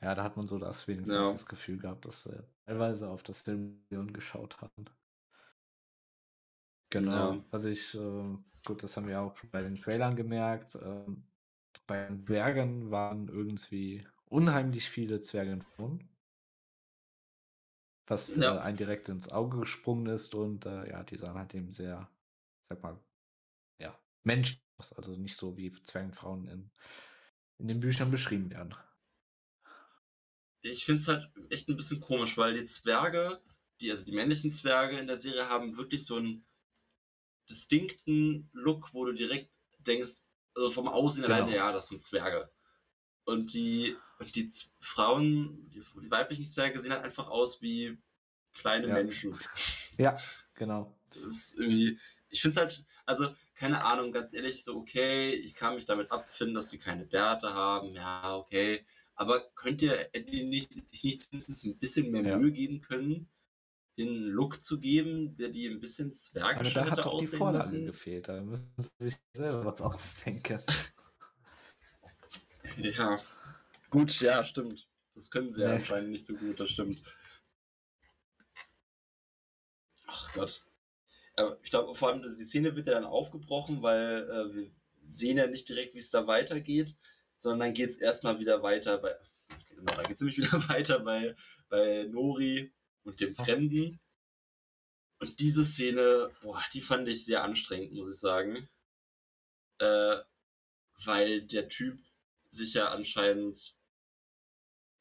ja, 0.00 0.14
da 0.14 0.22
hat 0.22 0.36
man 0.36 0.46
so 0.46 0.58
das 0.58 0.86
wenigstens 0.86 1.24
ja. 1.24 1.32
das 1.32 1.46
Gefühl 1.46 1.78
gehabt, 1.78 2.04
dass 2.04 2.22
sie 2.22 2.44
teilweise 2.66 3.08
auf 3.08 3.24
das 3.24 3.40
Silmarillion 3.40 4.12
geschaut 4.12 4.60
hatten. 4.60 4.84
Genau, 6.90 7.32
ja. 7.32 7.44
was 7.50 7.64
ich, 7.64 7.94
äh, 7.96 8.36
gut, 8.64 8.82
das 8.82 8.96
haben 8.96 9.08
wir 9.08 9.20
auch 9.20 9.34
schon 9.34 9.50
bei 9.50 9.62
den 9.62 9.76
Trailern 9.76 10.14
gemerkt, 10.14 10.76
äh, 10.76 11.04
bei 11.86 12.06
den 12.06 12.24
Zwergen 12.24 12.90
waren 12.90 13.28
irgendwie 13.28 14.06
unheimlich 14.26 14.88
viele 14.88 15.20
Zwerge 15.20 15.52
entflohen. 15.52 16.08
Was 18.08 18.34
ja. 18.36 18.56
äh, 18.56 18.60
ein 18.60 18.76
direkt 18.76 19.08
ins 19.08 19.30
Auge 19.30 19.60
gesprungen 19.60 20.06
ist 20.06 20.34
und 20.34 20.66
äh, 20.66 20.88
ja, 20.90 21.02
die 21.04 21.16
sahen 21.16 21.38
halt 21.38 21.54
eben 21.54 21.70
sehr, 21.70 22.10
sag 22.70 22.82
mal, 22.82 22.98
ja, 23.80 23.96
menschlich 24.24 24.62
aus. 24.78 24.92
Also 24.94 25.12
nicht 25.16 25.36
so 25.36 25.56
wie 25.56 25.72
Zwergenfrauen 25.84 26.48
in, 26.48 26.70
in 27.58 27.68
den 27.68 27.80
Büchern 27.80 28.10
beschrieben 28.10 28.50
werden. 28.50 28.74
Ich 30.62 30.84
finde 30.84 31.02
es 31.02 31.08
halt 31.08 31.30
echt 31.50 31.68
ein 31.68 31.76
bisschen 31.76 32.00
komisch, 32.00 32.36
weil 32.36 32.54
die 32.54 32.64
Zwerge, 32.64 33.40
die, 33.80 33.90
also 33.90 34.04
die 34.04 34.14
männlichen 34.14 34.50
Zwerge 34.50 34.98
in 34.98 35.06
der 35.06 35.18
Serie 35.18 35.48
haben 35.48 35.76
wirklich 35.76 36.06
so 36.06 36.16
einen 36.16 36.46
distinkten 37.48 38.50
Look, 38.52 38.92
wo 38.92 39.04
du 39.04 39.12
direkt 39.12 39.52
denkst, 39.80 40.22
also 40.56 40.70
vom 40.70 40.88
Aussehen 40.88 41.22
genau. 41.22 41.36
alleine, 41.36 41.54
ja, 41.54 41.72
das 41.72 41.88
sind 41.88 42.04
Zwerge. 42.04 42.50
Und 43.28 43.52
die, 43.52 43.94
und 44.18 44.34
die 44.36 44.50
Frauen, 44.80 45.68
die, 45.68 45.82
die, 46.02 46.10
weiblichen 46.10 46.48
Zwerge 46.48 46.80
sehen 46.80 46.92
halt 46.92 47.04
einfach 47.04 47.28
aus 47.28 47.60
wie 47.60 47.98
kleine 48.54 48.88
ja. 48.88 48.94
Menschen. 48.94 49.38
Ja, 49.98 50.16
genau. 50.54 50.96
Das 51.10 51.24
ist 51.24 51.58
irgendwie, 51.58 51.98
ich 52.30 52.40
finde 52.40 52.54
es 52.54 52.60
halt, 52.60 52.86
also 53.04 53.34
keine 53.54 53.84
Ahnung, 53.84 54.12
ganz 54.12 54.32
ehrlich, 54.32 54.64
so 54.64 54.76
okay, 54.76 55.32
ich 55.34 55.54
kann 55.54 55.74
mich 55.74 55.84
damit 55.84 56.10
abfinden, 56.10 56.54
dass 56.54 56.70
die 56.70 56.78
keine 56.78 57.04
Bärte 57.04 57.52
haben, 57.52 57.92
ja, 57.92 58.34
okay. 58.36 58.86
Aber 59.14 59.42
könnt 59.56 59.82
ihr 59.82 60.08
nicht, 60.14 60.80
nicht 61.04 61.20
zumindest 61.20 61.64
ein 61.66 61.78
bisschen 61.78 62.10
mehr 62.10 62.22
ja. 62.22 62.38
Mühe 62.38 62.52
geben 62.52 62.80
können, 62.80 63.28
den 63.98 64.22
Look 64.28 64.62
zu 64.62 64.80
geben, 64.80 65.36
der 65.36 65.50
die 65.50 65.66
ein 65.66 65.80
bisschen 65.80 66.14
zwergschnitte 66.14 66.80
Aber 66.80 66.90
da 66.90 66.96
hat 66.96 67.04
doch 67.04 67.20
die 67.20 67.26
Vorlage 67.26 67.72
müssen? 67.72 67.84
gefehlt, 67.84 68.28
da 68.28 68.40
müssen 68.40 68.72
sie 68.78 69.10
sich 69.10 69.16
selber 69.34 69.66
was 69.66 69.82
ausdenken. 69.82 70.62
Ja, 72.78 73.20
gut, 73.90 74.20
ja, 74.20 74.44
stimmt. 74.44 74.88
Das 75.14 75.30
können 75.30 75.52
sie 75.52 75.62
nee. 75.62 75.72
anscheinend 75.72 76.10
nicht 76.10 76.26
so 76.26 76.34
gut, 76.34 76.60
das 76.60 76.70
stimmt. 76.70 77.02
Ach 80.06 80.32
Gott 80.32 80.64
ich 81.62 81.70
glaube, 81.70 81.94
vor 81.94 82.08
allem 82.08 82.22
die 82.22 82.44
Szene 82.44 82.74
wird 82.76 82.88
ja 82.88 82.94
dann 82.94 83.04
aufgebrochen, 83.04 83.82
weil 83.82 84.28
äh, 84.30 84.54
wir 84.54 84.70
sehen 85.06 85.38
ja 85.38 85.46
nicht 85.46 85.68
direkt, 85.68 85.94
wie 85.94 85.98
es 85.98 86.10
da 86.10 86.26
weitergeht, 86.26 86.96
sondern 87.36 87.60
dann 87.60 87.74
geht 87.74 87.90
es 87.90 87.96
erstmal 87.96 88.40
wieder 88.40 88.62
weiter 88.62 88.98
bei. 88.98 89.14
Genau, 89.70 89.94
dann 89.94 90.06
geht 90.06 90.16
es 90.16 90.20
nämlich 90.20 90.38
wieder 90.38 90.68
weiter 90.68 91.00
bei, 91.00 91.36
bei 91.68 92.04
Nori 92.04 92.72
und 93.04 93.20
dem 93.20 93.34
Fremden. 93.34 94.00
Und 95.20 95.40
diese 95.40 95.64
Szene, 95.64 96.30
boah, 96.42 96.62
die 96.72 96.80
fand 96.80 97.08
ich 97.08 97.24
sehr 97.24 97.42
anstrengend, 97.42 97.92
muss 97.92 98.12
ich 98.12 98.20
sagen. 98.20 98.68
Äh, 99.78 100.16
weil 101.04 101.42
der 101.42 101.68
Typ 101.68 101.98
sich 102.50 102.74
ja 102.74 102.90
anscheinend 102.90 103.74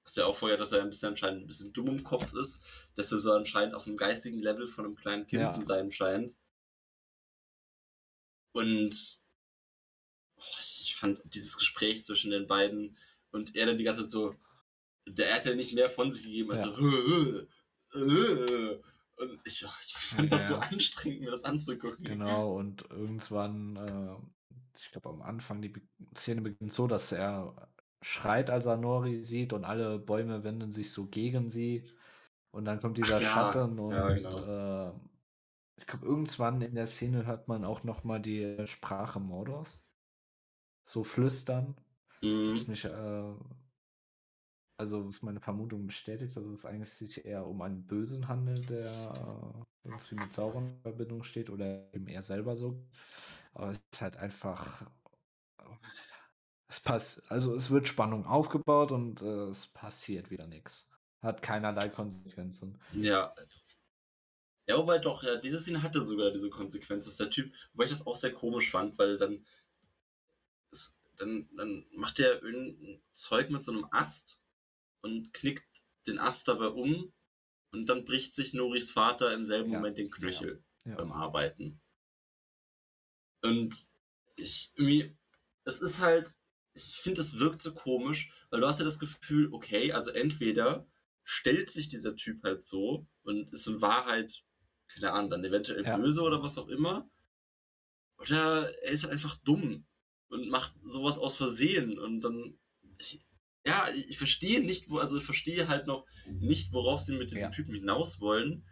hast 0.08 0.18
ja 0.18 0.26
auch 0.26 0.38
vorher, 0.38 0.58
dass 0.58 0.72
er 0.72 0.82
ein 0.82 0.90
bisschen 0.90 1.10
anscheinend 1.10 1.44
ein 1.44 1.48
bisschen 1.48 1.74
dumm 1.74 1.88
im 1.88 2.04
Kopf 2.04 2.34
ist, 2.34 2.64
dass 2.96 3.12
er 3.12 3.18
so 3.18 3.34
anscheinend 3.34 3.76
auf 3.76 3.86
einem 3.86 3.98
geistigen 3.98 4.40
Level 4.40 4.68
von 4.68 4.86
einem 4.86 4.96
kleinen 4.96 5.28
Kind 5.28 5.42
ja. 5.42 5.54
zu 5.54 5.62
sein 5.62 5.92
scheint. 5.92 6.38
Und 8.54 9.20
oh, 10.38 10.60
ich 10.62 10.96
fand 10.96 11.22
dieses 11.26 11.58
Gespräch 11.58 12.06
zwischen 12.06 12.32
den 12.32 12.48
beiden 12.48 12.98
und 13.32 13.56
er 13.56 13.66
dann 13.66 13.78
die 13.78 13.84
ganze 13.84 14.04
Zeit 14.04 14.12
so, 14.12 14.36
der 15.06 15.36
hat 15.36 15.46
ja 15.46 15.54
nicht 15.54 15.74
mehr 15.74 15.90
von 15.90 16.12
sich 16.12 16.24
gegeben, 16.24 16.52
als 16.52 16.64
ja. 16.64 16.76
so, 16.78 16.86
und 19.18 19.40
ich, 19.46 19.64
ich 19.64 19.94
fand 19.94 20.32
ja, 20.32 20.38
das 20.38 20.48
so 20.48 20.56
anstrengend, 20.56 21.22
mir 21.22 21.32
das 21.32 21.44
anzugucken. 21.44 22.06
Genau, 22.06 22.56
und 22.56 22.84
irgendwann, 22.90 23.76
äh, 23.76 24.16
ich 24.80 24.92
glaube 24.92 25.10
am 25.10 25.22
Anfang, 25.22 25.62
die 25.62 25.74
Szene 26.16 26.42
beginnt 26.42 26.72
so, 26.72 26.88
dass 26.88 27.12
er 27.12 27.70
schreit, 28.02 28.50
als 28.50 28.66
er 28.66 28.78
Nori 28.78 29.24
sieht 29.24 29.54
und 29.54 29.66
alle 29.66 30.00
Bäume 30.00 30.44
wenden 30.44 30.72
sich 30.72 30.92
so 30.92 31.08
gegen 31.08 31.50
sie. 31.50 31.88
Und 32.52 32.66
dann 32.66 32.80
kommt 32.80 32.98
dieser 32.98 33.22
ja, 33.22 33.30
Schatten 33.30 33.80
und 33.80 33.92
ja, 33.92 34.10
genau. 34.10 34.90
äh, 34.90 34.94
ich 35.78 35.86
glaube, 35.86 36.06
irgendwann 36.06 36.62
in 36.62 36.76
der 36.76 36.88
Szene 36.88 37.26
hört 37.26 37.48
man 37.48 37.66
auch 37.66 37.84
noch 37.84 38.04
mal 38.04 38.20
die 38.20 38.66
Sprache 38.66 39.20
Mordors. 39.20 39.84
So 40.88 41.04
flüstern. 41.04 41.76
Mhm. 42.22 42.56
Was 42.56 42.68
mich, 42.68 42.86
äh, 42.86 43.34
also 44.80 45.08
was 45.08 45.22
meine 45.22 45.40
Vermutung 45.40 45.86
bestätigt, 45.86 46.36
dass 46.36 46.46
es 46.46 46.66
eigentlich 46.66 46.94
sich 46.94 47.26
eher 47.26 47.46
um 47.46 47.62
einen 47.62 47.86
Bösen 47.86 48.28
handelt, 48.28 48.70
der 48.70 48.86
äh, 48.86 49.88
irgendwie 49.88 50.16
mit 50.16 50.34
Sauron 50.34 50.66
in 50.66 50.82
Verbindung 50.82 51.24
steht 51.24 51.50
oder 51.50 51.94
eben 51.94 52.08
er 52.08 52.22
selber 52.22 52.56
so. 52.56 52.82
Aber 53.58 53.70
es 53.70 53.82
ist 53.92 54.02
halt 54.02 54.18
einfach 54.18 54.86
es 56.68 56.80
passt, 56.80 57.32
also 57.32 57.56
es 57.56 57.72
wird 57.72 57.88
Spannung 57.88 58.26
aufgebaut 58.26 58.92
und 58.92 59.22
äh, 59.22 59.50
es 59.50 59.68
passiert 59.68 60.30
wieder 60.30 60.48
nichts. 60.48 60.88
Hat 61.22 61.42
keinerlei 61.42 61.90
Konsequenzen. 61.90 62.80
Ja. 62.94 63.34
Ja, 64.68 64.78
wobei 64.78 65.00
doch, 65.00 65.24
ja, 65.24 65.38
diese 65.38 65.60
Szene 65.60 65.82
hatte 65.82 66.06
sogar 66.06 66.30
diese 66.32 66.50
Konsequenz, 66.50 67.06
dass 67.06 67.16
der 67.16 67.30
Typ, 67.30 67.54
wobei 67.72 67.86
ich 67.86 67.90
das 67.90 68.06
auch 68.06 68.18
sehr 68.18 68.34
komisch 68.34 68.70
fand, 68.70 68.98
weil 69.00 69.18
dann, 69.18 69.46
ist, 70.72 71.00
dann, 71.16 71.50
dann 71.56 71.86
macht 71.92 72.20
der 72.20 72.44
irgendein 72.44 73.02
Zeug 73.14 73.50
mit 73.50 73.64
so 73.64 73.72
einem 73.72 73.88
Ast 73.92 74.42
und 75.02 75.32
knickt 75.34 75.66
den 76.06 76.20
Ast 76.20 76.50
dabei 76.50 76.68
um 76.68 77.14
und 77.72 77.88
dann 77.88 78.04
bricht 78.04 78.36
sich 78.36 78.54
Noris 78.54 78.92
Vater 78.92 79.34
im 79.34 79.46
selben 79.46 79.72
ja. 79.72 79.78
Moment 79.78 79.98
den 79.98 80.12
Knöchel. 80.12 80.64
Ja. 80.84 80.96
beim 80.96 81.12
Arbeiten. 81.12 81.82
Und 83.42 83.76
ich 84.36 84.72
irgendwie, 84.76 85.16
es 85.66 85.82
ist 85.82 86.00
halt, 86.00 86.38
ich 86.74 86.98
finde, 86.98 87.22
es 87.22 87.40
wirkt 87.40 87.62
so 87.62 87.74
komisch, 87.74 88.32
weil 88.50 88.62
du 88.62 88.68
hast 88.68 88.80
ja 88.80 88.86
das 88.86 89.00
Gefühl, 89.00 89.52
okay, 89.52 89.92
also 89.92 90.12
entweder 90.12 90.88
stellt 91.24 91.70
sich 91.70 91.90
dieser 91.90 92.16
Typ 92.16 92.44
halt 92.44 92.64
so 92.64 93.08
und 93.24 93.52
ist 93.52 93.68
in 93.68 93.82
Wahrheit, 93.82 94.44
keine 94.88 95.12
Ahnung, 95.12 95.30
dann 95.30 95.44
eventuell 95.44 95.84
ja. 95.84 95.98
böse 95.98 96.22
oder 96.22 96.42
was 96.42 96.58
auch 96.58 96.70
immer, 96.70 97.10
oder 98.18 98.74
er 98.84 98.92
ist 98.92 99.04
halt 99.04 99.14
einfach 99.14 99.36
dumm 99.44 99.86
und 100.30 100.50
macht 100.50 100.74
sowas 100.86 101.18
aus 101.18 101.36
Versehen 101.36 102.00
und 102.00 102.22
dann, 102.22 102.58
ich, 102.98 103.26
ja, 103.66 103.90
ich 104.08 104.18
verstehe 104.18 104.64
nicht, 104.64 104.90
wo, 104.90 105.00
also 105.00 105.18
ich 105.18 105.26
verstehe 105.26 105.68
halt 105.68 105.88
noch 105.88 106.06
nicht, 106.26 106.72
worauf 106.72 107.02
sie 107.02 107.18
mit 107.18 107.30
diesem 107.32 107.44
ja. 107.44 107.50
Typen 107.50 107.76
hinaus 107.76 108.20
wollen, 108.22 108.66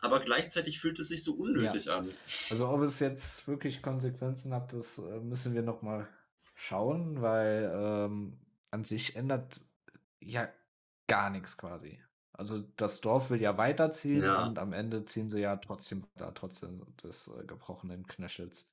aber 0.00 0.20
gleichzeitig 0.20 0.80
fühlt 0.80 0.98
es 0.98 1.08
sich 1.08 1.24
so 1.24 1.34
unnötig 1.34 1.86
ja. 1.86 1.98
an. 1.98 2.10
Also 2.50 2.68
ob 2.68 2.82
es 2.82 3.00
jetzt 3.00 3.46
wirklich 3.48 3.82
Konsequenzen 3.82 4.54
hat, 4.54 4.72
das 4.72 4.98
äh, 4.98 5.20
müssen 5.20 5.54
wir 5.54 5.62
nochmal 5.62 6.08
schauen, 6.54 7.20
weil 7.20 7.70
ähm, 7.74 8.38
an 8.70 8.84
sich 8.84 9.16
ändert 9.16 9.60
ja 10.20 10.48
gar 11.06 11.30
nichts 11.30 11.56
quasi. 11.56 12.00
Also 12.32 12.60
das 12.76 13.00
Dorf 13.00 13.30
will 13.30 13.40
ja 13.40 13.58
weiterziehen 13.58 14.22
ja. 14.22 14.46
und 14.46 14.58
am 14.58 14.72
Ende 14.72 15.04
ziehen 15.04 15.28
sie 15.28 15.40
ja 15.40 15.56
trotzdem 15.56 16.04
da 16.16 16.30
trotzdem 16.30 16.86
des 17.02 17.28
äh, 17.28 17.44
gebrochenen 17.44 18.06
Knöchels. 18.06 18.72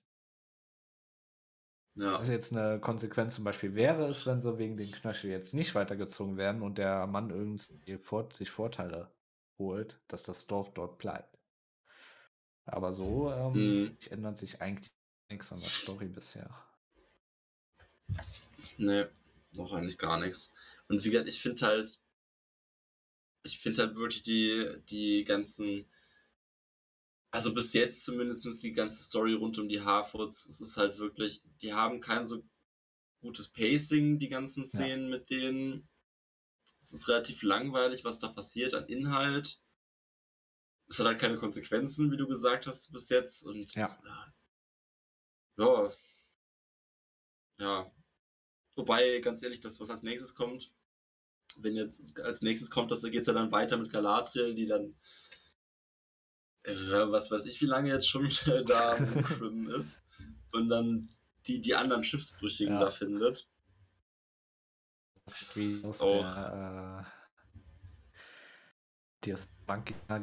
Ja. 1.96 2.18
Also 2.18 2.34
jetzt 2.34 2.56
eine 2.56 2.80
Konsequenz 2.80 3.36
zum 3.36 3.46
Beispiel 3.46 3.74
wäre 3.74 4.08
es, 4.08 4.26
wenn 4.26 4.42
sie 4.42 4.58
wegen 4.60 4.78
den 4.78 4.92
Knöchel 4.92 5.32
jetzt 5.32 5.54
nicht 5.54 5.74
weitergezogen 5.74 6.38
werden 6.38 6.62
und 6.62 6.78
der 6.78 7.08
Mann 7.08 7.30
irgendwie 7.30 7.98
vor, 7.98 8.30
sich 8.32 8.52
Vorteile 8.52 9.15
holt, 9.60 10.00
dass 10.08 10.24
das 10.24 10.48
Dorf 10.48 10.74
dort 10.74 10.98
bleibt. 10.98 11.38
Aber 12.66 12.92
so 12.94 13.32
ähm, 13.32 13.54
Mhm. 13.56 13.98
ändert 14.12 14.38
sich 14.38 14.62
eigentlich 14.62 14.88
nichts 15.32 15.52
an 15.52 15.62
der 15.62 15.70
Story 15.70 16.08
bisher. 16.08 16.50
Nee, 18.78 19.06
noch 19.52 19.74
eigentlich 19.74 19.98
gar 19.98 20.20
nichts. 20.20 20.54
Und 20.88 21.04
wie 21.04 21.10
gesagt, 21.10 21.28
ich 21.30 21.42
finde 21.42 21.66
halt, 21.66 22.00
ich 23.44 23.60
finde 23.60 23.84
halt 23.84 23.96
wirklich 23.96 24.24
die, 24.24 24.76
die 24.90 25.24
ganzen, 25.24 25.86
also 27.32 27.54
bis 27.54 27.74
jetzt 27.74 28.04
zumindest 28.06 28.64
die 28.64 28.72
ganze 28.74 29.04
Story 29.04 29.34
rund 29.34 29.58
um 29.60 29.68
die 29.68 29.82
Harfords, 29.82 30.46
es 30.48 30.62
ist 30.62 30.78
halt 30.78 30.98
wirklich, 30.98 31.42
die 31.62 31.74
haben 31.74 32.00
kein 32.02 32.26
so 32.26 32.44
gutes 33.22 33.50
Pacing, 33.50 34.20
die 34.20 34.30
ganzen 34.30 34.66
Szenen 34.66 35.10
mit 35.10 35.30
denen. 35.30 35.88
Es 36.86 36.94
ist 36.94 37.08
relativ 37.08 37.42
langweilig, 37.42 38.04
was 38.06 38.20
da 38.20 38.28
passiert 38.28 38.76
an 38.76 38.86
Inhalt. 38.88 39.60
Es 40.88 41.00
hat 41.00 41.08
halt 41.08 41.20
keine 41.20 41.38
Konsequenzen, 41.38 42.12
wie 42.12 42.18
du 42.18 42.28
gesagt 42.28 42.68
hast, 42.68 42.92
bis 42.92 43.10
jetzt. 43.10 43.42
Und 43.44 43.74
Ja. 43.74 43.86
es- 43.88 44.00
ja. 45.58 45.92
Ja. 47.58 47.92
Wobei, 48.76 49.18
ganz 49.20 49.42
ehrlich, 49.42 49.62
das, 49.62 49.80
was 49.80 49.90
als 49.90 50.04
nächstes 50.04 50.36
kommt, 50.36 50.72
wenn 51.58 51.76
jetzt 51.76 52.20
als 52.20 52.42
nächstes 52.44 52.70
kommt, 52.70 52.92
das 52.92 53.02
geht 53.02 53.22
es 53.22 53.26
ja 53.28 53.34
dann 53.34 53.52
weiter 53.52 53.78
mit 53.78 53.90
Galadriel, 53.92 54.54
die 54.54 54.68
dann 54.68 54.96
äh, 56.64 56.74
was 57.12 57.32
weiß 57.32 57.46
ich, 57.48 57.62
wie 57.62 57.66
lange 57.68 57.90
jetzt 57.90 58.08
schon 58.10 58.30
da 58.68 58.94
rumschwimmen 58.98 59.70
ist 59.70 60.06
und 60.52 60.70
dann 60.70 61.10
die, 61.48 61.62
die 61.62 61.74
anderen 61.76 62.04
Schiffsbrüchigen 62.04 62.74
Ja. 62.76 62.80
da 62.82 62.92
findet. 62.92 63.48
Das 65.26 65.42
ist 65.42 65.56
wie 65.58 65.88
aus 65.88 66.02
auch- 66.02 66.22
der, 66.22 67.04
äh, 67.04 67.12
die 69.24 69.32
aus 69.32 69.50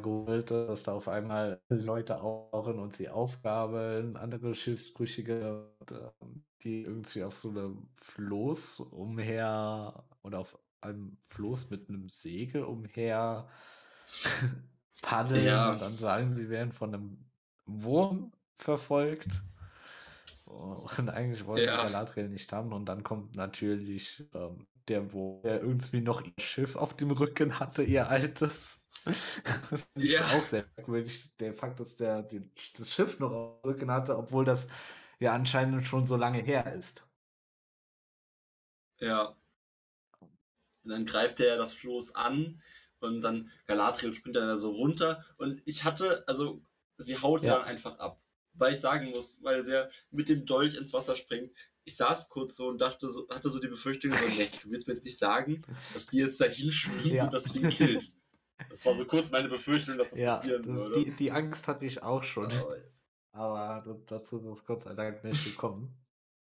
geholt, 0.01 0.49
dass 0.51 0.83
da 0.83 0.93
auf 0.93 1.07
einmal 1.09 1.61
Leute 1.69 2.21
auftauchen 2.21 2.79
und 2.79 2.95
sie 2.95 3.09
Aufgaben, 3.09 4.15
andere 4.15 4.55
Schiffsbrüchige, 4.55 5.69
ähm, 5.91 6.45
die 6.61 6.83
irgendwie 6.83 7.23
auf 7.23 7.33
so 7.33 7.49
einem 7.49 7.89
Floß 7.97 8.79
umher 8.79 10.05
oder 10.21 10.39
auf 10.39 10.57
einem 10.79 11.17
Floß 11.29 11.69
mit 11.69 11.89
einem 11.89 12.07
Segel 12.07 12.63
umher 12.63 13.49
paddeln 15.01 15.45
Ja. 15.45 15.71
und 15.73 15.81
dann 15.81 15.97
sagen, 15.97 16.35
sie 16.37 16.49
werden 16.49 16.71
von 16.71 16.93
einem 16.93 17.25
Wurm 17.65 18.31
verfolgt. 18.57 19.41
Und 20.45 21.09
eigentlich 21.09 21.45
wollen 21.45 21.65
Ja. 21.65 21.77
sie 21.77 21.83
Galadriel 21.83 22.29
nicht 22.29 22.51
haben. 22.53 22.71
Und 22.73 22.85
dann 22.85 23.03
kommt 23.03 23.35
natürlich 23.35 24.23
ähm, 24.33 24.67
der, 24.87 25.13
wo 25.13 25.41
der 25.43 25.61
irgendwie 25.61 26.01
noch 26.01 26.21
ihr 26.23 26.33
Schiff 26.39 26.75
auf 26.75 26.95
dem 26.95 27.11
Rücken 27.11 27.59
hatte, 27.59 27.83
ihr 27.83 28.09
altes. 28.09 28.79
Das 29.69 29.83
finde 29.93 30.07
ich 30.07 30.11
Ja. 30.11 30.29
auch 30.29 30.43
sehr 30.43 30.65
merkwürdig. 30.77 31.33
Der 31.39 31.53
Fakt, 31.53 31.79
dass 31.79 31.97
der 31.97 32.23
die, 32.23 32.41
das 32.77 32.93
Schiff 32.93 33.19
noch 33.19 33.31
auf 33.31 33.61
dem 33.61 33.71
Rücken 33.71 33.91
hatte, 33.91 34.17
obwohl 34.17 34.45
das 34.45 34.69
ja 35.19 35.33
anscheinend 35.33 35.85
schon 35.85 36.05
so 36.07 36.15
lange 36.15 36.39
her 36.41 36.73
ist. 36.73 37.05
Ja. 38.99 39.35
Und 40.83 40.91
dann 40.91 41.05
greift 41.05 41.39
er 41.39 41.57
das 41.57 41.73
Floß 41.73 42.15
an 42.15 42.61
und 42.99 43.21
dann 43.21 43.49
Galadriel 43.65 44.13
springt 44.13 44.35
dann 44.35 44.47
da 44.47 44.57
so 44.57 44.71
runter 44.71 45.25
und 45.37 45.61
ich 45.65 45.83
hatte, 45.83 46.23
also 46.27 46.61
sie 46.97 47.17
haut 47.17 47.43
Ja. 47.43 47.57
dann 47.57 47.63
einfach 47.65 47.97
ab. 47.99 48.21
Weil 48.53 48.73
ich 48.73 48.81
sagen 48.81 49.09
muss, 49.09 49.41
weil 49.43 49.65
sie 49.65 49.71
ja 49.71 49.89
mit 50.11 50.29
dem 50.29 50.45
Dolch 50.45 50.75
ins 50.75 50.93
Wasser 50.93 51.15
springt. 51.15 51.51
Ich 51.85 51.95
saß 51.97 52.29
kurz 52.29 52.55
so 52.55 52.67
und 52.67 52.79
dachte 52.79 53.07
so, 53.09 53.27
hatte 53.29 53.49
so 53.49 53.59
die 53.59 53.67
Befürchtung, 53.67 54.11
so, 54.11 54.25
nee, 54.37 54.49
du 54.63 54.71
willst 54.71 54.87
mir 54.87 54.93
jetzt 54.93 55.03
nicht 55.03 55.17
sagen, 55.17 55.63
dass 55.93 56.07
die 56.07 56.17
jetzt 56.17 56.39
dahin 56.39 56.71
schwimmt 56.71 57.11
Ja. 57.11 57.25
und 57.25 57.33
das 57.33 57.43
Ding 57.45 57.69
killt. 57.69 58.15
Das 58.69 58.85
war 58.85 58.95
so 58.95 59.05
kurz 59.05 59.31
meine 59.31 59.49
Befürchtung, 59.49 59.97
dass 59.97 60.11
das 60.11 60.19
Ja, 60.19 60.37
passieren 60.37 60.63
das, 60.63 60.83
würde. 60.83 61.03
die, 61.03 61.11
die 61.11 61.31
Angst 61.31 61.67
hatte 61.67 61.85
ich 61.85 62.01
auch 62.01 62.23
schon. 62.23 62.51
Aber, 63.33 63.81
Aber 63.83 63.99
dazu 64.07 64.37
ist 64.37 64.45
es 64.45 64.65
Gott 64.65 64.81
sei 64.81 64.93
Dank 64.93 65.23
nicht 65.23 65.43
gekommen. 65.43 65.97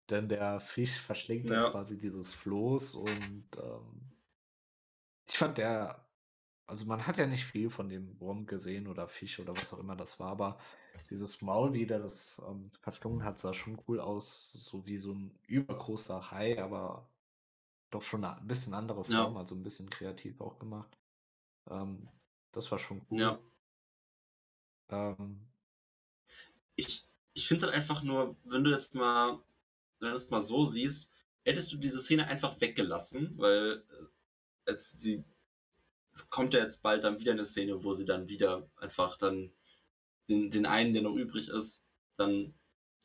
Denn 0.09 0.27
der 0.27 0.59
Fisch 0.59 0.99
verschlingt 0.99 1.49
Ja. 1.49 1.71
quasi 1.71 1.97
dieses 1.97 2.33
Floß 2.33 2.95
und 2.95 3.45
ähm, 3.57 4.11
ich 5.27 5.37
fand 5.37 5.57
der, 5.57 6.05
also 6.67 6.85
man 6.85 7.07
hat 7.07 7.17
ja 7.17 7.25
nicht 7.25 7.45
viel 7.45 7.69
von 7.69 7.87
dem 7.89 8.19
Wurm 8.19 8.45
gesehen 8.45 8.87
oder 8.87 9.07
Fisch 9.07 9.39
oder 9.39 9.53
was 9.53 9.73
auch 9.73 9.79
immer 9.79 9.95
das 9.95 10.19
war, 10.19 10.31
aber 10.31 10.59
dieses 11.09 11.41
Maul, 11.41 11.73
wie 11.73 11.85
der 11.85 11.99
das 11.99 12.41
ähm, 12.47 12.71
verschlungen 12.81 13.23
hat, 13.23 13.39
sah 13.39 13.53
schon 13.53 13.81
cool 13.87 13.99
aus, 13.99 14.53
so 14.53 14.85
wie 14.85 14.97
so 14.97 15.13
ein 15.13 15.31
übergroßer 15.47 16.31
Hai, 16.31 16.61
aber 16.61 17.09
doch 17.91 18.01
schon 18.03 18.23
eine 18.25 18.37
ein 18.39 18.47
bisschen 18.47 18.73
andere 18.73 19.03
Ja. 19.07 19.25
Form, 19.25 19.37
also 19.37 19.55
ein 19.55 19.63
bisschen 19.63 19.89
kreativ 19.89 20.41
auch 20.41 20.59
gemacht. 20.59 20.97
Ähm, 21.69 22.09
das 22.53 22.71
war 22.71 22.79
schon 22.79 23.01
cool. 23.11 23.19
ja. 23.21 23.39
Ähm, 24.89 25.41
ich, 26.75 27.05
ich 27.33 27.47
finde 27.47 27.65
es 27.65 27.71
halt 27.71 27.75
einfach 27.75 28.03
nur, 28.03 28.35
wenn 28.43 28.63
du 28.63 28.71
jetzt 28.71 28.95
mal, 28.95 29.39
wenn 29.99 30.11
du 30.11 30.17
es 30.17 30.29
mal 30.29 30.43
so 30.43 30.65
siehst, 30.65 31.09
hättest 31.43 31.71
du 31.71 31.77
diese 31.77 31.99
Szene 31.99 32.27
einfach 32.27 32.59
weggelassen, 32.61 33.33
weil 33.37 33.83
äh, 34.67 34.71
jetzt 34.71 35.01
sie, 35.01 35.23
es 36.13 36.29
kommt 36.29 36.53
ja 36.53 36.61
jetzt 36.61 36.81
bald 36.83 37.03
dann 37.03 37.19
wieder 37.19 37.33
eine 37.33 37.45
Szene, 37.45 37.83
wo 37.83 37.93
sie 37.93 38.05
dann 38.05 38.27
wieder 38.29 38.69
einfach 38.77 39.17
dann 39.17 39.51
den, 40.33 40.51
den 40.51 40.65
einen, 40.65 40.93
der 40.93 41.03
noch 41.03 41.15
übrig 41.15 41.49
ist, 41.49 41.85
dann 42.17 42.53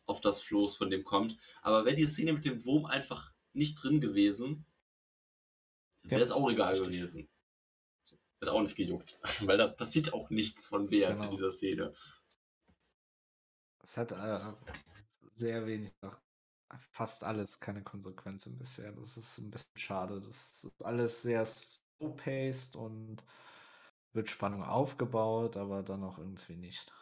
auf 0.07 0.21
das 0.21 0.41
Floß 0.43 0.77
von 0.77 0.91
dem 0.91 1.05
kommt. 1.05 1.37
Aber 1.63 1.85
wäre 1.85 1.97
die 1.97 2.07
Szene 2.07 2.33
mit 2.33 2.45
dem 2.45 2.65
Wurm 2.65 2.87
einfach 2.87 3.33
nicht 3.53 3.83
drin 3.83 4.01
gewesen, 4.01 4.65
wäre 6.05 6.21
Ja, 6.21 6.25
es 6.27 6.31
auch 6.33 6.49
egal 6.51 6.75
richtig. 6.75 6.97
gewesen. 6.97 7.29
Hätte 8.41 8.53
auch 8.53 8.63
nicht 8.63 8.77
gejuckt. 8.77 9.19
Weil 9.47 9.59
da 9.59 9.67
passiert 9.67 10.13
auch 10.13 10.31
nichts 10.31 10.69
von 10.69 10.91
Wert 10.91 11.17
Genau. 11.17 11.25
in 11.25 11.31
dieser 11.37 11.51
Szene. 11.51 11.95
Es 13.83 13.97
hat 13.97 14.13
äh, 14.13 14.53
sehr 15.35 15.67
wenig, 15.67 15.93
fast 16.93 17.25
alles 17.25 17.59
keine 17.61 17.83
Konsequenzen 17.83 18.59
bisher. 18.59 18.93
Das 18.93 19.17
ist 19.17 19.39
ein 19.39 19.51
bisschen 19.51 19.79
schade. 19.79 20.21
Das 20.21 20.65
ist 20.65 20.83
alles 20.83 21.23
sehr 21.23 21.45
slow-paced 21.45 22.77
und 22.77 23.25
wird 24.13 24.31
Spannung 24.31 24.63
aufgebaut, 24.63 25.57
aber 25.57 25.83
dann 25.83 26.05
auch 26.05 26.19
irgendwie 26.19 26.57
nicht. 26.57 26.93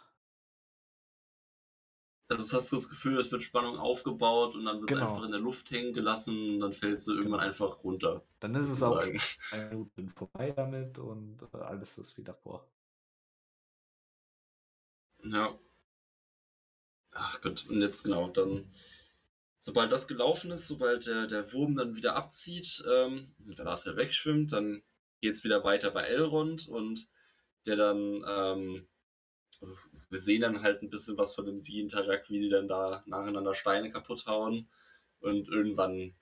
Also 2.29 2.57
hast 2.57 2.73
du 2.73 2.77
das 2.77 2.89
Gefühl, 2.89 3.19
es 3.19 3.31
wird 3.31 3.43
Spannung 3.43 3.79
aufgebaut 3.79 4.55
und 4.57 4.65
dann 4.65 4.81
wird 4.81 4.93
es 4.93 4.99
Genau. 4.99 5.09
einfach 5.09 5.25
in 5.25 5.31
der 5.33 5.41
Luft 5.41 5.71
hängen 5.71 5.93
gelassen 5.93 6.55
und 6.55 6.61
dann 6.61 6.73
fällst 6.73 7.07
du 7.07 7.15
irgendwann 7.15 7.41
einfach 7.41 7.85
runter. 7.85 8.25
Dann 8.41 8.55
ist 8.55 8.69
es 8.69 8.83
auch 8.83 9.01
eine 9.51 9.89
Minute 9.97 10.15
vorbei 10.15 10.51
damit 10.53 10.99
und 10.99 11.43
äh, 11.53 11.57
alles 11.59 11.99
ist 11.99 12.17
wieder 12.19 12.35
vor. 12.35 12.67
Ja. 15.25 15.59
Ach 17.13 17.41
Gott, 17.41 17.67
und 17.69 17.81
jetzt 17.81 18.03
genau, 18.05 18.29
dann, 18.29 18.71
sobald 19.59 19.93
das 19.93 20.09
gelaufen 20.09 20.51
ist, 20.51 20.69
sobald 20.69 21.07
der, 21.07 21.27
der 21.27 21.53
Wurm 21.53 21.77
dann 21.77 21.97
wieder 21.97 22.17
abzieht, 22.17 22.85
ähm, 22.89 23.35
und 23.47 23.57
Galadriel 23.57 23.97
wegschwimmt, 23.97 24.53
dann 24.53 24.83
geht's 25.21 25.45
wieder 25.45 25.65
weiter 25.65 25.91
bei 25.91 26.03
Elrond 26.05 26.69
und 26.69 27.09
der 27.67 27.77
dann, 27.77 28.25
ähm, 28.29 28.89
also 29.61 29.89
wir 30.11 30.21
sehen 30.21 30.43
dann 30.43 30.63
halt 30.63 30.83
ein 30.83 30.91
bisschen 30.91 31.17
was 31.17 31.35
von 31.35 31.47
dem 31.47 31.59
Siegenteract, 31.59 32.31
wie 32.31 32.41
sie 32.41 32.51
dann 32.51 32.69
da 32.69 33.03
nacheinander 33.07 33.55
Steine 33.55 33.91
kaputt 33.91 34.27
hauen 34.27 34.69
und 35.21 35.49
irgendwann 35.49 36.15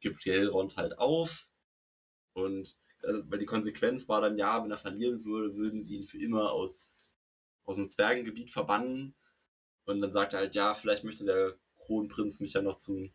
gibt 0.00 0.26
Elrond 0.26 0.76
halt 0.76 0.98
auf 0.98 1.48
und 2.32 2.76
also, 3.02 3.22
weil 3.30 3.38
die 3.38 3.46
Konsequenz 3.46 4.08
war 4.08 4.20
dann, 4.20 4.38
ja, 4.38 4.62
wenn 4.62 4.70
er 4.70 4.76
verlieren 4.76 5.24
würde, 5.24 5.56
würden 5.56 5.82
sie 5.82 5.96
ihn 5.96 6.06
für 6.06 6.18
immer 6.18 6.52
aus, 6.52 6.94
aus 7.64 7.76
dem 7.76 7.90
Zwergengebiet 7.90 8.50
verbannen. 8.50 9.14
Und 9.84 10.00
dann 10.00 10.12
sagt 10.12 10.32
er 10.32 10.40
halt, 10.40 10.54
ja, 10.54 10.74
vielleicht 10.74 11.04
möchte 11.04 11.24
der 11.24 11.56
Kronprinz 11.76 12.40
mich 12.40 12.52
ja 12.52 12.62
noch 12.62 12.76
zum, 12.76 13.12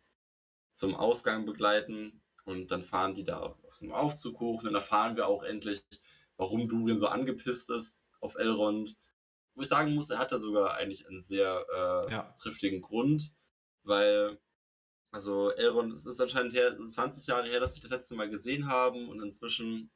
zum 0.74 0.94
Ausgang 0.94 1.46
begleiten. 1.46 2.22
Und 2.44 2.70
dann 2.70 2.84
fahren 2.84 3.14
die 3.14 3.24
da 3.24 3.40
auf, 3.40 3.62
auf 3.64 3.74
so 3.74 3.84
einem 3.84 3.94
Aufzug 3.94 4.40
hoch. 4.40 4.58
Und 4.58 4.66
dann 4.66 4.74
erfahren 4.74 5.16
wir 5.16 5.26
auch 5.26 5.42
endlich, 5.42 5.82
warum 6.36 6.68
Durin 6.68 6.98
so 6.98 7.06
angepisst 7.08 7.70
ist 7.70 8.02
auf 8.20 8.34
Elrond. 8.36 8.96
Wo 9.58 9.62
ich 9.62 9.68
sagen 9.68 9.92
muss, 9.96 10.08
er 10.08 10.20
hat 10.20 10.30
da 10.30 10.38
sogar 10.38 10.74
eigentlich 10.76 11.08
einen 11.08 11.20
sehr 11.20 11.66
äh, 11.74 12.12
Ja. 12.12 12.32
triftigen 12.40 12.80
Grund, 12.80 13.32
weil, 13.82 14.38
also 15.10 15.50
Elrond, 15.50 15.92
es 15.92 16.06
ist 16.06 16.20
anscheinend 16.20 16.54
her, 16.54 16.78
20 16.78 17.26
Jahre 17.26 17.48
her, 17.48 17.58
dass 17.58 17.74
sie 17.74 17.80
das 17.80 17.90
letzte 17.90 18.14
Mal 18.14 18.30
gesehen 18.30 18.68
haben 18.68 19.08
und 19.08 19.20
inzwischen, 19.20 19.90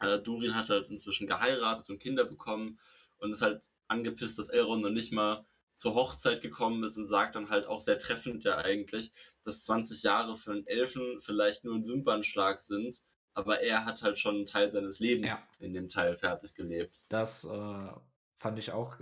äh, 0.00 0.18
Durin 0.18 0.54
hat 0.54 0.70
halt 0.70 0.88
inzwischen 0.88 1.26
geheiratet 1.26 1.90
und 1.90 1.98
Kinder 1.98 2.24
bekommen 2.24 2.80
und 3.18 3.30
ist 3.32 3.42
halt 3.42 3.60
angepisst, 3.88 4.38
dass 4.38 4.48
Elrond 4.48 4.80
noch 4.82 4.88
nicht 4.90 5.12
mal 5.12 5.44
zur 5.74 5.94
Hochzeit 5.94 6.40
gekommen 6.40 6.82
ist 6.82 6.96
und 6.96 7.08
sagt 7.08 7.34
dann 7.36 7.50
halt 7.50 7.66
auch 7.66 7.80
sehr 7.80 7.98
treffend 7.98 8.42
ja 8.44 8.56
eigentlich, 8.56 9.12
dass 9.44 9.64
20 9.64 10.02
Jahre 10.02 10.38
für 10.38 10.52
einen 10.52 10.66
Elfen 10.66 11.20
vielleicht 11.20 11.64
nur 11.64 11.74
ein 11.74 11.86
Wimpernschlag 11.86 12.62
sind, 12.62 13.02
aber 13.34 13.60
er 13.60 13.84
hat 13.84 14.00
halt 14.02 14.18
schon 14.18 14.36
einen 14.36 14.46
Teil 14.46 14.72
seines 14.72 14.98
Lebens 14.98 15.26
Ja. 15.28 15.38
in 15.58 15.74
dem 15.74 15.90
Teil 15.90 16.16
fertig 16.16 16.54
gelebt. 16.54 16.96
Das 17.10 17.44
äh, 17.44 17.90
fand 18.38 18.58
ich 18.58 18.72
auch 18.72 18.96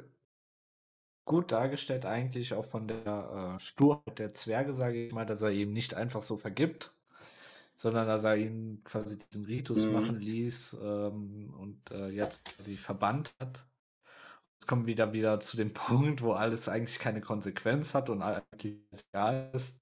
gut 1.25 1.51
dargestellt 1.53 2.07
eigentlich, 2.07 2.55
auch 2.55 2.65
von 2.65 2.87
der 2.89 3.55
äh, 3.57 3.59
Sturheit 3.59 4.19
der 4.19 4.33
Zwerge, 4.33 4.73
sage 4.73 5.07
ich 5.07 5.13
mal, 5.13 5.27
dass 5.27 5.43
er 5.43 5.51
ihm 5.51 5.73
nicht 5.73 5.95
einfach 5.95 6.21
so 6.21 6.37
vergibt, 6.37 6.95
sondern 7.77 8.07
dass 8.09 8.25
er 8.25 8.37
ihn 8.37 8.83
quasi 8.85 9.19
diesen 9.19 9.47
Ritus 9.47 9.79
Mhm. 9.79 9.93
machen 9.93 10.21
ließ 10.21 10.77
ähm, 10.83 11.55
und 11.59 11.91
äh, 11.93 12.09
jetzt 12.09 12.55
sie 12.59 12.77
verbannt 12.79 13.35
hat. 13.41 13.67
Es 14.61 14.67
kommt 14.67 14.87
wieder 14.87 15.13
wieder 15.13 15.41
zu 15.41 15.57
dem 15.57 15.73
Punkt, 15.75 16.23
wo 16.23 16.33
alles 16.35 16.69
eigentlich 16.69 16.99
keine 17.01 17.21
Konsequenz 17.23 17.95
hat 17.95 18.11
und 18.11 18.23
eigentlich 18.23 18.79
egal 19.13 19.51
ist. 19.55 19.81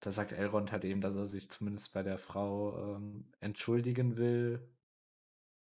Da 0.00 0.12
sagt 0.12 0.32
Elrond 0.32 0.72
halt 0.72 0.84
eben, 0.84 1.00
dass 1.02 1.16
er 1.16 1.26
sich 1.26 1.50
zumindest 1.50 1.92
bei 1.94 2.02
der 2.04 2.18
Frau 2.18 2.96
ähm, 2.96 3.26
entschuldigen 3.40 4.16
will 4.18 4.60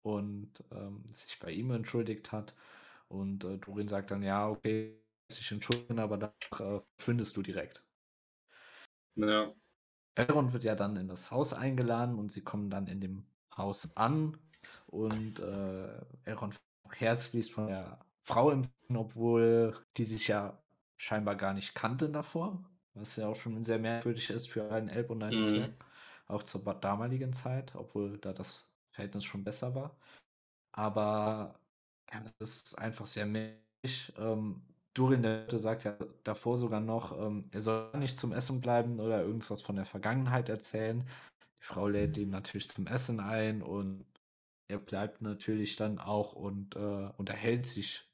und 0.02 0.64
ähm, 0.72 1.04
sich 1.12 1.38
bei 1.40 1.50
ihm 1.52 1.70
entschuldigt 1.70 2.32
hat. 2.32 2.54
Und 3.10 3.44
äh, 3.44 3.58
Durin 3.58 3.88
sagt 3.88 4.10
dann, 4.12 4.22
ja, 4.22 4.48
okay, 4.48 5.02
sich 5.30 5.50
entschuldigen, 5.52 5.98
aber 5.98 6.18
danach 6.18 6.60
äh, 6.60 6.80
findest 6.98 7.36
du 7.36 7.42
direkt. 7.42 7.84
Ja. 9.14 9.54
Elrond 10.14 10.52
wird 10.52 10.64
ja 10.64 10.74
dann 10.74 10.96
in 10.96 11.08
das 11.08 11.30
Haus 11.30 11.52
eingeladen 11.52 12.18
und 12.18 12.30
sie 12.32 12.42
kommen 12.42 12.70
dann 12.70 12.86
in 12.86 13.00
dem 13.00 13.26
Haus 13.56 13.96
an 13.96 14.38
und 14.86 15.38
äh, 15.40 16.00
Elrond 16.24 16.60
herzlichst 16.90 17.52
von 17.52 17.68
der 17.68 18.04
Frau 18.22 18.50
empfangen, 18.50 18.96
obwohl 18.96 19.74
die 19.96 20.04
sich 20.04 20.28
ja 20.28 20.62
scheinbar 20.96 21.36
gar 21.36 21.54
nicht 21.54 21.74
kannten 21.74 22.12
davor, 22.12 22.64
was 22.94 23.16
ja 23.16 23.28
auch 23.28 23.36
schon 23.36 23.62
sehr 23.64 23.78
merkwürdig 23.78 24.30
ist 24.30 24.48
für 24.48 24.70
einen 24.70 24.88
Elb 24.88 25.10
und 25.10 25.22
einen 25.22 25.36
Mhm. 25.36 25.42
Zwerg, 25.42 25.72
auch 26.26 26.42
zur 26.42 26.62
damaligen 26.74 27.32
Zeit, 27.32 27.74
obwohl 27.74 28.18
da 28.18 28.32
das 28.32 28.68
Verhältnis 28.92 29.24
schon 29.24 29.44
besser 29.44 29.74
war. 29.74 29.96
Aber 30.72 31.60
ja, 32.12 32.22
das 32.38 32.50
ist 32.50 32.78
einfach 32.78 33.06
sehr 33.06 33.26
merkwürdig. 33.26 34.12
Ähm, 34.18 34.62
Durin 34.94 35.22
der 35.22 35.42
Dritte 35.42 35.58
sagt 35.58 35.84
ja 35.84 35.96
davor 36.24 36.58
sogar 36.58 36.80
noch, 36.80 37.18
ähm, 37.18 37.48
er 37.52 37.60
soll 37.62 37.96
nicht 37.98 38.18
zum 38.18 38.32
Essen 38.32 38.60
bleiben 38.60 39.00
oder 39.00 39.22
irgendwas 39.22 39.62
von 39.62 39.76
der 39.76 39.86
Vergangenheit 39.86 40.48
erzählen. 40.48 41.06
Die 41.60 41.64
Frau 41.66 41.88
lädt 41.88 42.16
ihn 42.18 42.30
natürlich 42.30 42.68
zum 42.68 42.86
Essen 42.86 43.20
ein 43.20 43.62
und 43.62 44.04
er 44.68 44.78
bleibt 44.78 45.22
natürlich 45.22 45.76
dann 45.76 45.98
auch 45.98 46.32
und 46.34 46.76
äh, 46.76 47.10
unterhält 47.18 47.66
sich 47.66 48.08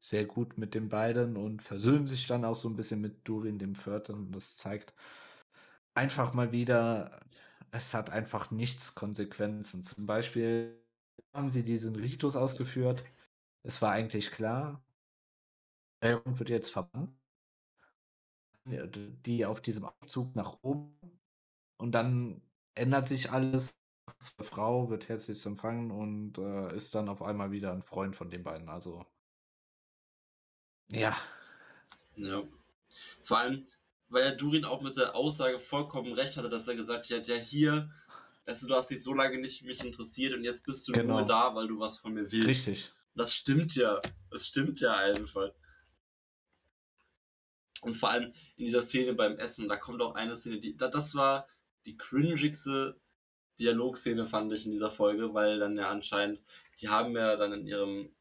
sehr 0.00 0.26
gut 0.26 0.58
mit 0.58 0.74
den 0.74 0.88
beiden 0.88 1.36
und 1.36 1.62
versöhnt 1.62 2.08
sich 2.08 2.26
dann 2.26 2.44
auch 2.44 2.56
so 2.56 2.68
ein 2.68 2.76
bisschen 2.76 3.00
mit 3.00 3.26
Durin 3.28 3.58
dem 3.58 3.74
Vierten. 3.74 4.14
Und 4.14 4.32
das 4.32 4.56
zeigt 4.56 4.94
einfach 5.94 6.34
mal 6.34 6.52
wieder, 6.52 7.20
es 7.70 7.94
hat 7.94 8.10
einfach 8.10 8.50
nichts 8.50 8.94
Konsequenzen. 8.94 9.82
Zum 9.82 10.06
Beispiel 10.06 10.80
haben 11.34 11.50
sie 11.50 11.62
diesen 11.62 11.96
Ritus 11.96 12.36
ausgeführt. 12.36 13.04
Es 13.68 13.82
war 13.82 13.92
eigentlich 13.92 14.30
klar, 14.32 14.82
Elrond 16.00 16.38
wird 16.40 16.48
jetzt 16.50 16.70
verbannt. 16.70 17.16
Die 18.64 19.46
auf 19.46 19.60
diesem 19.62 19.84
Abzug 19.86 20.36
nach 20.36 20.58
oben. 20.62 20.94
Und 21.78 21.92
dann 21.92 22.42
ändert 22.74 23.08
sich 23.08 23.30
alles. 23.32 23.78
Die 24.40 24.44
Frau 24.44 24.90
wird 24.90 25.08
herzlich 25.08 25.44
empfangen 25.46 25.90
und 25.90 26.38
äh, 26.38 26.74
ist 26.74 26.94
dann 26.94 27.08
auf 27.08 27.22
einmal 27.22 27.50
wieder 27.52 27.72
ein 27.72 27.82
Freund 27.82 28.16
von 28.16 28.30
den 28.30 28.42
beiden. 28.42 28.68
Also, 28.68 29.04
ja, 30.92 31.16
Ja. 32.16 32.42
Vor 33.24 33.38
allem, 33.38 33.66
weil 34.08 34.24
ja 34.24 34.34
Durin 34.34 34.64
auch 34.64 34.82
mit 34.82 34.96
der 34.96 35.14
Aussage 35.14 35.60
vollkommen 35.60 36.12
recht 36.14 36.36
hatte, 36.36 36.48
dass 36.50 36.68
er 36.68 36.76
gesagt 36.76 37.10
hat, 37.10 37.28
ja 37.28 37.36
hier, 37.36 37.90
also 38.46 38.68
du 38.68 38.74
hast 38.74 38.90
dich 38.90 39.02
so 39.02 39.14
lange 39.14 39.38
nicht 39.40 39.60
für 39.60 39.66
mich 39.66 39.84
interessiert 39.84 40.34
und 40.34 40.44
jetzt 40.44 40.64
bist 40.66 40.88
du 40.88 40.92
Genau. 40.92 41.14
nur 41.14 41.26
da, 41.26 41.54
weil 41.54 41.68
du 41.68 41.80
was 41.80 41.98
von 41.98 42.14
mir 42.14 42.30
willst. 42.32 42.48
richtig. 42.48 42.92
Das 43.18 43.34
stimmt 43.34 43.74
ja. 43.74 44.00
Das 44.30 44.46
stimmt 44.46 44.80
ja 44.80 44.96
einfach. 44.96 45.50
Und 47.82 47.94
vor 47.94 48.10
allem 48.10 48.32
in 48.56 48.64
dieser 48.64 48.82
Szene 48.82 49.14
beim 49.14 49.38
Essen, 49.38 49.68
da 49.68 49.76
kommt 49.76 50.02
auch 50.02 50.14
eine 50.14 50.36
Szene, 50.36 50.60
die, 50.60 50.76
da, 50.76 50.88
das 50.88 51.14
war 51.14 51.46
die 51.84 51.96
cringigste 51.96 53.00
Dialogszene, 53.58 54.26
fand 54.26 54.52
ich 54.52 54.66
in 54.66 54.72
dieser 54.72 54.90
Folge, 54.90 55.34
weil 55.34 55.58
dann 55.58 55.76
ja 55.76 55.88
anscheinend, 55.88 56.42
die 56.80 56.88
haben 56.88 57.16
ja 57.16 57.36
dann 57.36 57.52
in 57.52 57.66
ihrem 57.66 58.14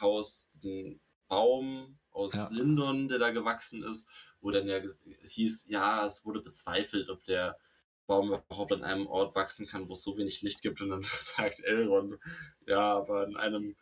Haus 0.00 0.48
diesen 0.54 1.00
Baum 1.28 1.98
aus 2.10 2.34
Ja. 2.34 2.48
Lindon, 2.50 3.08
der 3.08 3.18
da 3.18 3.30
gewachsen 3.30 3.82
ist, 3.82 4.06
wo 4.40 4.50
dann 4.50 4.66
ja 4.66 4.80
hieß, 5.24 5.66
ja, 5.68 6.06
es 6.06 6.24
wurde 6.24 6.40
bezweifelt, 6.40 7.08
ob 7.08 7.24
der 7.24 7.58
Baum 8.06 8.28
überhaupt 8.32 8.72
an 8.72 8.82
einem 8.82 9.06
Ort 9.06 9.34
wachsen 9.34 9.66
kann, 9.66 9.88
wo 9.88 9.92
es 9.94 10.02
so 10.02 10.16
wenig 10.18 10.42
Licht 10.42 10.60
gibt. 10.62 10.80
Und 10.80 10.90
dann 10.90 11.02
sagt 11.20 11.60
Elrond, 11.60 12.18
ja, 12.66 12.96
aber 12.96 13.26
in 13.26 13.36
einem, 13.36 13.76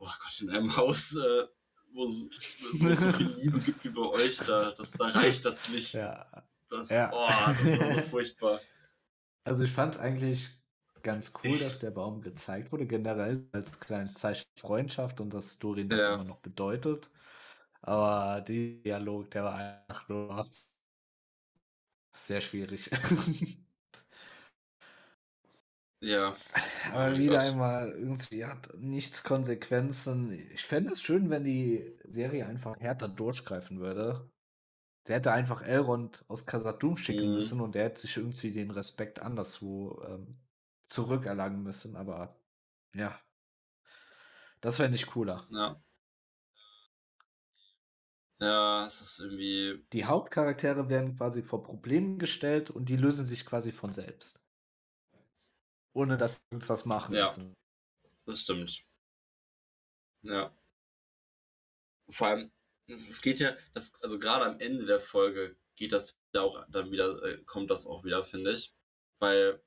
oh 0.00 0.06
Gott, 0.06 0.40
in 0.42 0.50
einem 0.50 0.76
Haus, 0.76 1.14
äh, 1.16 1.46
wo 1.92 2.04
es 2.04 3.00
so 3.00 3.12
viel 3.12 3.28
Liebe 3.38 3.60
gibt 3.60 3.84
wie 3.84 3.90
bei 3.90 4.02
euch, 4.02 4.36
da, 4.38 4.72
das, 4.72 4.92
da 4.92 5.06
reicht 5.08 5.44
das 5.44 5.68
Licht. 5.68 5.94
Ja. 5.94 6.26
Das, 6.68 6.90
Ja. 6.90 7.10
oh, 7.12 7.28
das 7.28 7.78
war 7.80 7.94
so 7.94 8.00
furchtbar. 8.10 8.60
Also 9.44 9.64
ich 9.64 9.72
fand 9.72 9.94
es 9.94 10.00
eigentlich 10.00 10.48
ganz 11.02 11.32
cool, 11.44 11.58
dass 11.58 11.78
der 11.80 11.90
Baum 11.90 12.20
gezeigt 12.20 12.72
wurde, 12.72 12.86
generell 12.86 13.48
als 13.52 13.80
kleines 13.80 14.14
Zeichen 14.14 14.44
Freundschaft 14.58 15.20
und 15.20 15.30
dass 15.34 15.58
Dorin 15.58 15.88
das 15.88 16.00
Ja. 16.00 16.14
immer 16.14 16.24
noch 16.24 16.40
bedeutet. 16.40 17.10
Aber 17.82 18.42
der 18.42 18.74
Dialog, 18.84 19.30
der 19.30 19.44
war 19.44 19.54
einfach 19.88 20.08
nur 20.08 20.46
sehr 22.14 22.40
schwierig. 22.40 22.90
Ja. 26.00 26.34
Aber 26.88 27.18
wieder 27.18 27.40
einmal, 27.40 27.90
irgendwie 27.92 28.44
hat 28.46 28.70
nichts 28.78 29.22
Konsequenzen. 29.22 30.32
Ich 30.52 30.64
fände 30.64 30.92
es 30.94 31.02
schön, 31.02 31.28
wenn 31.30 31.44
die 31.44 31.94
Serie 32.04 32.46
einfach 32.46 32.76
härter 32.80 33.08
durchgreifen 33.08 33.80
würde. 33.80 34.30
Der 35.08 35.16
hätte 35.16 35.32
einfach 35.32 35.62
Elrond 35.62 36.24
aus 36.28 36.46
Khazad-dûm 36.46 36.96
schicken 36.98 37.28
Mhm. 37.28 37.34
müssen 37.34 37.60
und 37.60 37.74
der 37.74 37.84
hätte 37.86 38.02
sich 38.02 38.16
irgendwie 38.18 38.52
den 38.52 38.70
Respekt 38.72 39.20
anderswo 39.20 40.02
ähm, 40.08 40.40
zurückerlangen 40.88 41.62
müssen. 41.62 41.96
Aber 41.96 42.40
ja, 42.94 43.20
das 44.60 44.78
wäre 44.78 44.90
nicht 44.90 45.06
cooler. 45.06 45.46
Ja. 45.50 45.80
Ja, 48.40 48.86
es 48.86 49.00
ist 49.00 49.18
irgendwie. 49.20 49.84
Die 49.92 50.04
Hauptcharaktere 50.04 50.88
werden 50.88 51.16
quasi 51.16 51.42
vor 51.44 51.62
Problemen 51.62 52.18
gestellt 52.18 52.68
und 52.70 52.88
die 52.88 52.96
lösen 52.96 53.24
sich 53.24 53.46
quasi 53.46 53.70
von 53.70 53.92
selbst. 53.92 54.39
Ohne 55.92 56.16
dass 56.16 56.34
sie 56.36 56.54
uns 56.56 56.68
was 56.68 56.84
machen 56.84 57.14
Ja. 57.14 57.24
müssen. 57.24 57.54
Das 58.26 58.40
stimmt. 58.40 58.84
Ja. 60.22 60.54
Vor 62.10 62.26
allem, 62.26 62.52
es 62.86 63.20
geht 63.22 63.40
ja, 63.40 63.56
das, 63.74 63.94
also 64.02 64.18
gerade 64.18 64.44
am 64.44 64.60
Ende 64.60 64.84
der 64.86 65.00
Folge 65.00 65.56
geht 65.76 65.92
das 65.92 66.18
ja 66.34 66.42
auch 66.42 66.64
dann 66.68 66.90
wieder, 66.90 67.22
äh, 67.24 67.38
kommt 67.44 67.70
das 67.70 67.86
auch 67.86 68.04
wieder, 68.04 68.24
finde 68.24 68.52
ich. 68.54 68.74
Weil. 69.18 69.62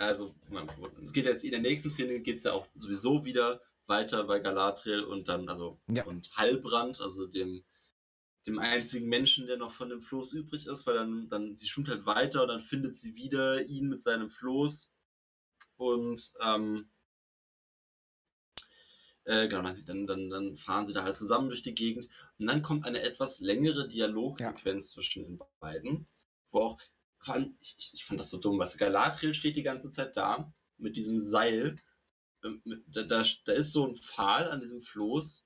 Also, 0.00 0.36
man, 0.48 0.68
es 1.04 1.12
geht 1.12 1.24
jetzt 1.26 1.42
in 1.42 1.50
der 1.50 1.60
nächsten 1.60 1.90
Szene 1.90 2.20
geht 2.20 2.36
es 2.36 2.44
ja 2.44 2.52
auch 2.52 2.68
sowieso 2.74 3.24
wieder 3.24 3.60
weiter 3.86 4.22
bei 4.24 4.38
Galadriel 4.38 5.02
und 5.02 5.26
dann, 5.28 5.48
also, 5.48 5.80
Ja. 5.88 6.04
und 6.04 6.30
Halbrand, 6.36 7.00
also 7.00 7.26
dem, 7.26 7.64
dem 8.46 8.58
einzigen 8.58 9.08
Menschen, 9.08 9.46
der 9.46 9.56
noch 9.56 9.72
von 9.72 9.88
dem 9.88 10.00
Floß 10.00 10.32
übrig 10.32 10.66
ist, 10.66 10.86
weil 10.86 10.94
dann, 10.94 11.28
dann, 11.28 11.56
sie 11.56 11.68
schwimmt 11.68 11.88
halt 11.88 12.06
weiter 12.06 12.42
und 12.42 12.48
dann 12.48 12.62
findet 12.62 12.96
sie 12.96 13.14
wieder 13.14 13.66
ihn 13.66 13.88
mit 13.88 14.02
seinem 14.02 14.30
Floß. 14.30 14.92
Und 15.76 16.32
ähm, 16.40 16.90
äh, 19.24 19.46
genau, 19.48 19.62
dann, 19.62 20.06
dann, 20.06 20.30
dann, 20.30 20.56
fahren 20.56 20.86
sie 20.86 20.94
da 20.94 21.02
halt 21.04 21.16
zusammen 21.16 21.48
durch 21.48 21.62
die 21.62 21.74
Gegend. 21.74 22.08
Und 22.38 22.46
dann 22.46 22.62
kommt 22.62 22.86
eine 22.86 23.02
etwas 23.02 23.40
längere 23.40 23.86
Dialogsequenz 23.86 24.90
zwischen 24.90 25.24
den 25.24 25.38
beiden, 25.60 26.06
wo 26.50 26.60
auch, 26.60 26.80
vor 27.18 27.34
allem, 27.34 27.56
ich, 27.60 27.90
ich, 27.92 28.04
fand 28.06 28.18
das 28.18 28.30
so 28.30 28.38
dumm, 28.38 28.58
weißt 28.58 28.74
du, 28.74 28.78
Galadriel 28.78 29.34
steht 29.34 29.56
die 29.56 29.62
ganze 29.62 29.90
Zeit 29.90 30.16
da 30.16 30.52
mit 30.78 30.96
diesem 30.96 31.18
Seil, 31.18 31.76
ähm, 32.42 32.62
da, 32.86 33.02
da, 33.02 33.24
da 33.44 33.52
ist 33.52 33.72
so 33.72 33.86
ein 33.86 33.96
Pfahl 33.96 34.50
an 34.50 34.60
diesem 34.60 34.80
Floß 34.80 35.44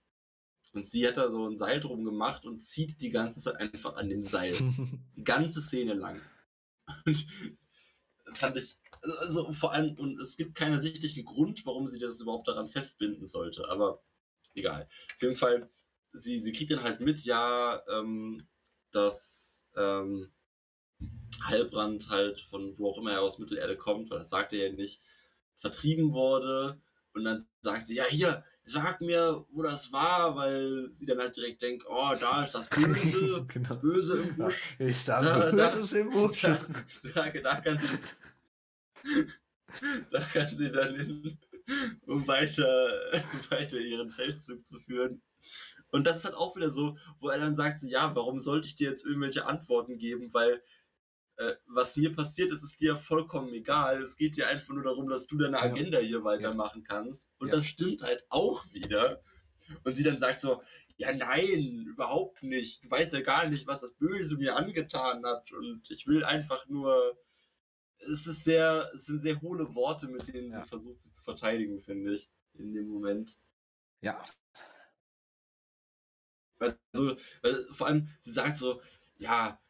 und 0.73 0.87
sie 0.87 1.07
hat 1.07 1.17
da 1.17 1.31
so 1.31 1.47
ein 1.47 1.57
Seil 1.57 1.81
drum 1.81 2.05
gemacht 2.05 2.45
und 2.45 2.61
zieht 2.61 3.01
die 3.01 3.11
ganze 3.11 3.41
Zeit 3.41 3.57
einfach 3.57 3.97
an 3.97 4.09
dem 4.09 4.23
Seil. 4.23 4.53
Die 5.17 5.25
ganze 5.25 5.61
Szene 5.61 5.95
lang. 5.95 6.21
Und 7.05 7.27
fand 8.33 8.57
ich, 8.57 8.79
also 9.21 9.53
vor 9.53 9.73
allem, 9.73 9.95
und 9.99 10.21
es 10.21 10.37
gibt 10.37 10.55
keinen 10.55 10.75
ersichtlichen 10.75 11.25
Grund, 11.25 11.65
warum 11.67 11.87
sie 11.87 11.99
das 11.99 12.21
überhaupt 12.21 12.49
daran 12.49 12.69
festbinden 12.69 13.27
sollte, 13.27 13.69
aber 13.69 14.03
egal. 14.55 14.89
Auf 15.15 15.23
jeden 15.23 15.37
Fall, 15.37 15.71
sie, 16.13 16.39
sie 16.39 16.53
kriegt 16.53 16.71
dann 16.71 16.83
halt 16.83 17.01
mit, 17.01 17.25
ja, 17.25 17.83
ähm, 17.89 18.47
dass 18.91 19.67
ähm, 19.77 20.33
Heilbrand 21.45 22.09
halt 22.11 22.41
von 22.41 22.79
wo 22.79 22.91
auch 22.91 22.99
immer 22.99 23.13
er 23.13 23.23
aus 23.23 23.39
Mittelerde 23.39 23.77
kommt, 23.77 24.11
weil 24.11 24.21
das 24.21 24.31
sagt 24.31 24.53
er 24.53 24.69
ja 24.69 24.73
nicht, 24.73 25.03
vertrieben 25.59 26.13
wurde. 26.13 26.81
Und 27.15 27.25
dann 27.25 27.47
sagt 27.61 27.87
sie, 27.87 27.95
ja, 27.95 28.05
hier, 28.05 28.45
sag 28.65 29.01
mir, 29.01 29.45
wo 29.51 29.63
das 29.63 29.93
war, 29.93 30.37
weil 30.37 30.89
sie 30.91 31.05
dann 31.07 31.19
halt 31.19 31.37
direkt 31.37 31.63
denkt, 31.63 31.85
oh, 31.89 32.13
da 32.19 32.45
ist 32.45 32.55
das 32.55 32.69
Böse, 32.69 33.45
Genau. 33.49 33.69
das 33.69 33.81
Böse 33.81 34.19
im 34.23 34.37
Ja, 34.39 34.45
Busch. 34.47 34.77
ich 34.79 35.05
Da- 35.05 35.21
dachte, 35.23 35.51
da- 35.51 35.57
das 35.57 35.77
ist 35.77 35.93
im 35.93 36.11
Busch. 36.11 36.41
Da, 36.43 36.59
da, 37.15 37.31
da, 37.31 37.61
kann 37.61 37.79
sie, 37.79 37.99
da 40.11 40.21
kann 40.21 40.57
sie 40.57 40.71
dann 40.71 40.95
hin, 40.95 41.39
um 42.07 42.27
weiter, 42.29 42.93
weiter 43.51 43.79
ihren 43.79 44.11
Feldzug 44.11 44.65
zu 44.67 44.79
führen. 44.79 45.23
Und 45.91 46.07
das 46.07 46.19
ist 46.19 46.25
halt 46.25 46.35
auch 46.35 46.57
wieder 46.57 46.71
so, 46.71 46.97
wo 47.21 47.29
er 47.29 47.39
dann 47.39 47.55
sagt, 47.57 47.81
so, 47.81 47.87
ja, 47.87 48.15
warum 48.15 48.41
sollte 48.41 48.67
ich 48.69 48.77
dir 48.77 48.89
jetzt 48.89 49.05
irgendwelche 49.05 49.45
Antworten 49.47 49.99
geben, 49.99 50.33
weil 50.33 50.63
äh, 51.37 51.55
was 51.67 51.97
mir 51.97 52.15
passiert 52.15 52.53
ist, 52.53 52.63
ist 52.63 52.81
dir 52.81 52.97
vollkommen 52.97 53.53
egal. 53.53 54.03
Es 54.03 54.17
geht 54.17 54.37
dir 54.37 54.49
einfach 54.49 54.75
nur 54.75 54.85
darum, 54.85 55.09
dass 55.09 55.27
du 55.27 55.37
deine 55.39 55.59
Agenda 55.61 55.99
hier 55.99 56.25
weitermachen 56.25 56.85
kannst. 56.85 57.31
Und 57.39 57.53
das 57.53 57.67
stimmt 57.67 58.03
halt 58.03 58.25
auch 58.29 58.65
wieder. 58.73 59.23
Und 59.85 59.97
sie 59.97 60.03
dann 60.03 60.19
sagt 60.19 60.41
so, 60.41 60.63
ja 60.97 61.13
nein, 61.15 61.87
überhaupt 61.89 62.43
nicht. 62.43 62.85
Du 62.85 62.91
weißt 62.91 63.13
ja 63.15 63.21
gar 63.23 63.49
nicht, 63.49 63.67
was 63.67 63.81
das 63.81 63.95
Böse 63.95 64.37
mir 64.37 64.57
angetan 64.57 65.25
hat. 65.25 65.51
Und 65.53 65.91
ich 65.91 66.07
will 66.07 66.25
einfach 66.25 66.67
nur. 66.69 67.19
Es 67.99 68.27
ist 68.27 68.43
sehr, 68.43 68.91
es 68.95 69.07
sind 69.07 69.21
sehr 69.21 69.41
hohle 69.41 69.77
Worte, 69.77 70.09
mit 70.09 70.27
denen 70.27 70.51
Ja. 70.51 70.63
sie 70.65 70.69
versucht, 70.69 71.01
sie 71.01 71.13
zu 71.13 71.23
verteidigen, 71.23 71.81
finde 71.81 72.15
ich, 72.15 72.29
in 72.55 72.75
dem 72.75 72.89
Moment. 72.89 73.39
Ja, 74.01 74.25
Also, 76.93 77.17
weil 77.43 77.65
vor 77.73 77.87
allem, 77.89 78.09
sie 78.21 78.33
sagt 78.33 78.57
so, 78.57 78.81
ja, 79.19 79.61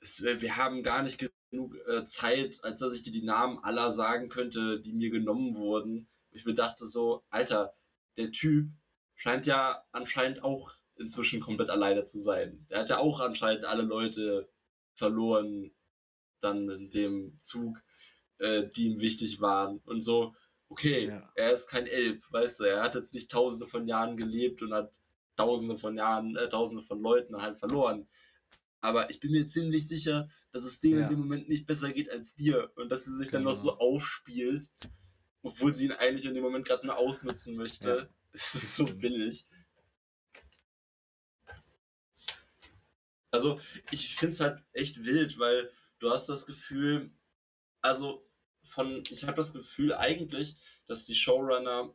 es, 0.00 0.22
wir 0.22 0.56
haben 0.56 0.82
gar 0.82 1.02
nicht 1.02 1.18
genug 1.50 1.76
äh, 1.88 2.04
Zeit, 2.04 2.62
als 2.62 2.80
dass 2.80 2.94
ich 2.94 3.02
dir 3.02 3.12
die 3.12 3.24
Namen 3.24 3.58
aller 3.62 3.92
sagen 3.92 4.28
könnte, 4.28 4.80
die 4.80 4.92
mir 4.92 5.10
genommen 5.10 5.56
wurden. 5.56 6.08
Ich 6.30 6.44
mir 6.44 6.54
dachte 6.54 6.86
so, 6.86 7.24
Alter, 7.30 7.74
der 8.16 8.30
Typ 8.30 8.68
scheint 9.14 9.46
ja 9.46 9.82
anscheinend 9.92 10.42
auch 10.44 10.72
inzwischen 10.96 11.40
komplett 11.40 11.70
alleine 11.70 12.04
zu 12.04 12.20
sein. 12.20 12.66
Der 12.70 12.80
hat 12.80 12.90
ja 12.90 12.98
auch 12.98 13.20
anscheinend 13.20 13.64
alle 13.64 13.82
Leute 13.82 14.48
verloren, 14.94 15.74
dann 16.40 16.68
in 16.70 16.90
dem 16.90 17.38
Zug, 17.42 17.78
äh, 18.38 18.68
die 18.74 18.86
ihm 18.86 19.00
wichtig 19.00 19.40
waren. 19.40 19.78
Und 19.84 20.02
so, 20.02 20.34
okay, 20.68 21.08
Ja. 21.08 21.30
er 21.34 21.52
ist 21.52 21.68
kein 21.68 21.86
Elb, 21.86 22.24
weißt 22.30 22.60
du, 22.60 22.64
er 22.64 22.82
hat 22.82 22.94
jetzt 22.94 23.14
nicht 23.14 23.30
tausende 23.30 23.66
von 23.66 23.86
Jahren 23.86 24.16
gelebt 24.16 24.62
und 24.62 24.72
hat 24.72 25.00
tausende 25.36 25.78
von 25.78 25.96
Jahren, 25.96 26.36
äh, 26.36 26.48
tausende 26.48 26.82
von 26.82 27.00
Leuten 27.00 27.40
halt 27.40 27.58
verloren. 27.58 28.08
Aber 28.80 29.10
ich 29.10 29.20
bin 29.20 29.32
mir 29.32 29.46
ziemlich 29.48 29.88
sicher, 29.88 30.28
dass 30.52 30.64
es 30.64 30.80
dem 30.80 30.98
Ja. 30.98 31.04
in 31.04 31.10
dem 31.10 31.18
Moment 31.20 31.48
nicht 31.48 31.66
besser 31.66 31.92
geht 31.92 32.10
als 32.10 32.34
dir 32.34 32.70
und 32.76 32.88
dass 32.90 33.04
sie 33.04 33.16
sich 33.16 33.30
dann 33.30 33.42
noch 33.42 33.52
Genau. 33.52 33.62
so 33.62 33.78
aufspielt, 33.78 34.70
obwohl 35.42 35.74
sie 35.74 35.86
ihn 35.86 35.92
eigentlich 35.92 36.24
in 36.26 36.34
dem 36.34 36.42
Moment 36.44 36.66
gerade 36.66 36.86
nur 36.86 36.96
ausnutzen 36.96 37.56
möchte. 37.56 37.88
Ja. 37.88 38.08
Es 38.38 38.54
ist 38.54 38.76
so 38.76 38.84
billig. 38.84 39.46
Also, 43.30 43.60
ich 43.90 44.14
finde 44.16 44.34
es 44.34 44.40
halt 44.40 44.62
echt 44.72 45.04
wild, 45.04 45.38
weil 45.38 45.70
du 45.98 46.10
hast 46.10 46.26
das 46.28 46.46
Gefühl, 46.46 47.10
also 47.82 48.26
von, 48.62 49.02
ich 49.10 49.24
habe 49.24 49.36
das 49.36 49.52
Gefühl 49.52 49.94
eigentlich, 49.94 50.56
dass 50.86 51.04
die 51.04 51.14
Showrunner 51.14 51.94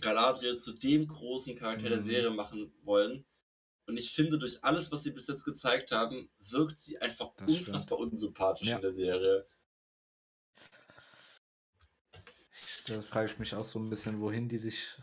Galadriel 0.00 0.56
zu 0.56 0.72
dem 0.72 1.06
großen 1.06 1.54
Charakter 1.56 1.88
der 1.88 1.98
Mhm. 1.98 2.02
Serie 2.02 2.30
machen 2.30 2.72
wollen. 2.82 3.24
Und 3.92 3.98
ich 3.98 4.14
finde, 4.14 4.38
durch 4.38 4.64
alles, 4.64 4.90
was 4.90 5.02
sie 5.02 5.10
bis 5.10 5.26
jetzt 5.26 5.44
gezeigt 5.44 5.92
haben, 5.92 6.30
wirkt 6.38 6.78
sie 6.78 6.96
einfach 6.98 7.34
Das 7.36 7.52
stimmt. 7.52 7.68
unfassbar 7.68 7.98
unsympathisch 7.98 8.66
Ja. 8.66 8.76
in 8.76 8.80
der 8.80 8.90
Serie. 8.90 9.46
Da 12.86 13.02
frage 13.02 13.30
ich 13.30 13.38
mich 13.38 13.54
auch 13.54 13.64
so 13.64 13.78
ein 13.78 13.90
bisschen, 13.90 14.18
wohin 14.22 14.48
die 14.48 14.56
sich 14.56 14.96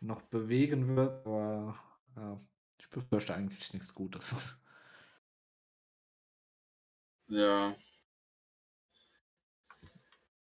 noch 0.00 0.20
bewegen 0.22 0.96
wird, 0.96 1.24
aber 1.24 1.78
ja, 2.16 2.40
ich 2.78 2.90
befürchte 2.90 3.34
eigentlich 3.36 3.72
nichts 3.72 3.94
Gutes. 3.94 4.34
Ja. 7.28 7.76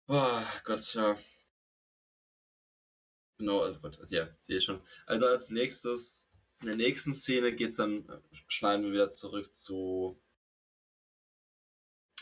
Boah, 0.08 0.44
Gott, 0.64 0.94
ja. 0.96 1.16
Genau, 3.38 3.62
also 3.62 3.80
Gott, 3.82 4.00
also 4.00 4.16
ja, 4.16 4.30
sehe 4.42 4.58
ich 4.58 4.64
schon. 4.64 4.82
Also 5.06 5.28
als 5.28 5.50
nächstes, 5.50 6.25
in 6.66 6.78
der 6.78 6.88
nächsten 6.88 7.14
Szene 7.14 7.54
geht's 7.56 7.76
dann, 7.78 8.08
äh, 8.10 8.20
schneiden 8.48 8.86
wir 8.86 8.92
wieder 8.94 9.10
zurück 9.10 9.54
zu 9.54 10.20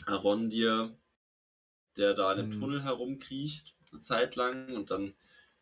Arondir, 0.06 0.96
der 1.96 2.14
da 2.14 2.32
in 2.32 2.38
dem 2.38 2.50
Mhm. 2.56 2.60
Tunnel 2.60 2.82
herumkriecht, 2.82 3.74
eine 3.90 4.00
Zeit 4.00 4.36
lang, 4.36 4.74
und 4.76 4.90
dann 4.90 5.14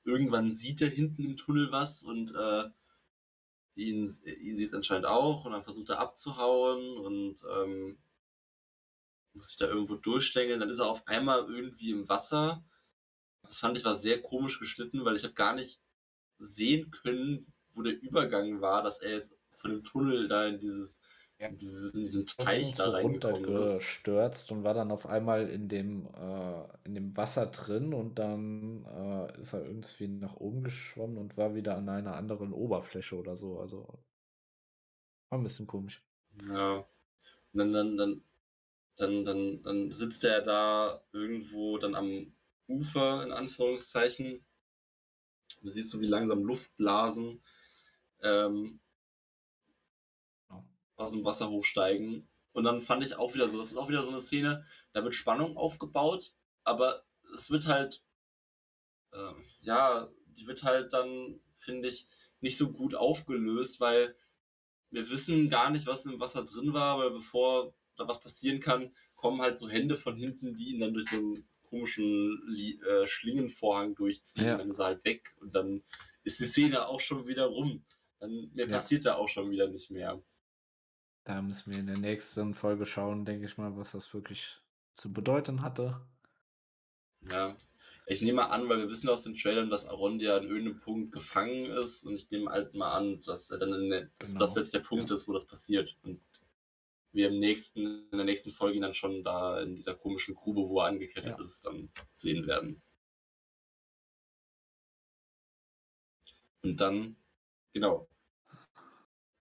irgendwann 0.05 0.53
sieht 0.53 0.83
er 0.83 0.89
hinten 0.89 1.25
im 1.25 1.37
Tunnel 1.37 1.71
was 1.71 2.03
und 2.03 2.35
äh, 2.35 2.71
ihn, 3.77 4.13
ihn 4.25 4.57
sieht 4.57 4.69
es 4.69 4.75
anscheinend 4.75 5.07
auch 5.07 5.45
und 5.45 5.53
dann 5.53 5.63
versucht 5.65 5.91
er 5.91 6.01
abzuhauen 6.01 6.97
und 6.99 7.45
ähm, 7.57 7.99
muss 9.35 9.49
sich 9.49 9.57
da 9.59 9.67
irgendwo 9.69 9.95
durchstängeln. 9.97 10.61
Dann 10.61 10.71
ist 10.71 10.79
er 10.81 10.89
auf 10.89 11.07
einmal 11.07 11.49
irgendwie 11.49 11.91
im 11.93 12.09
Wasser. 12.09 12.65
Das 13.43 13.59
fand 13.59 13.79
ich 13.79 13.85
war 13.85 13.97
sehr 13.99 14.21
komisch 14.23 14.59
geschnitten, 14.59 15.05
weil 15.05 15.17
ich 15.17 15.25
habe 15.25 15.35
gar 15.35 15.55
nicht 15.55 15.81
sehen 16.39 16.91
können, 16.91 17.52
wo 17.74 17.82
der 17.82 18.01
Übergang 18.01 18.61
war, 18.61 18.82
dass 18.82 19.01
er 19.01 19.12
jetzt 19.12 19.32
von 19.55 19.70
dem 19.70 19.85
Tunnel 19.85 20.28
da 20.28 20.47
in 20.49 20.59
dieses, 20.59 21.01
Ja. 21.39 21.49
in, 21.49 21.57
dieses 21.57 21.93
in 21.94 22.01
diesen 22.01 22.27
Teich 22.27 22.73
da 22.74 22.90
reingekommen 22.90 23.55
ist. 23.55 23.85
runtergestürzt 23.85 24.53
und 24.53 24.65
war 24.65 24.74
dann 24.74 24.90
auf 24.93 25.07
einmal 25.07 25.49
in 25.49 25.69
dem, 25.69 26.07
äh, 26.15 26.65
in 26.85 26.94
dem 26.94 27.16
Wasser 27.16 27.47
drin 27.47 27.94
und 27.94 28.19
dann 28.19 28.85
äh, 28.86 29.40
ist 29.40 29.53
er 29.55 29.65
irgendwie 29.65 30.09
nach 30.09 30.36
oben 30.36 30.62
geschwommen 30.65 31.19
und 31.19 31.36
war 31.36 31.55
wieder 31.55 31.77
an 31.77 31.89
einer 31.89 32.16
anderen 32.16 32.53
Oberfläche 32.53 33.16
oder 33.16 33.36
so. 33.36 33.59
Also 33.61 33.86
war 35.31 35.39
ein 35.39 35.43
bisschen 35.43 35.66
komisch. 35.66 36.03
Ja. 36.49 36.86
Und 37.53 37.59
dann, 37.59 37.73
dann, 37.73 37.97
dann, 37.97 38.23
dann, 38.97 39.24
dann, 39.24 39.62
dann 39.62 39.93
sitzt 39.93 40.24
er 40.24 40.43
da 40.43 41.03
irgendwo 41.12 41.78
dann 41.78 41.94
am 41.94 42.32
Ufer, 42.69 43.24
in 43.24 43.32
Anführungszeichen. 43.32 44.44
Du 45.62 45.70
siehst 45.70 45.90
so, 45.90 46.01
wie 46.01 46.07
langsam 46.07 46.44
Luftblasen 46.44 47.43
ähm, 48.23 48.81
aus 50.97 51.12
dem 51.12 51.24
Wasser 51.24 51.51
hochsteigen. 51.51 52.28
Und 52.53 52.65
dann 52.65 52.82
fand 52.82 53.05
ich 53.05 53.16
auch 53.16 53.35
wieder 53.35 53.49
so, 53.49 53.59
das 53.59 53.70
ist 53.70 53.77
auch 53.77 53.89
wieder 53.89 54.03
so 54.03 54.11
eine 54.11 54.20
Szene, 54.20 54.66
da 54.93 55.03
wird 55.03 55.15
Spannung 55.15 55.57
aufgebaut, 55.57 56.35
aber 56.65 57.05
es 57.35 57.51
wird 57.51 57.66
halt, 57.66 58.03
ähm, 59.12 59.44
ja, 59.61 60.11
die 60.27 60.47
wird 60.47 60.62
halt 60.62 60.93
dann, 60.93 61.40
finde 61.57 61.89
ich, 61.89 62.07
nicht 62.40 62.59
so 62.59 62.70
gut 62.73 62.94
aufgelöst, 62.94 63.81
weil 63.81 64.15
wir 64.90 65.09
wissen 65.09 65.49
gar 65.49 65.70
nicht, 65.70 65.86
was 65.86 66.05
im 66.05 66.20
Wasser 66.20 66.44
drin 66.44 66.74
war, 66.74 66.99
weil 66.99 67.11
bevor 67.11 67.74
da 67.97 68.07
was 68.07 68.20
passieren 68.20 68.61
kann, 68.61 68.94
kommen 69.15 69.40
halt 69.40 69.57
so 69.57 69.69
Hände 69.69 69.97
von 69.97 70.16
hinten, 70.16 70.55
die 70.55 70.70
ihn 70.70 70.81
dann 70.81 70.93
durch 70.93 71.09
so 71.09 71.16
einen 71.16 71.49
komischen 71.62 72.55
äh, 72.86 73.07
Schlingenvorhang 73.07 73.94
durchziehen. 73.94 74.44
Ja. 74.44 74.59
Dann 74.59 74.69
ist 74.69 74.78
er 74.78 74.86
halt 74.86 75.05
weg 75.05 75.35
und 75.40 75.55
dann 75.55 75.82
ist 76.23 76.40
die 76.40 76.44
Szene 76.44 76.86
auch 76.86 77.01
schon 77.01 77.27
wieder 77.27 77.47
rum. 77.47 77.85
Dann 78.23 78.51
mir 78.55 78.66
Ja. 78.69 78.77
passiert 78.77 79.05
da 79.05 79.16
auch 79.16 79.28
schon 79.28 79.51
wieder 79.51 79.66
nicht 79.66 79.90
mehr. 79.90 80.23
Da 81.24 81.43
müssen 81.43 81.73
wir 81.73 81.81
in 81.81 81.89
der 81.89 81.99
nächsten 81.99 82.55
Folge 82.55 82.86
schauen, 82.86 83.24
denke 83.24 83.47
ich 83.47 83.59
mal, 83.59 83.77
was 83.77 83.90
das 83.93 84.15
wirklich 84.15 84.61
zu 84.93 85.12
bedeuten 85.12 85.62
hatte. 85.62 86.01
Ja. 87.28 87.57
Ich 88.07 88.23
nehme 88.23 88.36
mal 88.43 88.47
an, 88.51 88.69
weil 88.69 88.78
wir 88.78 88.89
wissen 88.89 89.09
aus 89.09 89.24
den 89.24 89.35
Trailern, 89.35 89.70
dass 89.70 89.86
Arondia 89.86 90.36
an 90.36 90.44
irgendeinem 90.44 90.78
Punkt 90.78 91.11
gefangen 91.12 91.66
ist 91.66 92.05
und 92.05 92.15
ich 92.15 92.31
nehme 92.31 92.49
halt 92.51 92.74
mal 92.74 92.93
an, 92.97 93.20
dass 93.23 93.51
er 93.51 93.59
dann 93.59 93.73
in 93.74 93.90
der, 93.90 94.11
Genau, 94.20 94.39
das 94.39 94.55
jetzt 94.55 94.73
der 94.74 94.81
Punkt 94.81 95.11
ja. 95.11 95.16
ist, 95.16 95.27
wo 95.27 95.32
das 95.32 95.47
passiert. 95.47 95.97
Und 96.03 96.20
wir 97.12 97.28
im 97.28 97.40
nächsten, 97.40 98.09
in 98.11 98.19
der 98.19 98.24
nächsten 98.24 98.53
Folge 98.53 98.77
ihn 98.77 98.82
dann 98.82 98.94
schon 98.94 99.24
da 99.24 99.61
in 99.61 99.74
dieser 99.74 99.97
komischen 99.97 100.36
Grube, 100.36 100.69
wo 100.69 100.78
er 100.81 100.86
angekettet 100.86 101.39
Ja. 101.39 101.43
ist, 101.44 101.66
dann 101.66 101.90
sehen 102.12 102.47
werden. 102.47 102.82
Und 106.62 106.81
dann, 106.81 107.16
genau. 107.73 108.09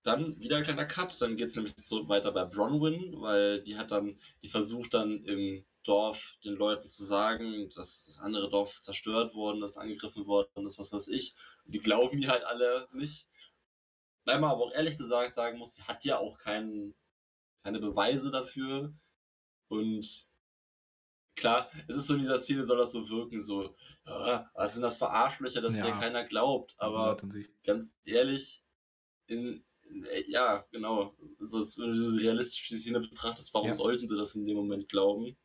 Dann 0.04 0.40
wieder 0.40 0.58
ein 0.58 0.64
kleiner 0.64 0.86
Cut, 0.86 1.22
dann 1.22 1.38
geht 1.38 1.50
es 1.50 1.56
nämlich 1.56 1.76
so 1.84 2.08
weiter 2.10 2.32
bei 2.32 2.46
Bronwyn, 2.46 3.22
weil 3.22 3.62
die 3.62 3.78
hat 3.78 3.92
dann, 3.92 4.20
die 4.42 4.50
versucht 4.50 4.94
dann 4.96 5.24
im 5.26 5.64
Dorf 5.84 6.38
den 6.44 6.54
Leuten 6.54 6.88
zu 6.88 7.04
sagen, 7.06 7.70
dass 7.76 8.06
das 8.06 8.20
andere 8.20 8.50
Dorf 8.50 8.82
zerstört 8.82 9.34
worden 9.36 9.62
ist, 9.64 9.78
angegriffen 9.78 10.26
worden 10.26 10.66
ist, 10.66 10.80
was 10.80 10.92
weiß 10.92 11.08
ich. 11.08 11.36
Und 11.66 11.74
die 11.74 11.80
glauben 11.80 12.20
mir 12.20 12.30
halt 12.30 12.44
alle 12.46 12.88
nicht. 12.94 13.28
Weil 14.26 14.40
man 14.40 14.52
aber 14.52 14.66
auch 14.66 14.74
ehrlich 14.74 14.98
gesagt 14.98 15.34
sagen 15.36 15.58
muss, 15.58 15.74
die 15.74 15.84
hat 15.84 16.04
ja 16.04 16.18
auch 16.18 16.38
keinen, 16.38 16.96
keine 17.64 17.80
Beweise 17.80 18.32
dafür. 18.32 18.94
Und 19.68 20.28
klar, 21.36 21.70
es 21.88 21.96
ist 21.96 22.08
so 22.08 22.14
in 22.16 22.22
dieser 22.22 22.40
Szene, 22.40 22.66
soll 22.66 22.78
das 22.78 22.92
so 22.92 23.08
wirken, 23.10 23.42
so, 23.42 23.76
ja, 24.06 24.50
was 24.54 24.74
sind 24.74 24.84
das 24.84 24.98
für 24.98 25.10
Arschlöcher, 25.10 25.62
dass 25.62 25.76
Ja. 25.76 25.86
hier 25.86 25.94
keiner 25.94 26.24
glaubt. 26.24 26.76
Aber 26.78 27.18
sie. 27.30 27.48
ganz 27.64 27.94
ehrlich, 28.06 28.64
in, 29.28 29.64
ja, 30.28 30.66
genau. 30.72 31.16
Also, 31.40 31.58
als 31.60 31.78
wenn 31.78 31.94
du 31.94 32.10
diese 32.10 32.22
realistische 32.22 32.78
Szene 32.80 33.00
betrachtest, 33.00 33.54
warum 33.54 33.70
Ja. 33.70 33.76
sollten 33.76 34.08
sie 34.08 34.18
das 34.18 34.36
in 34.36 34.46
dem 34.46 34.58
Moment 34.58 34.88
glauben? 34.90 35.38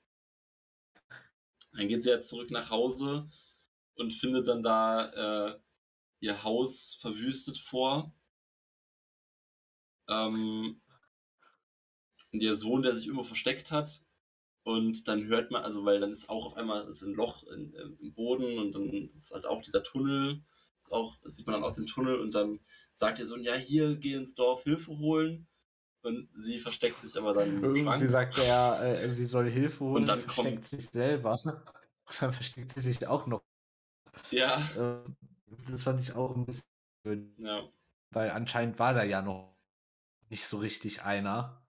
Dann 1.73 1.89
geht 1.89 2.03
sie 2.03 2.11
ja 2.11 2.21
zurück 2.21 2.51
nach 2.51 2.71
Hause 2.71 3.29
und 3.97 4.13
findet 4.13 4.49
dann 4.49 4.63
da 4.63 5.55
äh, 5.55 5.61
ihr 6.21 6.43
Haus 6.43 6.99
verwüstet 7.01 7.59
vor. 7.59 8.15
Ähm, 10.09 10.81
und 12.33 12.41
ihr 12.41 12.55
Sohn, 12.57 12.83
der 12.83 12.97
sich 12.97 13.07
irgendwo 13.07 13.25
versteckt 13.25 13.71
hat. 13.73 14.03
Und 14.63 15.07
dann 15.07 15.25
hört 15.27 15.51
man, 15.51 15.63
also 15.63 15.85
weil 15.85 16.01
dann 16.01 16.11
ist 16.13 16.29
auch 16.29 16.47
auf 16.47 16.55
einmal 16.57 16.89
ist 16.89 17.03
ein 17.03 17.15
Loch 17.15 17.45
in, 17.45 17.73
im 18.01 18.15
Boden 18.15 18.59
und 18.59 18.73
dann 18.73 18.91
ist 19.09 19.31
halt 19.33 19.47
auch 19.47 19.63
dieser 19.63 19.83
Tunnel, 19.85 20.43
auch, 20.93 21.17
sieht 21.25 21.47
man 21.47 21.55
dann 21.61 21.65
auch 21.65 21.75
den 21.75 21.87
Tunnel 21.87 22.21
und 22.21 22.35
dann 22.35 22.61
sagt 22.95 23.19
ihr 23.19 23.27
so, 23.27 23.37
ja, 23.37 23.55
hier, 23.55 23.97
geh 23.97 24.15
ins 24.15 24.35
Dorf 24.35 24.63
Hilfe 24.65 24.97
holen. 24.99 25.47
Und 26.03 26.29
sie 26.37 26.59
versteckt 26.61 27.01
sich 27.01 27.17
aber 27.19 27.35
dann 27.35 27.63
Irgendwie 27.63 28.07
sagt 28.07 28.39
er, 28.39 28.81
äh, 29.03 29.11
sie 29.11 29.27
soll 29.27 29.51
Hilfe 29.51 29.85
holen 29.85 30.03
Und 30.03 30.09
dann 30.09 30.21
versteckt 30.21 30.65
kommt- 30.65 30.65
sich 30.65 30.89
selber. 30.91 31.33
Und 32.09 32.23
dann 32.23 32.33
versteckt 32.33 32.73
sie 32.73 32.81
sich 32.81 33.07
auch 33.07 33.27
noch. 33.27 33.43
Ja, 34.31 34.63
Ähm, 34.77 35.17
das 35.71 35.83
fand 35.83 36.01
ich 36.01 36.13
auch 36.15 36.35
ein 36.37 36.47
bisschen, 36.47 37.35
ja, 37.39 37.69
weil 38.11 38.31
anscheinend 38.31 38.79
war 38.79 38.95
da 38.95 39.03
ja 39.05 39.23
noch 39.23 39.57
nicht 40.31 40.45
so 40.47 40.59
richtig 40.59 41.03
einer. 41.03 41.63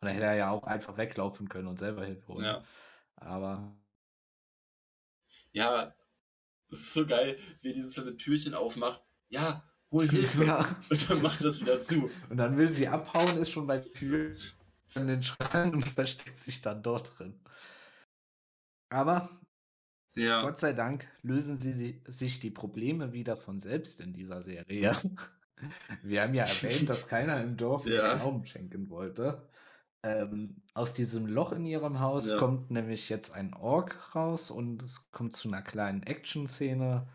Und 0.00 0.08
da 0.08 0.14
hätte 0.14 0.24
er 0.24 0.34
ja 0.34 0.50
auch 0.50 0.64
einfach 0.64 0.96
weglaufen 0.96 1.48
können 1.48 1.68
und 1.68 1.78
selber 1.78 2.04
Hilfe 2.04 2.28
holen. 2.28 2.44
ja. 2.44 2.64
Aber 3.16 3.72
Ja, 5.52 5.94
es 6.72 6.78
ist 6.80 6.94
so 6.94 7.06
geil, 7.06 7.38
wie 7.60 7.72
dieses 7.72 7.94
kleine 7.94 8.16
Türchen 8.16 8.54
aufmacht. 8.54 9.02
Ja, 9.28 9.62
hol 9.90 10.08
Hilfe. 10.10 10.44
ja. 10.44 10.76
Und 10.90 11.10
dann 11.10 11.22
macht 11.22 11.42
das 11.44 11.60
wieder 11.60 11.82
zu. 11.82 12.10
Und 12.30 12.36
dann 12.38 12.56
will 12.56 12.72
sie 12.72 12.88
abhauen, 12.88 13.36
ist 13.38 13.50
schon 13.50 13.66
bei 13.66 13.78
der 13.78 13.92
Tür 13.92 14.34
in 14.94 15.06
den 15.06 15.22
Schrank 15.22 15.74
und 15.74 15.86
versteckt 15.88 16.38
sich 16.40 16.60
dann 16.60 16.82
dort 16.82 17.18
drin. 17.18 17.38
Aber 18.90 19.30
Ja, 20.14 20.42
Gott 20.42 20.58
sei 20.58 20.72
Dank 20.74 21.06
lösen 21.22 21.58
sie 21.58 21.72
si- 21.72 22.02
sich 22.06 22.40
die 22.40 22.50
Probleme 22.50 23.12
wieder 23.12 23.36
von 23.36 23.58
selbst 23.60 24.00
in 24.00 24.12
dieser 24.12 24.42
Serie. 24.42 24.94
Wir 26.02 26.22
haben 26.22 26.34
ja 26.34 26.44
erwähnt, 26.44 26.88
dass 26.88 27.06
keiner 27.06 27.40
im 27.40 27.56
Dorf 27.56 27.86
ihr 27.86 27.94
Ja. 27.94 28.14
Glauben 28.16 28.44
schenken 28.44 28.90
wollte. 28.90 29.48
Ähm, 30.04 30.62
aus 30.74 30.94
diesem 30.94 31.26
Loch 31.26 31.52
in 31.52 31.64
ihrem 31.64 32.00
Haus 32.00 32.28
Ja. 32.28 32.38
kommt 32.38 32.70
nämlich 32.70 33.08
jetzt 33.08 33.34
ein 33.34 33.54
Ork 33.54 34.14
raus 34.16 34.50
und 34.50 34.82
es 34.82 35.10
kommt 35.12 35.36
zu 35.36 35.48
einer 35.48 35.62
kleinen 35.62 36.02
Action-Szene. 36.02 37.08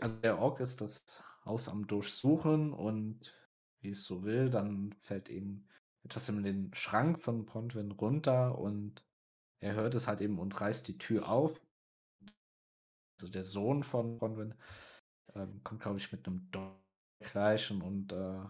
Also 0.00 0.16
der 0.16 0.38
Ork 0.38 0.60
ist 0.60 0.80
das 0.80 1.22
Haus 1.44 1.68
am 1.68 1.86
Durchsuchen 1.86 2.72
und 2.72 3.32
wie 3.80 3.90
es 3.90 4.04
so 4.04 4.24
will, 4.24 4.50
dann 4.50 4.92
fällt 5.02 5.28
ihm 5.28 5.68
etwas 6.02 6.28
in 6.28 6.42
den 6.42 6.74
Schrank 6.74 7.20
von 7.20 7.44
Bronwyn 7.46 7.92
runter 7.92 8.58
und 8.58 9.04
er 9.60 9.74
hört 9.74 9.94
es 9.94 10.06
halt 10.08 10.20
eben 10.20 10.38
und 10.38 10.60
reißt 10.60 10.88
die 10.88 10.98
Tür 10.98 11.28
auf. 11.28 11.60
Also 13.20 13.30
der 13.30 13.44
Sohn 13.44 13.84
von 13.84 14.18
Bronwyn 14.18 14.54
ähm, 15.34 15.62
kommt, 15.62 15.82
glaube 15.82 15.98
ich, 15.98 16.10
mit 16.10 16.26
einem 16.26 16.50
Dolchleichen 17.20 17.82
und 17.82 18.12
äh, 18.12 18.44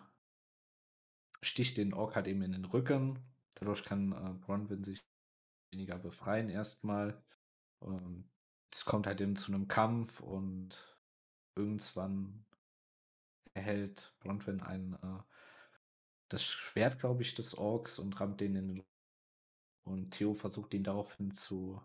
sticht 1.43 1.77
den 1.77 1.93
Ork 1.93 2.16
halt 2.16 2.28
eben 2.28 2.43
in 2.43 2.53
den 2.53 2.65
Rücken. 2.65 3.19
Dadurch 3.55 3.85
kann 3.85 4.12
äh, 4.12 4.35
Bronwyn 4.44 4.85
sich 4.85 5.05
weniger 5.72 5.98
befreien 5.98 6.48
erstmal. 6.48 7.22
Ähm, 7.82 8.28
es 8.72 8.85
kommt 8.85 9.06
halt 9.06 9.20
eben 9.20 9.36
zu 9.36 9.52
einem 9.52 9.68
Kampf 9.68 10.20
und 10.20 10.77
irgendwann 11.56 12.44
erhält 13.55 14.14
Bronwyn 14.20 14.60
ein 14.60 14.94
äh, 14.94 15.22
das 16.31 16.44
Schwert, 16.44 17.01
glaube 17.01 17.22
ich, 17.22 17.35
des 17.35 17.59
Orks 17.59 17.98
und 17.98 18.18
rammt 18.20 18.40
den 18.40 18.55
in 18.55 18.68
den 18.68 18.85
und 19.85 20.12
Theo 20.12 20.35
versucht 20.35 20.74
ihn 20.74 20.85
daraufhin 20.85 21.32
zu 21.32 21.82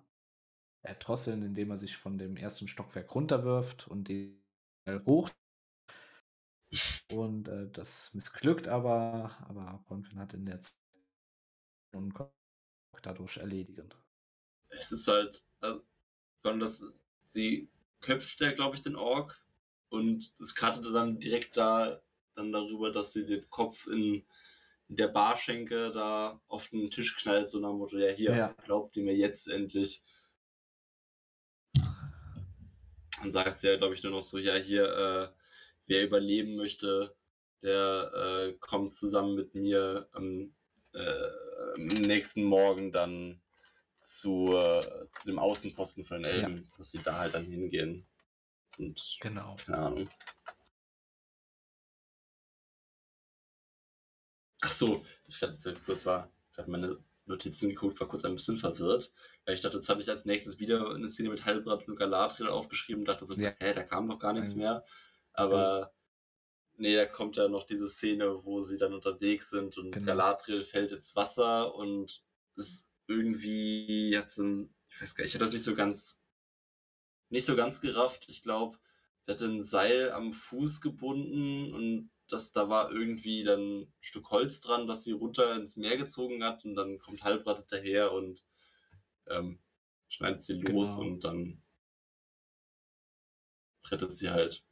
erdrosseln, 0.84 1.42
indem 1.44 1.72
er 1.72 1.78
sich 1.78 1.98
von 1.98 2.18
dem 2.18 2.38
ersten 2.38 2.68
Stockwerk 2.68 3.16
runterwirft 3.16 3.88
und 3.88 4.08
den 4.08 4.44
hoch. 5.06 5.30
Und 7.12 7.48
äh, 7.48 7.70
das 7.72 8.14
missglückt 8.14 8.68
aber, 8.68 9.36
aber 9.48 9.84
Bronwyn 9.88 10.20
hat 10.20 10.34
in 10.34 10.46
der 10.46 10.62
Zeit 10.62 10.85
und 11.96 12.14
dadurch 13.02 13.38
erledigen. 13.38 13.90
es 14.70 14.92
ist 14.92 15.08
halt, 15.08 15.44
also, 15.60 15.84
das, 16.44 16.84
sie 17.28 17.70
köpft 18.02 18.42
ja, 18.42 18.52
glaube 18.52 18.76
ich, 18.76 18.82
den 18.82 18.96
Ork 18.96 19.44
und 19.90 20.34
es 20.40 20.54
kartete 20.54 20.92
dann 20.92 21.20
direkt 21.20 21.58
da 21.58 22.02
dann 22.36 22.52
darüber, 22.52 22.92
dass 22.92 23.14
sie 23.14 23.26
den 23.26 23.50
Kopf 23.50 23.88
in, 23.88 24.26
der 24.88 25.08
Barschenke 25.08 25.92
da 25.92 26.40
auf 26.48 26.70
den 26.70 26.92
Tisch 26.92 27.16
knallt, 27.18 27.50
so 27.50 27.60
nach 27.60 27.70
dem 27.70 27.78
Motto, 27.80 27.98
ja 27.98 28.12
hier, 28.12 28.36
Ja. 28.36 28.54
glaubt 28.66 28.96
ihr 28.98 29.04
mir 29.04 29.16
jetzt 29.16 29.48
endlich. 29.48 30.04
Dann 33.20 33.32
sagt 33.32 33.60
sie 33.60 33.68
ja, 33.68 33.78
glaube 33.78 33.96
ich, 33.96 34.04
nur 34.04 34.12
noch 34.12 34.22
so, 34.22 34.38
ja 34.38 34.56
hier, 34.56 34.84
äh, 34.84 35.30
wer 35.88 36.04
überleben 36.04 36.56
möchte, 36.56 37.16
der 37.64 38.12
äh, 38.14 38.54
kommt 38.60 38.94
zusammen 38.94 39.36
mit 39.36 39.56
mir 39.56 40.08
am, 40.12 40.42
äh, 40.42 40.50
am 40.96 41.86
nächsten 41.86 42.44
Morgen 42.44 42.92
dann 42.92 43.42
zu, 44.00 44.56
äh, 44.56 44.82
zu 45.12 45.28
dem 45.28 45.40
Außenposten 45.40 46.06
von 46.06 46.22
den 46.22 46.32
Elben, 46.32 46.72
dass 46.78 46.92
sie 46.92 47.00
da 47.00 47.18
halt 47.18 47.34
dann 47.34 47.46
hingehen. 47.46 48.06
Und 48.78 49.18
Genau. 49.22 49.56
keine 49.66 49.78
Ahnung. 49.78 50.10
Ach 54.62 54.72
so, 54.72 55.06
ich 55.28 55.40
gerade 55.40 55.54
jetzt 55.54 55.86
kurz 55.86 56.06
war, 56.06 56.30
gerade 56.54 56.72
meine 56.72 56.98
Notizen 57.26 57.70
geguckt, 57.70 58.00
war 58.00 58.08
kurz 58.08 58.24
ein 58.26 58.34
bisschen 58.36 58.58
verwirrt, 58.58 59.12
weil 59.46 59.56
ich 59.56 59.62
dachte, 59.62 59.78
jetzt 59.78 59.90
habe 59.90 60.02
ich 60.02 60.10
als 60.10 60.26
nächstes 60.26 60.60
wieder 60.60 60.94
eine 60.94 61.10
Szene 61.10 61.30
mit 61.30 61.46
Halbrand 61.46 61.88
und 61.88 61.96
Galadriel 61.98 62.50
aufgeschrieben 62.50 63.02
und 63.02 63.08
dachte 63.08 63.26
so, 63.26 63.36
Ja. 63.36 63.54
hä, 63.60 63.74
da 63.74 63.84
kam 63.84 64.08
noch 64.08 64.20
gar 64.20 64.34
nichts 64.34 64.52
Ein- 64.54 64.60
mehr. 64.60 64.86
Aber 65.34 65.94
nee, 66.78 66.96
da 66.96 67.06
kommt 67.06 67.38
ja 67.38 67.48
noch 67.48 67.66
diese 67.66 67.88
Szene, 67.88 68.44
wo 68.46 68.62
sie 68.62 68.78
dann 68.78 68.94
unterwegs 68.94 69.50
sind 69.50 69.78
und 69.78 69.92
Genau. 69.92 70.06
Galadriel 70.08 70.64
fällt 70.64 70.92
ins 70.92 71.16
Wasser 71.16 71.74
und 71.76 72.24
ist 72.56 72.90
irgendwie 73.08 74.12
jetzt 74.12 74.38
ein, 74.38 74.74
ich 74.90 75.02
weiß 75.02 75.16
gar 75.16 75.24
nicht, 75.24 75.30
ich 75.30 75.36
hatte 75.36 75.46
das 75.46 75.54
nicht 75.54 75.64
so 75.64 75.76
ganz, 75.76 76.22
nicht 77.30 77.46
so 77.46 77.56
ganz 77.56 77.82
gerafft. 77.82 78.30
Ich 78.30 78.42
glaube, 78.42 78.78
sie 79.22 79.32
hatte 79.32 79.46
ein 79.46 79.64
Seil 79.64 80.12
am 80.12 80.34
Fuß 80.34 80.82
gebunden 80.82 81.74
und 81.74 82.10
das, 82.28 82.52
da 82.52 82.70
war 82.70 82.92
irgendwie 82.92 83.44
dann 83.44 83.82
ein 83.82 83.94
Stück 84.00 84.32
Holz 84.32 84.60
dran, 84.62 84.88
das 84.88 85.04
sie 85.04 85.12
runter 85.12 85.56
ins 85.56 85.78
Meer 85.78 85.98
gezogen 85.98 86.44
hat 86.44 86.66
und 86.66 86.76
dann 86.76 86.98
kommt 87.00 87.24
Halbrad 87.24 87.72
daher 87.72 88.12
und 88.14 88.44
ähm, 89.28 89.60
schneidet 90.08 90.42
sie 90.44 90.54
los 90.54 90.96
Genau. 90.96 91.02
und 91.08 91.24
dann 91.24 91.62
rettet 93.92 94.18
sie 94.18 94.30
halt. 94.32 94.64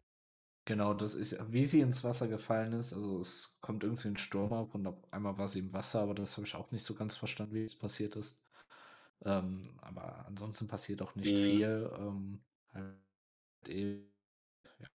Genau, 0.65 0.93
das 0.93 1.13
ist, 1.13 1.35
wie 1.51 1.65
sie 1.65 1.81
ins 1.81 2.03
Wasser 2.05 2.27
gefallen 2.29 2.71
ist. 2.73 2.93
Also 2.93 3.19
es 3.19 3.57
kommt 3.61 3.83
irgendwie 3.83 4.07
ein 4.09 4.17
Sturm 4.17 4.53
ab 4.53 4.73
und 4.75 4.87
auf 4.87 4.95
einmal 5.11 5.37
war 5.37 5.47
sie 5.49 5.59
im 5.59 5.73
Wasser, 5.73 6.01
aber 6.01 6.13
das 6.15 6.37
habe 6.37 6.47
ich 6.47 6.55
auch 6.55 6.71
nicht 6.71 6.85
so 6.85 6.95
ganz 6.95 7.17
verstanden, 7.17 7.53
wie 7.55 7.65
es 7.65 7.75
passiert 7.77 8.15
ist. 8.15 8.41
Ähm, 9.25 9.79
aber 9.81 10.25
ansonsten 10.27 10.67
passiert 10.67 11.01
auch 11.01 11.15
nicht 11.15 11.37
Mhm. 11.37 11.39
viel. 11.39 11.91
Ähm, 11.99 12.43
halt 12.73 12.97
eben, 13.67 14.07
ja. 14.79 14.87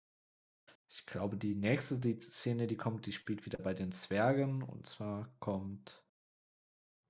Ich 0.89 1.07
glaube, 1.07 1.37
die 1.39 1.55
nächste 1.55 1.99
die 2.01 2.21
Szene, 2.21 2.67
die 2.67 2.77
kommt, 2.77 3.07
die 3.07 3.13
spielt 3.13 3.47
wieder 3.47 3.59
bei 3.59 3.75
den 3.75 3.93
Zwergen. 3.93 4.63
Und 4.63 4.87
zwar 4.87 5.31
kommt 5.41 6.05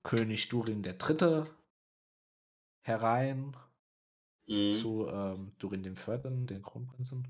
König 0.03 0.49
Durin 0.49 0.83
der 0.83 0.95
Dritte 0.95 1.45
herein 2.81 3.55
Mhm. 4.47 4.89
zu 4.89 5.07
ähm, 5.09 5.53
Durin 5.59 5.83
dem 5.83 5.95
Vierten, 5.95 6.47
den 6.47 6.61
Kronprinzen. 6.61 7.27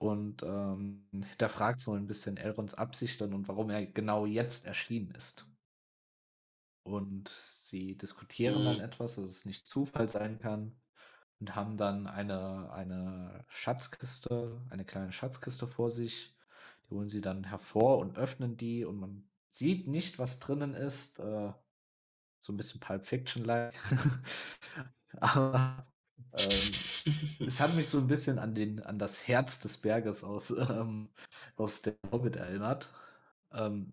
Und 0.00 0.42
ähm, 0.44 1.08
hinterfragt 1.12 1.80
so 1.80 1.94
ein 1.94 2.08
bisschen 2.08 2.38
Elrons 2.38 2.74
Absichten 2.74 3.34
und 3.34 3.48
warum 3.48 3.70
er 3.70 3.86
genau 3.86 4.26
jetzt 4.26 4.66
erschienen 4.66 5.12
ist. 5.12 5.46
Und 6.82 7.28
sie 7.28 7.96
diskutieren 7.96 8.64
dann 8.64 8.78
Mhm. 8.78 8.80
etwas, 8.80 9.16
dass 9.16 9.24
es 9.28 9.44
nicht 9.44 9.66
Zufall 9.66 10.08
sein 10.08 10.38
kann. 10.38 10.80
Und 11.40 11.54
haben 11.56 11.76
dann 11.78 12.06
eine, 12.06 12.70
eine 12.72 13.44
Schatzkiste, 13.48 14.60
eine 14.70 14.84
kleine 14.84 15.12
Schatzkiste 15.12 15.66
vor 15.66 15.90
sich. 15.90 16.36
Die 16.90 16.94
holen 16.94 17.08
sie 17.08 17.22
dann 17.22 17.44
hervor 17.44 17.98
und 17.98 18.16
öffnen 18.18 18.56
die 18.56 18.84
und 18.84 18.98
man 18.98 19.28
sieht 19.48 19.88
nicht, 19.88 20.18
was 20.18 20.38
drinnen 20.40 20.74
ist. 20.74 21.18
Äh, 21.20 21.52
so 22.40 22.52
ein 22.52 22.56
bisschen 22.58 22.80
Pulp 22.80 23.06
Fiction-like. 23.06 23.74
Aber 25.20 25.86
ähm, 26.32 26.84
es 27.46 27.60
hat 27.60 27.74
mich 27.74 27.88
so 27.88 27.98
ein 27.98 28.06
bisschen 28.08 28.38
an, 28.38 28.54
den, 28.54 28.80
an 28.82 28.98
das 28.98 29.26
Herz 29.28 29.60
des 29.60 29.78
Berges 29.78 30.24
aus, 30.24 30.50
ähm, 30.50 31.10
aus 31.56 31.82
der 31.82 31.96
Hobbit 32.12 32.36
erinnert. 32.36 32.90
Ähm, 33.52 33.92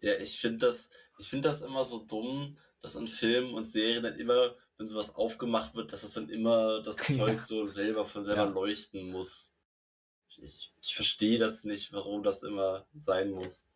Ja, 0.00 0.14
ich 0.18 0.40
finde 0.40 0.66
das, 0.66 0.90
ich 1.18 1.28
finde 1.28 1.48
das 1.48 1.60
immer 1.62 1.84
so 1.84 2.04
dumm, 2.04 2.58
dass 2.80 2.96
in 2.96 3.08
Filmen 3.08 3.54
und 3.54 3.70
Serien 3.70 4.02
dann 4.02 4.18
immer, 4.18 4.56
wenn 4.76 4.88
sowas 4.88 5.14
aufgemacht 5.14 5.74
wird, 5.74 5.92
dass 5.92 6.02
es 6.02 6.12
dann 6.14 6.28
immer 6.28 6.82
das 6.82 6.96
Ja. 7.08 7.16
Zeug 7.16 7.40
so 7.40 7.64
selber 7.66 8.04
von 8.04 8.24
selber 8.24 8.44
Ja. 8.44 8.48
leuchten 8.48 9.10
muss. 9.10 9.54
Ich, 10.28 10.42
ich, 10.42 10.74
ich 10.82 10.94
verstehe 10.96 11.38
das 11.38 11.64
nicht, 11.64 11.92
warum 11.92 12.22
das 12.22 12.42
immer 12.42 12.86
sein 12.94 13.30
muss. 13.30 13.66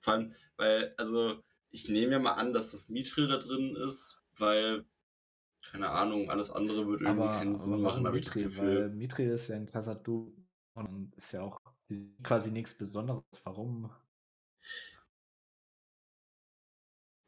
Vor 0.00 0.14
allem, 0.14 0.34
weil, 0.56 0.94
also, 0.98 1.42
ich 1.70 1.88
nehme 1.88 2.12
ja 2.12 2.18
mal 2.18 2.34
an, 2.34 2.52
dass 2.52 2.72
das 2.72 2.88
Mithril 2.88 3.28
da 3.28 3.38
drin 3.38 3.76
ist, 3.76 4.20
weil, 4.36 4.84
keine 5.70 5.90
Ahnung, 5.90 6.30
alles 6.30 6.50
andere 6.50 6.86
würde 6.86 7.04
irgendwie 7.04 7.22
aber 7.22 7.38
keinen 7.38 7.56
Sinn 7.56 7.74
aber 7.74 7.82
machen, 7.82 8.06
habe 8.06 8.18
ich 8.18 8.24
das? 8.24 8.34
Gefühl. 8.34 8.80
Weil 8.80 8.90
Mithril 8.90 9.30
ist 9.30 9.48
ja 9.48 9.56
in 9.56 9.66
Khazad-dûr 9.66 10.32
und 10.74 11.14
ist 11.16 11.32
ja 11.32 11.42
auch 11.42 11.60
quasi 12.22 12.50
nichts 12.50 12.74
Besonderes. 12.74 13.22
Warum? 13.44 13.90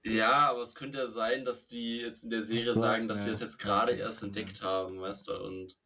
Ja, 0.06 0.50
aber 0.50 0.60
es 0.60 0.74
könnte 0.74 0.98
ja 0.98 1.08
sein, 1.08 1.44
dass 1.46 1.66
die 1.66 1.98
jetzt 1.98 2.24
in 2.24 2.30
der 2.30 2.44
Serie 2.44 2.74
sagen, 2.74 3.08
dass 3.08 3.18
ja, 3.18 3.24
sie 3.24 3.30
das 3.30 3.40
jetzt 3.40 3.60
ja, 3.60 3.66
gerade 3.66 3.92
erst 3.92 4.22
entdeckt 4.22 4.60
haben, 4.60 5.00
weißt 5.00 5.28
du, 5.28 5.42
und 5.42 5.78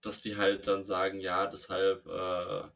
dass 0.00 0.20
die 0.20 0.36
halt 0.36 0.66
dann 0.66 0.84
sagen, 0.84 1.20
ja, 1.20 1.46
deshalb, 1.46 2.04
äh, 2.06 2.68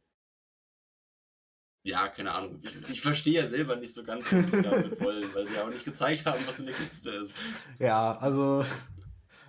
ja, 1.87 2.09
keine 2.09 2.33
Ahnung. 2.33 2.61
Ich, 2.91 3.01
verstehe 3.01 3.43
ja 3.43 3.47
selber 3.47 3.77
nicht 3.77 3.95
so 3.95 4.03
ganz, 4.05 4.25
was 4.33 4.45
die 4.47 4.63
damit 4.63 5.01
wollen, 5.01 5.35
weil 5.35 5.47
sie 5.47 5.59
auch 5.59 5.69
nicht 5.71 5.85
gezeigt 5.85 6.27
haben, 6.27 6.41
was 6.47 6.59
in 6.59 6.67
der 6.67 6.75
Kiste 6.75 7.11
ist. 7.11 7.35
Ja, 7.79 8.13
also 8.19 8.65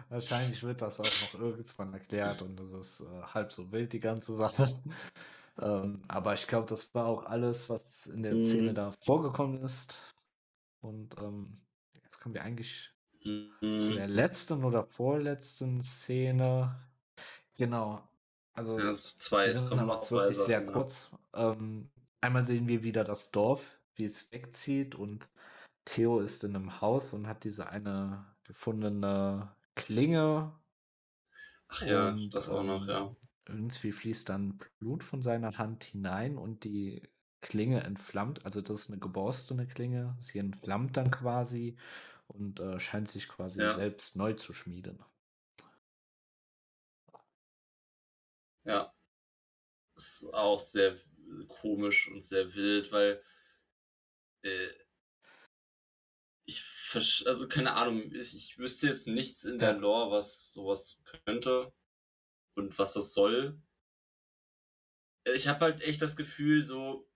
wahrscheinlich 0.09 0.61
wird 0.63 0.81
das 0.81 0.99
auch 0.99 1.05
noch 1.33 1.39
irgendwann 1.41 1.93
erklärt 1.93 2.41
und 2.41 2.57
das 2.59 2.71
ist 2.71 3.01
äh, 3.01 3.21
halb 3.33 3.51
so 3.51 3.71
wild, 3.71 3.91
die 3.93 3.99
ganze 3.99 4.35
Sache. 4.35 4.65
ähm, 5.61 6.01
aber 6.07 6.33
ich 6.33 6.47
glaube, 6.47 6.67
das 6.67 6.93
war 6.93 7.05
auch 7.07 7.25
alles, 7.25 7.69
was 7.69 8.05
in 8.07 8.23
der 8.23 8.39
Szene 8.41 8.71
Mhm. 8.71 8.75
da 8.75 8.93
vorgekommen 9.03 9.61
ist. 9.63 9.93
Und 10.81 11.17
ähm, 11.19 11.57
jetzt 12.03 12.19
kommen 12.21 12.35
wir 12.35 12.43
eigentlich 12.43 12.91
zu 13.23 13.29
Mhm. 13.61 13.95
der 13.95 14.07
letzten 14.07 14.63
oder 14.63 14.85
vorletzten 14.85 15.81
Szene. 15.81 16.75
Genau. 17.57 18.01
Also, 18.53 18.79
Ja, 18.79 18.93
zwei, 18.93 19.45
die 19.45 19.49
es 19.51 19.59
sind 19.59 19.69
kommen 19.69 19.81
aber 19.89 20.09
wirklich 20.09 20.37
sehr 20.37 20.59
Sachen. 20.59 20.67
Ja. 20.67 20.71
kurz. 20.73 21.11
Ähm, 21.33 21.89
einmal 22.21 22.43
sehen 22.43 22.67
wir 22.67 22.83
wieder 22.83 23.03
das 23.03 23.31
Dorf, 23.31 23.79
wie 23.95 24.05
es 24.05 24.31
wegzieht 24.31 24.95
und 24.95 25.29
Theo 25.85 26.19
ist 26.19 26.43
in 26.43 26.55
einem 26.55 26.81
Haus 26.81 27.13
und 27.13 27.27
hat 27.27 27.43
diese 27.43 27.69
eine 27.69 28.35
gefundene 28.45 29.55
Klinge 29.75 30.53
Ach 31.69 31.81
ja, 31.85 32.09
und 32.09 32.29
das 32.33 32.49
auch 32.49 32.63
noch, 32.63 32.87
ähm, 32.87 32.89
ja. 32.89 33.15
irgendwie 33.47 33.91
fließt 33.91 34.29
dann 34.29 34.57
Blut 34.79 35.03
von 35.03 35.21
seiner 35.21 35.57
Hand 35.57 35.83
hinein 35.83 36.37
und 36.37 36.63
die 36.63 37.09
Klinge 37.41 37.83
entflammt. 37.83 38.45
Also 38.45 38.61
das 38.61 38.77
ist 38.81 38.91
eine 38.91 38.99
geborstene 38.99 39.67
Klinge. 39.67 40.17
Sie 40.19 40.39
entflammt 40.39 40.97
dann 40.97 41.11
quasi 41.11 41.77
und 42.27 42.59
äh, 42.59 42.79
scheint 42.79 43.09
sich 43.09 43.27
quasi 43.29 43.61
Ja. 43.61 43.73
selbst 43.73 44.15
neu 44.15 44.33
zu 44.33 44.53
schmieden. 44.53 45.03
Ja. 48.65 48.93
Ist 49.95 50.23
auch 50.33 50.59
sehr 50.59 50.95
komisch 51.47 52.07
und 52.09 52.25
sehr 52.25 52.53
wild, 52.55 52.91
weil 52.91 53.21
äh, 54.43 54.69
ich 56.45 56.63
also 57.25 57.47
keine 57.47 57.73
Ahnung, 57.75 58.11
ich, 58.13 58.35
ich 58.35 58.57
wüsste 58.57 58.87
jetzt 58.87 59.07
nichts 59.07 59.43
in 59.43 59.59
der. 59.59 59.73
Lore, 59.73 60.11
was 60.11 60.53
sowas 60.53 60.97
könnte 61.25 61.73
und 62.55 62.77
was 62.79 62.93
das 62.93 63.13
soll. 63.13 63.61
Äh, 65.25 65.33
Ich 65.33 65.47
habe 65.47 65.61
halt 65.65 65.81
echt 65.81 66.01
das 66.01 66.15
Gefühl, 66.15 66.63
so, 66.63 67.09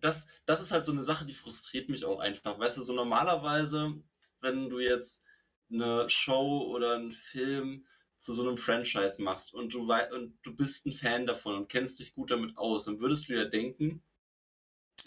das, 0.00 0.26
das 0.46 0.60
ist 0.62 0.72
halt 0.72 0.84
so 0.84 0.92
eine 0.92 1.02
Sache, 1.02 1.24
die 1.26 1.34
frustriert 1.34 1.88
mich 1.88 2.04
auch 2.04 2.20
einfach. 2.20 2.58
Weißt 2.58 2.76
du, 2.78 2.82
so 2.82 2.92
normalerweise, 2.94 3.94
wenn 4.40 4.68
du 4.70 4.80
jetzt 4.80 5.24
eine 5.70 6.08
Show 6.10 6.70
oder 6.70 6.94
einen 6.96 7.12
Film 7.12 7.86
zu 8.24 8.32
so 8.32 8.42
einem 8.48 8.56
Franchise 8.56 9.20
machst 9.20 9.52
und 9.52 9.74
du, 9.74 9.82
und 9.92 10.38
du 10.42 10.56
bist 10.56 10.86
ein 10.86 10.92
Fan 10.92 11.26
davon 11.26 11.56
und 11.56 11.68
kennst 11.68 11.98
dich 11.98 12.14
gut 12.14 12.30
damit 12.30 12.56
aus, 12.56 12.86
dann 12.86 12.98
würdest 12.98 13.28
du 13.28 13.34
ja 13.34 13.44
denken, 13.44 14.02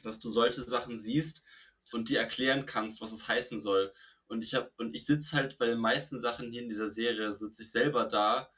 dass 0.03 0.19
du 0.19 0.29
solche 0.29 0.61
Sachen 0.61 0.99
siehst 0.99 1.43
und 1.91 2.09
dir 2.09 2.19
erklären 2.19 2.67
kannst, 2.67 3.01
was 3.01 3.11
es 3.11 3.27
heißen 3.27 3.57
soll. 3.57 3.91
Und 4.27 4.43
ich 4.43 4.53
habe 4.53 4.71
und 4.77 4.93
ich 4.93 5.05
sitze 5.05 5.35
halt 5.35 5.57
bei 5.57 5.65
den 5.65 5.79
meisten 5.79 6.19
Sachen 6.19 6.51
hier 6.51 6.61
in 6.61 6.69
dieser 6.69 6.91
Serie, 6.91 7.33
sitze 7.33 7.63
ich 7.63 7.71
selber 7.71 8.05
da, 8.05 8.51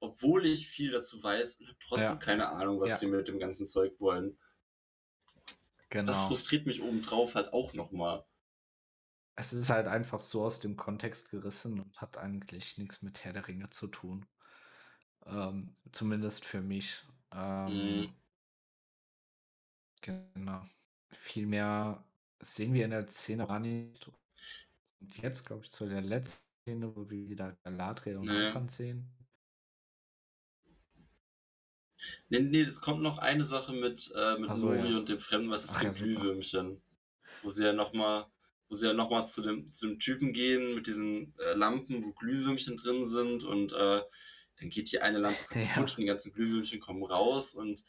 obwohl 0.00 0.44
ich 0.44 0.68
viel 0.68 0.90
dazu 0.90 1.22
weiß 1.22 1.60
und 1.60 1.68
habe 1.68 1.78
trotzdem 1.80 2.16
Ja. 2.16 2.16
keine 2.16 2.48
Ahnung, 2.50 2.80
was 2.80 2.90
Ja. 2.90 2.98
die 2.98 3.06
mit 3.06 3.26
dem 3.26 3.38
ganzen 3.38 3.66
Zeug 3.66 3.98
wollen. 4.00 4.38
Das 5.86 5.88
Genau. 5.88 6.26
frustriert 6.26 6.66
mich 6.66 6.82
obendrauf 6.82 7.34
halt 7.34 7.54
auch 7.54 7.72
nochmal. 7.72 8.26
Es 9.40 9.52
ist 9.52 9.70
halt 9.70 9.86
einfach 9.86 10.18
so 10.18 10.44
aus 10.44 10.58
dem 10.60 10.76
Kontext 10.76 11.30
gerissen 11.30 11.80
und 11.80 12.00
hat 12.00 12.18
eigentlich 12.18 12.76
nichts 12.76 13.02
mit 13.02 13.24
Herr 13.24 13.32
der 13.32 13.46
Ringe 13.46 13.70
zu 13.70 13.86
tun. 13.86 14.26
Ähm, 15.26 15.76
zumindest 15.92 16.44
für 16.44 16.60
mich. 16.60 17.04
Ähm, 17.32 18.08
Mhm. 18.08 18.14
Genau. 20.00 20.62
Viel 21.12 21.46
mehr 21.46 22.04
sehen 22.40 22.74
wir 22.74 22.84
in 22.84 22.90
der 22.92 23.06
Szene 23.08 23.46
gar 23.46 23.60
nicht. 23.60 24.10
Und 25.00 25.16
jetzt, 25.18 25.44
glaube 25.46 25.62
ich, 25.64 25.70
zu 25.70 25.88
der 25.88 26.00
letzten 26.02 26.44
Szene, 26.62 26.96
wo 26.96 27.08
wir 27.10 27.28
wieder 27.28 27.56
Galadriel 27.64 28.16
und. 28.16 28.28
Halbrand 28.30 28.70
sehen. 28.70 29.10
Nee, 32.28 32.40
nee, 32.40 32.62
es 32.62 32.80
kommt 32.80 33.02
noch 33.02 33.18
eine 33.18 33.44
Sache 33.44 33.72
mit, 33.72 34.12
äh, 34.14 34.38
mit 34.38 34.54
so, 34.56 34.66
Nori 34.72 34.90
ja. 34.90 34.98
und 34.98 35.08
dem 35.08 35.18
Fremden, 35.18 35.50
was 35.50 35.64
ist 35.64 35.72
Ach 35.74 35.80
dem 35.80 35.92
ja. 35.92 35.98
Glühwürmchen. 35.98 36.80
Wo 37.42 37.50
sie 37.50 37.64
ja 37.64 37.72
nochmal, 37.72 38.26
wo 38.68 38.74
sie 38.74 38.86
ja 38.86 38.92
nochmal 38.92 39.26
zu 39.26 39.42
dem, 39.42 39.72
zu 39.72 39.86
dem 39.86 39.98
Typen 39.98 40.32
gehen 40.32 40.74
mit 40.74 40.86
diesen 40.86 41.34
äh, 41.38 41.54
Lampen, 41.54 42.04
wo 42.04 42.12
Glühwürmchen 42.12 42.76
drin 42.76 43.06
sind 43.06 43.44
und 43.44 43.72
äh, 43.72 44.02
dann 44.60 44.70
geht 44.70 44.90
die 44.92 45.00
eine 45.00 45.18
Lampe 45.18 45.38
kaputt 45.48 45.74
Ja. 45.74 45.80
und 45.82 45.96
die 45.98 46.04
ganzen 46.04 46.32
Glühwürmchen 46.32 46.80
kommen 46.80 47.04
raus 47.04 47.54
und 47.54 47.82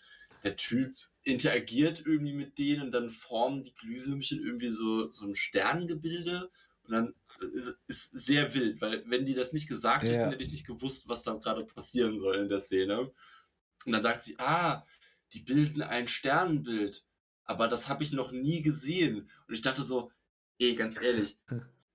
der 0.44 0.56
Typ 0.56 0.96
interagiert 1.24 2.04
irgendwie 2.06 2.34
mit 2.34 2.58
denen 2.58 2.84
und 2.84 2.92
dann 2.92 3.10
formen 3.10 3.64
die 3.64 3.74
Glühwürmchen 3.76 4.40
irgendwie 4.44 4.70
so, 4.70 5.12
so 5.12 5.26
ein 5.26 5.36
Sternengebilde 5.36 6.50
und 6.84 6.92
dann 6.94 7.14
ist, 7.54 7.78
ist 7.88 8.12
sehr 8.20 8.54
wild, 8.54 8.82
weil 8.82 9.04
wenn 9.08 9.26
die 9.26 9.34
das 9.34 9.54
nicht 9.54 9.68
gesagt 9.68 10.04
hätten, 10.04 10.14
Ja. 10.14 10.30
hätte 10.30 10.44
ich 10.44 10.52
nicht 10.52 10.68
gewusst, 10.68 11.08
was 11.08 11.24
da 11.24 11.34
gerade 11.34 11.66
passieren 11.66 12.20
soll 12.20 12.38
in 12.38 12.50
der 12.50 12.60
Szene. 12.60 13.12
Und 13.86 13.92
dann 13.94 14.04
sagt 14.04 14.24
sie, 14.24 14.36
ah, 14.40 14.86
die 15.34 15.40
bilden 15.40 15.82
ein 15.82 16.08
Sternenbild. 16.10 17.06
Aber 17.46 17.68
das 17.70 17.88
habe 17.88 18.04
ich 18.04 18.12
noch 18.12 18.32
nie 18.34 18.62
gesehen. 18.62 19.30
Und 19.48 19.54
ich 19.54 19.62
dachte 19.62 19.84
so, 19.86 20.12
ey, 20.60 20.76
ganz 20.76 21.00
ehrlich, 21.02 21.40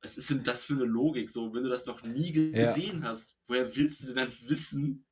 was 0.03 0.17
ist 0.19 0.31
denn 0.31 0.45
das 0.45 0.65
für 0.65 0.75
eine 0.75 0.85
Logik? 0.85 1.31
So, 1.31 1.55
wenn 1.55 1.65
du 1.65 1.71
das 1.71 1.87
noch 1.87 2.03
nie 2.03 2.33
Ja. 2.53 2.73
gesehen 2.75 3.05
hast, 3.05 3.39
woher 3.49 3.75
willst 3.77 4.03
du 4.03 4.07
denn 4.09 4.17
dann 4.17 4.35
wissen, 4.49 5.07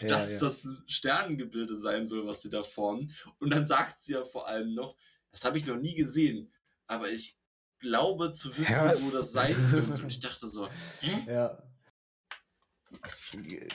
Ja, 0.00 0.06
dass 0.08 0.30
ja. 0.32 0.38
das 0.40 0.68
Sternengebilde 0.86 1.76
sein 1.76 2.06
soll, 2.06 2.26
was 2.26 2.42
sie 2.42 2.50
da 2.50 2.62
formen? 2.62 3.12
Und 3.38 3.50
dann 3.50 3.66
sagt 3.66 4.00
sie 4.00 4.12
ja 4.12 4.24
vor 4.24 4.46
allem 4.48 4.74
noch, 4.74 4.96
das 5.32 5.44
habe 5.44 5.58
ich 5.58 5.66
noch 5.66 5.76
nie 5.76 5.94
gesehen, 5.96 6.52
aber 6.86 7.10
ich 7.10 7.36
glaube 7.80 8.32
zu 8.32 8.56
wissen, 8.56 8.72
Ja, 8.72 8.84
was? 8.86 9.02
wo 9.02 9.10
das 9.10 9.32
sein 9.32 9.54
könnte. 9.70 10.02
Und 10.02 10.08
ich 10.10 10.20
dachte 10.20 10.48
so, 10.48 10.68
hä? 11.00 11.10
Ja. 11.26 11.58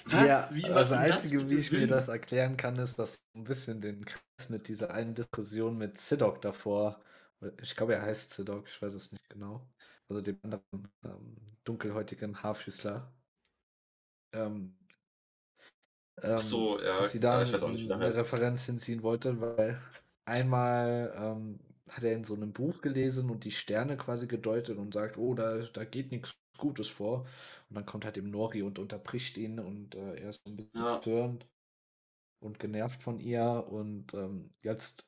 Was? 0.05 0.25
Ja, 0.25 0.49
Wie 0.55 0.61
denn 0.61 0.73
das 0.73 0.91
Einzige, 0.91 1.49
wie 1.49 1.59
ich 1.59 1.71
mir 1.71 1.87
Sinn? 1.87 1.87
das 1.87 2.07
erklären 2.07 2.57
kann, 2.57 2.75
ist, 2.77 2.97
dass 2.97 3.21
ein 3.35 3.43
bisschen 3.43 3.81
den 3.81 4.05
Kreis 4.05 4.49
mit 4.49 4.67
dieser 4.67 4.91
einen 4.93 5.13
Diskussion 5.15 5.77
mit 5.77 5.97
Sidok 5.97 6.41
davor, 6.41 7.01
ich 7.61 7.75
glaube, 7.75 7.95
er 7.95 8.01
heißt 8.03 8.31
Sidok, 8.31 8.67
ich 8.67 8.81
weiß 8.81 8.93
es 8.93 9.11
nicht 9.11 9.29
genau, 9.29 9.67
also 10.09 10.21
dem 10.21 10.39
anderen 10.43 10.63
ähm, 11.03 11.37
dunkelhäutigen 11.63 12.41
Haarfüßler, 12.43 13.13
ähm, 14.33 14.75
ähm, 16.21 16.39
so, 16.39 16.79
ja, 16.81 16.95
dass 16.95 17.11
sie 17.11 17.19
ja, 17.27 17.41
da 17.41 17.43
ich 17.43 17.51
weiß 17.53 17.63
auch 17.63 17.69
nicht, 17.71 17.83
wie 17.83 17.87
der 17.87 17.97
eine 17.97 18.05
heißt. 18.05 18.17
Referenz 18.17 18.65
hinziehen 18.65 19.03
wollte, 19.03 19.39
weil 19.41 19.81
einmal 20.25 21.13
ähm, 21.15 21.59
hat 21.89 22.03
er 22.03 22.13
in 22.13 22.23
so 22.23 22.35
einem 22.35 22.53
Buch 22.53 22.81
gelesen 22.81 23.29
und 23.29 23.43
die 23.43 23.51
Sterne 23.51 23.97
quasi 23.97 24.27
gedeutet 24.27 24.77
und 24.77 24.93
sagt, 24.93 25.17
oh, 25.17 25.33
da, 25.33 25.59
da 25.59 25.85
geht 25.85 26.11
nichts 26.11 26.35
Gutes 26.57 26.87
vor. 26.89 27.21
Und 27.69 27.75
dann 27.75 27.85
kommt 27.85 28.05
halt 28.05 28.17
eben 28.17 28.29
Nori 28.29 28.61
und 28.61 28.79
unterbricht 28.79 29.37
ihn 29.37 29.59
und 29.59 29.95
äh, 29.95 30.15
er 30.21 30.29
ist 30.29 30.45
ein 30.47 30.55
bisschen 30.55 30.71
Ja. 30.73 31.01
und 32.39 32.59
genervt 32.59 33.03
von 33.03 33.19
ihr. 33.19 33.65
Und 33.69 34.13
ähm, 34.13 34.53
jetzt 34.63 35.05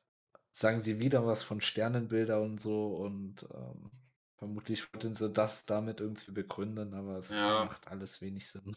sagen 0.54 0.80
sie 0.80 0.98
wieder 1.00 1.26
was 1.26 1.42
von 1.42 1.60
Sternenbilder 1.60 2.40
und 2.40 2.60
so 2.60 2.96
und 2.96 3.46
ähm, 3.54 3.90
vermutlich 4.36 4.92
wollten 4.94 5.14
sie 5.14 5.30
das 5.30 5.64
damit 5.64 6.00
irgendwie 6.00 6.32
begründen, 6.32 6.94
aber 6.94 7.18
es 7.18 7.30
Ja. 7.30 7.64
macht 7.66 7.88
alles 7.88 8.22
wenig 8.22 8.48
Sinn. 8.48 8.76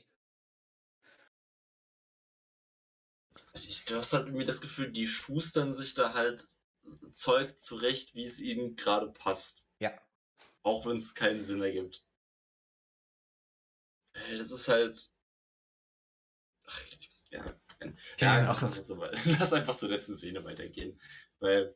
Ich, 3.54 3.84
du 3.86 3.96
hast 3.98 4.14
halt 4.14 4.28
irgendwie 4.28 4.46
das 4.46 4.62
Gefühl, 4.62 4.92
die 4.92 5.08
schustern 5.08 5.74
sich 5.74 5.94
da 5.94 6.14
halt 6.14 6.48
Zeug 7.12 7.60
zurecht, 7.60 8.16
wie 8.16 8.24
es 8.26 8.40
ihnen 8.40 8.76
gerade 8.76 9.08
passt. 9.12 9.68
Ja. 9.80 9.92
Auch 10.64 10.86
wenn 10.86 10.98
es 10.98 11.16
keinen 11.16 11.44
Sinn 11.44 11.62
ergibt. 11.62 12.06
Äh, 14.14 14.38
Das 14.38 14.52
ist 14.52 14.68
halt. 14.68 15.10
Ach, 16.66 16.82
ja, 17.32 17.42
ja, 18.20 18.40
lass 18.46 18.64
einfach 18.64 18.84
so 18.84 18.96
lass 19.40 19.54
einfach 19.54 19.78
zur 19.78 19.90
letzten 19.90 20.16
Szene 20.16 20.44
weitergehen. 20.44 21.00
Weil 21.40 21.76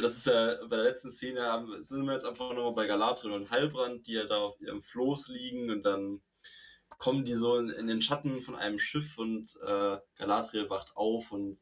das 0.00 0.16
ist 0.16 0.26
ja 0.26 0.56
bei 0.66 0.76
der 0.76 0.84
letzten 0.84 1.10
Szene 1.10 1.42
haben, 1.42 1.82
sind 1.82 2.04
wir 2.04 2.12
jetzt 2.12 2.24
einfach 2.24 2.52
nochmal 2.52 2.74
bei 2.74 2.86
Galadriel 2.86 3.32
und 3.32 3.50
Halbrand, 3.50 4.06
die 4.06 4.12
ja 4.12 4.24
da 4.24 4.38
auf 4.38 4.60
ihrem 4.60 4.82
Floß 4.82 5.28
liegen 5.28 5.70
und 5.70 5.82
dann 5.82 6.22
kommen 6.98 7.24
die 7.24 7.34
so 7.34 7.58
in, 7.58 7.68
in 7.68 7.88
den 7.88 8.00
Schatten 8.00 8.40
von 8.40 8.54
einem 8.54 8.78
Schiff 8.78 9.18
und 9.18 9.56
äh, 9.66 9.98
Galadriel 10.16 10.70
wacht 10.70 10.96
auf 10.96 11.32
und 11.32 11.58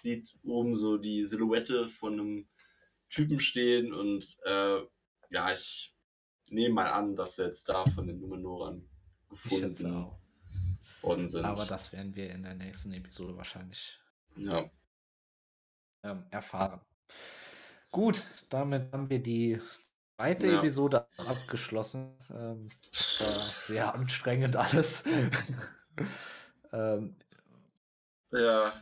sieht 0.00 0.34
oben 0.44 0.76
so 0.76 0.98
die 0.98 1.24
Silhouette 1.24 1.88
von 1.88 2.12
einem 2.12 2.48
Typen 3.08 3.40
stehen 3.40 3.92
und 3.92 4.38
äh, 4.44 4.80
ja, 5.30 5.52
ich 5.52 5.94
nehme 6.48 6.74
mal 6.74 6.88
an, 6.88 7.16
dass 7.16 7.36
sie 7.36 7.44
jetzt 7.44 7.68
da 7.68 7.84
von 7.86 8.06
den 8.06 8.20
Numenorern 8.20 8.88
gefunden 9.28 10.10
worden 11.02 11.28
sind. 11.28 11.44
Aber 11.44 11.64
das 11.64 11.92
werden 11.92 12.14
wir 12.14 12.30
in 12.30 12.42
der 12.42 12.54
nächsten 12.54 12.92
Episode 12.92 13.36
wahrscheinlich 13.36 13.98
ja. 14.36 14.70
Ähm, 16.04 16.24
erfahren. 16.30 16.80
Gut, 17.90 18.22
damit 18.50 18.92
haben 18.92 19.10
wir 19.10 19.22
die 19.22 19.60
zweite 20.16 20.48
Ja. 20.48 20.58
Episode 20.58 21.06
abgeschlossen. 21.16 22.16
Ähm, 22.30 22.68
war 23.18 23.46
sehr 23.48 23.94
anstrengend 23.94 24.56
alles. 24.56 25.04
ähm, 26.72 27.16
Ja. 28.32 28.72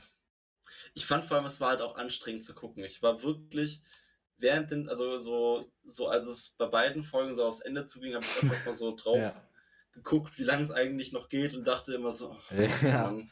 Ich 0.95 1.07
fand 1.07 1.25
vor 1.25 1.37
allem, 1.37 1.47
es 1.47 1.61
war 1.61 1.71
halt 1.71 1.83
auch 1.83 1.97
anstrengend 1.97 2.45
zu 2.45 2.55
gucken. 2.55 2.85
Ich 2.85 3.03
war 3.03 3.23
wirklich 3.23 3.83
während 4.39 4.71
den, 4.71 4.89
also 4.89 5.19
so, 5.19 5.73
so 5.85 6.09
als 6.09 6.27
es 6.27 6.51
bei 6.59 6.67
beiden 6.67 7.03
Folgen 7.03 7.35
so 7.35 7.45
aufs 7.47 7.61
Ende 7.61 7.87
zuging, 7.87 8.15
habe 8.15 8.25
ich 8.27 8.37
öfters 8.37 8.65
mal 8.65 8.75
so 8.75 8.95
drauf 8.97 9.19
ja. 9.19 9.49
geguckt, 9.93 10.39
wie 10.39 10.45
lange 10.45 10.63
es 10.63 10.71
eigentlich 10.71 11.13
noch 11.13 11.29
geht 11.29 11.55
und 11.55 11.65
dachte 11.67 11.95
immer 11.95 12.11
so, 12.11 12.37
oh, 12.51 12.55
ja. 12.83 13.11
Mann, 13.11 13.31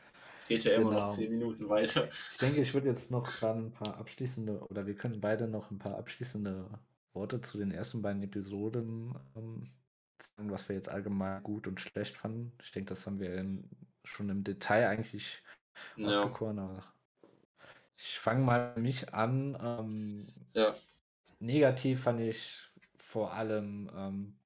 es 0.55 0.65
geht 0.65 0.73
ja 0.73 0.79
genau. 0.79 0.91
immer 0.91 1.01
noch 1.01 1.07
genau. 1.07 1.17
zehn 1.17 1.31
Minuten 1.31 1.69
weiter. 1.69 2.09
Ich 2.33 2.39
denke, 2.39 2.61
ich 2.61 2.75
würde 2.75 2.89
jetzt 2.89 3.11
noch 3.11 3.25
gerade 3.25 3.61
ein 3.61 3.73
paar 3.73 3.97
abschließende, 3.97 4.61
oder 4.69 4.87
wir 4.87 4.95
können 4.95 5.21
beide 5.21 5.49
noch 5.49 5.71
ein 5.71 5.79
paar 5.79 5.97
abschließende 5.97 6.67
Worte 7.13 7.41
zu 7.41 7.59
den 7.59 7.71
ersten 7.71 8.03
beiden 8.03 8.23
Episoden 8.23 9.15
ähm, 9.37 9.71
sagen, 10.23 10.51
was 10.51 10.69
wir 10.69 10.77
jetzt 10.77 10.89
allgemein 10.89 11.43
gut 11.43 11.67
und 11.67 11.81
schlecht 11.81 12.17
fanden. 12.17 12.53
Ich 12.63 12.73
denke, 12.73 12.91
das 12.91 13.07
haben 13.07 13.21
wir 13.21 13.35
in, 13.35 13.69
schon 14.05 14.29
im 14.29 14.45
Detail 14.45 14.89
eigentlich 14.89 15.43
ja. 15.97 16.09
ausgekoren, 16.09 16.59
aber 16.59 16.85
ich 17.97 18.19
fange 18.19 18.45
mal 18.45 18.75
mich 18.77 19.13
an. 19.15 19.57
Ähm, 19.63 20.29
ja. 20.55 20.75
Negativ 21.39 22.03
fand 22.03 22.21
ich 22.21 22.71
vor 22.99 23.33
allem, 23.33 23.91
ähm, 23.97 24.37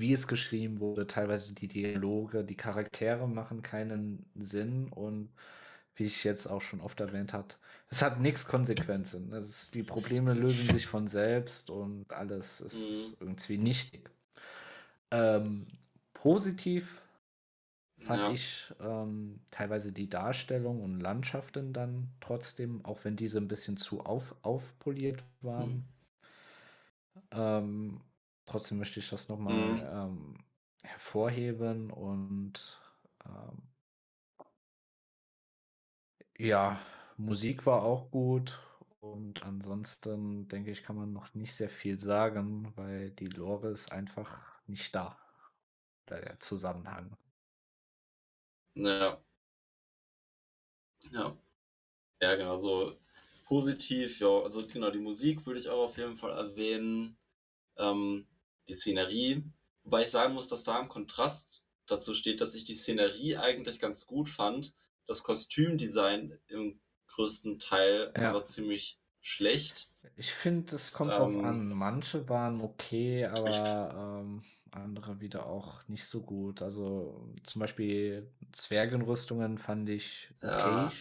wie 0.00 0.12
es 0.12 0.26
geschrieben 0.26 0.80
wurde, 0.80 1.06
teilweise 1.06 1.54
die 1.54 1.68
Dialoge, 1.68 2.44
die 2.44 2.56
Charaktere 2.56 3.28
machen 3.28 3.62
keinen 3.62 4.26
Sinn 4.34 4.88
und 4.88 5.30
wie 5.94 6.04
ich 6.04 6.24
jetzt 6.24 6.46
auch 6.46 6.62
schon 6.62 6.80
oft 6.80 6.98
erwähnt 7.00 7.32
habe, 7.32 7.48
es 7.90 8.02
hat 8.02 8.20
nichts 8.20 8.46
Konsequenzen. 8.46 9.32
Ist, 9.32 9.74
die 9.74 9.82
Probleme 9.82 10.32
lösen 10.32 10.70
sich 10.70 10.86
von 10.86 11.06
selbst 11.06 11.70
und 11.70 12.10
alles 12.12 12.60
ist 12.60 12.76
mhm. 12.76 13.16
irgendwie 13.20 13.58
nichtig. 13.58 14.10
Ähm, 15.10 15.66
positiv 16.14 17.02
fand 17.98 18.22
ja. 18.22 18.32
ich 18.32 18.72
ähm, 18.80 19.40
teilweise 19.50 19.92
die 19.92 20.08
Darstellung 20.08 20.82
und 20.82 21.00
Landschaften 21.00 21.72
dann 21.72 22.08
trotzdem, 22.20 22.84
auch 22.84 23.04
wenn 23.04 23.16
diese 23.16 23.38
ein 23.38 23.48
bisschen 23.48 23.76
zu 23.76 24.00
auf, 24.00 24.34
aufpoliert 24.42 25.22
waren. 25.42 25.70
Mhm. 25.70 25.84
Ähm, 27.32 28.00
trotzdem 28.46 28.78
möchte 28.78 29.00
ich 29.00 29.08
das 29.08 29.28
nochmal 29.28 29.54
mhm. 29.54 29.82
ähm, 29.92 30.34
hervorheben 30.82 31.90
und 31.90 32.80
ähm, 33.26 33.62
ja, 36.38 36.80
Musik 37.16 37.66
war 37.66 37.82
auch 37.82 38.10
gut 38.10 38.58
und 39.00 39.42
ansonsten 39.42 40.48
denke 40.48 40.70
ich, 40.70 40.82
kann 40.82 40.96
man 40.96 41.12
noch 41.12 41.34
nicht 41.34 41.54
sehr 41.54 41.68
viel 41.68 41.98
sagen, 42.00 42.72
weil 42.76 43.10
die 43.10 43.28
Lore 43.28 43.68
ist 43.68 43.92
einfach 43.92 44.60
nicht 44.66 44.94
da. 44.94 45.18
Der 46.08 46.40
Zusammenhang. 46.40 47.16
Ja. 48.74 49.22
Ja. 51.12 51.36
Ja, 52.22 52.34
genau, 52.36 52.58
so 52.58 52.98
positiv, 53.46 54.20
ja, 54.20 54.28
also 54.42 54.66
genau, 54.66 54.90
die 54.90 54.98
Musik 54.98 55.46
würde 55.46 55.60
ich 55.60 55.68
auch 55.68 55.84
auf 55.84 55.96
jeden 55.98 56.16
Fall 56.16 56.32
erwähnen. 56.32 57.16
Ähm, 57.76 58.26
die 58.70 58.74
Szenerie. 58.74 59.44
Wobei 59.82 60.02
ich 60.02 60.10
sagen 60.10 60.34
muss, 60.34 60.48
dass 60.48 60.62
da 60.62 60.78
im 60.78 60.88
Kontrast 60.88 61.62
dazu 61.86 62.14
steht, 62.14 62.40
dass 62.40 62.54
ich 62.54 62.64
die 62.64 62.74
Szenerie 62.74 63.36
eigentlich 63.36 63.78
ganz 63.78 64.06
gut 64.06 64.28
fand. 64.28 64.74
Das 65.06 65.22
Kostümdesign 65.22 66.38
im 66.46 66.80
größten 67.08 67.58
Teil 67.58 68.12
ja. 68.16 68.30
aber 68.30 68.44
ziemlich 68.44 69.00
schlecht. 69.20 69.90
Ich 70.16 70.32
finde, 70.32 70.76
es 70.76 70.92
kommt 70.92 71.10
ähm, 71.10 71.18
drauf 71.18 71.44
an. 71.44 71.68
Manche 71.68 72.28
waren 72.28 72.60
okay, 72.60 73.26
aber 73.26 74.20
ähm, 74.22 74.42
andere 74.70 75.20
wieder 75.20 75.46
auch 75.46 75.86
nicht 75.88 76.04
so 76.04 76.22
gut. 76.22 76.62
Also 76.62 77.28
zum 77.42 77.60
Beispiel 77.60 78.30
Zwergenrüstungen 78.52 79.58
fand 79.58 79.88
ich 79.88 80.32
okay. 80.38 80.48
Ja. 80.48 80.92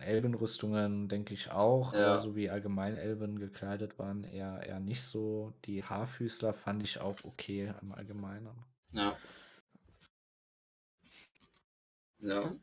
Elbenrüstungen 0.00 1.08
denke 1.08 1.34
ich 1.34 1.50
auch, 1.50 1.92
ja. 1.92 2.06
aber 2.06 2.18
so 2.18 2.36
wie 2.36 2.50
allgemein 2.50 2.96
Elben 2.96 3.38
gekleidet 3.38 3.98
waren, 3.98 4.24
eher, 4.24 4.62
eher 4.64 4.80
nicht 4.80 5.02
so. 5.02 5.52
Die 5.64 5.84
Haarfüßler 5.84 6.52
fand 6.52 6.82
ich 6.82 7.00
auch 7.00 7.16
okay 7.24 7.72
im 7.82 7.92
Allgemeinen. 7.92 8.48
Ja. 8.92 9.16
Ja. 12.20 12.56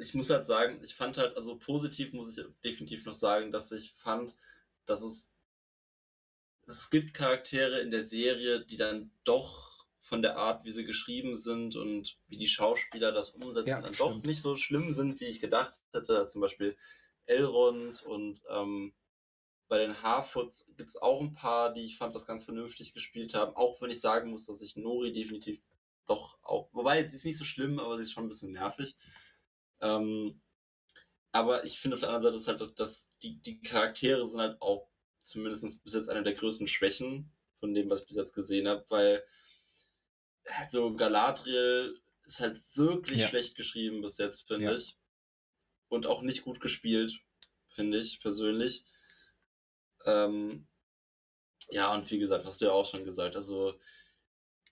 Ich 0.00 0.14
muss 0.14 0.30
halt 0.30 0.44
sagen, 0.44 0.80
ich 0.82 0.94
fand 0.94 1.18
halt, 1.18 1.36
also 1.36 1.58
positiv 1.58 2.12
muss 2.12 2.36
ich 2.36 2.44
definitiv 2.64 3.04
noch 3.04 3.14
sagen, 3.14 3.50
dass 3.50 3.70
ich 3.72 3.94
fand, 3.94 4.34
dass 4.86 5.02
es 5.02 5.32
es 6.66 6.90
gibt 6.90 7.14
Charaktere 7.14 7.80
in 7.80 7.90
der 7.90 8.04
Serie, 8.04 8.64
die 8.64 8.76
dann 8.76 9.10
doch 9.24 9.75
von 10.06 10.22
der 10.22 10.36
Art, 10.36 10.64
wie 10.64 10.70
sie 10.70 10.84
geschrieben 10.84 11.34
sind 11.34 11.74
und 11.74 12.16
wie 12.28 12.36
die 12.36 12.46
Schauspieler 12.46 13.10
das 13.10 13.30
umsetzen, 13.30 13.68
ja, 13.68 13.80
dann 13.80 13.92
stimmt. 13.92 14.00
doch 14.00 14.22
nicht 14.22 14.40
so 14.40 14.54
schlimm 14.54 14.92
sind, 14.92 15.18
wie 15.20 15.24
ich 15.24 15.40
gedacht 15.40 15.80
hätte. 15.92 16.26
Zum 16.26 16.40
Beispiel 16.40 16.76
Elrond 17.24 18.04
und 18.04 18.40
ähm, 18.48 18.94
bei 19.66 19.78
den 19.78 20.00
Harfoots 20.00 20.66
gibt 20.76 20.90
es 20.90 20.96
auch 20.96 21.20
ein 21.20 21.34
paar, 21.34 21.74
die 21.74 21.84
ich 21.84 21.98
fand, 21.98 22.14
das 22.14 22.24
ganz 22.24 22.44
vernünftig 22.44 22.94
gespielt 22.94 23.34
haben. 23.34 23.56
Auch 23.56 23.82
wenn 23.82 23.90
ich 23.90 24.00
sagen 24.00 24.30
muss, 24.30 24.46
dass 24.46 24.62
ich 24.62 24.76
Nori 24.76 25.12
definitiv 25.12 25.60
doch 26.06 26.38
auch, 26.42 26.68
wobei 26.72 27.04
sie 27.04 27.16
ist 27.16 27.24
nicht 27.24 27.38
so 27.38 27.44
schlimm, 27.44 27.80
aber 27.80 27.96
sie 27.96 28.04
ist 28.04 28.12
schon 28.12 28.26
ein 28.26 28.28
bisschen 28.28 28.52
nervig. 28.52 28.96
Ähm, 29.80 30.40
aber 31.32 31.64
ich 31.64 31.80
finde 31.80 31.96
auf 31.96 32.00
der 32.00 32.10
anderen 32.10 32.22
Seite 32.22 32.36
ist 32.36 32.46
halt, 32.46 32.78
dass, 32.78 33.10
die, 33.24 33.42
die 33.42 33.60
Charaktere 33.60 34.24
sind 34.24 34.40
halt 34.40 34.62
auch 34.62 34.88
zumindest 35.24 35.82
bis 35.82 35.94
jetzt 35.94 36.08
eine 36.08 36.22
der 36.22 36.34
größten 36.34 36.68
Schwächen 36.68 37.32
von 37.58 37.74
dem, 37.74 37.90
was 37.90 38.02
ich 38.02 38.06
bis 38.06 38.16
jetzt 38.16 38.34
gesehen 38.34 38.68
habe, 38.68 38.86
weil 38.88 39.24
so 40.68 40.94
Galadriel 40.94 42.00
ist 42.24 42.40
halt 42.40 42.60
wirklich 42.74 43.20
ja. 43.20 43.28
schlecht 43.28 43.56
geschrieben 43.56 44.00
bis 44.00 44.18
jetzt, 44.18 44.46
finde 44.46 44.66
ja. 44.66 44.74
ich. 44.74 44.96
Und 45.88 46.06
auch 46.06 46.22
nicht 46.22 46.42
gut 46.42 46.60
gespielt, 46.60 47.20
finde 47.68 47.98
ich 47.98 48.20
persönlich. 48.20 48.84
Ähm, 50.04 50.66
ja, 51.70 51.94
und 51.94 52.10
wie 52.10 52.18
gesagt, 52.18 52.44
hast 52.44 52.60
du 52.60 52.66
ja 52.66 52.72
auch 52.72 52.88
schon 52.88 53.04
gesagt, 53.04 53.36
also 53.36 53.78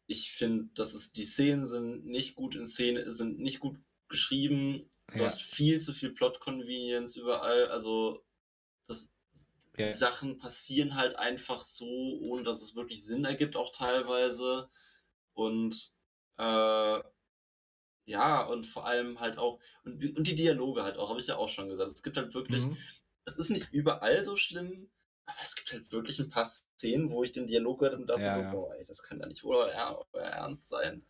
ich 0.06 0.32
finde, 0.32 0.68
dass 0.74 0.94
es 0.94 1.12
die 1.12 1.24
Szenen 1.24 1.66
sind 1.66 2.04
nicht 2.06 2.34
gut 2.34 2.56
in 2.56 2.66
Szene, 2.66 3.10
sind 3.10 3.38
nicht 3.38 3.60
gut 3.60 3.78
geschrieben. 4.08 4.90
Du 5.08 5.18
ja. 5.18 5.24
hast 5.24 5.42
viel 5.42 5.80
zu 5.80 5.92
viel 5.92 6.12
Plot-Convenience 6.12 7.16
überall. 7.16 7.68
Also, 7.68 8.24
das 8.86 9.10
die 9.76 9.92
Sachen 9.92 10.38
passieren 10.38 10.94
halt 10.94 11.16
einfach 11.16 11.64
so, 11.64 11.86
ohne 12.20 12.44
dass 12.44 12.62
es 12.62 12.76
wirklich 12.76 13.04
Sinn 13.04 13.24
ergibt, 13.24 13.56
auch 13.56 13.72
teilweise. 13.72 14.68
Und 15.34 15.92
äh, 16.38 17.00
ja, 18.06 18.42
und 18.42 18.66
vor 18.66 18.86
allem 18.86 19.20
halt 19.20 19.38
auch, 19.38 19.60
und, 19.84 20.16
und 20.16 20.26
die 20.26 20.34
Dialoge 20.34 20.82
halt 20.82 20.96
auch, 20.96 21.10
habe 21.10 21.20
ich 21.20 21.26
ja 21.26 21.36
auch 21.36 21.48
schon 21.48 21.68
gesagt. 21.68 21.92
Es 21.92 22.02
gibt 22.02 22.16
halt 22.16 22.34
wirklich, 22.34 22.64
mhm. 22.64 22.76
es 23.24 23.36
ist 23.36 23.50
nicht 23.50 23.72
überall 23.72 24.24
so 24.24 24.36
schlimm, 24.36 24.90
aber 25.26 25.38
es 25.42 25.54
gibt 25.54 25.72
halt 25.72 25.90
wirklich 25.90 26.18
ein 26.18 26.28
paar 26.28 26.44
Szenen, 26.44 27.10
wo 27.10 27.22
ich 27.22 27.32
den 27.32 27.46
Dialog 27.46 27.80
gehört 27.80 27.98
und 27.98 28.06
dachte 28.06 28.22
ja, 28.22 28.34
so, 28.34 28.40
ja. 28.42 28.50
boah, 28.50 28.74
ey, 28.74 28.84
das 28.84 29.02
kann 29.02 29.20
ja 29.20 29.26
nicht 29.26 29.44
oder 29.44 29.70
ernst 30.12 30.68
sein. 30.68 31.06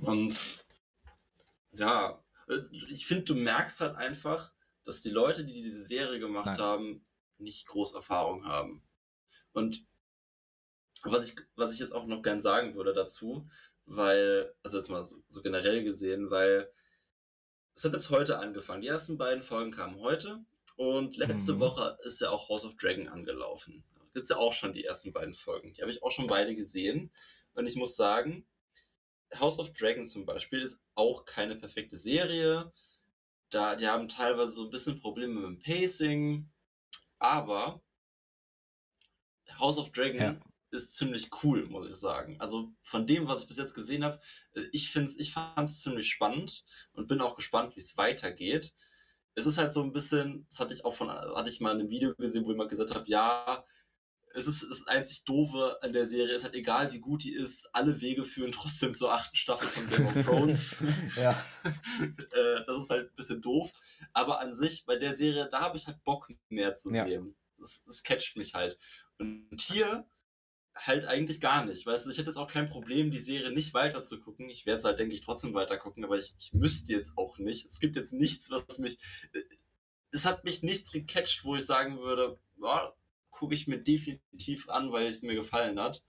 Und 0.00 0.64
ja, 1.72 2.22
ich 2.90 3.06
finde, 3.06 3.24
du 3.24 3.34
merkst 3.34 3.80
halt 3.80 3.96
einfach, 3.96 4.52
dass 4.84 5.00
die 5.00 5.10
Leute, 5.10 5.44
die 5.44 5.62
diese 5.62 5.84
Serie 5.84 6.18
gemacht 6.18 6.46
Nein. 6.46 6.58
haben, 6.58 7.06
nicht 7.38 7.66
groß 7.66 7.94
Erfahrung 7.94 8.46
haben. 8.46 8.82
Und 9.52 9.86
was 11.12 11.28
ich, 11.28 11.36
was 11.56 11.72
ich 11.72 11.80
jetzt 11.80 11.92
auch 11.92 12.06
noch 12.06 12.22
gern 12.22 12.42
sagen 12.42 12.74
würde 12.74 12.92
dazu, 12.92 13.48
weil, 13.86 14.54
also 14.62 14.78
jetzt 14.78 14.88
mal 14.88 15.04
so, 15.04 15.16
so 15.28 15.42
generell 15.42 15.84
gesehen, 15.84 16.30
weil 16.30 16.70
es 17.74 17.84
hat 17.84 17.92
jetzt 17.92 18.10
heute 18.10 18.38
angefangen. 18.38 18.82
Die 18.82 18.88
ersten 18.88 19.18
beiden 19.18 19.42
Folgen 19.42 19.72
kamen 19.72 20.00
heute 20.00 20.44
und 20.76 21.16
letzte 21.16 21.54
mhm. 21.54 21.60
Woche 21.60 21.98
ist 22.04 22.20
ja 22.20 22.30
auch 22.30 22.48
House 22.48 22.64
of 22.64 22.76
Dragon 22.76 23.08
angelaufen. 23.08 23.84
Da 23.94 24.02
gibt 24.14 24.24
es 24.24 24.30
ja 24.30 24.36
auch 24.36 24.52
schon 24.52 24.72
die 24.72 24.84
ersten 24.84 25.12
beiden 25.12 25.34
Folgen. 25.34 25.72
Die 25.72 25.82
habe 25.82 25.90
ich 25.90 26.02
auch 26.02 26.12
schon 26.12 26.26
beide 26.26 26.54
gesehen. 26.54 27.10
Und 27.54 27.66
ich 27.66 27.76
muss 27.76 27.96
sagen, 27.96 28.46
House 29.38 29.58
of 29.58 29.72
Dragon 29.72 30.06
zum 30.06 30.24
Beispiel 30.24 30.60
ist 30.60 30.80
auch 30.94 31.24
keine 31.24 31.56
perfekte 31.56 31.96
Serie 31.96 32.72
da, 33.54 33.76
die 33.76 33.86
haben 33.86 34.08
teilweise 34.08 34.52
so 34.52 34.64
ein 34.64 34.70
bisschen 34.70 35.00
Probleme 35.00 35.34
mit 35.34 35.44
dem 35.44 35.58
Pacing, 35.60 36.50
aber 37.18 37.80
House 39.58 39.78
of 39.78 39.90
Dragon 39.92 40.20
ja. 40.20 40.40
Ist 40.74 40.94
ziemlich 40.94 41.30
cool, 41.42 41.66
muss 41.66 41.88
ich 41.88 41.96
sagen. 41.96 42.36
Also 42.40 42.72
von 42.82 43.06
dem, 43.06 43.28
was 43.28 43.42
ich 43.42 43.48
bis 43.48 43.56
jetzt 43.56 43.74
gesehen 43.74 44.04
habe, 44.04 44.20
äh, 44.54 44.62
ich 44.72 44.90
finde 44.90 45.12
ich 45.16 45.32
fand 45.32 45.68
es 45.68 45.80
ziemlich 45.82 46.10
spannend 46.10 46.64
und 46.92 47.08
bin 47.08 47.20
auch 47.20 47.36
gespannt, 47.36 47.76
wie 47.76 47.80
es 47.80 47.96
weitergeht. 47.96 48.74
Es 49.34 49.46
ist 49.46 49.58
halt 49.58 49.72
so 49.72 49.82
ein 49.82 49.92
bisschen, 49.92 50.46
das 50.50 50.60
hatte 50.60 50.74
ich 50.74 50.84
auch 50.84 50.94
von, 50.94 51.08
hatte 51.08 51.48
ich 51.48 51.60
mal 51.60 51.72
in 51.72 51.80
einem 51.80 51.90
Video 51.90 52.14
gesehen, 52.14 52.44
wo 52.44 52.50
jemand 52.50 52.70
gesagt 52.70 52.94
hat, 52.94 53.08
ja, 53.08 53.64
es 54.34 54.48
ist 54.48 54.66
das 54.68 54.86
einzig 54.86 55.24
Doofe 55.24 55.78
an 55.80 55.92
der 55.92 56.08
Serie, 56.08 56.34
ist 56.34 56.44
halt 56.44 56.54
egal, 56.54 56.92
wie 56.92 56.98
gut 56.98 57.22
die 57.22 57.32
ist, 57.32 57.68
alle 57.72 58.00
Wege 58.00 58.24
führen 58.24 58.52
trotzdem 58.52 58.92
zur 58.92 59.12
achten 59.12 59.36
Staffel 59.36 59.68
von 59.68 59.88
Game 59.88 60.06
of 60.06 60.26
Thrones. 60.26 60.76
ja. 61.16 61.30
äh, 61.64 62.64
das 62.66 62.78
ist 62.82 62.90
halt 62.90 63.10
ein 63.10 63.16
bisschen 63.16 63.40
doof. 63.40 63.72
Aber 64.12 64.40
an 64.40 64.54
sich, 64.54 64.84
bei 64.86 64.96
der 64.96 65.16
Serie, 65.16 65.48
da 65.50 65.60
habe 65.60 65.76
ich 65.76 65.86
halt 65.86 66.02
Bock 66.02 66.28
mehr 66.48 66.74
zu 66.74 66.92
ja. 66.92 67.04
sehen. 67.04 67.36
Das, 67.58 67.84
das 67.84 68.02
catcht 68.02 68.36
mich 68.36 68.54
halt. 68.54 68.76
Und 69.18 69.60
hier 69.60 70.04
halt 70.74 71.06
eigentlich 71.06 71.40
gar 71.40 71.64
nicht. 71.64 71.86
Weißt 71.86 72.04
du, 72.04 72.10
ich 72.10 72.18
hätte 72.18 72.30
jetzt 72.30 72.36
auch 72.36 72.50
kein 72.50 72.68
Problem, 72.68 73.10
die 73.10 73.18
Serie 73.18 73.52
nicht 73.52 73.74
weiter 73.74 74.04
zu 74.04 74.20
gucken. 74.20 74.48
Ich 74.48 74.66
werde 74.66 74.78
es 74.78 74.84
halt, 74.84 74.98
denke 74.98 75.14
ich, 75.14 75.20
trotzdem 75.22 75.54
weiter 75.54 75.78
gucken, 75.78 76.04
aber 76.04 76.18
ich, 76.18 76.34
ich 76.38 76.52
müsste 76.52 76.92
jetzt 76.92 77.16
auch 77.16 77.38
nicht. 77.38 77.66
Es 77.66 77.78
gibt 77.78 77.96
jetzt 77.96 78.12
nichts, 78.12 78.50
was 78.50 78.78
mich. 78.78 78.98
Es 80.10 80.24
hat 80.24 80.44
mich 80.44 80.62
nichts 80.62 80.92
gecatcht, 80.92 81.44
wo 81.44 81.56
ich 81.56 81.64
sagen 81.64 81.98
würde, 82.00 82.38
ja, 82.60 82.92
gucke 83.30 83.54
ich 83.54 83.66
mir 83.66 83.78
definitiv 83.78 84.68
an, 84.68 84.92
weil 84.92 85.06
es 85.06 85.22
mir 85.22 85.34
gefallen 85.34 85.80
hat. 85.80 86.02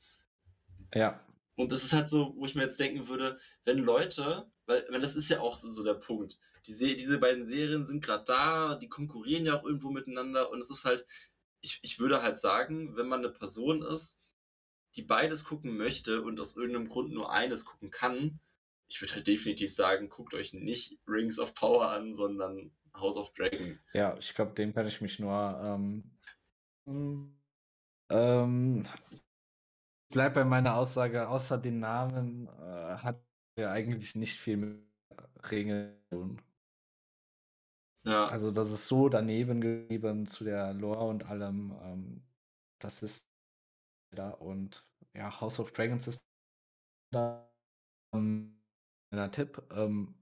Ja. 0.94 1.20
Und 1.56 1.72
das 1.72 1.84
ist 1.84 1.94
halt 1.94 2.10
so, 2.10 2.34
wo 2.38 2.46
ich 2.46 2.56
mir 2.56 2.64
jetzt 2.64 2.80
denken 2.80 3.08
würde, 3.08 3.40
wenn 3.64 3.80
Leute, 3.80 4.50
weil, 4.66 4.86
weil 4.90 5.02
das 5.02 5.16
ist 5.16 5.30
ja 5.30 5.40
auch 5.40 5.58
so 5.58 5.84
der 5.84 5.94
Punkt. 5.94 6.38
Die, 6.68 6.96
diese 6.96 7.20
beiden 7.20 7.46
Serien 7.46 7.86
sind 7.86 8.04
gerade 8.04 8.26
da, 8.26 8.76
die 8.76 8.90
konkurrieren 8.90 9.46
ja 9.46 9.60
auch 9.60 9.64
irgendwo 9.64 9.92
miteinander 9.92 10.50
und 10.50 10.60
es 10.60 10.70
ist 10.70 10.86
halt, 10.86 11.06
ich, 11.62 11.80
ich 11.84 12.00
würde 12.00 12.22
halt 12.22 12.40
sagen, 12.40 12.96
wenn 12.96 13.08
man 13.08 13.20
eine 13.20 13.30
Person 13.30 13.84
ist, 13.84 14.22
die 14.96 15.04
beides 15.04 15.44
gucken 15.44 15.78
möchte 15.78 16.22
und 16.22 16.40
aus 16.40 16.56
irgendeinem 16.56 16.90
Grund 16.90 17.12
nur 17.12 17.32
eines 17.32 17.66
gucken 17.66 17.92
kann, 17.92 18.40
ich 18.88 19.02
würde 19.02 19.16
halt 19.16 19.28
definitiv 19.28 19.74
sagen, 19.74 20.10
guckt 20.10 20.34
euch 20.34 20.54
nicht 20.54 21.00
Rings 21.08 21.40
of 21.40 21.54
Power 21.54 21.90
an, 21.90 22.14
sondern 22.14 22.72
House 22.94 23.18
of 23.18 23.34
Dragon. 23.34 23.80
Ja, 23.94 24.16
ich 24.18 24.34
glaube, 24.34 24.54
dem 24.54 24.74
kann 24.74 24.88
ich 24.88 25.02
mich 25.02 25.20
nur 25.20 25.60
ähm, 25.62 26.12
ähm, 28.10 28.84
bleib 30.10 30.36
bei 30.36 30.46
meiner 30.46 30.76
Aussage, 30.76 31.28
außer 31.28 31.58
den 31.58 31.80
Namen 31.80 32.48
äh, 32.48 32.98
hat 32.98 33.22
er 33.56 33.72
eigentlich 33.72 34.16
nicht 34.16 34.40
viel 34.40 34.58
mit 34.58 34.86
Ringe 35.52 35.98
tun. 36.10 36.42
Ja. 38.04 38.28
Also 38.28 38.52
das 38.52 38.72
ist 38.72 38.88
so 38.88 39.10
daneben 39.10 39.62
geblieben 39.62 40.28
zu 40.28 40.44
der 40.44 40.74
Lore 40.74 41.06
und 41.06 41.26
allem. 41.26 41.76
Ähm, 41.82 42.24
das 42.80 43.02
ist 43.02 43.35
da 44.16 44.30
und 44.32 44.86
ja, 45.14 45.40
House 45.40 45.60
of 45.60 45.72
Dragons 45.72 46.08
ist 46.08 46.26
da 47.12 47.50
ähm, 48.14 48.62
ein 49.12 49.32
Tipp. 49.32 49.62
Ähm, 49.72 50.16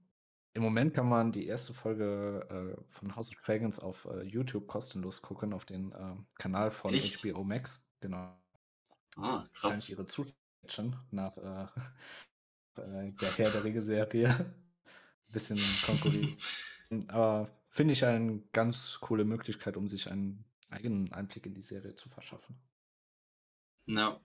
Im 0.54 0.62
Moment 0.62 0.94
kann 0.94 1.08
man 1.08 1.32
die 1.32 1.46
erste 1.46 1.74
Folge 1.74 2.76
äh, 2.78 2.92
von 2.92 3.16
House 3.16 3.30
of 3.30 3.42
Dragons 3.42 3.78
auf 3.78 4.04
äh, 4.06 4.22
YouTube 4.22 4.66
kostenlos 4.66 5.22
gucken, 5.22 5.52
auf 5.52 5.64
den 5.64 5.92
äh, 5.92 6.16
Kanal 6.36 6.70
von 6.70 6.94
Echt? 6.94 7.22
HBO 7.22 7.44
Max. 7.44 7.80
Genau. 8.00 8.36
Ah, 9.16 9.46
krass. 9.52 9.88
Ihre 9.88 10.06
Zufälle 10.06 10.34
nach 11.10 11.36
äh, 11.36 11.66
äh, 12.80 13.12
der 13.12 13.36
Herr 13.36 13.50
der 13.50 13.64
Ringe-Serie. 13.64 14.54
Bisschen 15.32 15.58
konkurrieren. 15.84 16.36
Aber 17.08 17.50
finde 17.70 17.92
ich 17.92 18.04
eine 18.04 18.40
ganz 18.52 18.98
coole 19.00 19.24
Möglichkeit, 19.24 19.76
um 19.76 19.88
sich 19.88 20.08
einen 20.10 20.44
eigenen 20.68 21.12
Einblick 21.12 21.46
in 21.46 21.54
die 21.54 21.62
Serie 21.62 21.96
zu 21.96 22.08
verschaffen. 22.08 22.56
Ja. 23.86 24.20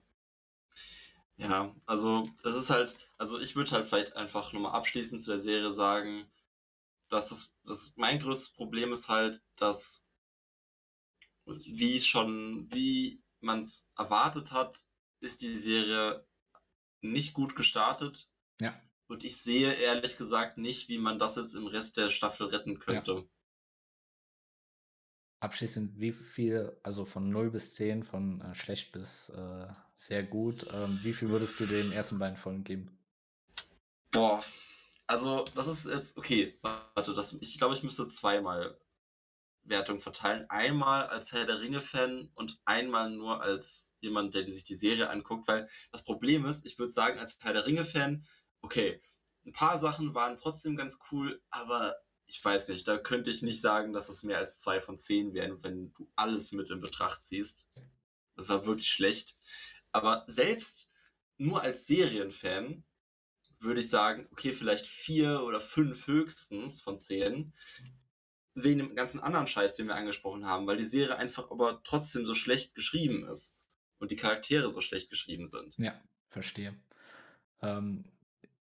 Ja, 1.36 1.74
also 1.86 2.28
das 2.42 2.54
ist 2.54 2.68
halt, 2.68 2.94
also 3.16 3.40
ich 3.40 3.56
würde 3.56 3.70
halt 3.70 3.88
vielleicht 3.88 4.14
einfach 4.14 4.52
nochmal 4.52 4.72
abschließend 4.72 5.22
zu 5.22 5.30
der 5.30 5.40
Serie 5.40 5.72
sagen, 5.72 6.30
dass 7.08 7.30
das, 7.30 7.54
das 7.64 7.94
mein 7.96 8.18
größtes 8.18 8.54
Problem 8.54 8.92
ist 8.92 9.08
halt, 9.08 9.42
dass 9.56 10.06
wie 11.46 11.98
schon, 11.98 12.70
wie 12.70 13.22
man 13.40 13.62
es 13.62 13.88
erwartet 13.96 14.52
hat, 14.52 14.84
ist 15.20 15.40
die 15.40 15.56
Serie 15.56 16.26
nicht 17.00 17.32
gut 17.32 17.56
gestartet. 17.56 18.28
Ja. 18.60 18.78
Und 19.06 19.24
ich 19.24 19.40
sehe 19.40 19.72
ehrlich 19.72 20.18
gesagt 20.18 20.58
nicht, 20.58 20.88
wie 20.88 20.98
man 20.98 21.18
das 21.18 21.36
jetzt 21.36 21.54
im 21.54 21.66
Rest 21.66 21.96
der 21.96 22.10
Staffel 22.10 22.48
retten 22.48 22.78
könnte. 22.78 23.12
Ja. 23.12 23.24
Abschließend, 25.40 25.98
wie 25.98 26.12
viel, 26.12 26.76
also 26.82 27.06
von 27.06 27.30
0 27.30 27.50
bis 27.50 27.72
10, 27.74 28.04
von 28.04 28.42
äh, 28.42 28.54
schlecht 28.54 28.92
bis 28.92 29.30
äh, 29.30 29.66
sehr 29.94 30.22
gut, 30.22 30.66
ähm, 30.72 30.98
wie 31.02 31.14
viel 31.14 31.30
würdest 31.30 31.58
du 31.60 31.66
den 31.66 31.92
ersten 31.92 32.18
beiden 32.18 32.36
Folgen 32.36 32.62
geben? 32.62 32.98
Boah, 34.10 34.44
also 35.06 35.44
das 35.54 35.66
ist 35.66 35.86
jetzt, 35.86 36.16
okay, 36.18 36.58
warte, 36.62 37.14
das, 37.14 37.32
ich 37.40 37.58
glaube, 37.58 37.74
ich 37.74 37.82
müsste 37.82 38.08
zweimal 38.08 38.78
Wertung 39.64 40.00
verteilen. 40.00 40.48
Einmal 40.48 41.06
als 41.06 41.32
Herr 41.32 41.46
der 41.46 41.60
Ringe-Fan 41.60 42.30
und 42.34 42.60
einmal 42.64 43.10
nur 43.10 43.42
als 43.42 43.96
jemand, 44.00 44.34
der 44.34 44.46
sich 44.46 44.64
die 44.64 44.76
Serie 44.76 45.10
anguckt, 45.10 45.48
weil 45.48 45.68
das 45.92 46.04
Problem 46.04 46.44
ist, 46.44 46.66
ich 46.66 46.78
würde 46.78 46.92
sagen, 46.92 47.18
als 47.18 47.36
Herr 47.40 47.52
der 47.52 47.66
Ringe-Fan, 47.66 48.26
okay, 48.62 49.02
ein 49.46 49.52
paar 49.52 49.78
Sachen 49.78 50.14
waren 50.14 50.36
trotzdem 50.36 50.76
ganz 50.76 50.98
cool, 51.10 51.42
aber 51.50 51.96
ich 52.30 52.44
weiß 52.44 52.68
nicht, 52.68 52.86
da 52.86 52.96
könnte 52.96 53.28
ich 53.28 53.42
nicht 53.42 53.60
sagen, 53.60 53.92
dass 53.92 54.08
es 54.08 54.22
mehr 54.22 54.38
als 54.38 54.60
zwei 54.60 54.80
von 54.80 54.98
zehn 54.98 55.34
wären, 55.34 55.62
wenn 55.64 55.92
du 55.94 56.08
alles 56.14 56.52
mit 56.52 56.70
in 56.70 56.80
Betracht 56.80 57.22
ziehst. 57.26 57.68
Das 58.36 58.48
war 58.48 58.64
wirklich 58.66 58.90
schlecht. 58.90 59.36
Aber 59.90 60.24
selbst 60.28 60.88
nur 61.38 61.60
als 61.62 61.86
Serienfan 61.86 62.84
würde 63.58 63.80
ich 63.80 63.90
sagen, 63.90 64.28
okay, 64.30 64.52
vielleicht 64.52 64.86
vier 64.86 65.42
oder 65.42 65.60
fünf 65.60 66.06
höchstens 66.06 66.80
von 66.80 67.00
zehn. 67.00 67.52
Wegen 68.54 68.78
dem 68.78 68.94
ganzen 68.94 69.20
anderen 69.20 69.48
Scheiß, 69.48 69.74
den 69.74 69.88
wir 69.88 69.96
angesprochen 69.96 70.46
haben, 70.46 70.68
weil 70.68 70.76
die 70.76 70.84
Serie 70.84 71.16
einfach 71.16 71.50
aber 71.50 71.82
trotzdem 71.82 72.24
so 72.26 72.34
schlecht 72.34 72.76
geschrieben 72.76 73.26
ist 73.28 73.58
und 73.98 74.12
die 74.12 74.16
Charaktere 74.16 74.70
so 74.70 74.80
schlecht 74.80 75.10
geschrieben 75.10 75.46
sind. 75.46 75.76
Ja, 75.78 76.00
verstehe. 76.28 76.76
Ähm, 77.60 78.04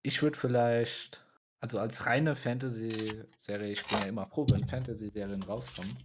ich 0.03 0.23
würde 0.23 0.39
vielleicht 0.39 1.26
also 1.67 1.81
als 1.81 2.07
reine 2.07 2.37
Fantasy-Serie, 2.37 3.73
ich 3.73 3.85
bin 3.87 3.99
ja 3.99 4.07
immer 4.07 4.25
froh, 4.25 4.47
wenn 4.49 4.69
Fantasy-Serien 4.69 5.43
rauskommen, 5.43 5.99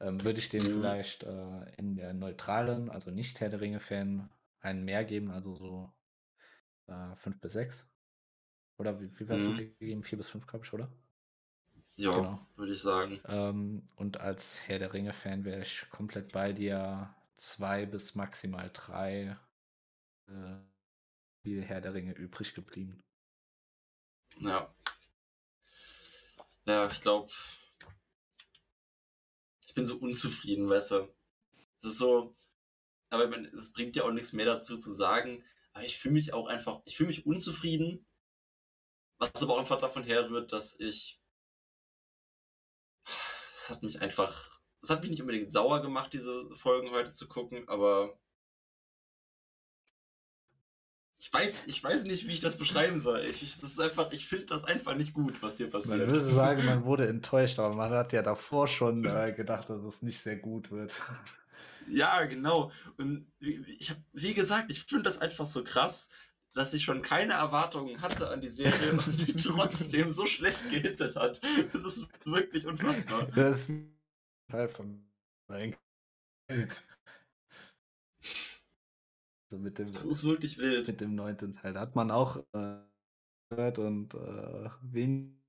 ähm, 0.00 0.24
würde 0.24 0.40
ich 0.40 0.48
dem 0.48 0.64
mhm. 0.64 0.66
vielleicht 0.66 1.22
äh, 1.22 1.72
in 1.76 1.94
der 1.94 2.12
neutralen, 2.14 2.90
also 2.90 3.12
nicht 3.12 3.38
Herr 3.38 3.48
der 3.48 3.60
Ringe-Fan, 3.60 4.28
einen 4.60 4.84
mehr 4.84 5.04
geben, 5.04 5.30
also 5.30 5.54
so 5.54 5.92
äh, 6.88 7.14
5 7.14 7.40
bis 7.40 7.52
6. 7.52 7.88
Oder 8.78 9.00
wie, 9.00 9.08
wie 9.20 9.28
wärst 9.28 9.44
mhm. 9.44 9.50
du 9.50 9.56
gegeben? 9.58 10.02
4 10.02 10.18
bis 10.18 10.30
5, 10.30 10.48
glaube 10.48 10.64
ich, 10.66 10.72
oder? 10.72 10.90
Ja, 11.94 12.10
genau. 12.10 12.46
würde 12.56 12.72
ich 12.72 12.82
sagen. 12.82 13.20
Ähm, 13.28 13.88
und 13.94 14.20
als 14.20 14.66
Herr 14.66 14.80
der 14.80 14.92
Ringe-Fan 14.92 15.44
wäre 15.44 15.62
ich 15.62 15.86
komplett 15.90 16.32
bei 16.32 16.52
dir. 16.52 17.14
2 17.36 17.86
bis 17.86 18.16
maximal 18.16 18.68
3 18.72 19.36
äh, 20.26 20.32
viel 21.44 21.62
Herr 21.62 21.80
der 21.80 21.94
Ringe 21.94 22.14
übrig 22.14 22.54
geblieben. 22.54 23.04
Ja. 24.40 24.74
Ja, 26.66 26.86
ich 26.90 27.00
glaube, 27.00 27.32
ich 29.66 29.74
bin 29.74 29.86
so 29.86 29.96
unzufrieden, 29.96 30.68
weißt 30.68 30.92
du. 30.92 31.14
Es 31.80 31.88
ist 31.88 31.98
so, 31.98 32.36
aber 33.10 33.30
es 33.56 33.72
bringt 33.72 33.96
ja 33.96 34.04
auch 34.04 34.12
nichts 34.12 34.32
mehr 34.32 34.46
dazu 34.46 34.78
zu 34.78 34.92
sagen. 34.92 35.44
Aber 35.72 35.84
ich 35.84 35.98
fühle 35.98 36.14
mich 36.14 36.32
auch 36.34 36.46
einfach, 36.46 36.82
ich 36.84 36.96
fühle 36.96 37.08
mich 37.08 37.26
unzufrieden, 37.26 38.06
was 39.18 39.42
aber 39.42 39.54
auch 39.54 39.60
einfach 39.60 39.80
davon 39.80 40.02
herrührt, 40.04 40.52
dass 40.52 40.78
ich, 40.78 41.20
es 43.50 43.70
hat 43.70 43.82
mich 43.82 44.00
einfach, 44.00 44.60
es 44.82 44.90
hat 44.90 45.00
mich 45.00 45.10
nicht 45.10 45.20
unbedingt 45.20 45.52
sauer 45.52 45.82
gemacht, 45.82 46.12
diese 46.12 46.54
Folgen 46.56 46.90
heute 46.90 47.12
zu 47.12 47.28
gucken, 47.28 47.68
aber 47.68 48.18
ich 51.28 51.34
weiß, 51.34 51.62
ich 51.66 51.84
weiß 51.84 52.04
nicht, 52.04 52.26
wie 52.26 52.32
ich 52.32 52.40
das 52.40 52.56
beschreiben 52.56 53.00
soll. 53.00 53.24
Ich, 53.26 53.42
ich, 53.42 53.60
das 53.60 53.72
ist 53.72 53.80
einfach, 53.80 54.10
ich 54.12 54.26
finde 54.26 54.46
das 54.46 54.64
einfach 54.64 54.94
nicht 54.94 55.12
gut, 55.12 55.42
was 55.42 55.58
hier 55.58 55.68
passiert. 55.68 55.98
Man 55.98 56.10
würde 56.10 56.32
sagen, 56.32 56.64
man 56.64 56.84
wurde 56.84 57.06
enttäuscht, 57.06 57.58
aber 57.58 57.76
man 57.76 57.90
hat 57.90 58.14
ja 58.14 58.22
davor 58.22 58.66
schon 58.66 59.04
äh, 59.04 59.34
gedacht, 59.36 59.68
dass 59.68 59.82
es 59.82 60.00
nicht 60.00 60.20
sehr 60.20 60.36
gut 60.36 60.70
wird. 60.70 60.94
Ja, 61.86 62.24
genau. 62.24 62.72
Und 62.96 63.30
ich 63.40 63.90
habe, 63.90 64.00
wie 64.12 64.32
gesagt, 64.32 64.70
ich 64.70 64.84
finde 64.84 65.04
das 65.04 65.18
einfach 65.18 65.44
so 65.44 65.62
krass, 65.64 66.08
dass 66.54 66.72
ich 66.72 66.82
schon 66.82 67.02
keine 67.02 67.34
Erwartungen 67.34 68.00
hatte 68.00 68.30
an 68.30 68.40
die 68.40 68.48
Serie 68.48 68.92
und 68.92 69.26
die 69.26 69.34
trotzdem 69.34 70.08
so 70.08 70.24
schlecht 70.24 70.70
gehittet 70.70 71.14
hat. 71.16 71.42
Das 71.74 71.84
ist 71.84 72.06
wirklich 72.24 72.66
unfassbar. 72.66 73.28
Das 73.34 73.68
ist 73.68 73.72
Teil 74.50 74.68
von. 74.68 75.06
So 79.50 79.58
mit 79.58 79.78
dem, 79.78 79.92
das 79.92 80.04
ist 80.04 80.24
wirklich 80.24 80.58
wild. 80.58 80.86
Mit 80.86 81.00
dem 81.00 81.14
neunten 81.14 81.52
Teil. 81.52 81.72
Da 81.72 81.80
hat 81.80 81.96
man 81.96 82.10
auch 82.10 82.36
äh, 82.52 82.76
gehört 83.50 83.78
und 83.78 84.14
äh, 84.14 84.68
wen. 84.82 85.42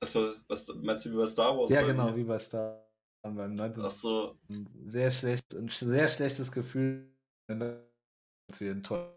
Was, 0.00 0.14
war, 0.14 0.34
was 0.48 0.66
meinst 0.74 1.04
du 1.06 1.12
wie 1.12 1.16
bei 1.16 1.26
Star 1.26 1.56
Wars? 1.56 1.70
Ja, 1.70 1.82
genau, 1.82 2.14
wie 2.16 2.24
bei 2.24 2.38
Star 2.38 2.74
Wars. 2.74 2.86
Beim 3.34 3.54
neunten 3.54 3.84
Ach 3.84 3.90
so. 3.90 4.38
Sehr 4.84 5.10
schlecht, 5.10 5.52
ein 5.52 5.68
sehr 5.68 6.08
schlechtes 6.08 6.52
Gefühl, 6.52 7.12
als 7.48 8.60
wir 8.60 8.70
enttäuscht. 8.70 9.12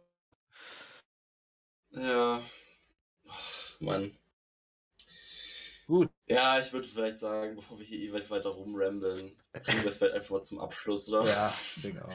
Ja. 1.91 2.41
Mann. 3.79 4.17
Gut. 5.85 6.09
Ja, 6.25 6.59
ich 6.59 6.73
würde 6.73 6.87
vielleicht 6.87 7.19
sagen, 7.19 7.55
bevor 7.55 7.77
wir 7.77 7.85
hier 7.85 7.99
ewig 7.99 8.29
weiter 8.31 8.49
rumrambeln, 8.49 9.37
kriegen 9.53 9.83
wir 9.83 9.89
es 9.89 9.97
vielleicht 9.97 10.15
einfach 10.15 10.31
mal 10.31 10.43
zum 10.43 10.59
Abschluss, 10.59 11.07
oder? 11.09 11.27
Ja, 11.27 11.53
genau 11.83 12.09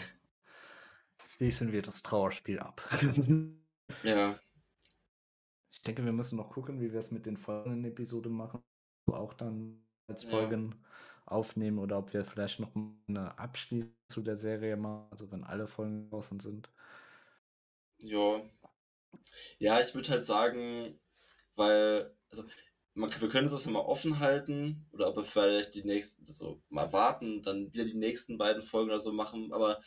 schließen 1.37 1.73
wir 1.73 1.83
das 1.83 2.03
Trauerspiel 2.03 2.61
ab. 2.61 2.83
ja. 4.03 4.39
Ich 5.73 5.83
denke, 5.83 6.05
wir 6.05 6.13
müssen 6.13 6.37
noch 6.37 6.51
gucken, 6.51 6.81
wie 6.81 6.93
wir 6.93 7.01
es 7.01 7.11
mit 7.11 7.27
den 7.27 7.37
folgenden 7.37 7.85
Episoden 7.85 8.33
machen. 8.33 8.63
Auch 9.07 9.35
dann 9.35 9.85
als 10.07 10.25
Folgen 10.25 10.71
ja. 10.71 10.89
aufnehmen 11.27 11.79
oder 11.79 11.99
ob 11.99 12.13
wir 12.15 12.25
vielleicht 12.25 12.61
noch 12.61 12.71
eine 13.09 13.39
Abschließung 13.39 13.95
zu 14.09 14.23
der 14.23 14.37
Serie 14.37 14.77
machen, 14.77 15.09
also 15.11 15.31
wenn 15.31 15.45
alle 15.45 15.67
Folgen 15.67 16.09
draußen 16.09 16.41
sind. 16.41 16.71
Ja. 17.99 18.43
Ja, 19.59 19.81
ich 19.81 19.95
würde 19.95 20.09
halt 20.09 20.25
sagen, 20.25 20.99
weil, 21.57 22.17
also, 22.31 22.45
man, 22.95 23.11
wir 23.21 23.29
können 23.29 23.49
das 23.49 23.65
ja 23.65 23.71
mal 23.71 23.81
offen 23.81 24.21
halten 24.21 24.87
oder 24.93 25.09
aber 25.09 25.25
vielleicht 25.25 25.75
die 25.75 25.85
nächsten, 25.85 26.27
so 26.27 26.63
mal 26.69 26.93
warten, 26.93 27.43
dann 27.43 27.73
wieder 27.73 27.85
die 27.85 27.95
nächsten 27.95 28.39
beiden 28.39 28.63
Folgen 28.63 28.91
oder 28.91 29.01
so 29.01 29.13
machen. 29.13 29.53
Aber 29.53 29.81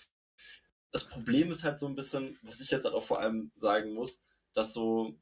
das 0.97 1.07
Problem 1.07 1.51
ist 1.51 1.63
halt 1.63 1.77
so 1.77 1.85
ein 1.87 1.93
bisschen, 1.95 2.39
was 2.41 2.59
ich 2.59 2.71
jetzt 2.71 2.83
halt 2.83 2.95
auch 2.95 3.03
vor 3.03 3.19
allem 3.19 3.51
sagen 3.55 3.93
muss, 3.93 4.25
dass 4.55 4.73
so, 4.73 5.15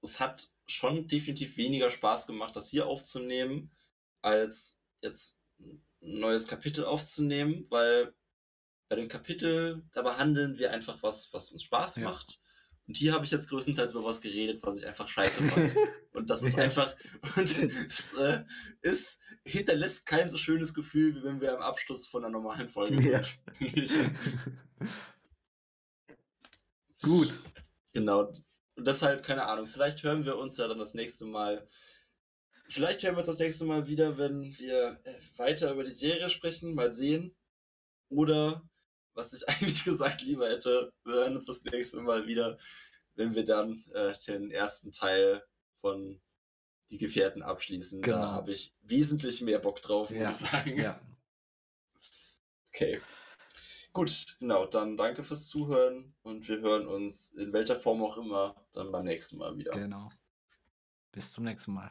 es 0.00 0.20
hat 0.20 0.50
schon 0.66 1.06
definitiv 1.06 1.58
weniger 1.58 1.90
Spaß 1.90 2.26
gemacht, 2.26 2.56
das 2.56 2.68
hier 2.70 2.86
aufzunehmen, 2.86 3.70
als 4.22 4.80
jetzt 5.02 5.38
ein 5.58 5.84
neues 6.00 6.46
Kapitel 6.46 6.86
aufzunehmen, 6.86 7.66
weil 7.68 8.14
bei 8.88 8.96
dem 8.96 9.08
Kapitel, 9.08 9.84
da 9.92 10.00
behandeln 10.00 10.56
wir 10.56 10.70
einfach 10.72 11.02
was, 11.02 11.30
was 11.34 11.50
uns 11.50 11.62
Spaß 11.64 11.96
Ja. 11.96 12.04
macht. 12.04 12.40
Und 12.88 12.96
hier 12.96 13.12
habe 13.14 13.24
ich 13.24 13.30
jetzt 13.32 13.48
größtenteils 13.48 13.92
über 13.92 14.04
was 14.04 14.20
geredet, 14.20 14.62
was 14.62 14.78
ich 14.78 14.86
einfach 14.86 15.08
scheiße 15.08 15.42
fand. 15.44 15.74
Und 16.12 16.30
das 16.30 16.42
ist 16.42 16.56
Ja. 16.56 16.62
einfach, 16.64 16.96
und 17.36 17.54
das 17.90 18.14
äh, 18.14 18.44
ist, 18.80 19.20
hinterlässt 19.44 20.06
kein 20.06 20.30
so 20.30 20.38
schönes 20.38 20.72
Gefühl, 20.72 21.14
wie 21.14 21.22
wenn 21.24 21.42
wir 21.42 21.54
am 21.54 21.60
Abschluss 21.62 22.06
von 22.06 22.24
einer 22.24 22.32
normalen 22.32 22.70
Folge 22.70 22.94
Ja. 23.02 23.22
sind. 23.22 23.36
Gut. 27.02 27.38
Genau. 27.92 28.32
Und 28.76 28.86
deshalb, 28.86 29.24
keine 29.24 29.44
Ahnung, 29.46 29.66
vielleicht 29.66 30.02
hören 30.02 30.24
wir 30.24 30.36
uns 30.38 30.56
ja 30.56 30.66
dann 30.68 30.78
das 30.78 30.94
nächste 30.94 31.24
Mal. 31.26 31.68
Vielleicht 32.68 33.02
hören 33.02 33.14
wir 33.14 33.18
uns 33.20 33.28
das 33.28 33.38
nächste 33.38 33.64
Mal 33.64 33.86
wieder, 33.86 34.16
wenn 34.18 34.40
wir 34.42 34.98
äh, 35.04 35.18
weiter 35.38 35.72
über 35.72 35.84
die 35.84 35.90
Serie 35.92 36.28
sprechen, 36.28 36.74
mal 36.74 36.92
sehen. 36.92 37.34
Oder, 38.08 38.62
was 39.16 39.32
ich 39.32 39.48
eigentlich 39.48 39.82
gesagt 39.84 40.22
lieber 40.22 40.48
hätte, 40.48 40.92
wir 41.04 41.14
hören 41.14 41.36
uns 41.36 41.46
das 41.46 41.62
nächste 41.64 42.00
Mal 42.00 42.26
wieder, 42.26 42.58
wenn 43.14 43.34
wir 43.34 43.44
dann 43.44 43.84
äh, 43.94 44.14
den 44.26 44.50
ersten 44.50 44.92
Teil 44.92 45.42
von 45.80 46.20
Die 46.90 46.98
Gefährten 46.98 47.42
abschließen. 47.42 48.00
Genau. 48.02 48.16
Da 48.18 48.30
habe 48.32 48.52
ich 48.52 48.72
wesentlich 48.82 49.40
mehr 49.42 49.58
Bock 49.58 49.82
drauf, 49.82 50.10
muss 50.10 50.18
Ja. 50.20 50.30
ich 50.30 50.36
sagen. 50.36 50.78
Ja. 50.78 51.00
Okay. 52.68 53.00
Gut, 53.92 54.36
genau, 54.38 54.66
dann 54.66 54.96
danke 54.98 55.24
fürs 55.24 55.48
Zuhören 55.48 56.14
und 56.22 56.46
wir 56.48 56.60
hören 56.60 56.86
uns 56.86 57.30
in 57.30 57.52
welcher 57.54 57.80
Form 57.80 58.04
auch 58.04 58.18
immer 58.18 58.54
dann 58.72 58.92
beim 58.92 59.06
nächsten 59.06 59.38
Mal 59.38 59.56
wieder. 59.56 59.70
Genau. 59.72 60.10
Bis 61.12 61.32
zum 61.32 61.44
nächsten 61.44 61.72
Mal. 61.72 61.90